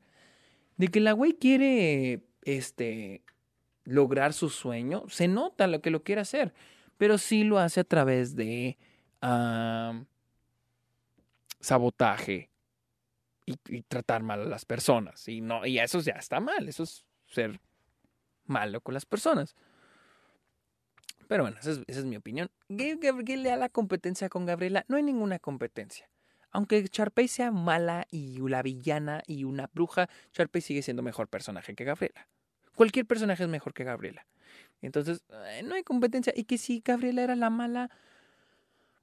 De 0.78 0.90
que 0.90 0.99
la 0.99 1.14
güey 1.14 1.34
quiere 1.34 2.22
este 2.44 3.23
lograr 3.84 4.34
su 4.34 4.49
sueño, 4.49 5.06
se 5.10 5.28
nota 5.28 5.68
lo 5.68 5.82
que 5.82 5.90
lo 5.90 6.03
quiere 6.03 6.22
hacer, 6.22 6.53
pero 6.98 7.18
sí 7.18 7.44
lo 7.44 7.57
hace 7.57 7.80
a 7.80 7.84
través 7.84 8.36
de 8.36 8.78
sabotaje 11.60 12.49
y, 13.45 13.56
y, 13.69 13.82
tratar 13.84 14.22
mal 14.22 14.41
a 14.41 14.45
las 14.45 14.65
personas. 14.65 15.28
Y 15.28 15.41
no, 15.41 15.65
y 15.65 15.80
eso 15.80 15.99
ya 16.02 16.14
está 16.14 16.40
mal, 16.40 16.68
eso 16.68 16.84
es 16.84 17.06
ser 17.28 17.60
malo 18.45 18.82
con 18.82 18.94
las 18.94 19.06
personas. 19.06 19.56
Pero 21.32 21.44
bueno, 21.44 21.56
esa 21.62 21.82
es, 21.88 22.03
mi 22.03 22.18
opinión. 22.18 22.52
¿Qué, 22.68 22.98
le 23.38 23.49
da 23.49 23.56
la 23.56 23.70
competencia 23.70 24.28
con 24.28 24.45
Gabriela? 24.45 24.84
No 24.90 24.98
hay 24.98 25.03
ninguna 25.03 25.40
competencia. 25.40 26.10
Aunque 26.49 26.86
Sharpay 26.91 27.30
sea 27.30 27.52
mala 27.52 28.06
y 28.12 28.38
la 28.49 28.62
villana 28.62 29.24
y 29.26 29.45
una 29.45 29.70
bruja, 29.74 30.10
Sharpay 30.34 30.62
sigue 30.62 30.82
siendo 30.82 31.03
mejor 31.03 31.30
personaje 31.30 31.74
que 31.74 31.86
Gabriela. 31.86 32.28
Cualquier 32.76 33.06
personaje 33.06 33.44
es 33.44 33.49
mejor 33.49 33.74
que 33.74 33.86
Gabriela. 33.86 34.28
Entonces, 34.82 35.24
eh, 35.45 35.64
no 35.64 35.76
hay 35.76 35.84
competencia. 35.84 36.34
Y 36.36 36.44
que 36.44 36.58
si 36.58 36.82
Gabriela 36.84 37.24
era 37.24 37.38
la 37.38 37.49
mala, 37.49 37.90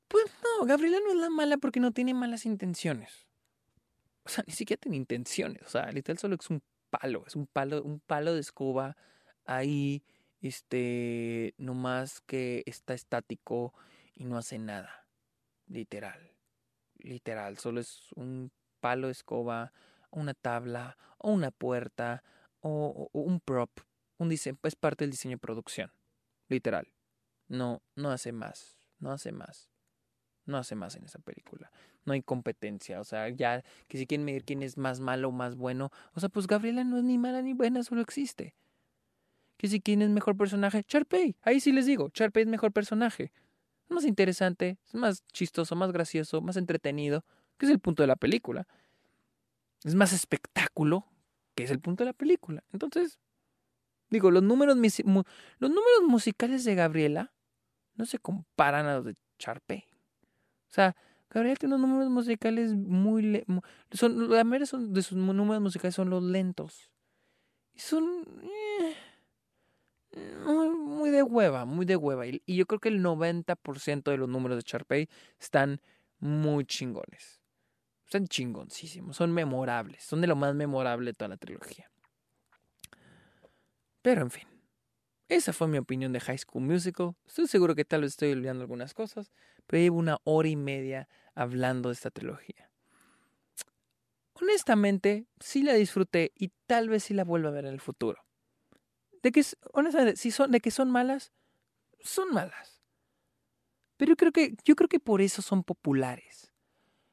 pues 0.08 0.26
no, 0.42 0.66
Gabriela 0.66 0.98
no 1.02 1.12
es 1.12 1.16
la 1.16 1.30
mala 1.30 1.56
porque 1.56 1.80
no 1.80 1.92
tiene 1.92 2.12
malas 2.12 2.44
intenciones. 2.44 3.26
O 4.24 4.28
sea, 4.28 4.44
ni 4.46 4.52
siquiera 4.52 4.78
tiene 4.78 4.98
intenciones. 4.98 5.62
O 5.62 5.70
sea, 5.70 5.90
literal 5.92 6.18
solo 6.18 6.36
es 6.38 6.50
un 6.50 6.60
palo. 6.90 7.24
Es 7.26 7.36
un 7.36 7.46
palo, 7.46 7.82
un 7.82 8.00
palo 8.00 8.34
de 8.34 8.40
escoba 8.40 8.98
ahí 9.46 10.02
este, 10.40 11.54
no 11.58 11.74
más 11.74 12.20
que 12.20 12.62
está 12.66 12.94
estático 12.94 13.74
y 14.14 14.24
no 14.24 14.38
hace 14.38 14.58
nada. 14.58 15.06
Literal. 15.66 16.32
Literal. 16.98 17.58
Solo 17.58 17.80
es 17.80 18.12
un 18.14 18.52
palo 18.80 19.08
escoba, 19.08 19.72
una 20.10 20.34
tabla, 20.34 20.96
o 21.18 21.32
una 21.32 21.50
puerta, 21.50 22.22
o, 22.60 23.10
un 23.12 23.40
prop. 23.40 23.70
Un 24.18 24.28
diseño, 24.28 24.58
es 24.62 24.76
parte 24.76 25.04
del 25.04 25.10
diseño 25.10 25.36
de 25.36 25.40
producción. 25.40 25.92
Literal. 26.48 26.92
No, 27.48 27.82
no 27.94 28.10
hace 28.10 28.32
más. 28.32 28.76
No 28.98 29.12
hace 29.12 29.32
más. 29.32 29.70
No 30.44 30.56
hace 30.56 30.74
más 30.74 30.96
en 30.96 31.04
esa 31.04 31.18
película. 31.18 31.70
No 32.04 32.14
hay 32.14 32.22
competencia. 32.22 33.00
O 33.00 33.04
sea, 33.04 33.28
ya 33.28 33.62
que 33.86 33.98
si 33.98 34.06
quieren 34.06 34.24
medir 34.24 34.44
quién 34.44 34.62
es 34.62 34.78
más 34.78 34.98
malo 34.98 35.28
o 35.28 35.32
más 35.32 35.56
bueno. 35.56 35.90
O 36.14 36.20
sea, 36.20 36.28
pues 36.28 36.46
Gabriela 36.46 36.84
no 36.84 36.96
es 36.98 37.04
ni 37.04 37.18
mala 37.18 37.42
ni 37.42 37.52
buena, 37.52 37.82
solo 37.82 38.00
existe 38.00 38.54
que 39.58 39.68
si 39.68 39.80
quién 39.80 40.00
es 40.00 40.08
mejor 40.08 40.36
personaje, 40.36 40.84
Charpey. 40.84 41.36
Ahí 41.42 41.60
sí 41.60 41.72
les 41.72 41.84
digo, 41.84 42.08
Charpey 42.10 42.44
es 42.44 42.48
mejor 42.48 42.72
personaje. 42.72 43.32
Es 43.84 43.90
más 43.90 44.04
interesante, 44.04 44.78
es 44.86 44.94
más 44.94 45.24
chistoso, 45.32 45.74
más 45.74 45.92
gracioso, 45.92 46.40
más 46.40 46.56
entretenido, 46.56 47.24
que 47.58 47.66
es 47.66 47.72
el 47.72 47.80
punto 47.80 48.02
de 48.02 48.06
la 48.06 48.16
película. 48.16 48.66
Es 49.84 49.94
más 49.94 50.12
espectáculo, 50.12 51.06
que 51.54 51.64
es 51.64 51.70
el 51.70 51.80
punto 51.80 52.04
de 52.04 52.10
la 52.10 52.12
película. 52.12 52.62
Entonces, 52.72 53.18
digo, 54.10 54.30
los 54.30 54.44
números, 54.44 54.76
los 54.76 55.70
números 55.70 56.02
musicales 56.06 56.64
de 56.64 56.76
Gabriela 56.76 57.32
no 57.96 58.06
se 58.06 58.18
comparan 58.20 58.86
a 58.86 58.96
los 58.96 59.06
de 59.06 59.14
Charpey. 59.38 59.84
O 60.68 60.72
sea, 60.72 60.94
Gabriela 61.30 61.56
tiene 61.56 61.74
unos 61.74 61.88
números 61.88 62.10
musicales 62.10 62.74
muy... 62.74 63.44
son, 63.90 64.30
la 64.30 64.44
mayoría 64.44 64.68
de 64.80 65.02
sus 65.02 65.12
números 65.18 65.60
musicales 65.60 65.96
son 65.96 66.10
los 66.10 66.22
lentos. 66.22 66.92
Y 67.74 67.80
son... 67.80 68.24
Eh, 68.42 68.94
muy, 70.16 70.68
muy 70.70 71.10
de 71.10 71.22
hueva, 71.22 71.64
muy 71.64 71.86
de 71.86 71.96
hueva. 71.96 72.26
Y, 72.26 72.42
yo 72.46 72.66
creo 72.66 72.80
que 72.80 72.88
el 72.88 73.02
90% 73.02 74.10
de 74.10 74.16
los 74.16 74.28
números 74.28 74.56
de 74.56 74.62
Sharpay 74.66 75.08
están 75.38 75.80
muy 76.18 76.64
chingones. 76.64 77.40
Están 78.04 78.26
chingoncísimos, 78.26 79.16
son 79.16 79.32
memorables, 79.32 80.02
son 80.02 80.20
de 80.22 80.26
lo 80.26 80.36
más 80.36 80.54
memorable 80.54 81.10
de 81.10 81.14
toda 81.14 81.28
la 81.28 81.36
trilogía. 81.36 81.90
Pero 84.00 84.22
en 84.22 84.30
fin, 84.30 84.48
esa 85.28 85.52
fue 85.52 85.68
mi 85.68 85.76
opinión 85.76 86.12
de 86.12 86.20
High 86.20 86.38
School 86.38 86.64
Musical. 86.64 87.14
Estoy 87.26 87.46
seguro 87.48 87.74
que 87.74 87.84
tal 87.84 88.00
vez 88.00 88.12
estoy 88.12 88.32
olvidando 88.32 88.62
algunas 88.62 88.94
cosas, 88.94 89.30
pero 89.66 89.82
llevo 89.82 89.98
una 89.98 90.18
hora 90.24 90.48
y 90.48 90.56
media 90.56 91.08
hablando 91.34 91.90
de 91.90 91.94
esta 91.94 92.10
trilogía. 92.10 92.70
Honestamente, 94.40 95.26
sí 95.40 95.62
la 95.62 95.74
disfruté 95.74 96.32
y 96.34 96.52
tal 96.66 96.88
vez 96.88 97.04
sí 97.04 97.14
la 97.14 97.24
vuelva 97.24 97.50
a 97.50 97.52
ver 97.52 97.66
en 97.66 97.74
el 97.74 97.80
futuro. 97.80 98.27
De 99.22 99.32
que, 99.32 99.44
honestamente, 99.72 100.16
si 100.16 100.30
son, 100.30 100.50
de 100.50 100.60
que 100.60 100.70
son 100.70 100.90
malas, 100.90 101.32
son 102.00 102.32
malas. 102.32 102.82
Pero 103.96 104.10
yo 104.10 104.16
creo 104.16 104.32
que, 104.32 104.56
yo 104.64 104.76
creo 104.76 104.88
que 104.88 105.00
por 105.00 105.20
eso 105.20 105.42
son 105.42 105.64
populares. 105.64 106.52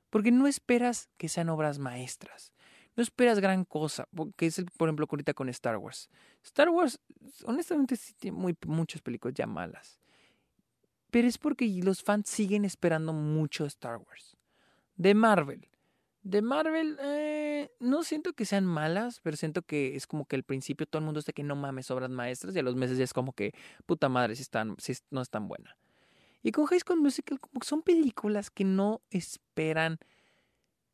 Porque 0.10 0.32
no 0.32 0.48
esperas 0.48 1.10
que 1.18 1.28
sean 1.28 1.50
obras 1.50 1.80
maestras. 1.80 2.54
No 2.96 3.04
esperas 3.04 3.40
gran 3.40 3.66
cosa. 3.66 4.08
Que 4.38 4.46
es, 4.46 4.64
por 4.78 4.88
ejemplo, 4.88 5.08
ahorita 5.10 5.34
con 5.34 5.50
Star 5.50 5.78
Wars. 5.78 6.10
Star 6.44 6.70
Wars, 6.70 7.00
honestamente, 7.44 7.96
sí 7.96 8.14
tiene 8.14 8.38
muy, 8.38 8.56
muchas 8.66 9.02
películas 9.02 9.34
ya 9.36 9.48
malas. 9.48 10.00
Pero 11.12 11.28
es 11.28 11.38
porque 11.38 11.68
los 11.84 12.04
fans 12.04 12.30
siguen 12.30 12.66
esperando 12.66 13.14
mucho 13.14 13.66
Star 13.66 13.98
Wars. 13.98 14.38
De 14.96 15.14
Marvel. 15.14 15.68
De 16.26 16.42
Marvel, 16.42 16.98
eh, 17.04 17.70
no 17.80 18.04
siento 18.04 18.34
que 18.34 18.46
sean 18.46 18.66
malas, 18.66 19.20
pero 19.22 19.38
siento 19.38 19.62
que 19.62 19.96
es 19.96 20.08
como 20.08 20.26
que 20.26 20.36
al 20.36 20.42
principio 20.42 20.88
todo 20.88 20.98
el 20.98 21.06
mundo 21.06 21.20
está 21.20 21.34
que 21.34 21.44
no 21.44 21.56
mames 21.56 21.92
obras 21.92 22.10
maestras 22.10 22.56
y 22.56 22.60
a 22.60 22.64
los 22.64 22.76
meses 22.76 22.98
ya 22.98 23.04
es 23.04 23.14
como 23.14 23.34
que 23.34 23.54
puta 23.86 24.10
madre 24.10 24.36
si, 24.36 24.42
están, 24.42 24.76
si 24.80 24.94
no 25.12 25.22
es 25.22 25.30
tan 25.30 25.48
buena. 25.48 25.78
Y 26.42 26.52
con 26.52 26.66
High 26.66 26.80
School 26.80 27.00
Musical 27.00 27.40
como 27.40 27.60
que 27.60 27.68
son 27.68 27.84
películas 27.84 28.50
que 28.50 28.64
no 28.64 29.04
esperan 29.12 30.00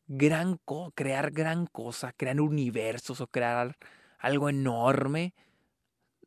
gran 0.08 0.60
crear 0.96 1.32
gran 1.32 1.66
cosa, 1.66 2.12
crear 2.12 2.42
universos 2.42 3.22
o 3.22 3.28
crear 3.28 3.78
algo 4.20 4.50
enorme. 4.50 5.34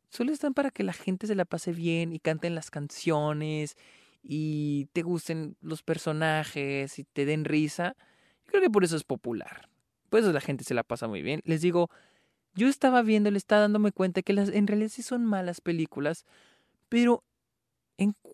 Solo 0.09 0.31
están 0.31 0.55
para 0.55 0.71
que 0.71 0.83
la 0.83 0.93
gente 0.93 1.27
se 1.27 1.35
la 1.35 1.45
pase 1.45 1.73
bien 1.73 2.11
y 2.11 2.17
canten 2.17 2.55
las 2.55 2.71
canciones 2.71 3.77
y 4.23 4.87
te 4.93 5.03
gusten 5.03 5.57
los 5.61 5.83
personajes 5.83 6.97
y 6.97 7.03
te 7.03 7.25
den 7.25 7.45
risa 7.45 7.95
creo 8.45 8.61
que 8.61 8.69
por 8.69 8.83
eso 8.83 8.95
es 8.95 9.03
popular. 9.03 9.69
Por 10.09 10.19
eso 10.19 10.31
la 10.31 10.41
gente 10.41 10.63
se 10.63 10.73
la 10.73 10.83
pasa 10.83 11.07
muy 11.07 11.21
bien. 11.21 11.41
Les 11.45 11.61
digo, 11.61 11.89
yo 12.53 12.67
estaba 12.67 13.01
viendo, 13.01 13.31
le 13.31 13.37
estaba 13.37 13.61
dándome 13.61 13.91
cuenta 13.91 14.21
que 14.21 14.33
en 14.33 14.67
realidad 14.67 14.89
sí 14.89 15.03
son 15.03 15.25
malas 15.25 15.61
películas, 15.61 16.25
pero 16.89 17.23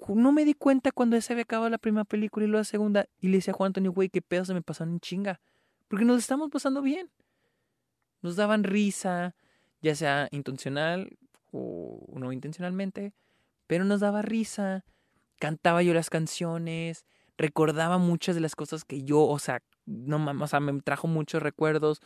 no 0.10 0.32
me 0.32 0.46
di 0.46 0.54
cuenta 0.54 0.92
cuando 0.92 1.16
ya 1.16 1.22
se 1.22 1.34
había 1.34 1.44
acabado 1.44 1.70
la 1.70 1.78
primera 1.78 2.06
película 2.06 2.46
y 2.46 2.50
luego 2.50 2.62
la 2.62 2.66
segunda. 2.66 3.06
Y 3.20 3.28
le 3.28 3.38
decía 3.38 3.54
a 3.54 3.58
Juan 3.58 3.68
Antonio, 3.68 3.92
güey, 3.92 4.10
qué 4.10 4.22
pedo 4.22 4.46
se 4.46 4.54
me 4.54 4.62
pasaron 4.62 4.94
en 4.94 5.00
chinga. 5.00 5.40
Porque 5.88 6.06
nos 6.06 6.20
estamos 6.20 6.50
pasando 6.50 6.82
bien. 6.82 7.10
Nos 8.22 8.36
daban 8.36 8.64
risa, 8.64 9.36
ya 9.82 9.96
sea 9.96 10.28
intencional 10.32 11.18
o 11.52 12.06
no 12.16 12.32
intencionalmente, 12.32 13.14
pero 13.68 13.86
nos 13.86 14.00
daba 14.00 14.22
risa. 14.22 14.86
Cantaba 15.40 15.82
yo 15.82 15.94
las 15.94 16.10
canciones, 16.10 17.06
recordaba 17.38 17.98
muchas 17.98 18.36
de 18.36 18.42
las 18.42 18.56
cosas 18.56 18.86
que 18.86 19.04
yo, 19.04 19.22
o 19.24 19.40
sea, 19.40 19.64
no 19.92 20.20
mames, 20.20 20.44
o 20.44 20.48
sea, 20.48 20.60
me 20.60 20.80
trajo 20.82 21.08
muchos 21.08 21.42
recuerdos. 21.42 22.02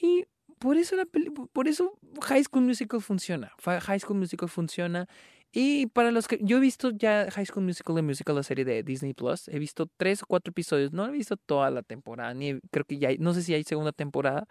Y 0.00 0.26
por 0.58 0.76
eso 0.76 0.96
la 0.96 1.06
por 1.52 1.68
eso 1.68 1.98
High 2.22 2.44
School 2.44 2.64
Musical 2.64 3.00
funciona. 3.00 3.52
High 3.64 4.00
School 4.00 4.18
Musical 4.18 4.48
funciona 4.48 5.08
Y 5.52 5.86
para 5.88 6.12
los 6.12 6.28
que 6.28 6.38
yo 6.42 6.58
he 6.58 6.60
visto 6.60 6.90
ya 6.90 7.28
High 7.30 7.46
School 7.46 7.64
Musical, 7.64 7.96
The 7.96 8.02
Musical, 8.02 8.36
la 8.36 8.42
serie 8.44 8.64
de 8.64 8.82
Disney 8.84 9.14
Plus, 9.14 9.48
he 9.48 9.58
visto 9.58 9.86
tres 9.96 10.22
o 10.22 10.26
cuatro 10.26 10.50
episodios, 10.52 10.92
no 10.92 11.06
he 11.06 11.10
visto 11.10 11.36
toda 11.36 11.70
la 11.70 11.82
temporada, 11.82 12.34
ni 12.34 12.60
creo 12.70 12.84
que 12.84 12.98
ya 12.98 13.08
hay, 13.08 13.18
no 13.18 13.34
sé 13.34 13.42
si 13.42 13.54
hay 13.54 13.64
segunda 13.64 13.92
temporada, 13.92 14.46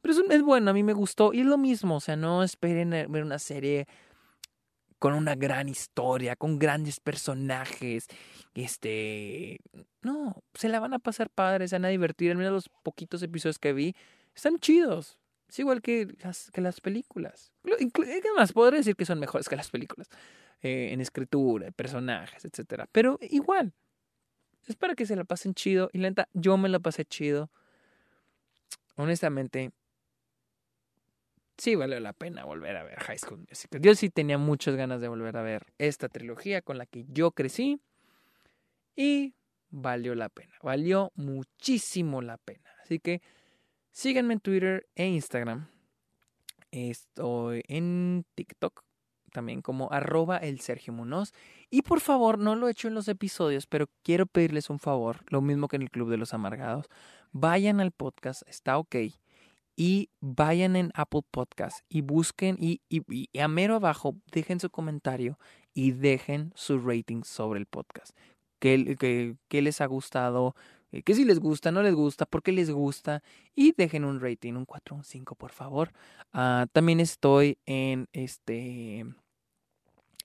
pero 0.00 0.14
es, 0.14 0.20
es 0.30 0.42
bueno, 0.42 0.70
a 0.70 0.74
mí 0.74 0.82
me 0.82 0.94
gustó 0.94 1.32
y 1.34 1.40
es 1.40 1.46
lo 1.46 1.58
mismo, 1.58 1.96
o 1.96 2.00
sea, 2.00 2.16
no 2.16 2.42
esperen 2.42 2.90
ver 2.90 3.24
una 3.24 3.38
serie 3.38 3.86
con 5.02 5.14
una 5.14 5.34
gran 5.34 5.68
historia, 5.68 6.36
con 6.36 6.60
grandes 6.60 7.00
personajes, 7.00 8.06
este, 8.54 9.58
no, 10.00 10.44
se 10.54 10.68
la 10.68 10.78
van 10.78 10.94
a 10.94 11.00
pasar 11.00 11.28
padres, 11.28 11.70
se 11.70 11.74
van 11.74 11.86
a 11.86 11.88
divertir, 11.88 12.36
mira 12.36 12.52
los 12.52 12.68
poquitos 12.84 13.20
episodios 13.20 13.58
que 13.58 13.72
vi, 13.72 13.96
están 14.32 14.60
chidos, 14.60 15.18
es 15.48 15.58
igual 15.58 15.82
que 15.82 16.06
las, 16.54 16.80
películas. 16.80 17.52
¿Qué 17.64 18.28
más? 18.36 18.52
Podría 18.52 18.78
decir 18.78 18.94
que 18.94 19.04
son 19.04 19.18
mejores 19.18 19.48
que 19.48 19.56
las 19.56 19.70
películas. 19.70 20.08
Eh, 20.62 20.90
en 20.92 21.00
escritura, 21.00 21.72
personajes, 21.72 22.44
etc. 22.44 22.84
Pero 22.92 23.18
igual. 23.22 23.74
Es 24.68 24.76
para 24.76 24.94
que 24.94 25.04
se 25.04 25.16
la 25.16 25.24
pasen 25.24 25.52
chido. 25.54 25.90
Y 25.92 25.98
lenta, 25.98 26.28
yo 26.32 26.56
me 26.58 26.68
la 26.68 26.78
pasé 26.78 27.04
chido. 27.04 27.50
Honestamente, 28.94 29.72
sí 31.58 31.74
valió 31.74 31.98
la 32.00 32.12
pena 32.12 32.44
volver 32.44 32.76
a 32.76 32.84
ver 32.84 32.98
High 33.00 33.18
School 33.18 33.46
Musical. 33.48 33.80
Yo 33.80 33.94
sí 33.94 34.10
tenía 34.10 34.38
muchas 34.38 34.76
ganas 34.76 35.00
de 35.00 35.08
volver 35.08 35.36
a 35.36 35.42
ver 35.42 35.66
esta 35.78 36.08
trilogía 36.08 36.62
con 36.62 36.78
la 36.78 36.86
que 36.86 37.04
yo 37.08 37.30
crecí. 37.32 37.80
Y 38.94 39.34
valió 39.70 40.14
la 40.14 40.28
pena. 40.28 40.54
Valió 40.62 41.12
muchísimo 41.14 42.20
la 42.20 42.36
pena. 42.36 42.70
Así 42.82 42.98
que 42.98 43.22
Síganme 43.92 44.32
en 44.32 44.40
Twitter 44.40 44.88
e 44.94 45.06
Instagram. 45.06 45.68
Estoy 46.70 47.62
en 47.68 48.24
TikTok 48.34 48.84
también 49.32 49.60
como 49.60 49.92
arroba 49.92 50.38
el 50.38 50.60
Sergio 50.60 50.94
Munoz. 50.94 51.34
Y 51.68 51.82
por 51.82 52.00
favor, 52.00 52.38
no 52.38 52.56
lo 52.56 52.68
he 52.68 52.70
hecho 52.70 52.88
en 52.88 52.94
los 52.94 53.06
episodios, 53.08 53.66
pero 53.66 53.90
quiero 54.02 54.24
pedirles 54.24 54.70
un 54.70 54.78
favor, 54.78 55.20
lo 55.28 55.42
mismo 55.42 55.68
que 55.68 55.76
en 55.76 55.82
el 55.82 55.90
Club 55.90 56.08
de 56.08 56.16
los 56.16 56.32
Amargados. 56.32 56.86
Vayan 57.32 57.80
al 57.80 57.92
podcast, 57.92 58.48
está 58.48 58.78
ok. 58.78 58.96
Y 59.74 60.10
vayan 60.20 60.76
en 60.76 60.90
Apple 60.94 61.22
Podcast 61.30 61.84
y 61.88 62.02
busquen 62.02 62.56
y, 62.60 62.82
y 62.88 63.38
a 63.38 63.48
mero 63.48 63.76
abajo 63.76 64.14
dejen 64.30 64.60
su 64.60 64.68
comentario 64.68 65.38
y 65.74 65.92
dejen 65.92 66.52
su 66.54 66.78
rating 66.78 67.22
sobre 67.24 67.60
el 67.60 67.66
podcast. 67.66 68.16
¿Qué, 68.58 68.96
qué, 68.98 69.36
qué 69.48 69.62
les 69.62 69.80
ha 69.80 69.86
gustado? 69.86 70.54
Eh, 70.92 71.02
que 71.02 71.14
si 71.14 71.24
les 71.24 71.40
gusta, 71.40 71.72
no 71.72 71.82
les 71.82 71.94
gusta, 71.94 72.26
por 72.26 72.42
qué 72.42 72.52
les 72.52 72.70
gusta 72.70 73.22
y 73.54 73.72
dejen 73.72 74.04
un 74.04 74.20
rating, 74.20 74.54
un 74.54 74.66
4 74.66 74.94
o 74.94 74.98
un 74.98 75.04
5 75.04 75.34
por 75.34 75.50
favor. 75.50 75.92
Ah, 76.32 76.66
también 76.72 77.00
estoy 77.00 77.58
en 77.66 78.08
este 78.12 79.00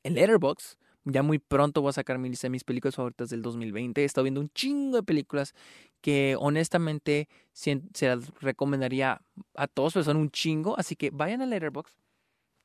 en 0.04 0.14
Letterboxd. 0.14 0.78
Ya 1.10 1.24
muy 1.24 1.40
pronto 1.40 1.82
voy 1.82 1.92
a 1.92 1.94
sacar 1.94 2.18
mi 2.18 2.28
lista 2.28 2.48
de 2.48 2.50
mis 2.50 2.66
películas 2.66 2.96
favoritas 2.96 3.30
del 3.30 3.42
2020. 3.42 4.02
He 4.02 4.06
estado 4.06 4.24
viendo 4.24 4.42
un 4.42 4.50
chingo 4.50 4.98
de 4.98 5.04
películas 5.04 5.56
que 6.02 6.36
honestamente 6.38 7.30
se 7.54 7.82
las 8.02 8.30
recomendaría 8.42 9.22
a 9.56 9.68
todos, 9.68 9.94
pero 9.94 10.04
son 10.04 10.18
un 10.18 10.30
chingo. 10.30 10.78
Así 10.78 10.98
que 10.98 11.10
vayan 11.12 11.42
a 11.42 11.46
Letterboxd 11.46 11.96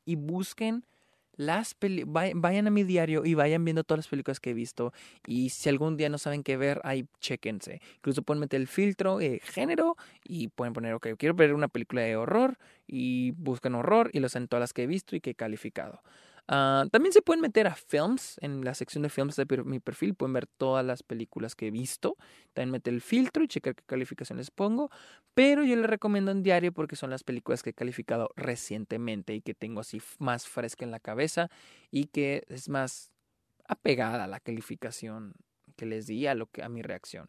y 0.04 0.16
busquen 0.16 0.84
las 1.36 1.76
vayan 2.06 2.66
a 2.66 2.70
mi 2.70 2.82
diario 2.82 3.24
y 3.24 3.34
vayan 3.34 3.64
viendo 3.64 3.84
todas 3.84 4.00
las 4.00 4.08
películas 4.08 4.40
que 4.40 4.50
he 4.50 4.54
visto. 4.54 4.92
Y 5.24 5.50
si 5.50 5.68
algún 5.68 5.96
día 5.96 6.08
no 6.08 6.18
saben 6.18 6.42
qué 6.42 6.56
ver, 6.56 6.80
ahí 6.82 7.06
chequense. 7.20 7.80
Incluso 7.96 8.22
pueden 8.22 8.40
meter 8.40 8.60
el 8.60 8.66
filtro 8.66 9.18
de 9.18 9.40
género 9.44 9.96
y 10.24 10.48
pueden 10.48 10.72
poner, 10.74 10.94
ok, 10.94 11.10
quiero 11.16 11.34
ver 11.34 11.54
una 11.54 11.68
película 11.68 12.02
de 12.02 12.16
horror 12.16 12.58
y 12.88 13.30
buscan 13.32 13.76
horror 13.76 14.10
y 14.12 14.18
los 14.18 14.34
en 14.34 14.48
todas 14.48 14.60
las 14.60 14.72
que 14.72 14.82
he 14.82 14.86
visto 14.88 15.14
y 15.14 15.20
que 15.20 15.30
he 15.30 15.34
calificado. 15.34 16.02
Ah, 16.48 16.86
también 16.90 17.12
se 17.12 17.22
pueden 17.22 17.40
meter 17.40 17.66
a 17.66 17.74
films, 17.74 18.36
en 18.40 18.64
la 18.64 18.74
sección 18.74 19.02
de 19.02 19.08
films 19.08 19.36
de 19.36 19.46
mi 19.64 19.78
perfil, 19.78 20.14
pueden 20.14 20.32
ver 20.32 20.46
todas 20.46 20.84
las 20.84 21.02
películas 21.02 21.54
que 21.54 21.68
he 21.68 21.70
visto, 21.70 22.16
también 22.52 22.72
meter 22.72 22.92
el 22.92 23.00
filtro 23.00 23.44
y 23.44 23.48
checar 23.48 23.74
qué 23.74 23.84
calificación 23.84 24.38
les 24.38 24.50
pongo, 24.50 24.90
pero 25.34 25.64
yo 25.64 25.76
les 25.76 25.86
recomiendo 25.86 26.30
en 26.30 26.42
diario 26.42 26.72
porque 26.72 26.96
son 26.96 27.10
las 27.10 27.22
películas 27.22 27.62
que 27.62 27.70
he 27.70 27.74
calificado 27.74 28.30
recientemente 28.36 29.34
y 29.34 29.40
que 29.40 29.54
tengo 29.54 29.80
así 29.80 30.02
más 30.18 30.48
fresca 30.48 30.84
en 30.84 30.90
la 30.90 31.00
cabeza 31.00 31.48
y 31.90 32.06
que 32.06 32.44
es 32.48 32.68
más 32.68 33.12
apegada 33.66 34.24
a 34.24 34.26
la 34.26 34.40
calificación 34.40 35.34
que 35.76 35.86
les 35.86 36.06
di 36.06 36.26
a, 36.26 36.34
lo 36.34 36.46
que, 36.46 36.62
a 36.62 36.68
mi 36.68 36.82
reacción. 36.82 37.28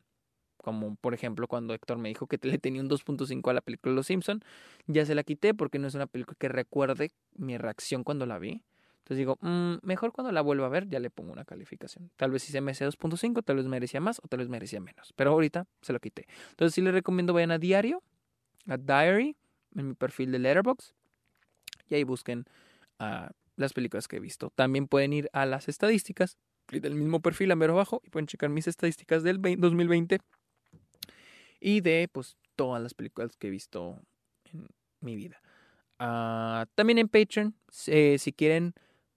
Como 0.58 0.96
por 0.96 1.14
ejemplo 1.14 1.48
cuando 1.48 1.74
Héctor 1.74 1.98
me 1.98 2.10
dijo 2.10 2.28
que 2.28 2.40
le 2.42 2.58
tenía 2.58 2.82
un 2.82 2.90
2.5 2.90 3.50
a 3.50 3.54
la 3.54 3.62
película 3.62 3.94
Los 3.94 4.08
Simpson, 4.08 4.44
ya 4.88 5.06
se 5.06 5.14
la 5.14 5.24
quité 5.24 5.54
porque 5.54 5.78
no 5.78 5.88
es 5.88 5.94
una 5.94 6.08
película 6.08 6.36
que 6.40 6.50
recuerde 6.50 7.12
mi 7.36 7.58
reacción 7.58 8.04
cuando 8.04 8.26
la 8.26 8.40
vi 8.40 8.64
entonces 9.04 9.18
digo, 9.18 9.38
mm, 9.42 9.80
mejor 9.82 10.14
cuando 10.14 10.32
la 10.32 10.40
vuelva 10.40 10.68
a 10.68 10.70
ver 10.70 10.88
ya 10.88 10.98
le 11.02 11.10
pongo 11.10 11.34
una 11.34 11.44
calificación. 11.44 12.10
Tal 12.16 12.32
vez 12.32 12.50
me 12.62 12.72
hace 12.72 12.86
2.5, 12.86 13.44
tal 13.44 13.58
vez 13.58 13.66
merecía 13.66 14.00
más 14.00 14.20
o 14.24 14.30
tal 14.30 14.40
vez 14.40 14.48
merecía 14.48 14.80
menos. 14.80 15.12
Pero 15.18 15.32
ahorita 15.32 15.68
se 15.82 15.92
lo 15.92 16.00
quité. 16.00 16.26
Entonces 16.52 16.74
sí 16.74 16.82
les 16.82 16.94
recomiendo 16.94 17.34
vayan 17.34 17.52
a 17.52 17.58
diario, 17.58 18.02
a 18.66 18.78
diary, 18.78 19.36
en 19.76 19.90
mi 19.90 19.94
perfil 19.94 20.32
de 20.32 20.40
Letterboxd. 20.40 20.94
Y 21.90 21.96
ahí 21.96 22.06
busquen 22.06 22.46
uh, 23.02 23.28
las 23.58 23.74
películas 23.74 24.08
que 24.08 24.16
he 24.16 24.20
visto. 24.22 24.52
También 24.56 24.88
pueden 24.88 25.12
ir 25.12 25.30
a 25.34 25.46
las 25.46 25.68
estadísticas 25.68 26.38
del 26.70 26.96
mismo 26.96 27.20
perfil 27.20 27.52
a 27.52 27.58
mero 27.58 27.74
abajo 27.74 28.02
y 28.06 28.10
pueden 28.10 28.28
checar 28.28 28.50
mis 28.50 28.70
estadísticas 28.70 29.22
del 29.22 29.42
2020 29.42 30.20
y 31.60 31.82
de 31.82 32.08
pues 32.10 32.38
todas 32.56 32.82
las 32.82 32.94
películas 32.94 33.36
que 33.36 33.48
he 33.48 33.52
visto 33.52 34.00
en 34.46 34.66
mi 35.02 35.18
vida. 35.18 35.42
Uh, 36.00 36.66
también 36.76 37.00
en 37.00 37.10
Patreon, 37.10 37.54
eh, 37.88 38.18
si 38.18 38.32
quieren 38.32 38.74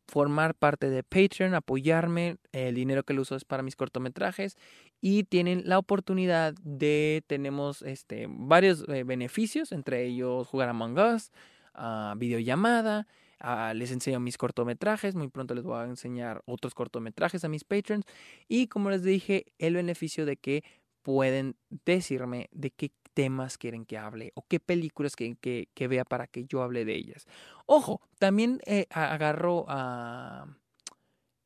formar 0.07 0.55
parte 0.55 0.89
de 0.91 1.03
Patreon, 1.03 1.55
apoyarme. 1.55 2.37
El 2.53 2.75
dinero 2.75 3.03
que 3.05 3.15
lo 3.15 3.23
uso 3.23 3.37
es 3.37 3.45
para 3.45 3.63
mis 3.63 3.77
cortometrajes 3.77 4.57
y 5.01 5.25
tienen 5.25 5.63
la 5.67 5.79
oportunidad 5.79 6.55
de, 6.63 7.25
tenemos 7.27 7.83
este, 7.83 8.27
varios 8.29 8.85
eh, 8.89 9.05
beneficios, 9.05 9.73
entre 9.73 10.05
ellos 10.05 10.49
jugar 10.49 10.69
Among 10.69 10.99
Us, 10.99 11.33
uh, 11.75 12.17
videollamada, 12.17 13.07
uh, 13.43 13.75
les 13.75 13.93
enseño 13.93 14.21
mis 14.21 14.39
cortometrajes, 14.39 15.15
muy 15.15 15.29
pronto 15.29 15.55
les 15.55 15.65
voy 15.65 15.79
a 15.79 15.85
enseñar 15.85 16.43
otros 16.47 16.75
cortometrajes 16.75 17.45
a 17.45 17.49
mis 17.49 17.65
patrons 17.65 18.05
y 18.49 18.69
como 18.69 18.91
les 18.91 19.03
dije, 19.03 19.47
el 19.59 19.75
beneficio 19.75 20.25
de 20.25 20.37
que 20.37 20.65
pueden 21.03 21.57
decirme 21.85 22.49
de 22.53 22.71
qué 22.71 22.91
temas 23.17 23.57
quieren 23.57 23.87
que 23.87 23.97
hable 23.97 24.31
o 24.35 24.43
qué 24.47 24.61
películas 24.61 25.17
quieren 25.17 25.37
que, 25.37 25.69
vea 25.89 26.05
para 26.05 26.27
que 26.27 26.45
yo 26.45 26.63
hable 26.63 26.85
de 26.85 26.95
ellas. 26.95 27.27
Ojo, 27.65 28.03
también 28.19 28.61
eh, 28.67 28.87
agarro 28.91 29.65
a... 29.69 30.47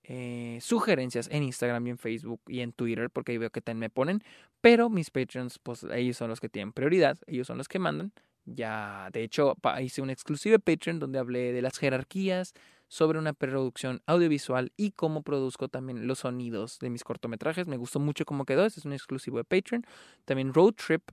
Eh, 0.03 0.59
sugerencias 0.61 1.29
en 1.31 1.45
Instagram 1.45 1.87
y 1.87 1.91
en 1.91 1.99
Facebook 1.99 2.41
y 2.49 2.61
en 2.61 2.73
Twitter, 2.73 3.11
porque 3.11 3.31
ahí 3.31 3.39
veo 3.39 3.51
que 3.51 3.61
también 3.61 3.79
me 3.79 3.91
ponen, 3.91 4.25
pero 4.61 4.91
mis 4.91 5.13
Patreons, 5.13 5.61
pues 5.61 5.85
ellos 5.85 6.17
son 6.17 6.31
los 6.31 6.41
que 6.41 6.49
tienen 6.49 6.73
prioridad, 6.73 7.17
ellos 7.29 7.47
son 7.47 7.59
los 7.59 7.69
que 7.69 7.79
mandan. 7.79 8.13
Ya, 8.45 9.09
de 9.13 9.23
hecho, 9.23 9.55
hice 9.81 10.03
un 10.03 10.11
exclusivo 10.11 10.59
Patreon 10.59 10.99
donde 10.99 11.21
hablé 11.21 11.53
de 11.53 11.63
las 11.63 11.79
jerarquías, 11.79 12.55
sobre 12.91 13.21
una 13.21 13.33
producción 13.33 14.03
audiovisual 14.07 14.73
y 14.77 14.91
cómo 14.91 15.23
produzco 15.23 15.69
también 15.69 16.09
los 16.09 16.19
sonidos 16.19 16.81
de 16.81 16.91
mis 16.91 17.05
cortometrajes. 17.05 17.69
Me 17.69 17.77
gustó 17.77 18.01
mucho 18.01 18.25
cómo 18.25 18.45
quedó, 18.45 18.67
este 18.67 18.81
es 18.81 18.85
un 18.85 18.93
exclusivo 18.93 19.39
de 19.39 19.45
Patreon. 19.45 19.87
También 20.25 20.53
Road 20.53 20.75
Trip, 20.75 21.09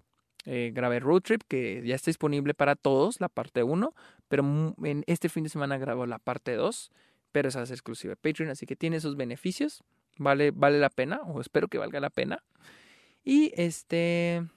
eh, 0.50 0.72
grabé 0.74 1.02
Road 1.02 1.24
Trip, 1.24 1.42
que 1.46 1.84
ya 1.86 1.94
está 1.94 2.10
disponible 2.10 2.54
para 2.54 2.78
todos, 2.78 3.20
la 3.20 3.28
parte 3.28 3.64
1, 3.64 3.94
pero 4.30 4.76
en 4.82 5.04
este 5.06 5.28
fin 5.28 5.44
de 5.44 5.50
semana 5.50 5.78
grabo 5.78 6.06
la 6.06 6.20
parte 6.20 6.56
2, 6.56 6.90
pero 7.34 7.50
esa 7.50 7.64
es 7.64 7.72
exclusiva 7.72 8.12
de 8.12 8.16
Patreon, 8.16 8.50
así 8.50 8.66
que 8.66 8.78
tiene 8.78 9.02
sus 9.02 9.18
beneficios, 9.18 9.84
vale, 10.16 10.52
vale 10.52 10.80
la 10.80 10.90
pena, 10.90 11.20
o 11.24 11.42
espero 11.42 11.68
que 11.68 11.78
valga 11.78 12.00
la 12.00 12.10
pena. 12.10 12.46
Y 13.26 13.52
este, 13.58 14.48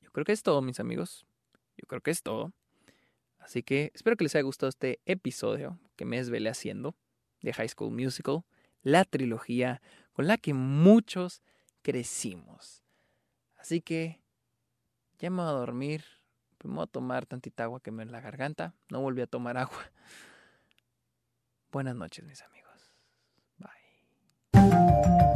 yo 0.00 0.10
creo 0.10 0.24
que 0.24 0.32
es 0.32 0.42
todo, 0.42 0.62
mis 0.62 0.80
amigos, 0.80 1.26
yo 1.76 1.86
creo 1.86 2.00
que 2.00 2.10
es 2.10 2.22
todo. 2.22 2.54
Así 3.40 3.62
que 3.62 3.92
espero 3.94 4.16
que 4.16 4.24
les 4.24 4.34
haya 4.36 4.42
gustado 4.42 4.70
este 4.70 5.00
episodio 5.04 5.78
que 5.96 6.06
me 6.06 6.16
desvelé 6.16 6.48
haciendo 6.48 6.94
de 7.42 7.52
High 7.52 7.68
School 7.68 7.92
Musical, 7.92 8.44
la 8.82 9.04
trilogía 9.04 9.82
con 10.14 10.26
la 10.26 10.38
que 10.38 10.54
muchos 10.54 11.42
crecimos. 11.82 12.82
Así 13.56 13.82
que 13.82 14.21
ya 15.22 15.30
me 15.30 15.36
voy 15.36 15.50
a 15.50 15.52
dormir, 15.52 16.04
pues, 16.58 16.68
me 16.68 16.76
voy 16.76 16.84
a 16.84 16.88
tomar 16.88 17.26
tantita 17.26 17.62
agua 17.62 17.80
que 17.80 17.92
me 17.92 18.02
en 18.02 18.10
la 18.10 18.20
garganta, 18.20 18.74
no 18.90 19.00
volví 19.00 19.22
a 19.22 19.26
tomar 19.28 19.56
agua. 19.56 19.78
Buenas 21.70 21.94
noches, 21.94 22.24
mis 22.24 22.42
amigos. 22.42 22.92
Bye. 23.58 25.31